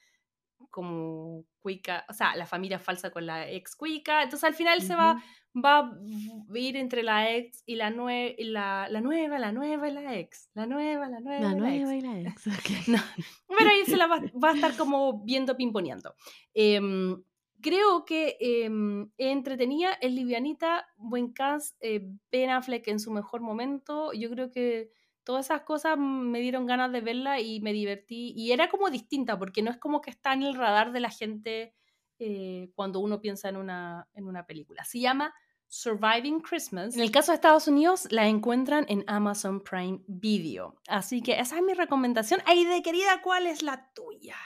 como 0.69 1.45
cuica, 1.59 2.05
o 2.09 2.13
sea, 2.13 2.35
la 2.35 2.45
familia 2.45 2.79
falsa 2.79 3.09
con 3.09 3.25
la 3.25 3.49
ex 3.49 3.75
cuica, 3.75 4.23
entonces 4.23 4.43
al 4.43 4.53
final 4.53 4.81
se 4.81 4.95
va, 4.95 5.21
va 5.53 5.79
a 5.79 6.57
ir 6.57 6.77
entre 6.77 7.03
la 7.03 7.35
ex 7.35 7.63
y 7.65 7.75
la, 7.75 7.89
nue 7.89 8.35
la, 8.39 8.87
la, 8.89 9.01
nueva, 9.01 9.39
la 9.39 9.51
nueva 9.51 9.89
y 9.89 9.93
la 9.93 10.15
ex, 10.15 10.49
la 10.53 10.65
nueva, 10.65 11.09
la 11.09 11.19
nueva, 11.19 11.41
la, 11.41 11.55
nueva 11.55 11.95
y 11.95 12.01
la 12.01 12.19
ex. 12.21 12.43
pero 13.57 13.69
ahí 13.69 13.85
se 13.85 13.97
la 13.97 14.07
va, 14.07 14.21
va, 14.43 14.51
a 14.51 14.55
estar 14.55 14.75
como 14.77 15.23
viendo 15.23 15.57
pimponeando. 15.57 16.15
Em, 16.53 17.23
creo 17.61 18.05
que 18.05 18.37
eh, 18.39 18.69
entretenía, 19.17 19.93
es 19.93 20.11
livianita, 20.11 20.87
buen 20.97 21.33
cast, 21.33 21.75
eh, 21.81 22.07
Ben 22.31 22.49
Affleck 22.49 22.87
en 22.87 22.99
su 22.99 23.11
mejor 23.11 23.41
momento, 23.41 24.13
yo 24.13 24.29
creo 24.29 24.51
que 24.51 24.91
todas 25.27 25.47
esas 25.47 25.63
cosas 25.63 25.97
me 25.97 26.39
dieron 26.39 26.65
ganas 26.65 26.89
de 26.93 27.01
verla 27.01 27.41
y 27.41 27.59
me 27.59 27.73
divertí. 27.73 28.31
Y 28.33 28.53
era 28.53 28.69
como 28.69 28.89
distinta, 28.89 29.37
porque 29.37 29.61
no 29.61 29.69
es 29.69 29.77
como 29.77 29.99
que 29.99 30.09
está 30.09 30.31
en 30.31 30.43
el 30.43 30.55
radar 30.55 30.93
de 30.93 31.01
la 31.01 31.09
gente 31.09 31.75
eh, 32.17 32.71
cuando 32.75 33.01
uno 33.01 33.19
piensa 33.19 33.49
en 33.49 33.57
una, 33.57 34.07
en 34.13 34.25
una 34.25 34.45
película. 34.45 34.85
Se 34.85 35.01
llama 35.01 35.33
Surviving 35.67 36.39
Christmas. 36.39 36.95
En 36.95 37.01
el 37.01 37.11
caso 37.11 37.33
de 37.33 37.35
Estados 37.35 37.67
Unidos, 37.67 38.07
la 38.09 38.29
encuentran 38.29 38.85
en 38.87 39.03
Amazon 39.05 39.59
Prime 39.59 39.99
Video. 40.07 40.77
Así 40.87 41.21
que 41.21 41.41
esa 41.41 41.57
es 41.57 41.61
mi 41.61 41.73
recomendación. 41.73 42.39
de 42.47 42.81
querida, 42.81 43.21
¿cuál 43.21 43.47
es 43.47 43.63
la 43.63 43.91
tuya? 43.93 44.37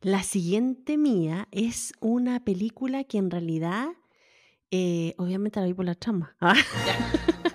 La 0.00 0.24
siguiente 0.24 0.96
mía 0.96 1.46
es 1.52 1.92
una 2.00 2.44
película 2.44 3.04
que 3.04 3.18
en 3.18 3.30
realidad, 3.30 3.90
eh, 4.72 5.14
obviamente 5.18 5.60
la 5.60 5.66
vi 5.66 5.74
por 5.74 5.84
la 5.84 5.94
trama. 5.94 6.34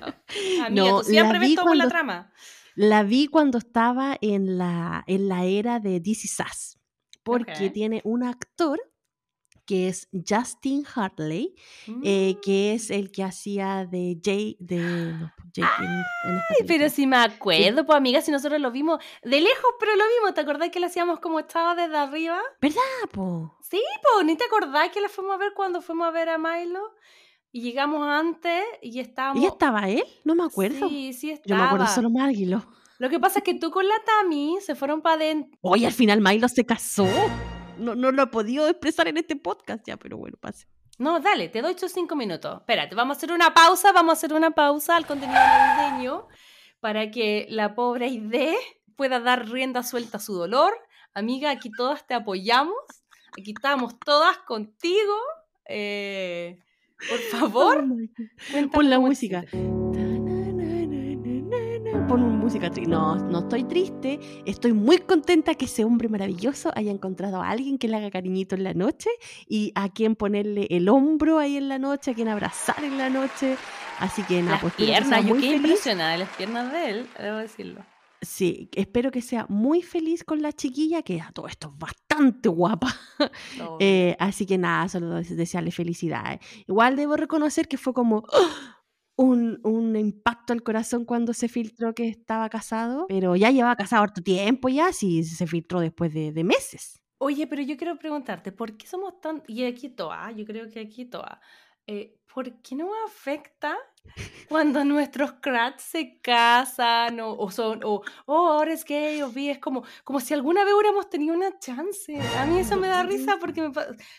no, 0.71 1.03
siempre 1.03 1.39
ves 1.39 1.55
todo 1.55 1.73
la 1.73 1.87
trama. 1.87 2.31
La 2.75 3.03
vi 3.03 3.27
cuando 3.27 3.57
estaba 3.57 4.17
en 4.21 4.57
la, 4.57 5.03
en 5.07 5.27
la 5.27 5.45
era 5.45 5.79
de 5.79 5.99
DC 5.99 6.27
Sass, 6.27 6.79
porque 7.23 7.69
tiene 7.71 8.01
un 8.03 8.23
actor 8.23 8.79
que 9.67 9.89
es 9.89 10.07
Justin 10.27 10.85
Hartley, 10.95 11.53
eh, 12.03 12.37
que 12.41 12.73
es 12.73 12.89
mm. 12.89 12.93
el 12.93 13.11
que 13.11 13.23
hacía 13.23 13.85
de 13.85 14.17
Jay, 14.23 14.55
de... 14.59 15.13
Ay, 15.57 16.65
pero 16.65 16.89
si 16.89 17.05
me 17.05 17.17
acuerdo, 17.17 17.85
pues 17.85 17.97
amiga, 17.97 18.21
si 18.21 18.31
nosotros 18.31 18.61
lo 18.61 18.71
vimos 18.71 19.03
de 19.23 19.41
lejos, 19.41 19.71
pero 19.79 19.95
lo 19.95 20.03
vimos, 20.15 20.33
¿te 20.33 20.41
acordás 20.41 20.69
que 20.69 20.79
lo 20.79 20.85
hacíamos 20.85 21.19
como 21.19 21.39
estaba 21.39 21.75
desde 21.75 21.97
arriba? 21.97 22.39
¿Verdad, 22.61 23.09
po? 23.11 23.57
Sí, 23.61 23.81
po, 24.03 24.23
¿ni 24.23 24.37
te 24.37 24.45
acordás 24.45 24.89
que 24.91 25.01
la 25.01 25.09
fuimos 25.09 25.35
a 25.35 25.37
ver 25.37 25.53
cuando 25.53 25.81
fuimos 25.81 26.07
a 26.07 26.11
ver 26.11 26.29
a 26.29 26.37
Milo? 26.37 26.93
Y 27.57 27.61
llegamos 27.61 28.07
antes 28.07 28.63
y 28.83 28.99
estábamos... 28.99 29.41
¿Y 29.41 29.47
estaba 29.47 29.89
él? 29.89 30.03
No 30.23 30.35
me 30.35 30.43
acuerdo. 30.43 30.87
Sí, 30.89 31.11
sí 31.11 31.31
estaba. 31.31 31.47
Yo 31.47 31.55
me 31.55 31.63
acuerdo 31.63 31.87
solo 31.87 32.11
Milo. 32.11 32.63
Lo 32.99 33.09
que 33.09 33.19
pasa 33.19 33.39
es 33.39 33.45
que 33.45 33.55
tú 33.55 33.71
con 33.71 33.87
la 33.87 33.95
Tami 34.05 34.59
se 34.61 34.75
fueron 34.75 35.01
para 35.01 35.15
adentro. 35.15 35.57
Oye, 35.61 35.87
al 35.87 35.91
final 35.91 36.21
Milo 36.21 36.47
se 36.49 36.67
casó. 36.67 37.07
No, 37.79 37.95
no 37.95 38.11
lo 38.11 38.21
he 38.21 38.27
podido 38.27 38.67
expresar 38.67 39.07
en 39.07 39.17
este 39.17 39.35
podcast 39.37 39.83
ya, 39.87 39.97
pero 39.97 40.17
bueno, 40.17 40.37
pase. 40.39 40.67
No, 40.99 41.19
dale, 41.19 41.49
te 41.49 41.63
doy 41.63 41.71
estos 41.71 41.91
cinco 41.93 42.15
minutos. 42.15 42.59
Espérate, 42.59 42.93
vamos 42.93 43.15
a 43.15 43.17
hacer 43.17 43.31
una 43.31 43.55
pausa, 43.55 43.91
vamos 43.91 44.11
a 44.11 44.13
hacer 44.13 44.33
una 44.33 44.51
pausa 44.51 44.95
al 44.95 45.07
contenido 45.07 45.39
navideño 45.39 46.27
para 46.79 47.09
que 47.09 47.47
la 47.49 47.73
pobre 47.73 48.05
Ide 48.05 48.55
pueda 48.95 49.19
dar 49.19 49.49
rienda 49.49 49.81
suelta 49.81 50.17
a 50.17 50.19
su 50.21 50.35
dolor. 50.35 50.77
Amiga, 51.15 51.49
aquí 51.49 51.71
todas 51.71 52.05
te 52.05 52.13
apoyamos, 52.13 52.75
aquí 53.35 53.53
estamos 53.55 53.97
todas 53.99 54.37
contigo. 54.45 55.15
Eh, 55.67 56.59
por 57.09 57.19
favor, 57.31 57.85
pon 58.71 58.89
la 58.89 58.99
música. 58.99 59.43
Pon 62.07 62.21
música 62.39 62.69
triste. 62.69 62.89
No, 62.89 63.15
no 63.15 63.39
estoy 63.39 63.65
triste. 63.65 64.19
Estoy 64.45 64.71
muy 64.71 64.99
contenta 64.99 65.55
que 65.55 65.65
ese 65.65 65.83
hombre 65.83 66.07
maravilloso 66.07 66.71
haya 66.75 66.91
encontrado 66.91 67.41
a 67.41 67.49
alguien 67.49 67.77
que 67.77 67.87
le 67.89 67.97
haga 67.97 68.09
cariñito 68.09 68.55
en 68.55 68.63
la 68.63 68.73
noche 68.73 69.09
y 69.47 69.73
a 69.75 69.89
quien 69.89 70.15
ponerle 70.15 70.67
el 70.69 70.87
hombro 70.87 71.39
ahí 71.39 71.57
en 71.57 71.67
la 71.67 71.79
noche, 71.79 72.11
a 72.11 72.13
quien 72.13 72.29
abrazar 72.29 72.83
en 72.83 72.97
la 72.97 73.09
noche. 73.09 73.57
Así 73.99 74.23
que 74.23 74.41
nada, 74.41 74.53
las 74.53 74.61
pues 74.61 74.73
piernas, 74.75 75.25
yo 75.25 75.35
qué 75.37 75.55
impresionada 75.55 76.15
las 76.17 76.29
piernas 76.29 76.71
de 76.71 76.89
él, 76.89 77.07
debo 77.19 77.37
decirlo. 77.37 77.96
Sí, 78.27 78.69
espero 78.75 79.09
que 79.09 79.21
sea 79.21 79.45
muy 79.47 79.81
feliz 79.81 80.25
con 80.25 80.41
la 80.41 80.51
chiquilla, 80.51 81.01
que 81.01 81.21
a 81.21 81.31
todo 81.31 81.47
esto 81.47 81.71
es 81.73 81.79
bastante 81.79 82.49
guapa. 82.49 82.93
Eh, 83.79 84.15
así 84.19 84.45
que 84.45 84.57
nada, 84.57 84.89
solo 84.89 85.15
desearle 85.15 85.71
felicidades. 85.71 86.39
Igual 86.67 86.95
debo 86.95 87.15
reconocer 87.15 87.67
que 87.67 87.77
fue 87.77 87.93
como 87.93 88.23
¡ah! 88.31 88.83
un, 89.15 89.59
un, 89.63 89.95
impacto 89.95 90.53
al 90.53 90.61
corazón 90.61 91.05
cuando 91.05 91.33
se 91.33 91.47
filtró 91.47 91.95
que 91.95 92.07
estaba 92.07 92.49
casado, 92.49 93.05
pero 93.07 93.35
ya 93.35 93.49
llevaba 93.49 93.75
casado 93.75 94.03
harto 94.03 94.21
tiempo 94.21 94.69
ya, 94.69 94.91
si 94.93 95.23
se 95.23 95.47
filtró 95.47 95.79
después 95.79 96.13
de, 96.13 96.31
de 96.31 96.43
meses. 96.43 97.01
Oye, 97.17 97.47
pero 97.47 97.61
yo 97.63 97.77
quiero 97.77 97.97
preguntarte, 97.97 98.51
¿por 98.51 98.77
qué 98.77 98.85
somos 98.85 99.19
tan... 99.21 99.41
Y 99.47 99.63
aquí 99.63 99.89
toa, 99.89 100.31
yo 100.31 100.45
creo 100.45 100.69
que 100.69 100.79
aquí 100.79 101.05
toa. 101.05 101.39
Eh, 101.87 102.19
¿Por 102.31 102.61
qué 102.61 102.75
no 102.75 102.91
afecta 103.07 103.75
cuando 104.49 104.83
nuestros 104.83 105.33
crats 105.33 105.83
se 105.83 106.19
casan 106.21 107.19
o, 107.19 107.49
son, 107.51 107.83
o 107.83 108.01
oh, 108.25 108.47
ahora 108.47 108.73
es 108.73 108.85
gay 108.85 109.21
o 109.21 109.29
bi, 109.29 109.49
es 109.49 109.59
como, 109.59 109.83
como 110.03 110.19
si 110.19 110.33
alguna 110.33 110.63
vez 110.63 110.73
hubiéramos 110.73 111.09
tenido 111.09 111.35
una 111.35 111.57
chance. 111.59 112.19
A 112.37 112.45
mí 112.45 112.59
eso 112.59 112.77
me 112.77 112.87
da 112.87 113.03
risa 113.03 113.37
porque 113.39 113.71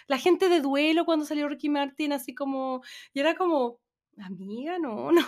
la 0.07 0.19
gente 0.19 0.49
de 0.49 0.61
duelo 0.61 1.05
cuando 1.05 1.25
salió 1.25 1.49
Ricky 1.49 1.69
Martin, 1.69 2.13
así 2.13 2.35
como, 2.35 2.83
y 3.13 3.21
era 3.21 3.35
como, 3.35 3.81
amiga, 4.19 4.79
no, 4.79 5.13
no, 5.13 5.27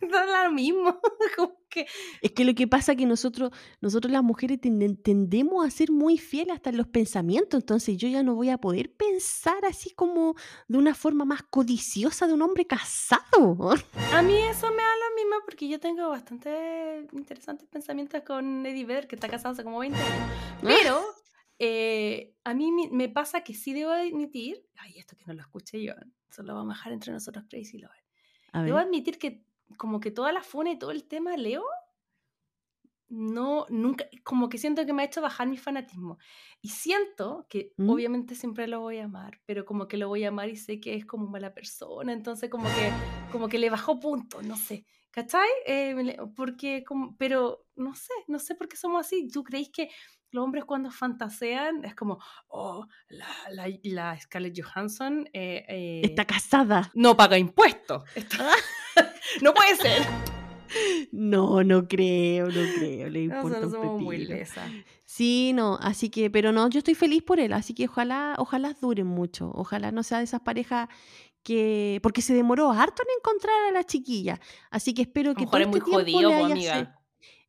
da 0.10 0.44
lo 0.44 0.52
mismo. 0.52 1.00
que... 1.68 1.86
Es 2.20 2.32
que 2.32 2.44
lo 2.44 2.54
que 2.54 2.66
pasa 2.66 2.92
es 2.92 2.98
que 2.98 3.06
nosotros, 3.06 3.50
nosotros 3.80 4.12
las 4.12 4.22
mujeres 4.22 4.58
tendemos 4.60 5.66
a 5.66 5.70
ser 5.70 5.90
muy 5.90 6.18
fieles 6.18 6.54
hasta 6.54 6.70
en 6.70 6.76
los 6.76 6.88
pensamientos, 6.88 7.60
entonces 7.60 7.96
yo 7.96 8.08
ya 8.08 8.22
no 8.22 8.34
voy 8.34 8.50
a 8.50 8.58
poder 8.58 8.92
pensar 8.92 9.64
así 9.64 9.90
como 9.90 10.34
de 10.68 10.78
una 10.78 10.94
forma 10.94 11.24
más 11.24 11.42
codiciosa 11.42 12.26
de 12.26 12.34
un 12.34 12.42
hombre 12.42 12.66
casado. 12.66 13.74
A 14.12 14.22
mí 14.22 14.36
eso 14.36 14.70
me 14.70 14.82
da 14.82 14.96
lo 14.96 15.16
mismo 15.16 15.36
porque 15.44 15.68
yo 15.68 15.78
tengo 15.78 16.08
bastante 16.08 17.06
interesantes 17.12 17.68
pensamientos 17.68 18.22
con 18.22 18.66
Eddie 18.66 18.84
Vedder, 18.84 19.06
que 19.06 19.16
está 19.16 19.28
casado 19.28 19.52
hace 19.52 19.64
como 19.64 19.78
20 19.78 19.98
años. 19.98 20.30
Pero 20.62 21.00
eh, 21.58 22.34
a 22.44 22.54
mí 22.54 22.72
me 22.90 23.08
pasa 23.08 23.42
que 23.42 23.54
sí 23.54 23.72
debo 23.72 23.92
admitir, 23.92 24.64
ay, 24.78 24.98
esto 24.98 25.16
que 25.16 25.24
no 25.26 25.34
lo 25.34 25.40
escuché 25.40 25.82
yo, 25.82 25.92
solo 26.30 26.54
vamos 26.54 26.74
a 26.74 26.78
dejar 26.78 26.92
entre 26.92 27.12
nosotros 27.12 27.44
Crazy 27.48 27.78
Lover. 27.78 28.00
Debo 28.64 28.78
admitir 28.78 29.18
que 29.18 29.44
como 29.76 30.00
que 30.00 30.10
toda 30.10 30.32
la 30.32 30.42
funa 30.42 30.70
y 30.70 30.78
todo 30.78 30.90
el 30.90 31.04
tema 31.04 31.36
Leo, 31.36 31.64
no, 33.08 33.66
nunca, 33.70 34.06
como 34.22 34.48
que 34.48 34.56
siento 34.56 34.86
que 34.86 34.92
me 34.92 35.02
ha 35.02 35.06
hecho 35.06 35.20
bajar 35.20 35.48
mi 35.48 35.58
fanatismo. 35.58 36.18
Y 36.62 36.68
siento 36.68 37.46
que 37.48 37.72
¿Mm? 37.76 37.90
obviamente 37.90 38.34
siempre 38.36 38.68
lo 38.68 38.80
voy 38.80 38.98
a 38.98 39.04
amar, 39.04 39.40
pero 39.46 39.64
como 39.64 39.88
que 39.88 39.96
lo 39.96 40.08
voy 40.08 40.24
a 40.24 40.28
amar 40.28 40.48
y 40.48 40.56
sé 40.56 40.80
que 40.80 40.94
es 40.94 41.04
como 41.04 41.26
mala 41.26 41.52
persona, 41.52 42.12
entonces 42.12 42.48
como 42.48 42.68
que, 42.68 42.92
como 43.32 43.48
que 43.48 43.58
le 43.58 43.68
bajó 43.68 43.98
punto, 43.98 44.42
no 44.42 44.56
sé. 44.56 44.86
¿Cachai? 45.10 45.48
Eh, 45.66 46.16
porque, 46.36 46.84
como, 46.84 47.16
pero 47.16 47.66
no 47.74 47.96
sé, 47.96 48.12
no 48.28 48.38
sé 48.38 48.54
por 48.54 48.68
qué 48.68 48.76
somos 48.76 49.04
así. 49.04 49.28
¿Tú 49.28 49.42
creéis 49.42 49.70
que 49.70 49.90
los 50.30 50.44
hombres 50.44 50.64
cuando 50.64 50.90
fantasean 50.90 51.84
es 51.84 51.94
como, 51.94 52.18
oh, 52.48 52.86
la, 53.08 53.26
la, 53.50 53.68
la 53.82 54.20
Scarlett 54.20 54.60
Johansson 54.62 55.28
eh, 55.32 55.64
eh, 55.68 56.00
está 56.04 56.24
casada. 56.24 56.90
No 56.94 57.16
paga 57.16 57.38
impuestos. 57.38 58.04
no 59.42 59.54
puede 59.54 59.76
ser. 59.76 60.02
No, 61.10 61.64
no 61.64 61.88
creo, 61.88 62.46
no 62.46 62.74
creo. 62.78 63.08
Le 63.08 63.22
importa 63.22 63.60
no, 63.60 63.70
somos 63.70 64.00
muy 64.00 64.28
Sí, 65.04 65.52
no, 65.52 65.78
así 65.80 66.10
que, 66.10 66.30
pero 66.30 66.52
no, 66.52 66.68
yo 66.70 66.78
estoy 66.78 66.94
feliz 66.94 67.22
por 67.22 67.40
él, 67.40 67.52
así 67.52 67.74
que 67.74 67.86
ojalá, 67.86 68.34
ojalá 68.38 68.74
duren 68.80 69.06
mucho. 69.06 69.50
Ojalá 69.54 69.90
no 69.90 70.02
sea 70.02 70.18
de 70.18 70.24
esas 70.24 70.40
parejas 70.42 70.88
que. 71.42 71.98
Porque 72.02 72.22
se 72.22 72.34
demoró 72.34 72.70
harto 72.70 73.02
en 73.02 73.18
encontrar 73.18 73.68
a 73.68 73.72
la 73.72 73.84
chiquilla. 73.84 74.40
Así 74.70 74.94
que 74.94 75.02
espero 75.02 75.34
que 75.34 75.46
todo 75.46 75.58
este 75.58 75.70
muy 75.70 75.80
jodido, 75.80 76.44
amiga 76.44 77.00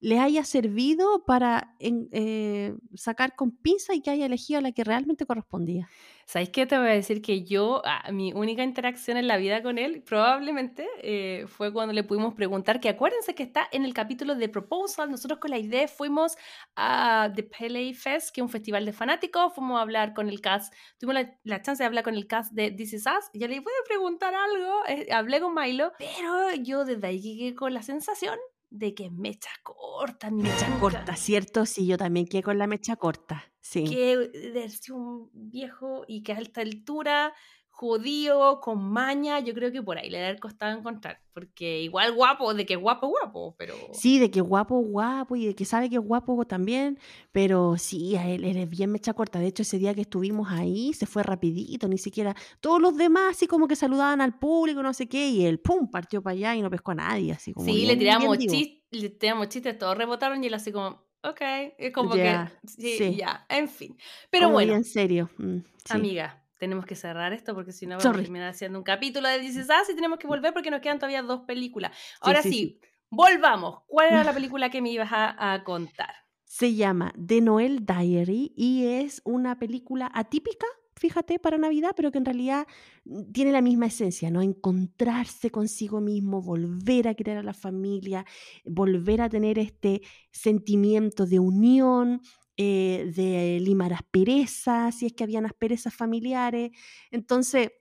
le 0.02 0.18
haya 0.18 0.44
servido 0.44 1.24
para 1.26 1.76
eh, 1.80 2.76
sacar 2.96 3.36
con 3.36 3.52
pinza 3.52 3.94
y 3.94 4.02
que 4.02 4.10
haya 4.10 4.26
elegido 4.26 4.58
a 4.58 4.64
la 4.64 4.72
que 4.72 4.84
realmente 4.84 5.28
correspondía. 5.28 5.90
¿Sabéis 6.32 6.52
qué? 6.52 6.66
Te 6.66 6.78
voy 6.78 6.88
a 6.88 6.92
decir 6.94 7.22
que 7.22 7.44
yo, 7.44 7.82
ah, 7.84 8.10
mi 8.10 8.32
única 8.32 8.64
interacción 8.64 9.18
en 9.18 9.28
la 9.28 9.36
vida 9.36 9.62
con 9.62 9.78
él, 9.78 10.02
probablemente 10.02 10.88
eh, 11.02 11.46
fue 11.46 11.74
cuando 11.74 11.92
le 11.94 12.06
pudimos 12.06 12.36
preguntar, 12.36 12.80
que 12.80 12.88
acuérdense 12.88 13.36
que 13.36 13.44
está 13.44 13.68
en 13.74 13.84
el 13.84 13.94
capítulo 13.94 14.36
de 14.36 14.48
Proposal, 14.48 15.12
nosotros 15.12 15.40
con 15.40 15.52
la 15.52 15.58
idea 15.58 15.90
fuimos 15.90 16.38
a 16.78 17.30
The 17.36 17.44
Pele 17.44 17.94
Fest, 17.94 18.34
que 18.34 18.40
es 18.40 18.44
un 18.44 18.50
festival 18.50 18.86
de 18.86 18.94
fanáticos, 18.94 19.54
fuimos 19.54 19.78
a 19.78 19.82
hablar 19.82 20.14
con 20.14 20.30
el 20.30 20.40
cast, 20.40 20.74
tuvimos 20.98 21.26
la, 21.44 21.62
chance 21.62 21.84
de 21.84 21.88
hablar 21.88 22.06
con 22.06 22.16
el 22.16 22.28
cast 22.28 22.54
de 22.54 22.72
This 22.72 22.94
Is 22.94 23.08
Us, 23.08 23.30
ya 23.34 23.50
le 23.50 23.58
a 23.58 23.62
preguntar 23.86 24.34
algo, 24.34 24.86
eh, 24.88 25.12
hablé 25.12 25.42
con 25.42 25.54
Milo, 25.54 25.92
pero 26.00 26.56
yo 26.64 26.86
desde 26.86 27.08
ahí 27.08 27.20
llegué 27.20 27.56
con 27.56 27.74
la 27.74 27.84
sensación 27.84 28.40
de 28.70 28.94
que 28.94 29.10
mecha 29.10 29.52
corta, 29.64 30.32
mi 30.32 30.44
mecha 30.44 30.80
corta, 30.80 31.14
¿cierto? 31.18 31.66
Sí, 31.66 31.86
yo 31.86 31.98
también 31.98 32.26
quedé 32.26 32.42
con 32.42 32.58
la 32.58 32.68
mecha 32.68 32.96
corta, 32.96 33.51
sí. 33.62 33.86
Que 33.86 34.32
un 34.92 35.30
viejo 35.34 36.04
y 36.08 36.24
que 36.24 36.34
a 36.34 36.38
alta 36.38 36.62
altura 36.62 37.34
judío, 37.82 38.60
con 38.62 38.80
maña, 38.80 39.40
yo 39.40 39.56
creo 39.56 39.72
que 39.72 39.82
por 39.82 39.98
ahí 39.98 40.10
le 40.12 40.24
haber 40.24 40.40
costado 40.40 40.78
encontrar, 40.78 41.20
porque 41.34 41.82
igual 41.82 42.14
guapo, 42.14 42.54
de 42.54 42.64
que 42.64 42.76
guapo, 42.76 43.08
guapo, 43.08 43.56
pero... 43.58 43.74
Sí, 43.92 44.20
de 44.20 44.30
que 44.30 44.40
guapo, 44.40 44.78
guapo, 44.78 45.36
y 45.36 45.48
de 45.48 45.56
que 45.56 45.66
sabe 45.66 45.90
que 45.90 45.96
es 45.96 46.02
guapo 46.02 46.46
también, 46.46 47.00
pero 47.32 47.78
sí, 47.78 48.16
él, 48.16 48.44
él, 48.44 48.58
es 48.58 48.70
bien 48.70 48.92
mecha 48.92 49.14
corta, 49.14 49.40
de 49.40 49.48
hecho 49.48 49.64
ese 49.64 49.80
día 49.80 49.96
que 49.96 50.02
estuvimos 50.02 50.52
ahí 50.52 50.94
se 50.94 51.08
fue 51.08 51.24
rapidito, 51.24 51.88
ni 51.88 51.98
siquiera, 51.98 52.36
todos 52.60 52.80
los 52.80 52.96
demás 52.98 53.32
así 53.32 53.48
como 53.48 53.68
que 53.68 53.76
saludaban 53.76 54.22
al 54.22 54.38
público, 54.38 54.84
no 54.84 54.94
sé 54.94 55.10
qué, 55.10 55.30
y 55.30 55.46
él, 55.46 55.60
pum, 55.60 55.90
partió 55.90 56.22
para 56.22 56.36
allá 56.36 56.56
y 56.56 56.62
no 56.62 56.70
pescó 56.70 56.92
a 56.92 56.96
nadie, 56.96 57.32
así 57.32 57.52
como... 57.52 57.66
Sí, 57.66 57.88
le, 57.88 57.96
tiramos 57.96 58.38
chistes, 58.38 58.84
le 58.92 59.10
tiramos 59.10 59.50
chistes, 59.50 59.80
todos 59.80 59.98
rebotaron 59.98 60.44
y 60.44 60.48
él 60.48 60.54
así 60.54 60.72
como... 60.72 61.10
Ok, 61.24 61.42
es 61.78 61.94
como 61.94 62.14
que 62.14 62.48
sí, 62.66 63.16
ya, 63.16 63.46
en 63.48 63.70
fin. 63.70 63.96
Pero 64.30 64.50
bueno. 64.50 64.74
en 64.74 64.84
serio. 64.84 65.30
Mm, 65.38 65.60
amiga, 65.90 66.44
tenemos 66.58 66.86
que 66.86 66.96
cerrar 66.96 67.32
esto 67.34 67.54
porque 67.54 67.72
si 67.72 67.86
no 67.86 67.98
vamos 67.98 68.06
a 68.06 68.22
terminar 68.22 68.50
haciendo 68.50 68.80
un 68.80 68.84
capítulo 68.84 69.28
de 69.28 69.40
Dices 69.40 69.68
Ah, 69.70 69.82
y 69.90 69.96
tenemos 69.96 70.18
que 70.18 70.28
volver 70.28 70.54
porque 70.54 70.72
nos 70.72 70.82
quedan 70.82 70.98
todavía 70.98 71.22
dos 71.22 71.42
películas. 71.42 71.92
Ahora 72.22 72.42
sí, 72.42 72.80
volvamos. 73.10 73.84
¿Cuál 73.88 74.10
era 74.10 74.24
la 74.24 74.34
película 74.34 74.70
que 74.70 74.82
me 74.82 74.90
ibas 74.90 75.10
a, 75.12 75.62
contar? 75.64 76.14
Se 76.46 76.74
llama 76.74 77.14
The 77.24 77.42
Noel 77.42 77.86
Diary 77.86 78.54
y 78.56 78.86
es 78.86 79.22
una 79.24 79.58
película 79.58 80.12
atípica, 80.14 80.68
fíjate, 81.02 81.40
para 81.40 81.58
Navidad, 81.58 81.94
pero 81.96 82.12
que 82.12 82.20
en 82.20 82.26
realidad 82.26 82.68
mm, 83.06 83.32
tiene 83.34 83.52
la 83.52 83.62
misma 83.62 83.88
esencia, 83.88 84.30
¿no? 84.30 84.42
Encontrarse 84.42 85.50
consigo 85.50 86.00
mismo, 86.00 86.42
volver 86.42 87.08
a 87.08 87.16
crear 87.16 87.38
a 87.40 87.44
la 87.44 87.56
familia, 87.56 88.24
volver 88.64 89.22
a 89.22 89.30
tener 89.30 89.58
este 89.58 90.02
sentimiento 90.32 91.26
de 91.26 91.40
unión, 91.40 92.22
eh, 92.56 93.12
de 93.16 93.60
limar 93.60 93.94
asperezas, 93.94 94.96
si 94.96 95.08
es 95.08 95.14
que 95.14 95.24
habían 95.24 95.46
asperezas 95.48 95.94
familiares. 95.94 96.70
Entonces, 97.10 97.72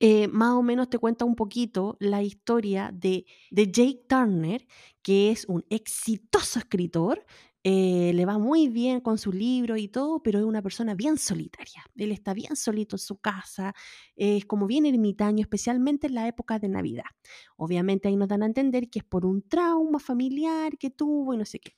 eh, 0.00 0.28
más 0.28 0.52
o 0.52 0.62
menos 0.62 0.90
te 0.90 0.98
cuenta 0.98 1.24
un 1.24 1.36
poquito 1.36 1.96
la 2.00 2.22
historia 2.22 2.90
de, 2.92 3.26
de 3.50 3.66
Jake 3.70 4.06
Turner, 4.08 4.66
que 5.02 5.30
es 5.30 5.44
un 5.46 5.64
exitoso 5.70 6.58
escritor, 6.58 7.24
eh, 7.62 8.12
le 8.14 8.24
va 8.24 8.38
muy 8.38 8.68
bien 8.68 9.00
con 9.00 9.18
su 9.18 9.32
libro 9.32 9.76
y 9.76 9.88
todo, 9.88 10.22
pero 10.22 10.38
es 10.38 10.44
una 10.46 10.62
persona 10.62 10.94
bien 10.94 11.18
solitaria. 11.18 11.84
Él 11.94 12.10
está 12.12 12.32
bien 12.32 12.56
solito 12.56 12.96
en 12.96 13.00
su 13.00 13.18
casa, 13.18 13.74
es 14.16 14.46
como 14.46 14.66
bien 14.66 14.86
ermitaño, 14.86 15.42
especialmente 15.42 16.06
en 16.06 16.14
la 16.14 16.26
época 16.26 16.58
de 16.58 16.68
Navidad. 16.68 17.10
Obviamente 17.56 18.08
ahí 18.08 18.16
nos 18.16 18.28
dan 18.28 18.42
a 18.42 18.46
entender 18.46 18.88
que 18.88 19.00
es 19.00 19.04
por 19.04 19.26
un 19.26 19.42
trauma 19.46 19.98
familiar 19.98 20.78
que 20.78 20.90
tuvo 20.90 21.34
y 21.34 21.36
no 21.36 21.44
sé 21.44 21.60
qué. 21.60 21.76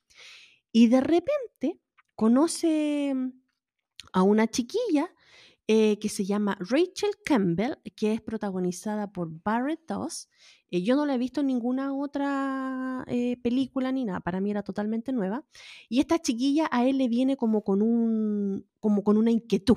Y 0.71 0.87
de 0.87 1.01
repente 1.01 1.81
conoce 2.15 3.13
mm, 3.15 3.33
a 4.13 4.23
una 4.23 4.47
chiquilla 4.47 5.13
eh, 5.69 5.99
que 6.01 6.09
se 6.09 6.25
llama 6.25 6.57
Rachel 6.61 7.13
Campbell, 7.25 7.77
que 7.97 8.13
es 8.13 8.21
protagonizada 8.21 9.13
por 9.13 9.31
Barrett 9.43 9.81
Doss. 9.87 10.29
Eh, 10.71 10.83
yo 10.83 10.97
no 10.97 11.07
la 11.07 11.15
he 11.15 11.19
visto 11.19 11.41
en 11.41 11.47
ninguna 11.49 11.95
otra 11.95 12.82
eh, 13.13 13.37
película 13.43 13.93
ni 13.93 14.07
nada, 14.07 14.21
para 14.21 14.41
mí 14.41 14.51
era 14.51 14.63
totalmente 14.63 15.13
nueva. 15.13 15.45
Y 15.89 16.01
esta 16.01 16.19
chiquilla 16.19 16.67
a 16.73 16.87
él 16.87 16.97
le 16.97 17.09
viene 17.09 17.37
como 17.37 17.63
con, 17.63 17.83
un, 17.83 18.67
como 18.81 19.05
con 19.05 19.19
una 19.19 19.31
inquietud, 19.31 19.77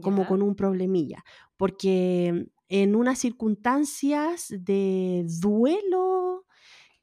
como 0.00 0.26
con 0.26 0.42
un 0.42 0.54
problemilla, 0.54 1.24
porque 1.56 2.46
en 2.68 2.94
unas 2.94 3.18
circunstancias 3.18 4.46
de 4.48 5.26
duelo 5.40 6.46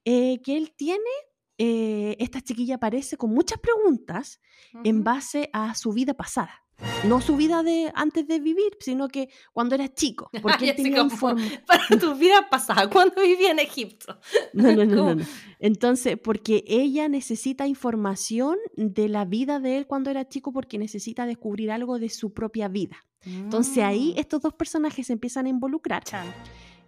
que 0.03 0.41
él 0.45 0.73
tiene, 0.75 1.11
esta 1.57 2.41
chiquilla 2.41 2.75
aparece 2.75 3.17
con 3.17 3.31
muchas 3.31 3.59
preguntas 3.59 4.39
en 4.83 5.03
base 5.03 5.49
a 5.53 5.75
su 5.75 5.91
vida 5.91 6.13
pasada. 6.13 6.65
No 7.05 7.21
su 7.21 7.35
vida 7.35 7.63
de 7.63 7.91
antes 7.95 8.27
de 8.27 8.39
vivir, 8.39 8.77
sino 8.79 9.07
que 9.07 9.29
cuando 9.53 9.75
era 9.75 9.87
chico. 9.93 10.29
Porque 10.41 10.69
él 10.69 10.75
tenía 10.75 11.07
Para 11.67 11.99
tu 11.99 12.15
vida 12.15 12.49
pasada, 12.49 12.89
cuando 12.89 13.21
vivía 13.21 13.51
en 13.51 13.59
Egipto. 13.59 14.17
No, 14.53 14.71
no, 14.71 14.85
no, 14.85 15.15
no, 15.15 15.25
Entonces, 15.59 16.17
porque 16.21 16.63
ella 16.67 17.07
necesita 17.07 17.67
información 17.67 18.57
de 18.75 19.07
la 19.07 19.25
vida 19.25 19.59
de 19.59 19.77
él 19.77 19.87
cuando 19.87 20.09
era 20.09 20.27
chico, 20.27 20.51
porque 20.51 20.77
necesita 20.77 21.25
descubrir 21.25 21.71
algo 21.71 21.99
de 21.99 22.09
su 22.09 22.33
propia 22.33 22.67
vida. 22.67 22.97
Entonces 23.25 23.83
ahí 23.83 24.13
mm. 24.15 24.19
estos 24.19 24.41
dos 24.41 24.53
personajes 24.53 25.07
se 25.07 25.13
empiezan 25.13 25.45
a 25.45 25.49
involucrar. 25.49 26.03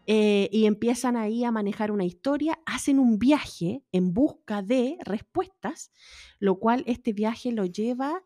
Eh, 0.07 0.49
y 0.51 0.65
empiezan 0.65 1.15
ahí 1.15 1.43
a 1.43 1.51
manejar 1.51 1.91
una 1.91 2.05
historia, 2.05 2.59
hacen 2.65 2.97
un 2.97 3.19
viaje 3.19 3.84
en 3.91 4.13
busca 4.13 4.63
de 4.63 4.97
respuestas, 5.01 5.91
lo 6.39 6.57
cual 6.57 6.84
este 6.88 7.13
viaje 7.13 7.51
lo 7.51 7.65
lleva 7.65 8.23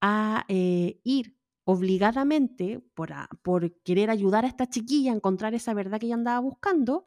a 0.00 0.44
eh, 0.48 1.00
ir 1.04 1.36
obligadamente 1.64 2.80
por, 2.94 3.12
por, 3.42 3.72
querer 3.82 4.10
ayudar 4.10 4.44
a 4.44 4.48
esta 4.48 4.68
chiquilla 4.68 5.12
a 5.12 5.16
encontrar 5.16 5.54
esa 5.54 5.74
verdad 5.74 6.00
que 6.00 6.06
ella 6.06 6.14
andaba 6.14 6.40
buscando, 6.40 7.04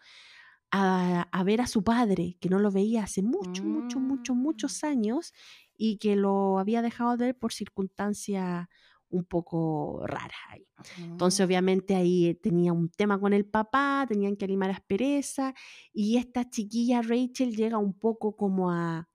a, 0.71 1.43
ver 1.43 1.61
a 1.61 1.67
su 1.67 1.83
padre, 1.83 2.37
que 2.39 2.49
no 2.49 2.59
lo 2.59 2.71
veía 2.71 3.03
hace 3.03 3.21
mucho, 3.21 3.63
mucho, 3.63 3.99
mucho, 3.99 4.33
mm. 4.33 4.37
muchos 4.37 4.83
años 4.83 5.33
y 5.75 5.97
que 5.97 6.15
lo 6.15 6.59
había 6.59 6.81
dejado 6.81 7.17
de 7.17 7.25
ver 7.25 7.37
por 7.37 7.51
circunstancias 7.51 8.67
un 9.09 9.25
poco 9.25 10.03
raras 10.05 10.37
ahí. 10.49 10.65
Entonces, 10.99 11.45
obviamente, 11.45 11.95
ahí 11.95 12.33
tenía 12.35 12.71
un 12.71 12.89
tema 12.89 13.19
con 13.19 13.33
el 13.33 13.45
papá, 13.45 14.05
tenían 14.07 14.37
que 14.37 14.45
animar 14.45 14.69
aspereza, 14.69 15.53
y 15.91 16.17
esta 16.17 16.49
chiquilla 16.49 17.01
Rachel 17.01 17.55
llega 17.55 17.77
un 17.77 17.93
poco 17.93 18.37
como 18.37 18.71
a, 18.71 19.09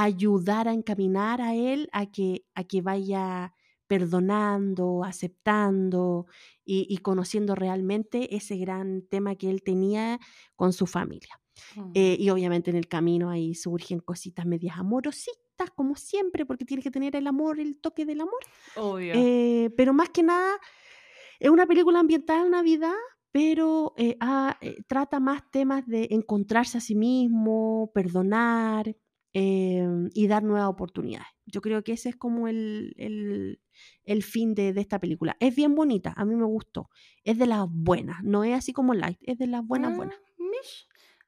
ayudar 0.00 0.68
a 0.68 0.72
encaminar 0.72 1.42
a 1.42 1.54
él 1.54 1.90
a 1.92 2.06
que, 2.06 2.46
a 2.54 2.64
que 2.64 2.80
vaya 2.80 3.52
perdonando, 3.86 5.04
aceptando 5.04 6.24
y, 6.64 6.96
conociendo 6.98 7.54
realmente 7.54 8.34
ese 8.34 8.56
gran 8.56 9.02
tema 9.02 9.34
que 9.34 9.50
él 9.50 9.62
tenía 9.62 10.18
con 10.56 10.72
su 10.72 10.86
familia. 10.86 11.38
Eh, 11.92 12.16
y 12.18 12.30
obviamente 12.30 12.70
en 12.70 12.76
el 12.76 12.88
camino 12.88 13.28
ahí 13.28 13.54
surgen 13.54 14.00
cositas 14.00 14.46
medias 14.46 14.78
amorositas, 14.78 15.70
como 15.76 15.94
siempre, 15.96 16.46
porque 16.46 16.64
tiene 16.64 16.82
que 16.82 16.90
tener 16.90 17.14
el 17.16 17.26
amor, 17.26 17.60
el 17.60 17.78
toque 17.78 18.06
del 18.06 18.22
amor. 18.22 18.40
Eh, 19.14 19.68
pero 19.76 19.92
más 19.92 20.08
que 20.08 20.22
nada, 20.22 20.58
es 21.38 21.50
una 21.50 21.66
película 21.66 22.00
ambientada 22.00 22.46
en 22.46 22.52
Navidad, 22.52 22.94
pero 23.30 23.92
eh, 23.98 24.16
ah, 24.20 24.58
trata 24.86 25.20
más 25.20 25.42
temas 25.50 25.86
de 25.86 26.08
encontrarse 26.12 26.78
a 26.78 26.80
sí 26.80 26.94
mismo, 26.94 27.90
perdonar, 27.92 28.96
Em, 29.34 30.10
y 30.12 30.26
dar 30.26 30.42
nuevas 30.42 30.68
oportunidades. 30.68 31.28
Yo 31.46 31.62
creo 31.62 31.82
que 31.82 31.92
ese 31.92 32.10
es 32.10 32.16
como 32.16 32.48
el, 32.48 32.94
el, 34.04 34.22
fin 34.22 34.54
de, 34.54 34.74
de, 34.74 34.80
esta 34.82 35.00
película. 35.00 35.38
Es 35.40 35.56
bien 35.56 35.74
bonita, 35.74 36.12
a 36.16 36.26
mí 36.26 36.34
me 36.34 36.44
gustó. 36.44 36.90
Es 37.24 37.38
de 37.38 37.46
las 37.46 37.66
buenas, 37.70 38.22
no 38.22 38.44
es 38.44 38.54
así 38.54 38.74
como 38.74 38.92
light, 38.92 39.18
es 39.22 39.38
de 39.38 39.46
las 39.46 39.66
buenas, 39.66 39.96
buenas. 39.96 40.18
Ah, 40.18 40.32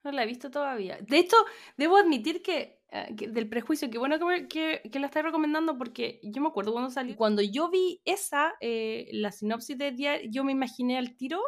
no 0.05 0.13
la 0.13 0.23
he 0.23 0.27
visto 0.27 0.51
todavía. 0.51 0.99
De 1.01 1.19
hecho, 1.19 1.37
debo 1.79 1.97
admitir 1.97 2.43
que, 2.43 2.83
eh, 2.93 3.15
del 3.15 3.49
prejuicio, 3.49 3.91
que 3.91 3.97
bueno 3.97 4.19
que, 4.51 4.83
que, 4.93 4.99
la 4.99 5.07
estoy 5.07 5.23
recomendando 5.23 5.79
porque 5.79 6.21
yo 6.23 6.43
me 6.43 6.49
acuerdo 6.49 6.73
cuando 6.73 6.91
salí, 6.91 7.15
cuando 7.15 7.41
yo 7.41 7.71
vi 7.71 8.03
esa, 8.05 8.53
eh, 8.61 9.09
la 9.13 9.33
sinopsis 9.33 9.79
de 9.79 9.93
día, 9.93 10.21
yo 10.31 10.45
me 10.45 10.53
imaginé 10.53 10.99
al 10.99 11.17
tiro 11.17 11.41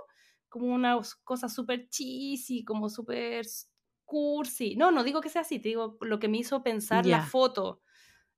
como 0.48 0.74
una 0.74 0.98
cosa 1.22 1.50
súper 1.50 1.90
cheesy, 1.90 2.64
como 2.64 2.88
súper 2.88 3.44
cursi. 4.06 4.76
No, 4.76 4.90
no 4.90 5.04
digo 5.04 5.20
que 5.20 5.28
sea 5.28 5.42
así, 5.42 5.58
te 5.58 5.68
digo 5.68 5.98
lo 6.00 6.18
que 6.18 6.28
me 6.28 6.38
hizo 6.38 6.62
pensar 6.62 7.04
la 7.04 7.22
foto 7.22 7.82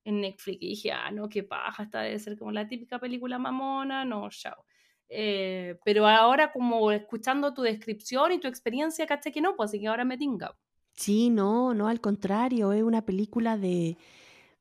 en 0.03 0.23
Netflix. 0.23 0.59
Y 0.61 0.69
dije, 0.71 0.93
ah, 0.93 1.11
no, 1.13 1.29
qué 1.29 1.45
paja, 1.45 1.85
esta 1.85 2.01
debe 2.01 2.19
ser 2.19 2.37
como 2.37 2.51
la 2.51 2.67
típica 2.67 2.99
película 2.99 3.39
mamona, 3.39 4.05
no, 4.05 4.29
chao. 4.31 4.65
Eh, 5.11 5.79
pero 5.85 6.07
ahora 6.07 6.53
como 6.53 6.91
escuchando 6.91 7.55
tu 7.55 7.63
descripción 7.63 8.33
y 8.33 8.41
tu 8.41 8.49
experiencia, 8.49 9.07
caché 9.07 9.31
que 9.31 9.41
no, 9.41 9.55
pues 9.55 9.71
así 9.71 9.81
que 9.81 9.87
ahora 9.87 10.05
me 10.05 10.19
tinga. 10.19 10.57
Sí, 10.95 11.31
no, 11.31 11.75
no, 11.75 11.87
al 11.87 12.01
contrario, 12.01 12.73
es 12.73 12.83
una 12.83 13.05
película 13.05 13.57
de, 13.57 13.97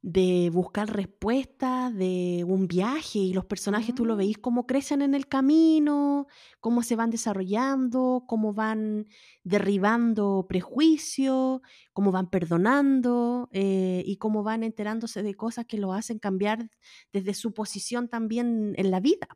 de 0.01 0.49
buscar 0.53 0.93
respuestas, 0.93 1.93
de 1.93 2.45
un 2.47 2.67
viaje 2.67 3.19
y 3.19 3.33
los 3.33 3.45
personajes 3.45 3.95
tú 3.95 4.05
lo 4.05 4.15
mm. 4.15 4.17
veis 4.17 4.37
cómo 4.37 4.65
crecen 4.65 5.01
en 5.01 5.15
el 5.15 5.27
camino, 5.27 6.27
cómo 6.59 6.83
se 6.83 6.95
van 6.95 7.09
desarrollando, 7.09 8.23
cómo 8.27 8.53
van 8.53 9.07
derribando 9.43 10.45
prejuicios, 10.47 11.61
cómo 11.93 12.11
van 12.11 12.29
perdonando 12.29 13.49
eh, 13.51 14.03
y 14.05 14.17
cómo 14.17 14.43
van 14.43 14.63
enterándose 14.63 15.23
de 15.23 15.35
cosas 15.35 15.65
que 15.65 15.77
lo 15.77 15.93
hacen 15.93 16.19
cambiar 16.19 16.69
desde 17.11 17.33
su 17.33 17.53
posición 17.53 18.07
también 18.07 18.73
en 18.77 18.91
la 18.91 18.99
vida. 18.99 19.27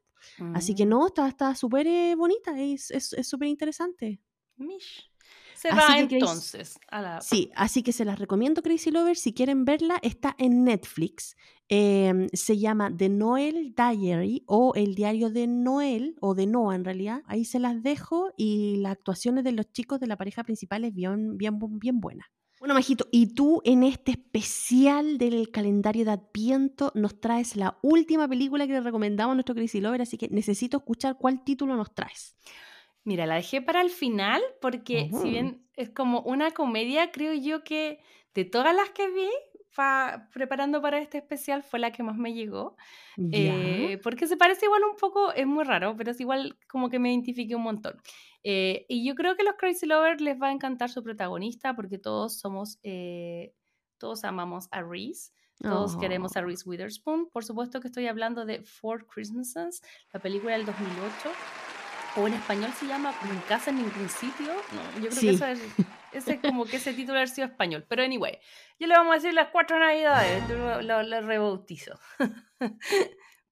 Así 0.53 0.75
que 0.75 0.85
mm. 0.85 0.89
no, 0.89 1.07
está 1.07 1.55
súper 1.55 1.87
eh, 1.87 2.15
bonita, 2.15 2.59
es 2.61 2.87
súper 3.09 3.47
es, 3.47 3.51
interesante. 3.51 4.21
Mish. 4.55 5.10
Se 5.61 5.69
va 5.69 5.99
entonces 5.99 6.79
a 6.87 7.01
la... 7.03 7.21
Sí, 7.21 7.51
así 7.55 7.83
que 7.83 7.91
se 7.91 8.03
las 8.03 8.17
recomiendo 8.17 8.63
Crazy 8.63 8.89
Lovers. 8.89 9.19
Si 9.19 9.31
quieren 9.31 9.63
verla, 9.63 9.99
está 10.01 10.35
en 10.39 10.63
Netflix. 10.63 11.35
Em, 11.69 12.27
se 12.33 12.57
llama 12.57 12.91
The 12.97 13.09
Noel 13.09 13.75
Diary 13.75 14.43
o 14.47 14.73
El 14.73 14.95
Diario 14.95 15.29
de 15.29 15.45
Noel 15.45 16.15
o 16.19 16.33
de 16.33 16.47
Noah 16.47 16.73
en 16.73 16.83
realidad. 16.83 17.21
Ahí 17.27 17.45
se 17.45 17.59
las 17.59 17.83
dejo 17.83 18.33
y 18.35 18.77
las 18.77 18.93
actuaciones 18.93 19.43
de 19.43 19.51
los 19.51 19.71
chicos 19.71 19.99
de 19.99 20.07
la 20.07 20.17
pareja 20.17 20.43
principal 20.43 20.83
es 20.83 20.95
bien, 20.95 21.37
bien, 21.37 21.59
bien 21.79 21.99
buena. 21.99 22.25
Bueno, 22.59 22.73
Majito, 22.73 23.07
y 23.11 23.35
tú 23.35 23.61
en 23.63 23.83
este 23.83 24.11
especial 24.11 25.19
del 25.19 25.51
calendario 25.51 26.05
de 26.05 26.11
Adviento 26.11 26.91
nos 26.95 27.21
traes 27.21 27.55
la 27.55 27.77
última 27.83 28.27
película 28.27 28.65
que 28.65 28.73
le 28.73 28.81
recomendamos 28.81 29.33
a 29.33 29.35
nuestro 29.35 29.53
Crazy 29.53 29.79
Lover, 29.79 30.01
así 30.01 30.17
que 30.17 30.27
necesito 30.29 30.77
escuchar 30.77 31.17
cuál 31.19 31.43
título 31.43 31.75
nos 31.75 31.93
traes. 31.93 32.35
Mira, 33.03 33.25
la 33.25 33.35
dejé 33.35 33.61
para 33.61 33.81
el 33.81 33.89
final 33.89 34.41
porque 34.61 35.09
si 35.21 35.29
bien 35.29 35.65
es 35.75 35.89
como 35.89 36.21
una 36.21 36.51
comedia, 36.51 37.11
creo 37.11 37.33
yo 37.33 37.63
que 37.63 37.99
de 38.33 38.45
todas 38.45 38.75
las 38.75 38.91
que 38.91 39.09
vi, 39.09 39.29
preparando 40.33 40.81
para 40.81 40.99
este 40.99 41.17
especial, 41.17 41.63
fue 41.63 41.79
la 41.79 41.91
que 41.91 42.03
más 42.03 42.17
me 42.17 42.33
llegó. 42.33 42.75
Eh, 43.31 43.99
porque 44.03 44.27
se 44.27 44.37
parece 44.37 44.65
igual 44.65 44.83
un 44.83 44.97
poco, 44.97 45.33
es 45.33 45.47
muy 45.47 45.63
raro, 45.63 45.95
pero 45.97 46.11
es 46.11 46.19
igual 46.19 46.57
como 46.69 46.89
que 46.89 46.99
me 46.99 47.11
identifique 47.11 47.55
un 47.55 47.63
montón. 47.63 47.99
Eh, 48.43 48.85
y 48.87 49.05
yo 49.05 49.15
creo 49.15 49.35
que 49.35 49.41
a 49.41 49.45
los 49.45 49.55
Crazy 49.55 49.85
Lovers 49.85 50.21
les 50.21 50.39
va 50.39 50.47
a 50.47 50.51
encantar 50.51 50.89
su 50.89 51.03
protagonista 51.03 51.75
porque 51.75 51.97
todos 51.97 52.39
somos, 52.39 52.79
eh, 52.83 53.53
todos 53.97 54.23
amamos 54.23 54.67
a 54.71 54.81
Reese. 54.81 55.31
Todos 55.59 55.95
queremos 55.97 56.35
a 56.35 56.39
oh. 56.39 56.45
Reese 56.45 56.67
Witherspoon. 56.67 57.29
Por 57.29 57.45
supuesto 57.45 57.81
que 57.81 57.87
estoy 57.87 58.07
hablando 58.07 58.45
de 58.45 58.63
Four 58.63 59.05
Christmases, 59.05 59.83
la 60.11 60.19
película 60.19 60.53
del 60.53 60.65
2008 60.65 61.29
o 62.17 62.27
en 62.27 62.33
español 62.33 62.71
se 62.77 62.87
llama 62.87 63.13
en 63.29 63.39
casa 63.41 63.69
en 63.69 63.77
ningún 63.77 64.09
sitio. 64.09 64.47
No, 64.47 65.01
yo 65.01 65.09
creo 65.09 65.21
que 65.21 65.29
eso 65.29 65.45
es, 65.45 65.61
ese 66.11 66.39
como 66.41 66.65
que 66.65 66.77
ese 66.77 66.93
título 66.93 67.19
ha 67.19 67.27
sido 67.27 67.47
español. 67.47 67.85
Pero 67.87 68.03
anyway, 68.03 68.37
yo 68.79 68.87
le 68.87 68.95
vamos 68.95 69.11
a 69.11 69.15
decir 69.15 69.33
las 69.33 69.49
cuatro 69.49 69.79
navidades, 69.79 70.47
lo, 70.49 71.03
lo, 71.03 71.21
rebautizo. 71.21 71.99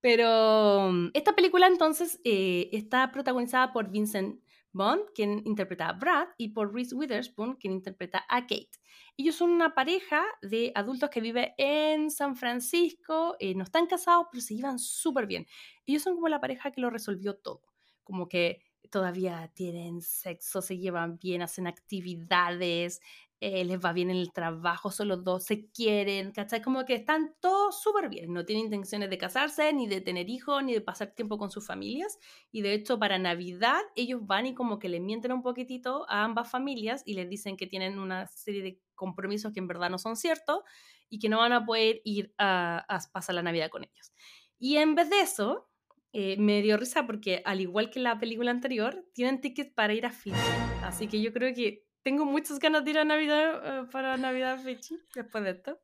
Pero 0.01 0.91
mm, 0.91 1.09
esta 1.13 1.33
película 1.33 1.67
entonces 1.67 2.19
eh, 2.23 2.69
está 2.71 3.11
protagonizada 3.11 3.73
por 3.73 3.89
Vincent 3.89 4.41
Bond, 4.71 5.01
quien 5.15 5.41
interpreta 5.45 5.89
a 5.89 5.93
Brad, 5.93 6.27
y 6.37 6.49
por 6.49 6.73
Reese 6.73 6.95
Witherspoon, 6.95 7.55
quien 7.55 7.73
interpreta 7.73 8.23
a 8.29 8.41
Kate. 8.41 8.69
Ellos 9.17 9.35
son 9.35 9.49
una 9.49 9.73
pareja 9.73 10.23
de 10.41 10.71
adultos 10.75 11.09
que 11.09 11.19
vive 11.19 11.53
en 11.57 12.09
San 12.11 12.35
Francisco, 12.37 13.35
eh, 13.39 13.55
no 13.55 13.63
están 13.63 13.87
casados, 13.87 14.27
pero 14.31 14.41
se 14.41 14.55
llevan 14.55 14.79
súper 14.79 15.25
bien. 15.25 15.47
Ellos 15.85 16.03
son 16.03 16.15
como 16.15 16.29
la 16.29 16.39
pareja 16.39 16.71
que 16.71 16.79
lo 16.79 16.89
resolvió 16.89 17.35
todo 17.35 17.68
como 18.09 18.27
que 18.27 18.63
todavía 18.89 19.51
tienen 19.53 20.01
sexo, 20.01 20.63
se 20.63 20.79
llevan 20.79 21.19
bien, 21.19 21.43
hacen 21.43 21.67
actividades, 21.67 23.01
eh, 23.39 23.63
les 23.63 23.79
va 23.79 23.93
bien 23.93 24.09
en 24.09 24.17
el 24.17 24.33
trabajo, 24.33 24.89
solo 24.91 25.15
dos 25.15 25.45
se 25.45 25.69
quieren, 25.69 26.31
¿cachai? 26.31 26.61
Como 26.61 26.85
que 26.85 26.95
están 26.95 27.35
todos 27.39 27.81
súper 27.81 28.09
bien, 28.09 28.33
no 28.33 28.45
tienen 28.45 28.65
intenciones 28.65 29.09
de 29.11 29.17
casarse, 29.19 29.71
ni 29.73 29.87
de 29.87 30.01
tener 30.01 30.27
hijos, 30.27 30.63
ni 30.63 30.73
de 30.73 30.81
pasar 30.81 31.13
tiempo 31.13 31.37
con 31.37 31.51
sus 31.51 31.65
familias. 31.65 32.17
Y 32.51 32.63
de 32.63 32.73
hecho, 32.73 32.97
para 32.97 33.19
Navidad, 33.19 33.79
ellos 33.95 34.21
van 34.25 34.47
y 34.47 34.55
como 34.55 34.79
que 34.79 34.89
le 34.89 34.99
mienten 34.99 35.31
un 35.31 35.43
poquitito 35.43 36.05
a 36.09 36.23
ambas 36.23 36.49
familias 36.49 37.03
y 37.05 37.13
les 37.13 37.29
dicen 37.29 37.55
que 37.57 37.67
tienen 37.67 37.99
una 37.99 38.25
serie 38.27 38.63
de 38.63 38.81
compromisos 38.95 39.53
que 39.53 39.59
en 39.59 39.67
verdad 39.67 39.89
no 39.91 39.99
son 39.99 40.15
ciertos 40.15 40.61
y 41.09 41.19
que 41.19 41.29
no 41.29 41.37
van 41.37 41.53
a 41.53 41.63
poder 41.63 42.01
ir 42.03 42.33
a, 42.37 42.85
a 42.89 42.99
pasar 43.13 43.35
la 43.35 43.43
Navidad 43.43 43.69
con 43.69 43.83
ellos. 43.83 44.11
Y 44.57 44.77
en 44.77 44.95
vez 44.95 45.09
de 45.09 45.21
eso, 45.21 45.68
eh, 46.11 46.37
me 46.37 46.61
dio 46.61 46.77
risa 46.77 47.05
porque, 47.05 47.41
al 47.45 47.61
igual 47.61 47.91
que 47.91 47.99
la 47.99 48.17
película 48.19 48.51
anterior, 48.51 49.05
tienen 49.13 49.41
tickets 49.41 49.71
para 49.73 49.93
ir 49.93 50.05
a 50.05 50.11
Fiji. 50.11 50.37
Así 50.83 51.07
que 51.07 51.21
yo 51.21 51.31
creo 51.31 51.53
que 51.53 51.85
tengo 52.01 52.25
muchas 52.25 52.59
ganas 52.59 52.83
de 52.83 52.91
ir 52.91 52.97
a 52.97 53.05
Navidad, 53.05 53.83
eh, 53.83 53.87
para 53.91 54.17
Navidad 54.17 54.53
a 54.53 54.57
Fiji 54.57 54.97
después 55.13 55.43
de 55.43 55.51
esto. 55.51 55.79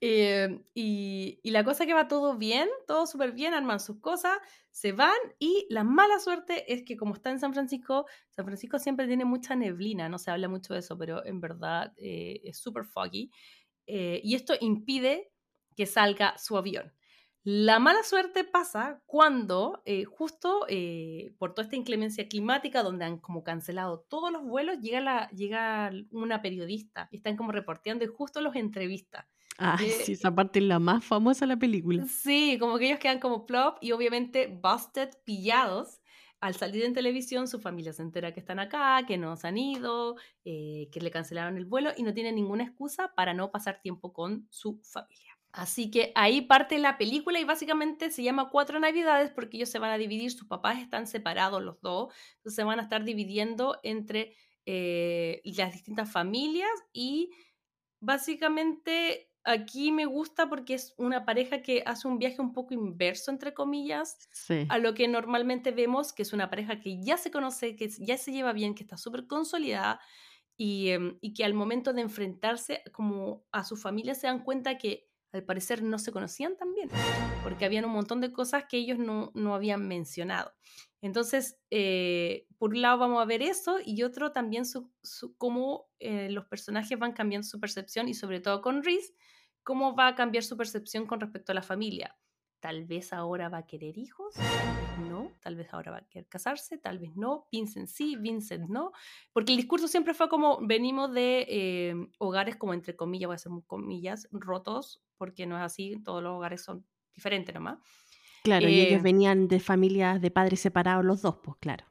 Eh, 0.00 0.62
y, 0.74 1.40
y, 1.42 1.50
la 1.50 1.64
cosa 1.64 1.86
que 1.86 1.94
va 1.94 2.08
todo 2.08 2.36
bien, 2.36 2.68
todo 2.86 3.06
súper 3.06 3.32
bien, 3.32 3.54
arman 3.54 3.80
sus 3.80 4.00
cosas, 4.00 4.36
se 4.70 4.92
van 4.92 5.16
y 5.38 5.66
la 5.70 5.82
mala 5.82 6.18
suerte 6.18 6.70
es 6.72 6.82
que 6.82 6.96
como 6.96 7.14
está 7.14 7.30
en 7.30 7.40
San 7.40 7.54
Francisco, 7.54 8.04
San 8.30 8.44
Francisco 8.44 8.78
siempre 8.78 9.06
tiene 9.06 9.24
mucha 9.24 9.56
neblina, 9.56 10.10
no 10.10 10.18
se 10.18 10.30
habla 10.30 10.48
mucho 10.48 10.74
de 10.74 10.80
eso, 10.80 10.98
pero 10.98 11.24
en 11.24 11.40
verdad 11.40 11.94
es 11.96 12.58
súper 12.58 12.84
foggy. 12.84 13.30
y 13.86 14.34
esto 14.34 14.54
impide 14.60 15.30
que 15.74 15.86
salga 15.86 16.36
su 16.36 16.58
avión. 16.58 16.92
La 17.46 17.78
mala 17.78 18.02
suerte 18.02 18.42
pasa 18.44 19.02
cuando 19.04 19.82
eh, 19.84 20.04
justo 20.04 20.64
eh, 20.66 21.34
por 21.38 21.52
toda 21.52 21.64
esta 21.64 21.76
inclemencia 21.76 22.26
climática, 22.26 22.82
donde 22.82 23.04
han 23.04 23.18
como 23.18 23.44
cancelado 23.44 24.00
todos 24.08 24.32
los 24.32 24.44
vuelos, 24.44 24.80
llega, 24.80 25.02
la, 25.02 25.28
llega 25.28 25.92
una 26.10 26.40
periodista 26.40 27.06
y 27.12 27.18
están 27.18 27.36
como 27.36 27.52
reporteando 27.52 28.02
y 28.02 28.08
justo 28.08 28.40
los 28.40 28.56
entrevistas. 28.56 29.26
Ah, 29.58 29.76
sí, 30.06 30.12
esa 30.12 30.34
parte 30.34 30.58
es 30.58 30.64
la 30.64 30.78
más 30.78 31.04
famosa 31.04 31.44
de 31.44 31.48
la 31.48 31.58
película. 31.58 32.06
Sí, 32.06 32.56
como 32.58 32.78
que 32.78 32.86
ellos 32.86 32.98
quedan 32.98 33.20
como 33.20 33.44
plop 33.44 33.76
y 33.82 33.92
obviamente 33.92 34.46
busted, 34.46 35.10
pillados. 35.24 36.00
Al 36.40 36.54
salir 36.54 36.82
en 36.84 36.94
televisión, 36.94 37.46
su 37.46 37.60
familia 37.60 37.92
se 37.92 38.02
entera 38.02 38.32
que 38.32 38.40
están 38.40 38.58
acá, 38.58 39.04
que 39.06 39.18
no 39.18 39.36
se 39.36 39.48
han 39.48 39.58
ido, 39.58 40.16
eh, 40.46 40.88
que 40.92 41.00
le 41.00 41.10
cancelaron 41.10 41.58
el 41.58 41.66
vuelo 41.66 41.90
y 41.94 42.02
no 42.04 42.14
tienen 42.14 42.34
ninguna 42.36 42.64
excusa 42.64 43.12
para 43.14 43.34
no 43.34 43.50
pasar 43.50 43.80
tiempo 43.82 44.14
con 44.14 44.46
su 44.50 44.80
familia. 44.82 45.33
Así 45.54 45.88
que 45.88 46.10
ahí 46.16 46.40
parte 46.42 46.78
la 46.78 46.98
película 46.98 47.38
y 47.38 47.44
básicamente 47.44 48.10
se 48.10 48.24
llama 48.24 48.50
Cuatro 48.50 48.80
Navidades 48.80 49.30
porque 49.30 49.56
ellos 49.56 49.68
se 49.68 49.78
van 49.78 49.92
a 49.92 49.98
dividir, 49.98 50.32
sus 50.32 50.48
papás 50.48 50.80
están 50.80 51.06
separados 51.06 51.62
los 51.62 51.80
dos, 51.80 52.12
entonces 52.36 52.56
se 52.56 52.64
van 52.64 52.80
a 52.80 52.82
estar 52.82 53.04
dividiendo 53.04 53.78
entre 53.84 54.34
eh, 54.66 55.40
las 55.44 55.72
distintas 55.72 56.10
familias 56.10 56.72
y 56.92 57.30
básicamente 58.00 59.30
aquí 59.44 59.92
me 59.92 60.06
gusta 60.06 60.48
porque 60.48 60.74
es 60.74 60.92
una 60.96 61.24
pareja 61.24 61.62
que 61.62 61.84
hace 61.86 62.08
un 62.08 62.18
viaje 62.18 62.40
un 62.40 62.52
poco 62.52 62.74
inverso, 62.74 63.30
entre 63.30 63.54
comillas, 63.54 64.28
a 64.68 64.78
lo 64.78 64.92
que 64.94 65.06
normalmente 65.06 65.70
vemos, 65.70 66.12
que 66.12 66.22
es 66.22 66.32
una 66.32 66.50
pareja 66.50 66.80
que 66.80 67.00
ya 67.00 67.16
se 67.16 67.30
conoce, 67.30 67.76
que 67.76 67.88
ya 68.00 68.16
se 68.16 68.32
lleva 68.32 68.52
bien, 68.52 68.74
que 68.74 68.82
está 68.82 68.96
súper 68.96 69.28
consolidada 69.28 70.00
y, 70.56 70.88
em, 70.88 71.16
y 71.20 71.32
que 71.32 71.44
al 71.44 71.54
momento 71.54 71.92
de 71.92 72.00
enfrentarse 72.02 72.82
como 72.92 73.46
a 73.52 73.62
su 73.62 73.76
familia 73.76 74.16
se 74.16 74.26
dan 74.26 74.42
cuenta 74.42 74.78
que 74.78 75.13
al 75.34 75.42
parecer 75.42 75.82
no 75.82 75.98
se 75.98 76.12
conocían 76.12 76.56
también, 76.56 76.88
porque 77.42 77.64
habían 77.64 77.84
un 77.84 77.90
montón 77.90 78.20
de 78.20 78.32
cosas 78.32 78.64
que 78.68 78.76
ellos 78.76 78.98
no, 78.98 79.54
habían 79.54 79.86
mencionado. 79.86 80.52
Entonces, 81.02 81.58
eh, 81.70 82.46
por 82.56 82.70
un 82.70 82.80
lado 82.80 82.98
vamos 82.98 83.20
a 83.20 83.24
ver 83.24 83.42
eso 83.42 83.78
y 83.84 84.04
otro 84.04 84.30
también 84.30 84.64
su, 84.64 84.92
cómo 85.36 85.90
eh, 85.98 86.30
los 86.30 86.46
personajes 86.46 86.98
van 86.98 87.12
cambiando 87.12 87.46
su 87.46 87.58
percepción 87.58 88.08
y 88.08 88.14
sobre 88.14 88.40
todo 88.40 88.62
con 88.62 88.84
Reese, 88.84 89.12
cómo 89.64 89.96
va 89.96 90.08
a 90.08 90.14
cambiar 90.14 90.44
su 90.44 90.56
percepción 90.56 91.06
con 91.06 91.20
respecto 91.20 91.50
a 91.50 91.56
la 91.56 91.62
familia 91.62 92.16
tal 92.64 92.86
vez 92.86 93.12
ahora 93.12 93.50
va 93.50 93.58
a 93.58 93.66
querer 93.66 93.98
hijos, 93.98 94.32
tal 94.36 94.46
vez 94.46 95.10
no, 95.10 95.30
tal 95.42 95.54
vez 95.54 95.74
ahora 95.74 95.90
va 95.90 95.98
a 95.98 96.08
querer 96.08 96.26
casarse, 96.26 96.78
tal 96.78 96.98
vez 96.98 97.14
no, 97.14 97.46
Vincent 97.52 97.88
sí, 97.88 98.16
Vincent 98.16 98.70
no, 98.70 98.92
porque 99.34 99.52
el 99.52 99.58
discurso 99.58 99.86
siempre 99.86 100.14
fue 100.14 100.30
como 100.30 100.66
venimos 100.66 101.12
de 101.12 101.44
eh, 101.46 101.94
hogares 102.16 102.56
como 102.56 102.72
entre 102.72 102.96
comillas, 102.96 103.26
voy 103.26 103.34
a 103.34 103.36
hacer 103.36 103.52
comillas, 103.66 104.28
rotos, 104.32 105.02
porque 105.18 105.44
no 105.44 105.58
es 105.58 105.62
así, 105.62 106.00
todos 106.02 106.22
los 106.22 106.32
hogares 106.32 106.64
son 106.64 106.86
diferentes 107.14 107.54
nomás. 107.54 107.80
Claro, 108.44 108.66
y 108.66 108.80
ellos 108.80 109.00
eh, 109.00 109.02
venían 109.02 109.46
de 109.46 109.60
familias 109.60 110.22
de 110.22 110.30
padres 110.30 110.60
separados 110.60 111.04
los 111.04 111.20
dos, 111.20 111.36
pues 111.44 111.58
claro. 111.60 111.84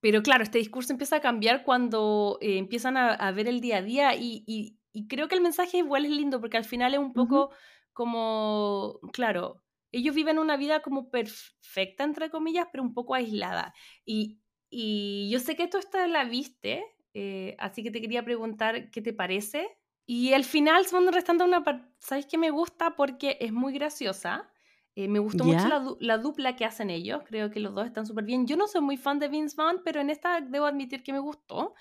Pero 0.00 0.24
claro, 0.24 0.42
este 0.42 0.58
discurso 0.58 0.92
empieza 0.92 1.14
a 1.14 1.20
cambiar 1.20 1.62
cuando 1.62 2.38
eh, 2.40 2.58
empiezan 2.58 2.96
a, 2.96 3.30
ver 3.30 3.46
el 3.46 3.60
día 3.60 3.76
a 3.76 3.82
día 3.82 4.16
y, 4.16 4.42
y, 4.48 5.06
creo 5.06 5.28
que 5.28 5.36
el 5.36 5.42
mensaje 5.42 5.78
igual 5.78 6.06
es 6.06 6.10
lindo 6.10 6.40
porque 6.40 6.56
al 6.56 6.64
final 6.64 6.92
es 6.92 6.98
un 6.98 7.12
poco 7.12 7.52
como, 7.92 8.98
claro, 9.12 9.62
ellos 9.92 10.14
viven 10.14 10.38
una 10.38 10.56
vida 10.56 10.80
como 10.80 11.10
perfecta, 11.10 12.04
entre 12.04 12.30
comillas, 12.30 12.68
pero 12.70 12.82
un 12.82 12.94
poco 12.94 13.14
aislada. 13.14 13.74
Y, 14.04 14.40
y 14.70 15.28
yo 15.30 15.40
sé 15.40 15.56
que 15.56 15.68
tú 15.68 15.78
esta 15.78 16.06
la 16.06 16.24
viste, 16.24 16.84
eh, 17.14 17.56
así 17.58 17.82
que 17.82 17.90
te 17.90 18.00
quería 18.00 18.24
preguntar 18.24 18.90
qué 18.90 19.00
te 19.00 19.12
parece. 19.12 19.68
Y 20.06 20.32
al 20.32 20.44
final, 20.44 20.86
segundo 20.86 21.10
restando 21.10 21.44
una 21.44 21.62
¿sabes 21.98 22.26
qué 22.26 22.38
me 22.38 22.50
gusta? 22.50 22.96
Porque 22.96 23.36
es 23.40 23.52
muy 23.52 23.72
graciosa. 23.72 24.50
Eh, 24.94 25.06
me 25.06 25.20
gustó 25.20 25.44
mucho 25.44 25.68
la, 25.68 25.84
la, 26.00 26.18
dupla 26.18 26.56
que 26.56 26.64
hacen 26.64 26.90
ellos. 26.90 27.22
Creo 27.24 27.50
que 27.50 27.60
los 27.60 27.74
dos 27.74 27.86
están 27.86 28.04
súper 28.04 28.24
bien. 28.24 28.46
Yo 28.46 28.56
no 28.56 28.66
soy 28.66 28.80
muy 28.80 28.96
fan 28.96 29.18
de 29.18 29.28
Vince 29.28 29.54
Vaughn, 29.56 29.82
pero 29.84 30.00
en 30.00 30.10
esta 30.10 30.40
debo 30.40 30.66
admitir 30.66 31.02
que 31.02 31.12
me 31.12 31.20
gustó. 31.20 31.74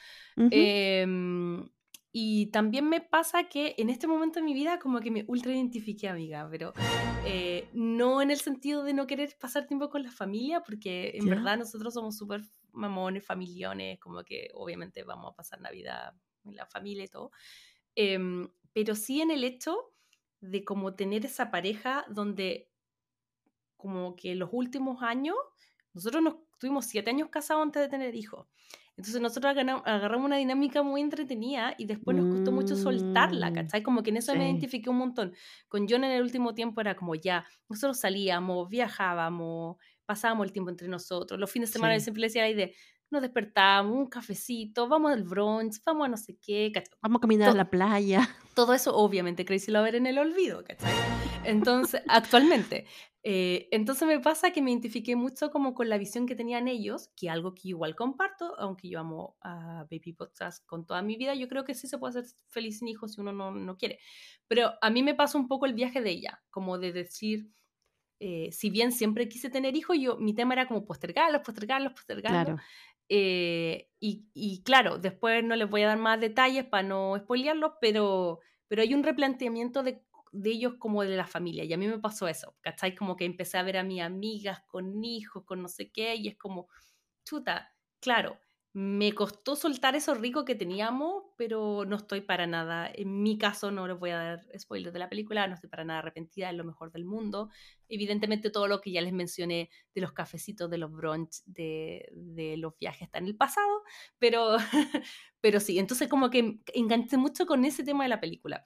Y 2.12 2.48
también 2.48 2.88
me 2.88 3.02
pasa 3.02 3.44
que 3.50 3.76
en 3.78 3.90
este 3.90 4.08
momento 4.08 4.40
de 4.40 4.46
mi 4.46 4.54
vida 4.54 4.80
como 4.80 5.00
que 5.02 5.12
me 5.12 5.26
ultra 5.28 5.54
identifiqué, 5.54 6.08
amiga, 6.08 6.48
pero 6.50 6.74
eh, 7.26 7.70
no 7.74 8.22
en 8.22 8.32
el 8.32 8.40
sentido 8.40 8.84
de 8.84 8.94
no 8.94 9.08
querer 9.08 9.36
pasar 9.40 9.68
tiempo 9.68 9.90
con 9.90 10.04
la 10.04 10.12
familia, 10.12 10.62
porque 10.62 11.12
en 11.16 11.28
verdad 11.28 11.58
nosotros 11.58 11.94
somos 11.94 12.18
súper 12.18 12.42
mamones, 12.72 13.26
familiones, 13.26 14.00
como 14.00 14.24
que 14.24 14.50
obviamente 14.54 15.04
vamos 15.04 15.32
a 15.32 15.36
pasar 15.36 15.62
Navidad 15.62 16.14
en 16.46 16.56
la 16.56 16.66
familia 16.66 17.04
y 17.04 17.08
todo, 17.08 17.32
em, 17.96 18.50
pero 18.74 18.96
sí 18.96 19.22
en 19.22 19.32
el 19.32 19.44
hecho 19.44 19.94
de 20.40 20.64
como 20.64 20.96
tener 20.96 21.26
esa 21.26 21.52
pareja 21.52 22.06
donde 22.10 22.70
como 23.76 24.16
que 24.16 24.36
los 24.36 24.50
últimos 24.52 25.04
años, 25.04 25.36
nosotros 25.94 26.22
nos 26.24 26.36
tuvimos 26.60 26.86
siete 26.86 27.10
años 27.12 27.30
casados 27.30 27.64
antes 27.64 27.82
de 27.82 27.90
tener 27.90 28.16
hijos. 28.16 28.48
Entonces 28.98 29.22
nosotros 29.22 29.56
agarramos 29.56 30.26
una 30.26 30.38
dinámica 30.38 30.82
muy 30.82 31.02
entretenida 31.02 31.76
y 31.78 31.86
después 31.86 32.18
nos 32.18 32.34
costó 32.34 32.52
mucho 32.52 32.76
soltarla, 32.76 33.52
mm, 33.52 33.54
¿cachai? 33.54 33.84
Como 33.84 34.02
que 34.02 34.10
en 34.10 34.18
eso 34.18 34.34
me 34.36 34.46
identifiqué 34.46 34.90
un 34.90 34.98
montón. 34.98 35.34
Con 35.68 35.88
John 35.88 36.04
en 36.04 36.12
el 36.12 36.24
último 36.24 36.56
tiempo 36.56 36.82
era 36.82 36.96
como 36.96 37.14
ya, 37.14 37.46
nosotros 37.70 38.00
salíamos, 38.00 38.68
viajábamos, 38.70 39.78
pasábamos 40.08 40.48
el 40.48 40.52
tiempo 40.52 40.72
entre 40.72 40.88
nosotros. 40.88 41.40
Los 41.40 41.52
fines 41.52 41.70
de 41.70 41.74
semana 41.74 42.00
siempre 42.00 42.22
le 42.22 42.28
decía 42.28 42.42
la 42.42 42.50
idea, 42.50 42.70
nos 43.12 43.22
despertamos, 43.22 43.96
un 43.96 44.08
cafecito, 44.08 44.88
vamos 44.88 45.12
al 45.12 45.24
brunch, 45.24 45.76
vamos 45.86 46.08
a 46.08 46.10
no 46.10 46.18
sé 46.18 46.36
qué, 46.44 46.72
¿cachai? 46.74 46.98
Vamos 47.00 47.20
a 47.20 47.22
caminar 47.22 47.50
a 47.50 47.54
la 47.54 47.70
playa. 47.70 48.28
Todo 48.56 48.74
eso, 48.74 48.96
obviamente, 48.96 49.46
Crazy 49.46 49.72
ver 49.72 49.94
en 49.94 50.08
el 50.08 50.18
olvido, 50.18 50.64
¿cachai? 50.64 51.17
Entonces, 51.48 52.02
actualmente. 52.08 52.86
Eh, 53.24 53.68
entonces 53.72 54.08
me 54.08 54.20
pasa 54.20 54.52
que 54.52 54.62
me 54.62 54.72
identifiqué 54.72 55.16
mucho 55.16 55.52
como 55.52 55.74
con 55.74 55.90
la 55.90 55.98
visión 55.98 56.28
que 56.28 56.36
tenían 56.36 56.68
ellos, 56.68 57.10
que 57.16 57.30
algo 57.30 57.54
que 57.54 57.70
igual 57.70 57.96
comparto, 57.96 58.58
aunque 58.58 58.88
yo 58.88 59.00
amo 59.00 59.36
a 59.42 59.86
Baby 59.92 60.14
Podcast 60.14 60.66
con 60.66 60.86
toda 60.86 61.02
mi 61.02 61.18
vida, 61.18 61.36
yo 61.36 61.50
creo 61.50 61.66
que 61.66 61.74
sí 61.74 61.88
se 61.88 61.98
puede 61.98 62.14
ser 62.14 62.26
feliz 62.48 62.80
sin 62.80 62.88
hijos 62.88 63.14
si 63.14 63.22
uno 63.22 63.34
no, 63.34 63.52
no 63.52 63.78
quiere. 63.78 64.00
Pero 64.48 64.74
a 64.82 64.90
mí 64.90 65.04
me 65.04 65.16
pasó 65.16 65.38
un 65.38 65.48
poco 65.48 65.66
el 65.66 65.74
viaje 65.74 66.02
de 66.02 66.12
ella, 66.12 66.42
como 66.50 66.78
de 66.78 66.94
decir, 66.94 67.50
eh, 68.20 68.50
si 68.52 68.70
bien 68.70 68.92
siempre 68.92 69.28
quise 69.28 69.50
tener 69.50 69.76
hijos, 69.76 69.98
yo, 70.00 70.18
mi 70.18 70.34
tema 70.34 70.54
era 70.54 70.68
como 70.68 70.86
postergarlos, 70.86 71.42
postergarlos, 71.42 71.94
postergarlos. 71.94 72.46
Claro. 72.46 72.62
Eh, 73.10 73.90
y, 74.00 74.30
y, 74.34 74.64
claro, 74.64 74.98
después 74.98 75.44
no 75.44 75.56
les 75.56 75.70
voy 75.70 75.82
a 75.84 75.88
dar 75.88 75.98
más 75.98 76.20
detalles 76.20 76.66
para 76.66 76.84
no 76.84 77.18
spoilearlos, 77.18 77.74
pero, 77.80 78.40
pero 78.68 78.82
hay 78.82 78.94
un 78.94 79.04
replanteamiento 79.04 79.84
de 79.84 80.07
de 80.32 80.52
ellos 80.52 80.76
como 80.80 81.04
de 81.04 81.16
la 81.16 81.28
familia. 81.28 81.64
Y 81.64 81.74
a 81.74 81.78
mí 81.78 81.88
me 81.88 82.00
pasó 82.00 82.28
eso, 82.28 82.56
¿cachai? 82.62 82.96
Como 82.96 83.16
que 83.16 83.26
empecé 83.26 83.58
a 83.58 83.64
ver 83.64 83.78
a 83.78 83.84
mis 83.84 84.02
amigas 84.02 84.62
con 84.68 85.04
hijos, 85.04 85.44
con 85.46 85.62
no 85.62 85.68
sé 85.68 85.92
qué, 85.92 86.16
y 86.16 86.28
es 86.28 86.38
como, 86.38 86.68
chuta, 87.24 87.74
claro, 88.00 88.40
me 88.80 89.14
costó 89.14 89.56
soltar 89.56 89.96
eso 89.96 90.14
rico 90.14 90.46
que 90.46 90.54
teníamos, 90.54 91.24
pero 91.36 91.84
no 91.86 91.96
estoy 91.96 92.22
para 92.22 92.46
nada, 92.46 92.88
en 92.94 93.24
mi 93.24 93.40
caso 93.40 93.72
no 93.72 93.88
les 93.88 93.98
voy 93.98 94.12
a 94.12 94.18
dar 94.18 94.46
spoilers 94.56 94.94
de 94.94 95.00
la 95.00 95.10
película, 95.10 95.48
no 95.48 95.56
estoy 95.56 95.68
para 95.68 95.84
nada 95.84 95.98
arrepentida, 95.98 96.52
es 96.52 96.56
lo 96.56 96.64
mejor 96.64 96.92
del 96.92 97.04
mundo. 97.04 97.50
Evidentemente 97.90 98.52
todo 98.52 98.68
lo 98.68 98.80
que 98.80 98.92
ya 98.92 99.02
les 99.02 99.14
mencioné 99.14 99.72
de 99.96 100.02
los 100.02 100.12
cafecitos, 100.12 100.70
de 100.70 100.78
los 100.78 100.92
brunch, 100.92 101.42
de, 101.46 102.08
de 102.14 102.56
los 102.58 102.78
viajes 102.78 103.04
está 103.04 103.18
en 103.18 103.26
el 103.26 103.36
pasado, 103.36 103.82
pero, 104.20 104.58
pero 105.42 105.60
sí, 105.60 105.80
entonces 105.80 106.08
como 106.08 106.30
que 106.30 106.60
enganché 106.76 107.18
mucho 107.18 107.48
con 107.48 107.66
ese 107.66 107.84
tema 107.84 108.04
de 108.04 108.10
la 108.10 108.20
película 108.20 108.64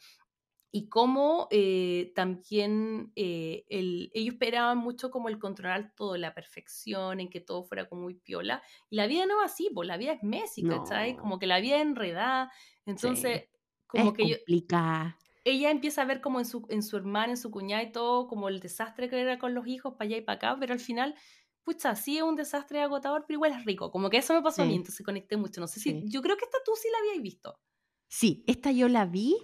y 0.71 0.87
cómo 0.87 1.47
eh, 1.51 2.13
también 2.15 3.11
eh, 3.15 3.65
el, 3.67 4.09
ellos 4.13 4.35
esperaban 4.35 4.77
mucho 4.77 5.11
como 5.11 5.27
el 5.27 5.37
controlar 5.37 5.93
todo, 5.95 6.15
la 6.15 6.33
perfección, 6.33 7.19
en 7.19 7.29
que 7.29 7.41
todo 7.41 7.63
fuera 7.63 7.89
como 7.89 8.03
muy 8.03 8.15
piola. 8.15 8.63
Y 8.89 8.95
la 8.95 9.07
vida 9.07 9.25
no 9.25 9.43
es 9.43 9.51
así, 9.51 9.69
pues 9.73 9.87
la 9.87 9.97
vida 9.97 10.13
es 10.13 10.23
Messi, 10.23 10.63
¿cachai? 10.63 11.17
Como 11.17 11.39
que 11.39 11.47
la 11.47 11.59
vida 11.59 11.75
es 11.75 11.81
enredada. 11.81 12.51
Entonces, 12.85 13.49
como 13.85 14.13
que 14.13 14.23
complica. 14.23 15.17
ella 15.43 15.71
empieza 15.71 16.03
a 16.03 16.05
ver 16.05 16.21
como 16.21 16.39
en 16.39 16.45
su, 16.45 16.65
en 16.69 16.83
su 16.83 16.95
hermana, 16.95 17.33
en 17.33 17.37
su 17.37 17.51
cuñada 17.51 17.83
y 17.83 17.91
todo, 17.91 18.27
como 18.27 18.47
el 18.47 18.61
desastre 18.61 19.09
que 19.09 19.19
era 19.19 19.39
con 19.39 19.53
los 19.53 19.67
hijos 19.67 19.95
para 19.95 20.05
allá 20.07 20.17
y 20.17 20.21
para 20.21 20.37
acá, 20.37 20.57
pero 20.57 20.73
al 20.73 20.79
final 20.79 21.15
pucha, 21.63 21.95
sí 21.95 22.17
es 22.17 22.23
un 22.23 22.35
desastre 22.35 22.81
agotador, 22.81 23.25
pero 23.27 23.37
igual 23.37 23.51
es 23.53 23.65
rico. 23.65 23.91
Como 23.91 24.09
que 24.09 24.17
eso 24.17 24.33
me 24.33 24.41
pasó 24.41 24.63
a 24.63 24.65
mí, 24.65 24.75
entonces 24.75 25.05
conecté 25.05 25.37
mucho. 25.37 25.61
No 25.61 25.67
sé 25.67 25.79
si, 25.79 26.03
yo 26.09 26.21
creo 26.21 26.37
que 26.37 26.45
esta 26.45 26.57
tú 26.65 26.71
sí 26.75 26.87
la 26.91 26.99
habías 26.99 27.21
visto. 27.21 27.59
Sí, 28.07 28.43
esta 28.45 28.71
yo 28.71 28.89
la 28.89 29.05
vi 29.05 29.37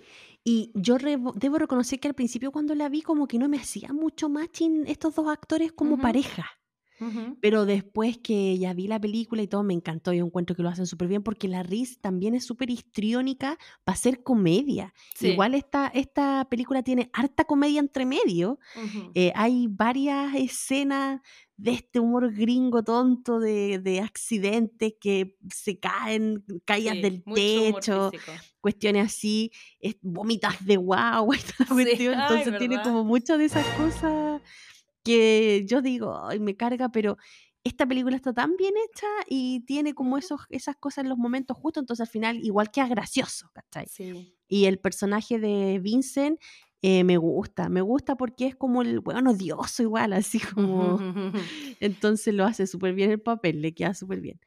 Y 0.49 0.71
yo 0.75 0.95
debo 0.97 1.57
reconocer 1.57 1.99
que 1.99 2.07
al 2.07 2.13
principio 2.13 2.53
cuando 2.53 2.73
la 2.73 2.87
vi 2.87 3.01
como 3.01 3.27
que 3.27 3.37
no 3.37 3.49
me 3.49 3.57
hacía 3.57 3.91
mucho 3.91 4.29
matching 4.29 4.85
estos 4.87 5.13
dos 5.13 5.27
actores 5.27 5.73
como 5.73 5.97
pareja. 5.97 6.45
Pero 7.41 7.65
después 7.65 8.17
que 8.17 8.57
ya 8.57 8.73
vi 8.73 8.87
la 8.87 8.97
película 8.97 9.41
y 9.41 9.47
todo, 9.47 9.61
me 9.63 9.73
encantó. 9.73 10.13
Yo 10.13 10.25
encuentro 10.25 10.55
que 10.55 10.63
lo 10.63 10.69
hacen 10.69 10.87
súper 10.87 11.09
bien 11.09 11.21
porque 11.21 11.49
la 11.49 11.63
Riz 11.63 11.99
también 11.99 12.33
es 12.33 12.45
súper 12.45 12.69
histriónica 12.69 13.57
para 13.83 13.95
hacer 13.95 14.23
comedia. 14.23 14.93
Igual 15.19 15.53
esta, 15.53 15.87
esta 15.87 16.47
película 16.49 16.81
tiene 16.81 17.09
harta 17.11 17.43
comedia 17.43 17.81
entre 17.81 18.05
medio. 18.05 18.57
Eh, 19.15 19.33
hay 19.35 19.67
varias 19.69 20.33
escenas 20.33 21.19
de 21.57 21.71
este 21.71 21.99
humor 21.99 22.31
gringo 22.33 22.83
tonto 22.83 23.39
de, 23.39 24.01
accidentes 24.03 24.93
que 25.01 25.35
se 25.53 25.79
caen, 25.79 26.45
caídas 26.65 27.01
del 27.01 27.23
techo, 27.23 28.11
cuestiones 28.61 29.07
así, 29.07 29.51
vomitas 30.01 30.63
de 30.65 30.77
guau, 30.77 31.33
entonces 31.71 32.57
tiene 32.59 32.81
como 32.83 33.03
muchas 33.03 33.39
de 33.39 33.45
esas 33.45 33.65
cosas 33.75 34.41
que 35.03 35.65
yo 35.67 35.81
digo, 35.81 36.27
ay, 36.27 36.39
me 36.39 36.55
carga, 36.55 36.89
pero 36.89 37.17
esta 37.63 37.85
película 37.85 38.15
está 38.15 38.33
tan 38.33 38.55
bien 38.55 38.73
hecha 38.85 39.07
y 39.27 39.61
tiene 39.61 39.93
como 39.93 40.17
esos, 40.17 40.41
esas 40.49 40.75
cosas 40.75 41.03
en 41.03 41.09
los 41.09 41.17
momentos 41.17 41.57
justos, 41.57 41.81
entonces 41.81 42.07
al 42.07 42.11
final 42.11 42.39
igual 42.43 42.71
que 42.71 42.81
es 42.81 42.89
gracioso, 42.89 43.49
¿cachai? 43.53 43.87
Y 44.47 44.65
el 44.65 44.79
personaje 44.79 45.39
de 45.39 45.79
Vincent 45.79 46.39
eh, 46.81 47.03
me 47.03 47.17
gusta, 47.17 47.69
me 47.69 47.81
gusta 47.81 48.15
porque 48.15 48.47
es 48.47 48.55
como 48.55 48.81
el 48.81 48.99
bueno 48.99 49.31
odioso 49.31 49.83
igual, 49.83 50.13
así 50.13 50.39
como... 50.39 50.99
entonces 51.79 52.33
lo 52.33 52.45
hace 52.45 52.67
súper 52.67 52.93
bien 52.93 53.11
el 53.11 53.21
papel, 53.21 53.61
le 53.61 53.73
queda 53.73 53.93
súper 53.93 54.21
bien. 54.21 54.39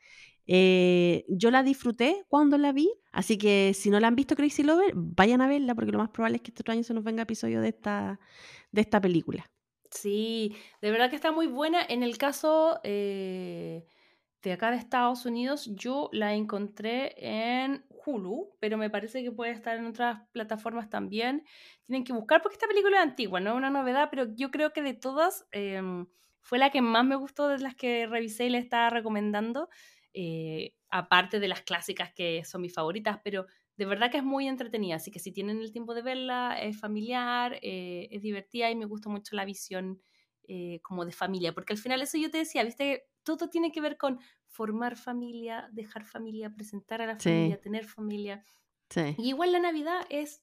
Eh, 0.47 1.25
yo 1.29 1.51
la 1.51 1.63
disfruté 1.63 2.25
cuando 2.29 2.59
la 2.59 2.73
vi, 2.73 2.91
así 3.13 3.39
que 3.39 3.73
si 3.75 3.91
no 3.91 4.01
la 4.01 4.09
han 4.09 4.17
visto 4.17 4.35
Crazy 4.35 4.63
Lover, 4.63 4.93
vayan 4.97 5.41
a 5.43 5.49
verla 5.49 5.75
porque 5.75 5.93
lo 5.93 5.99
más 5.99 6.11
probable 6.11 6.37
es 6.37 6.43
que 6.43 6.51
este 6.51 6.63
otro 6.63 6.73
año 6.73 6.83
se 6.83 6.95
nos 6.95 7.05
venga 7.05 7.23
episodio 7.23 7.61
de 7.61 7.69
esta, 7.69 8.19
de 8.73 8.81
esta 8.81 9.01
película. 9.01 9.49
Sí, 9.91 10.57
de 10.81 10.91
verdad 10.91 11.11
que 11.11 11.17
está 11.17 11.33
muy 11.33 11.47
buena. 11.47 11.85
En 11.89 12.03
el 12.03 12.17
caso 12.17 12.81
eh, 12.85 13.87
de 14.43 14.53
acá 14.53 14.71
de 14.71 14.79
Estados 14.79 15.27
Unidos, 15.27 15.71
yo 15.75 16.09
la 16.13 16.35
encontré 16.35 17.15
en 17.17 17.85
Hulu, 17.89 18.57
pero 18.59 18.79
me 18.79 18.89
parece 18.91 19.23
que 19.23 19.33
puede 19.33 19.53
estar 19.53 19.77
en 19.77 19.87
otras 19.87 20.23
plataformas 20.33 20.89
también. 20.89 21.45
Tienen 21.85 22.05
que 22.05 22.13
buscar 22.13 22.41
porque 22.41 22.55
esta 22.55 22.69
película 22.69 22.99
es 22.99 23.03
antigua, 23.03 23.41
no 23.41 23.51
es 23.51 23.57
una 23.57 23.71
novedad, 23.71 24.09
pero 24.11 24.27
yo 24.35 24.51
creo 24.51 24.73
que 24.73 24.83
de 24.83 24.95
todas 24.95 25.47
em, 25.53 26.07
fue 26.41 26.59
la 26.59 26.71
que 26.71 26.81
más 26.81 27.05
me 27.05 27.17
gustó 27.17 27.49
de 27.49 27.59
las 27.59 27.75
que 27.75 28.07
revisé 28.07 28.47
y 28.47 28.51
le 28.51 28.59
estaba 28.59 28.91
recomendando. 28.91 29.69
Eh, 30.13 30.75
aparte 30.91 31.39
de 31.39 31.49
las 31.49 31.63
clásicas 31.63 32.13
que 32.13 32.45
son 32.45 32.63
mis 32.63 32.75
favoritas, 32.75 33.21
pero 33.23 33.47
de 33.77 33.85
verdad 33.87 34.11
que 34.11 34.19
es 34.19 34.25
muy 34.25 34.49
entretenida, 34.49 34.97
así 34.97 35.11
que 35.11 35.21
si 35.21 35.33
tienen 35.33 35.61
el 35.61 35.73
tiempo 35.73 35.95
de 35.95 36.03
verla, 36.03 36.61
es 36.61 36.79
familiar, 36.79 37.59
eh, 37.63 38.09
es 38.11 38.23
divertida 38.23 38.71
y 38.71 38.77
me 38.77 38.87
gusta 38.87 39.09
mucho 39.09 39.37
la 39.37 39.45
visión 39.45 40.03
eh, 40.49 40.81
como 40.83 41.05
de 41.05 41.13
familia, 41.13 41.55
porque 41.55 41.73
al 41.75 41.79
final 41.79 42.03
eso 42.03 42.19
yo 42.19 42.31
te 42.31 42.39
decía, 42.39 42.65
viste, 42.65 43.07
todo 43.23 43.49
tiene 43.49 43.73
que 43.73 43.81
ver 43.81 43.97
con 43.97 44.21
formar 44.47 44.97
familia, 44.97 45.69
dejar 45.73 46.05
familia, 46.05 46.55
presentar 46.55 47.03
a 47.03 47.07
la 47.07 47.17
familia, 47.17 47.61
tener 47.61 47.85
familia. 47.85 48.45
Y 49.17 49.29
igual 49.29 49.53
la 49.53 49.61
Navidad 49.61 50.07
es 50.09 50.43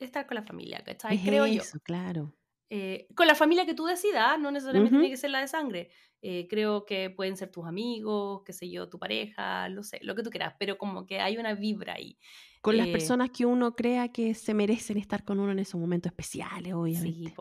estar 0.00 0.26
con 0.26 0.36
la 0.36 0.42
familia, 0.42 0.82
¿cachai? 0.84 1.22
Creo 1.22 1.44
eso, 1.44 1.78
claro. 1.80 2.34
Eh, 2.70 3.08
con 3.14 3.26
la 3.26 3.34
familia 3.34 3.64
que 3.64 3.74
tú 3.74 3.86
decidas, 3.86 4.38
no 4.38 4.50
necesariamente 4.50 4.98
tiene 4.98 5.10
que 5.10 5.16
ser 5.16 5.30
la 5.30 5.40
de 5.40 5.48
sangre. 5.48 5.90
Eh, 6.20 6.46
creo 6.50 6.84
que 6.84 7.10
pueden 7.10 7.36
ser 7.36 7.50
tus 7.50 7.66
amigos, 7.66 8.42
qué 8.44 8.52
sé 8.52 8.68
yo, 8.68 8.88
tu 8.88 8.98
pareja, 8.98 9.68
lo 9.68 9.82
sé, 9.82 10.00
lo 10.02 10.14
que 10.14 10.22
tú 10.22 10.30
quieras, 10.30 10.54
pero 10.58 10.76
como 10.76 11.06
que 11.06 11.20
hay 11.20 11.38
una 11.38 11.54
vibra 11.54 11.94
ahí. 11.94 12.18
Con 12.60 12.76
las 12.76 12.88
eh, 12.88 12.92
personas 12.92 13.30
que 13.30 13.46
uno 13.46 13.74
crea 13.74 14.08
que 14.08 14.34
se 14.34 14.54
merecen 14.54 14.98
estar 14.98 15.24
con 15.24 15.38
uno 15.38 15.52
en 15.52 15.58
esos 15.58 15.80
momentos 15.80 16.10
especiales, 16.10 16.74
obviamente. 16.74 17.30
Sí, 17.30 17.34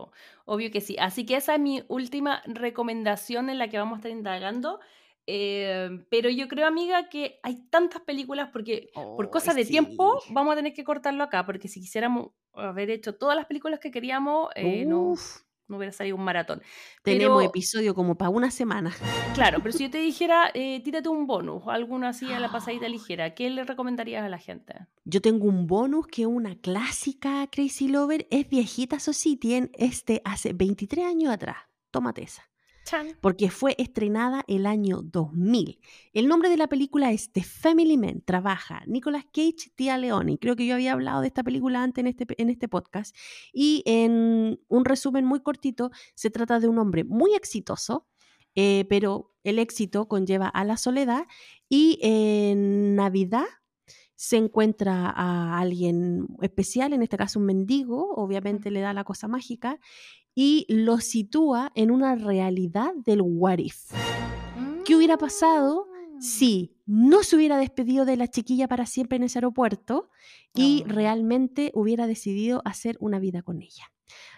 obvio 0.45 0.71
que 0.71 0.81
sí. 0.81 0.95
Así 0.99 1.25
que 1.25 1.35
esa 1.35 1.55
es 1.55 1.59
mi 1.59 1.83
última 1.87 2.41
recomendación 2.45 3.49
en 3.49 3.57
la 3.57 3.69
que 3.69 3.77
vamos 3.77 3.95
a 3.95 3.97
estar 3.97 4.11
indagando. 4.11 4.79
pero 5.25 6.29
yo 6.29 6.47
creo, 6.47 6.67
amiga, 6.67 7.09
que 7.09 7.39
hay 7.43 7.67
tantas 7.69 8.01
películas 8.01 8.49
porque 8.53 8.89
por 8.93 9.29
cosas 9.29 9.55
de 9.55 9.65
tiempo 9.65 10.19
vamos 10.29 10.53
a 10.53 10.55
tener 10.55 10.73
que 10.73 10.83
cortarlo 10.83 11.23
acá, 11.23 11.45
porque 11.45 11.67
si 11.67 11.81
quisiéramos 11.81 12.31
haber 12.53 12.89
hecho 12.89 13.15
todas 13.15 13.35
las 13.35 13.45
películas 13.45 13.79
que 13.79 13.91
queríamos, 13.91 14.49
eh, 14.55 14.85
no, 14.85 15.13
no, 15.67 15.77
hubiera 15.77 15.91
salido 15.91 16.15
un 16.15 16.23
maratón. 16.23 16.61
Tenemos 17.03 17.43
episodio 17.43 17.93
como 17.93 18.17
para 18.17 18.29
una 18.29 18.51
semana. 18.51 18.93
Claro, 19.33 19.59
pero 19.61 19.73
si 19.73 19.85
yo 19.85 19.91
te 19.91 19.97
dijera, 19.99 20.51
eh, 20.53 20.81
tírate 20.83 21.09
un 21.09 21.27
bonus 21.27 21.63
alguno 21.67 22.07
así 22.07 22.31
a 22.31 22.39
la 22.39 22.51
pasadita 22.51 22.87
ligera, 22.89 23.33
¿qué 23.33 23.49
le 23.49 23.63
recomendarías 23.63 24.23
a 24.23 24.29
la 24.29 24.37
gente? 24.37 24.87
Yo 25.05 25.21
tengo 25.21 25.45
un 25.45 25.67
bonus 25.67 26.07
que 26.07 26.23
es 26.23 26.27
una 26.27 26.55
clásica 26.55 27.47
Crazy 27.51 27.87
Lover, 27.87 28.27
es 28.31 28.49
viejita, 28.49 28.97
eso 28.97 29.13
sí, 29.13 29.37
tiene 29.37 29.69
este 29.73 30.21
hace 30.25 30.53
23 30.53 31.05
años 31.05 31.33
atrás. 31.33 31.57
Tómate 31.91 32.23
esa 32.23 32.47
porque 33.21 33.49
fue 33.49 33.75
estrenada 33.77 34.43
el 34.47 34.65
año 34.65 35.01
2000. 35.03 35.79
El 36.13 36.27
nombre 36.27 36.49
de 36.49 36.57
la 36.57 36.67
película 36.67 37.11
es 37.11 37.31
The 37.31 37.43
Family 37.43 37.97
Man. 37.97 38.21
Trabaja 38.25 38.83
Nicolas 38.87 39.25
Cage, 39.25 39.71
Tia 39.75 39.97
Leoni. 39.97 40.37
Creo 40.37 40.55
que 40.55 40.65
yo 40.65 40.75
había 40.75 40.93
hablado 40.93 41.21
de 41.21 41.27
esta 41.27 41.43
película 41.43 41.83
antes 41.83 42.01
en 42.01 42.07
este, 42.07 42.25
en 42.37 42.49
este 42.49 42.67
podcast. 42.67 43.15
Y 43.53 43.83
en 43.85 44.59
un 44.67 44.85
resumen 44.85 45.25
muy 45.25 45.41
cortito, 45.41 45.91
se 46.15 46.29
trata 46.29 46.59
de 46.59 46.67
un 46.67 46.79
hombre 46.79 47.03
muy 47.03 47.33
exitoso, 47.33 48.07
eh, 48.55 48.85
pero 48.89 49.33
el 49.43 49.59
éxito 49.59 50.07
conlleva 50.07 50.47
a 50.47 50.63
la 50.63 50.77
soledad 50.77 51.25
y 51.69 51.99
en 52.01 52.95
Navidad 52.95 53.45
se 54.15 54.37
encuentra 54.37 55.13
a 55.15 55.59
alguien 55.59 56.27
especial, 56.41 56.91
en 56.91 57.03
este 57.03 57.17
caso 57.17 57.39
un 57.39 57.45
mendigo, 57.45 58.15
obviamente 58.15 58.71
le 58.71 58.81
da 58.81 58.91
la 58.91 59.03
cosa 59.03 59.27
mágica, 59.27 59.79
y 60.39 60.67
lo 60.69 60.99
sitúa 60.99 61.71
en 61.73 61.89
una 61.89 62.13
realidad 62.13 62.93
del 62.93 63.23
what 63.23 63.57
if. 63.57 63.91
¿Qué 64.85 64.95
hubiera 64.95 65.17
pasado 65.17 65.87
mm. 65.89 66.21
si 66.21 66.75
no 66.85 67.23
se 67.23 67.37
hubiera 67.37 67.57
despedido 67.57 68.05
de 68.05 68.17
la 68.17 68.27
chiquilla 68.27 68.67
para 68.67 68.85
siempre 68.85 69.15
en 69.15 69.23
ese 69.23 69.39
aeropuerto 69.39 70.11
y 70.53 70.83
ah. 70.85 70.89
realmente 70.89 71.71
hubiera 71.73 72.05
decidido 72.05 72.61
hacer 72.65 72.97
una 72.99 73.17
vida 73.17 73.41
con 73.41 73.63
ella? 73.63 73.91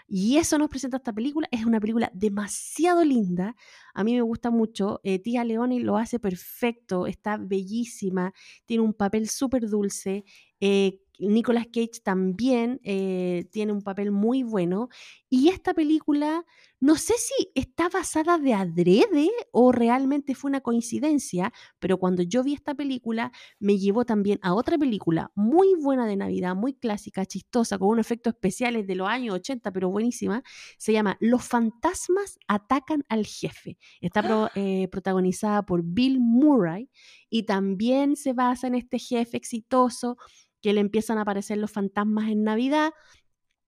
Y 0.08 0.38
eso 0.38 0.58
nos 0.58 0.70
presenta 0.70 0.96
esta 0.96 1.12
película. 1.12 1.50
Es 1.52 1.66
una 1.66 1.82
película 1.82 2.10
demasiado 2.14 3.04
linda. 3.04 3.58
A 3.94 4.06
mí 4.06 4.16
me 4.16 4.22
gusta 4.22 4.52
mucho. 4.52 5.02
Eh, 5.04 5.20
Tía 5.20 5.44
Leoni 5.44 5.82
lo 5.82 5.98
hace 5.98 6.18
perfecto. 6.18 7.08
Está 7.08 7.36
bellísima. 7.36 8.34
Tiene 8.66 8.84
un 8.84 8.94
papel 8.94 9.28
súper 9.28 9.68
dulce. 9.68 10.24
Eh, 10.62 11.02
Nicolas 11.20 11.66
Cage 11.68 12.02
también 12.04 12.80
eh, 12.84 13.48
tiene 13.52 13.72
un 13.72 13.82
papel 13.82 14.12
muy 14.12 14.44
bueno. 14.44 14.90
Y 15.30 15.50
esta 15.50 15.74
película, 15.74 16.46
no 16.80 16.96
sé 16.96 17.14
si 17.18 17.52
está 17.56 17.90
basada 17.90 18.38
de 18.38 18.54
adrede 18.54 19.30
o 19.52 19.72
realmente 19.72 20.34
fue 20.36 20.50
una 20.50 20.62
coincidencia, 20.62 21.54
pero 21.80 21.98
cuando 21.98 22.24
yo 22.24 22.44
vi 22.44 22.54
esta 22.54 22.74
película 22.74 23.32
me 23.60 23.78
llevó 23.78 24.06
también 24.06 24.40
a 24.42 24.54
otra 24.54 24.78
película 24.78 25.32
muy 25.36 25.76
buena 25.76 26.08
de 26.08 26.16
Navidad, 26.16 26.56
muy 26.56 26.74
clásica, 26.74 27.26
chistosa, 27.26 27.78
con 27.78 27.90
unos 27.90 28.06
efectos 28.06 28.34
especiales 28.34 28.88
de 28.88 28.96
los 28.96 29.08
años 29.08 29.36
80, 29.36 29.72
pero 29.72 29.90
buenísima. 29.90 30.44
Se 30.78 30.94
llama 30.94 31.18
Los 31.20 31.44
fantasmas 31.44 32.40
atacan 32.48 33.06
al 33.10 33.26
jefe. 33.26 33.78
Está 34.02 34.52
eh, 34.56 34.88
protagonizada 34.92 35.64
por 35.64 35.84
Bill 35.84 36.20
Murray 36.20 36.90
y 37.30 37.44
también 37.44 38.16
se 38.16 38.34
basa 38.34 38.68
en 38.68 38.76
este 38.76 39.00
jefe 39.00 39.38
exitoso 39.38 40.18
que 40.62 40.74
le 40.74 40.82
empiezan 40.82 41.18
a 41.18 41.22
aparecer 41.22 41.58
los 41.58 41.72
fantasmas 41.72 42.30
en 42.30 42.44
Navidad 42.44 42.92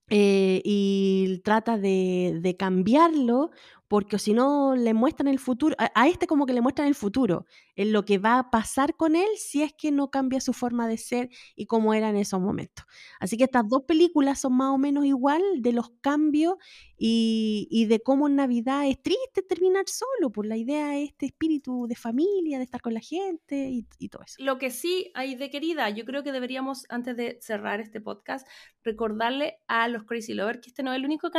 eh, 0.10 0.62
y 0.66 1.40
trata 1.44 1.78
de, 1.78 2.40
de, 2.42 2.58
cambiarlo 2.58 3.52
porque 3.92 4.20
si 4.20 4.34
no 4.34 4.74
le 4.74 4.94
muestran 4.94 5.28
el 5.28 5.38
futuro, 5.38 5.76
a, 5.78 6.08
este 6.08 6.26
como 6.26 6.46
que 6.46 6.54
le 6.54 6.62
muestran 6.62 6.88
el 6.88 6.96
futuro, 6.96 7.46
en 7.76 7.92
lo 7.92 8.06
que 8.06 8.20
va 8.20 8.40
a 8.40 8.50
pasar 8.50 8.96
con 8.96 9.18
él 9.18 9.28
si 9.36 9.64
es 9.64 9.74
que 9.74 9.92
no 9.92 10.10
cambia 10.10 10.40
su 10.40 10.54
forma 10.54 10.88
de 10.88 10.98
ser 10.98 11.30
y 11.58 11.66
cómo 11.66 11.94
era 11.94 12.08
en 12.08 12.16
esos 12.16 12.40
momentos. 12.40 12.86
Así 13.20 13.36
que 13.36 13.44
estas 13.44 13.68
dos 13.68 13.82
películas 13.86 14.40
son 14.40 14.56
más 14.56 14.70
o 14.70 14.78
menos 14.78 15.04
igual 15.04 15.42
de 15.58 15.74
los 15.74 15.90
cambios 16.00 16.56
y, 16.98 17.86
de 17.90 18.00
cómo 18.00 18.28
en 18.28 18.38
Navidad 18.38 18.88
es 18.88 19.02
triste 19.02 19.42
terminar 19.42 19.84
solo, 19.88 20.32
por 20.32 20.46
la 20.46 20.56
idea 20.56 20.92
de 20.92 21.04
este 21.04 21.26
espíritu 21.26 21.86
de 21.88 21.96
familia, 21.96 22.60
de 22.60 22.64
estar 22.64 22.80
con 22.80 22.94
la 22.94 23.02
gente 23.02 23.56
y, 23.56 23.86
y 24.00 24.08
todo 24.08 24.22
eso. 24.24 24.36
Lo 24.40 24.58
que 24.58 24.70
sí 24.70 25.12
hay 25.16 25.36
de 25.36 25.50
querida, 25.50 25.90
yo 25.90 26.06
creo 26.06 26.24
que 26.24 26.32
deberíamos, 26.32 26.86
antes 26.88 27.18
de 27.18 27.40
cerrar 27.42 27.82
este 27.82 28.00
podcast, 28.00 28.48
recordarle 28.84 29.58
a 29.68 29.90
los 29.90 30.06
Crazy 30.06 30.34
Lovers 30.34 30.62
que 30.62 30.70
este 30.70 30.84
no 30.84 30.94
es 30.94 30.98
el 30.98 31.06
único 31.06 31.30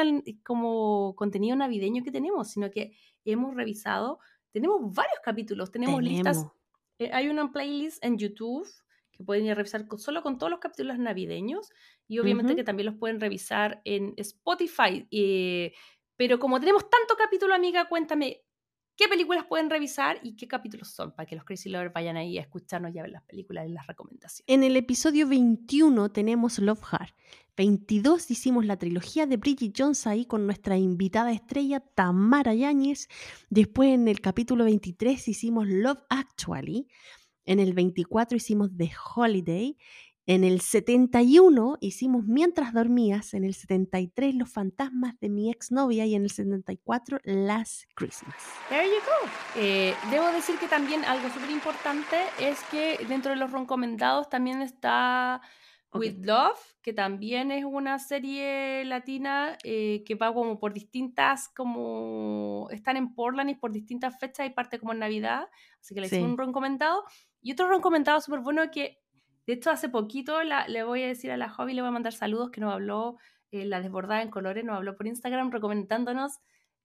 como 0.42 1.14
contenido 1.16 1.56
navideño 1.56 2.02
que 2.02 2.10
tenemos 2.10 2.41
sino 2.44 2.70
que 2.70 2.96
hemos 3.24 3.54
revisado, 3.54 4.18
tenemos 4.50 4.80
varios 4.94 5.20
capítulos, 5.24 5.70
tenemos, 5.70 6.02
listas, 6.02 6.46
eh, 6.98 7.10
hay 7.12 7.28
una 7.28 7.50
playlist 7.50 8.04
en 8.04 8.18
YouTube 8.18 8.68
que 9.10 9.24
pueden 9.24 9.44
ir 9.44 9.52
a 9.52 9.54
revisar 9.54 9.86
solo 9.98 10.22
con 10.22 10.38
todos 10.38 10.50
los 10.50 10.60
capítulos 10.60 10.98
navideños 10.98 11.70
y 12.08 12.18
obviamente 12.18 12.56
que 12.56 12.64
también 12.64 12.86
los 12.86 12.96
pueden 12.96 13.20
revisar 13.20 13.80
en 13.84 14.14
Spotify. 14.16 15.06
Eh, 15.10 15.72
pero 16.16 16.38
como 16.38 16.60
tenemos 16.60 16.88
tanto 16.88 17.14
capítulo, 17.16 17.54
amiga, 17.54 17.88
cuéntame 17.88 18.42
qué 18.96 19.08
películas 19.08 19.44
pueden 19.46 19.70
revisar 19.70 20.20
y 20.22 20.36
qué 20.36 20.46
capítulos 20.46 20.88
son 20.88 21.12
para 21.14 21.26
que 21.26 21.36
los 21.36 21.44
Crazy 21.44 21.68
Lovers 21.68 21.92
vayan 21.92 22.16
ahí 22.16 22.38
a 22.38 22.42
escucharnos 22.42 22.94
y 22.94 22.98
a 22.98 23.02
ver 23.02 23.10
las 23.10 23.22
películas 23.24 23.68
y 23.68 23.72
las 23.72 23.86
recomendaciones. 23.86 24.44
En 24.46 24.62
el 24.62 24.76
episodio 24.76 25.26
21 25.28 26.10
tenemos 26.12 26.58
Love 26.58 26.82
Heart. 26.82 27.14
22 27.56 28.30
hicimos 28.30 28.64
la 28.64 28.78
trilogía 28.78 29.26
de 29.26 29.36
Bridget 29.36 29.74
Jones 29.76 30.06
ahí 30.06 30.24
con 30.24 30.46
nuestra 30.46 30.78
invitada 30.78 31.32
estrella 31.32 31.80
Tamara 31.80 32.54
Yáñez. 32.54 33.08
Después 33.50 33.90
en 33.90 34.08
el 34.08 34.20
capítulo 34.20 34.64
23 34.64 35.28
hicimos 35.28 35.66
Love 35.66 35.98
Actually. 36.08 36.88
En 37.44 37.60
el 37.60 37.74
24 37.74 38.36
hicimos 38.36 38.70
The 38.76 38.90
Holiday. 39.14 39.76
En 40.24 40.44
el 40.44 40.60
71 40.60 41.78
hicimos 41.80 42.24
Mientras 42.26 42.72
dormías, 42.72 43.34
en 43.34 43.42
el 43.42 43.54
73 43.54 44.36
Los 44.36 44.52
fantasmas 44.52 45.18
de 45.18 45.28
mi 45.28 45.50
exnovia 45.50 46.06
y 46.06 46.14
en 46.14 46.22
el 46.22 46.30
74 46.30 47.18
Last 47.24 47.82
Christmas. 47.96 48.36
There 48.68 48.86
you 48.86 49.00
go. 49.04 49.28
Eh, 49.56 49.94
debo 50.10 50.28
decir 50.28 50.56
que 50.58 50.68
también 50.68 51.04
algo 51.04 51.28
súper 51.28 51.50
importante 51.50 52.16
es 52.38 52.60
que 52.70 53.04
dentro 53.08 53.32
de 53.32 53.36
los 53.36 53.50
recomendados 53.50 54.28
también 54.28 54.62
está 54.62 55.42
With 55.94 56.24
Love, 56.24 56.58
que 56.80 56.92
también 56.92 57.50
es 57.50 57.64
una 57.64 57.98
serie 57.98 58.84
latina 58.84 59.58
eh, 59.62 60.02
que 60.06 60.14
va 60.14 60.32
como 60.32 60.58
por 60.58 60.72
distintas, 60.72 61.48
como 61.50 62.68
están 62.70 62.96
en 62.96 63.14
Portland 63.14 63.50
y 63.50 63.54
por 63.54 63.72
distintas 63.72 64.18
fechas 64.18 64.46
y 64.46 64.50
parte 64.50 64.78
como 64.78 64.92
en 64.92 65.00
Navidad, 65.00 65.48
así 65.80 65.94
que 65.94 66.00
le 66.00 66.06
hicimos 66.06 66.30
un 66.30 66.38
recomendado. 66.38 67.04
Y 67.42 67.52
otro 67.52 67.68
recomendado 67.68 68.20
súper 68.20 68.40
bueno 68.40 68.62
que 68.70 69.02
de 69.46 69.54
hecho, 69.54 69.70
hace 69.70 69.88
poquito 69.88 70.38
le 70.42 70.82
voy 70.84 71.02
a 71.02 71.08
decir 71.08 71.30
a 71.30 71.36
la 71.36 71.48
Hobby, 71.48 71.74
le 71.74 71.82
voy 71.82 71.88
a 71.88 71.92
mandar 71.92 72.12
saludos, 72.12 72.50
que 72.50 72.60
nos 72.60 72.72
habló, 72.72 73.16
eh, 73.50 73.64
la 73.64 73.80
desbordada 73.80 74.22
en 74.22 74.30
colores, 74.30 74.64
nos 74.64 74.76
habló 74.76 74.96
por 74.96 75.06
Instagram 75.06 75.50
recomendándonos 75.50 76.38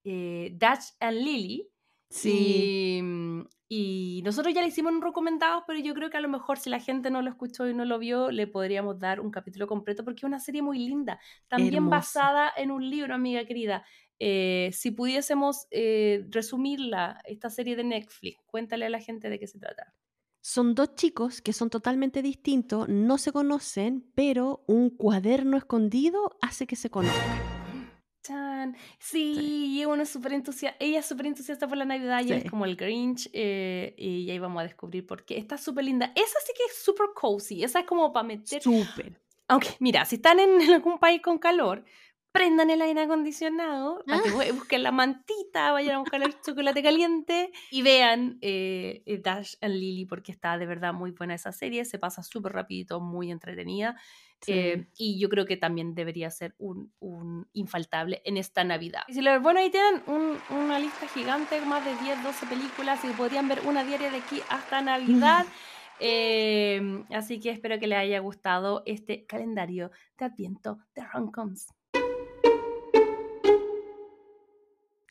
eh, 0.04 0.52
Dash 0.56 0.90
and 1.00 1.18
Lily. 1.18 1.70
Sí. 2.10 3.00
Mm, 3.04 3.42
y, 3.70 4.22
nosotros 4.24 4.54
ya 4.54 4.62
le 4.62 4.68
hicimos 4.68 4.94
un 4.94 5.02
recomendado, 5.02 5.64
pero 5.68 5.80
yo 5.80 5.94
creo 5.94 6.10
que 6.10 6.18
a 6.18 6.22
lo 6.22 6.30
mejor 6.30 6.58
si 6.58 6.70
la 6.70 6.80
gente 6.80 7.10
no 7.12 7.22
lo 7.22 7.30
escuchó 7.30 7.68
y 7.68 7.74
no 7.74 7.86
lo 7.86 8.00
vio, 8.00 8.32
le 8.32 8.48
podríamos 8.48 9.00
dar 9.00 9.20
un 9.20 9.32
capítulo 9.32 9.68
completo 9.68 10.04
porque 10.04 10.20
es 10.20 10.24
una 10.24 10.40
serie 10.40 10.62
muy 10.62 10.80
linda, 10.80 11.20
también 11.48 11.90
basada 11.90 12.52
en 12.56 12.72
un 12.72 12.90
libro, 12.90 13.14
amiga 13.14 13.46
querida. 13.46 13.84
Eh, 14.20 14.72
si 14.74 14.92
pudiésemos 14.92 15.68
resumirla, 16.30 17.22
esta 17.26 17.50
serie 17.50 17.76
de 17.76 17.84
Netflix, 17.84 18.40
cuéntale 18.46 18.86
a 18.86 18.90
la 18.90 19.00
gente 19.00 19.30
de 19.30 19.40
qué 19.40 19.48
se 19.48 19.60
trata. 19.60 19.94
Son 20.42 20.76
dos 20.76 20.96
chicos 20.96 21.42
que 21.42 21.52
son 21.52 21.70
totalmente 21.70 22.22
distintos, 22.22 22.88
no 22.88 23.18
se 23.18 23.34
conocen, 23.34 24.10
pero 24.16 24.64
un 24.66 24.90
cuaderno 24.90 25.58
escondido 25.58 26.38
hace 26.42 26.66
que 26.68 26.78
se 26.78 26.90
conozcan. 26.90 27.57
Sí, 29.00 29.84
uno 29.86 30.04
es 30.04 30.10
súper 30.10 30.34
entusiasta, 30.34 30.78
ella 30.80 31.00
es 31.00 31.06
súper 31.06 31.28
entusiasta 31.28 31.68
por 31.68 31.78
la 31.78 31.86
Navidad 31.86 32.24
y 32.24 32.34
es 32.34 32.50
como 32.50 32.66
el 32.66 32.76
Grinch 32.76 33.30
eh, 33.34 33.94
y 33.98 34.30
ahí 34.30 34.40
vamos 34.40 34.62
a 34.62 34.64
descubrir 34.64 35.06
por 35.06 35.24
qué. 35.26 35.38
Está 35.38 35.58
súper 35.58 35.86
linda. 35.86 36.12
Esa 36.16 36.40
sí 36.46 36.54
que 36.56 36.64
es 36.66 36.78
súper 36.84 37.08
cozy, 37.16 37.64
esa 37.64 37.80
es 37.80 37.86
como 37.86 38.12
para 38.12 38.28
meter... 38.28 38.62
Súper. 38.62 39.20
Aunque, 39.48 39.70
mira, 39.80 40.04
si 40.06 40.16
están 40.16 40.40
en 40.40 40.62
algún 40.74 41.00
país 41.00 41.22
con 41.22 41.38
calor, 41.38 41.86
prendan 42.38 42.70
el 42.70 42.82
aire 42.84 43.02
acondicionado, 43.02 44.04
ah. 44.08 44.22
busquen 44.54 44.84
la 44.84 44.92
mantita, 44.92 45.72
vayan 45.72 45.96
a 45.96 46.00
buscar 46.00 46.22
el 46.22 46.40
chocolate 46.46 46.84
caliente 46.84 47.52
y 47.72 47.82
vean 47.82 48.38
eh, 48.42 49.02
Dash 49.24 49.56
and 49.62 49.74
Lily 49.74 50.06
porque 50.06 50.32
está 50.32 50.58
de 50.58 50.68
verdad 50.68 50.94
muy 50.94 51.12
buena 51.12 51.34
esa 51.34 51.52
serie, 51.52 51.84
se 51.86 51.98
pasa 51.98 52.22
súper 52.22 52.54
rapidito, 52.54 53.00
muy 53.00 53.32
entretenida. 53.32 53.96
Eh, 54.46 54.88
y 54.98 55.20
yo 55.20 55.30
creo 55.30 55.46
que 55.46 55.58
también 55.58 55.96
debería 55.96 56.30
ser 56.30 56.54
un, 56.60 56.94
un 57.00 57.48
infaltable 57.54 58.22
en 58.24 58.38
esta 58.38 58.64
Navidad. 58.64 59.02
Y 59.08 59.14
si 59.14 59.22
lo, 59.22 59.42
bueno, 59.42 59.60
ahí 59.60 59.70
tienen 59.70 60.04
una 60.50 60.80
lista 60.80 61.08
gigante, 61.08 61.60
más 61.62 61.84
de 61.84 61.96
10, 62.04 62.24
12 62.24 62.46
películas 62.46 63.04
y 63.04 63.08
podrían 63.14 63.48
ver 63.48 63.62
una 63.66 63.84
diaria 63.84 64.12
de 64.12 64.18
aquí 64.18 64.42
hasta 64.50 64.82
Navidad. 64.82 65.46
así 67.12 67.40
que 67.40 67.50
espero 67.50 67.80
que 67.80 67.88
les 67.88 67.98
haya 67.98 68.20
gustado 68.20 68.84
este 68.86 69.26
calendario 69.26 69.92
de 70.18 70.26
Adviento 70.26 70.78
de 70.94 71.04
Roncoms. 71.04 71.68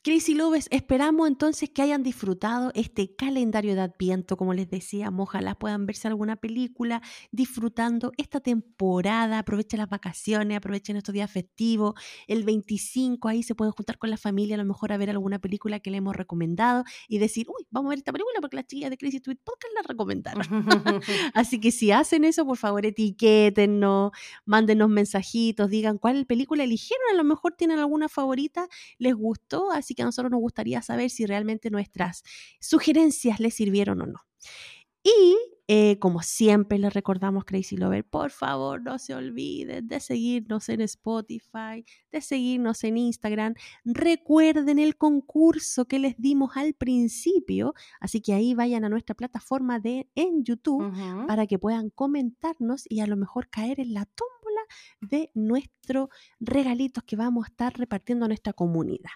Crazy 0.07 0.35
Lovers, 0.35 0.69
esperamos 0.71 1.27
entonces 1.27 1.69
que 1.69 1.83
hayan 1.83 2.05
disfrutado 2.05 2.71
este 2.77 3.17
calendario 3.17 3.75
de 3.75 3.81
Adviento, 3.81 4.37
como 4.37 4.55
les 4.55 4.71
decía, 4.71 5.11
ojalá 5.13 5.57
puedan 5.57 5.85
verse 5.85 6.07
alguna 6.07 6.37
película 6.37 7.03
disfrutando 7.33 8.13
esta 8.17 8.39
temporada, 8.39 9.41
aprovechen 9.41 9.81
las 9.81 9.89
vacaciones, 9.89 10.59
aprovechen 10.59 10.97
estos 10.97 11.13
días 11.13 11.29
festivos, 11.29 11.95
el 12.29 12.45
25 12.45 13.27
ahí 13.27 13.43
se 13.43 13.57
pueden 13.57 13.73
juntar 13.73 13.99
con 13.99 14.09
la 14.09 14.17
familia 14.17 14.55
a 14.55 14.59
lo 14.59 14.65
mejor 14.65 14.93
a 14.93 14.97
ver 14.97 15.11
alguna 15.11 15.41
película 15.41 15.81
que 15.81 15.91
le 15.91 15.97
hemos 15.97 16.15
recomendado 16.15 16.85
y 17.09 17.19
decir, 17.19 17.49
uy, 17.49 17.67
vamos 17.73 17.89
a 17.89 17.91
ver 17.91 17.99
esta 17.99 18.13
película 18.13 18.39
porque 18.41 18.55
las 18.55 18.67
chicas 18.69 18.91
de 18.91 18.99
Crazy 18.99 19.19
Tweet 19.19 19.39
Podcast 19.43 19.75
la 19.75 19.83
recomendaron. 19.83 20.47
Así 21.35 21.59
que 21.59 21.73
si 21.73 21.91
hacen 21.91 22.23
eso, 22.23 22.47
por 22.47 22.59
favor 22.59 22.87
etiquétennos, 22.87 24.13
mándenos 24.45 24.89
mensajitos, 24.89 25.69
digan 25.69 25.99
cuál 25.99 26.27
película 26.27 26.63
eligieron, 26.63 27.07
a 27.13 27.17
lo 27.17 27.25
mejor 27.25 27.55
tienen 27.55 27.81
alguna 27.81 28.09
favorita, 28.09 28.69
les 28.99 29.17
gustó, 29.17 29.73
así 29.73 29.96
que 29.97 30.03
a 30.03 30.07
nosotros 30.07 30.31
nos 30.31 30.41
gustaría 30.41 30.83
saber 30.83 31.11
si 31.11 31.27
realmente 31.27 31.71
nuestras 31.71 32.23
sugerencias 32.61 33.41
les 33.41 33.55
sirvieron 33.55 34.03
o 34.03 34.07
no. 34.07 34.21
Y 35.03 35.37
eh, 35.69 35.99
como 35.99 36.23
siempre 36.23 36.79
les 36.79 36.95
recordamos 36.95 37.45
Crazy 37.45 37.77
Lover, 37.77 38.05
por 38.05 38.31
favor 38.31 38.81
no 38.83 39.01
se 39.01 39.17
olviden 39.17 39.89
de 39.89 39.99
seguirnos 39.99 40.69
en 40.69 40.81
Spotify, 40.81 41.85
de 42.13 42.21
seguirnos 42.21 42.85
en 42.85 42.97
Instagram. 42.97 43.55
Recuerden 43.85 44.79
el 44.79 44.97
concurso 44.97 45.87
que 45.87 45.99
les 45.99 46.15
dimos 46.19 46.57
al 46.57 46.75
principio, 46.75 47.75
así 47.99 48.21
que 48.21 48.33
ahí 48.33 48.55
vayan 48.55 48.85
a 48.85 48.89
nuestra 48.89 49.17
plataforma 49.17 49.81
de 49.81 50.09
en 50.15 50.45
YouTube 50.45 50.93
para 51.27 51.49
que 51.49 51.59
puedan 51.59 51.91
comentarnos 51.91 52.85
y 52.89 53.01
a 53.01 53.09
lo 53.09 53.17
mejor 53.17 53.49
caer 53.49 53.81
en 53.81 53.93
la 53.93 54.07
tómbola 54.07 54.63
de 55.01 55.31
nuestros 55.35 56.11
regalitos 56.39 57.03
que 57.03 57.17
vamos 57.17 57.45
a 57.45 57.49
estar 57.49 57.77
repartiendo 57.77 58.25
a 58.25 58.29
nuestra 58.29 58.53
comunidad. 58.53 59.11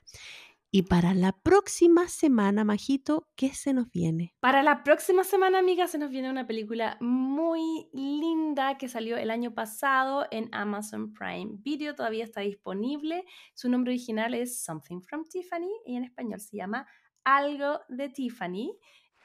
Y 0.72 0.82
para 0.82 1.14
la 1.14 1.32
próxima 1.32 2.06
semana, 2.06 2.62
Majito, 2.62 3.26
¿qué 3.34 3.48
se 3.48 3.72
nos 3.72 3.90
viene? 3.90 4.36
Para 4.38 4.62
la 4.62 4.84
próxima 4.84 5.24
semana, 5.24 5.58
amiga, 5.58 5.88
se 5.88 5.98
nos 5.98 6.10
viene 6.10 6.30
una 6.30 6.46
película 6.46 6.96
muy 7.00 7.88
linda 7.92 8.78
que 8.78 8.88
salió 8.88 9.16
el 9.16 9.32
año 9.32 9.52
pasado 9.52 10.28
en 10.30 10.48
Amazon 10.52 11.12
Prime 11.12 11.56
Video. 11.58 11.96
Todavía 11.96 12.22
está 12.22 12.42
disponible. 12.42 13.24
Su 13.54 13.68
nombre 13.68 13.90
original 13.90 14.32
es 14.34 14.62
Something 14.62 15.00
from 15.00 15.24
Tiffany 15.24 15.72
y 15.86 15.96
en 15.96 16.04
español 16.04 16.38
se 16.38 16.56
llama 16.56 16.86
Algo 17.24 17.80
de 17.88 18.08
Tiffany. 18.08 18.70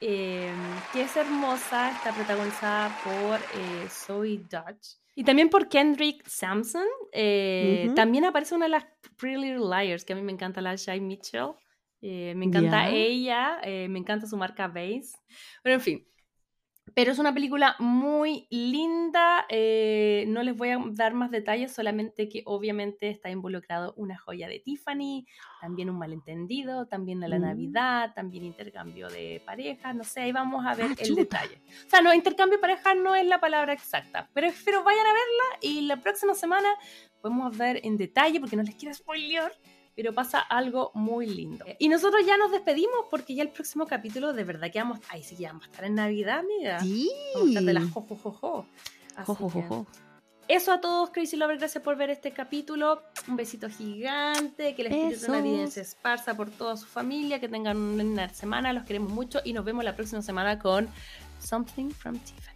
Em, 0.00 0.56
que 0.92 1.02
es 1.02 1.16
hermosa, 1.16 1.92
está 1.92 2.12
protagonizada 2.12 2.90
por 3.04 3.38
eh, 3.38 3.86
Zoe 3.88 4.38
Dodge 4.50 5.05
y 5.16 5.24
también 5.24 5.48
por 5.48 5.68
Kendrick 5.68 6.24
Sampson. 6.28 6.86
Eh, 7.10 7.90
también 7.96 8.24
aparece 8.24 8.54
una 8.54 8.66
de 8.66 8.70
las 8.70 8.86
Pretty 9.16 9.40
Little 9.40 9.66
Liars, 9.68 10.04
que 10.04 10.12
a 10.12 10.16
mí 10.16 10.22
me 10.22 10.30
encanta 10.30 10.60
la 10.60 10.76
Shy 10.76 11.00
Mitchell. 11.00 11.52
Eh, 12.02 12.34
me 12.36 12.44
encanta 12.44 12.90
ella, 12.90 13.58
me 13.64 13.98
encanta 13.98 14.26
su 14.26 14.36
marca 14.36 14.68
Base. 14.68 15.12
Pero 15.62 15.74
en 15.74 15.80
fin, 15.80 16.08
pero 16.94 17.12
es 17.12 17.18
una 17.18 17.34
película 17.34 17.76
muy 17.78 18.46
linda, 18.50 19.44
eh, 19.48 20.24
no 20.28 20.42
les 20.42 20.56
voy 20.56 20.70
a 20.70 20.78
dar 20.92 21.14
más 21.14 21.30
detalles, 21.30 21.72
solamente 21.72 22.28
que 22.28 22.42
obviamente 22.46 23.08
está 23.10 23.30
involucrado 23.30 23.92
una 23.96 24.16
joya 24.16 24.48
de 24.48 24.60
Tiffany, 24.60 25.26
también 25.60 25.90
un 25.90 25.98
malentendido, 25.98 26.86
también 26.86 27.22
a 27.24 27.28
la 27.28 27.38
mm. 27.38 27.42
Navidad, 27.42 28.14
también 28.14 28.44
intercambio 28.44 29.08
de 29.08 29.42
parejas, 29.44 29.94
no 29.94 30.04
sé, 30.04 30.20
ahí 30.20 30.32
vamos 30.32 30.64
a 30.64 30.74
ver 30.74 30.90
ah, 30.90 30.94
el 30.98 31.14
detalle. 31.14 31.60
O 31.86 31.90
sea, 31.90 32.00
no, 32.00 32.14
intercambio 32.14 32.58
de 32.58 32.62
parejas 32.62 32.96
no 32.96 33.14
es 33.14 33.26
la 33.26 33.40
palabra 33.40 33.72
exacta, 33.72 34.30
pero 34.32 34.46
espero 34.46 34.84
vayan 34.84 35.06
a 35.06 35.12
verla 35.12 35.58
y 35.62 35.80
la 35.82 35.96
próxima 35.96 36.34
semana 36.34 36.68
podemos 37.20 37.56
ver 37.56 37.80
en 37.82 37.96
detalle, 37.96 38.38
porque 38.38 38.56
no 38.56 38.62
les 38.62 38.76
quiero 38.76 38.94
spoiler 38.94 39.52
pero 39.96 40.14
pasa 40.14 40.38
algo 40.38 40.90
muy 40.94 41.26
lindo. 41.26 41.64
Y 41.78 41.88
nosotros 41.88 42.24
ya 42.26 42.36
nos 42.36 42.52
despedimos 42.52 43.06
porque 43.10 43.34
ya 43.34 43.42
el 43.42 43.48
próximo 43.48 43.86
capítulo 43.86 44.34
de 44.34 44.44
verdad 44.44 44.70
que 44.70 44.78
vamos, 44.78 45.00
ahí 45.08 45.22
sí 45.22 45.34
que 45.36 45.46
vamos 45.46 45.64
a 45.64 45.66
estar 45.66 45.84
en 45.84 45.94
Navidad, 45.94 46.40
amiga. 46.40 46.80
Sí. 46.80 47.10
Vamos 47.34 47.46
a 47.46 47.50
estar 47.50 47.64
de 47.64 47.72
las 47.72 47.90
jojojojo. 47.90 48.66
Jojojojo. 49.24 49.86
Eso 50.48 50.70
a 50.70 50.80
todos, 50.80 51.10
Crazy 51.10 51.36
Lovers, 51.36 51.58
gracias 51.58 51.82
por 51.82 51.96
ver 51.96 52.10
este 52.10 52.30
capítulo. 52.30 53.02
Un 53.26 53.34
besito 53.34 53.68
gigante, 53.68 54.76
que 54.76 54.82
el 54.82 54.92
espíritu 54.92 55.32
navideño 55.32 55.66
se 55.68 55.80
esparza 55.80 56.36
por 56.36 56.50
toda 56.50 56.76
su 56.76 56.86
familia, 56.86 57.40
que 57.40 57.48
tengan 57.48 57.76
una 57.76 58.28
semana, 58.28 58.72
los 58.72 58.84
queremos 58.84 59.10
mucho 59.10 59.40
y 59.44 59.54
nos 59.54 59.64
vemos 59.64 59.82
la 59.82 59.96
próxima 59.96 60.22
semana 60.22 60.60
con 60.60 60.88
Something 61.40 61.90
from 61.90 62.18
Tiffany. 62.18 62.55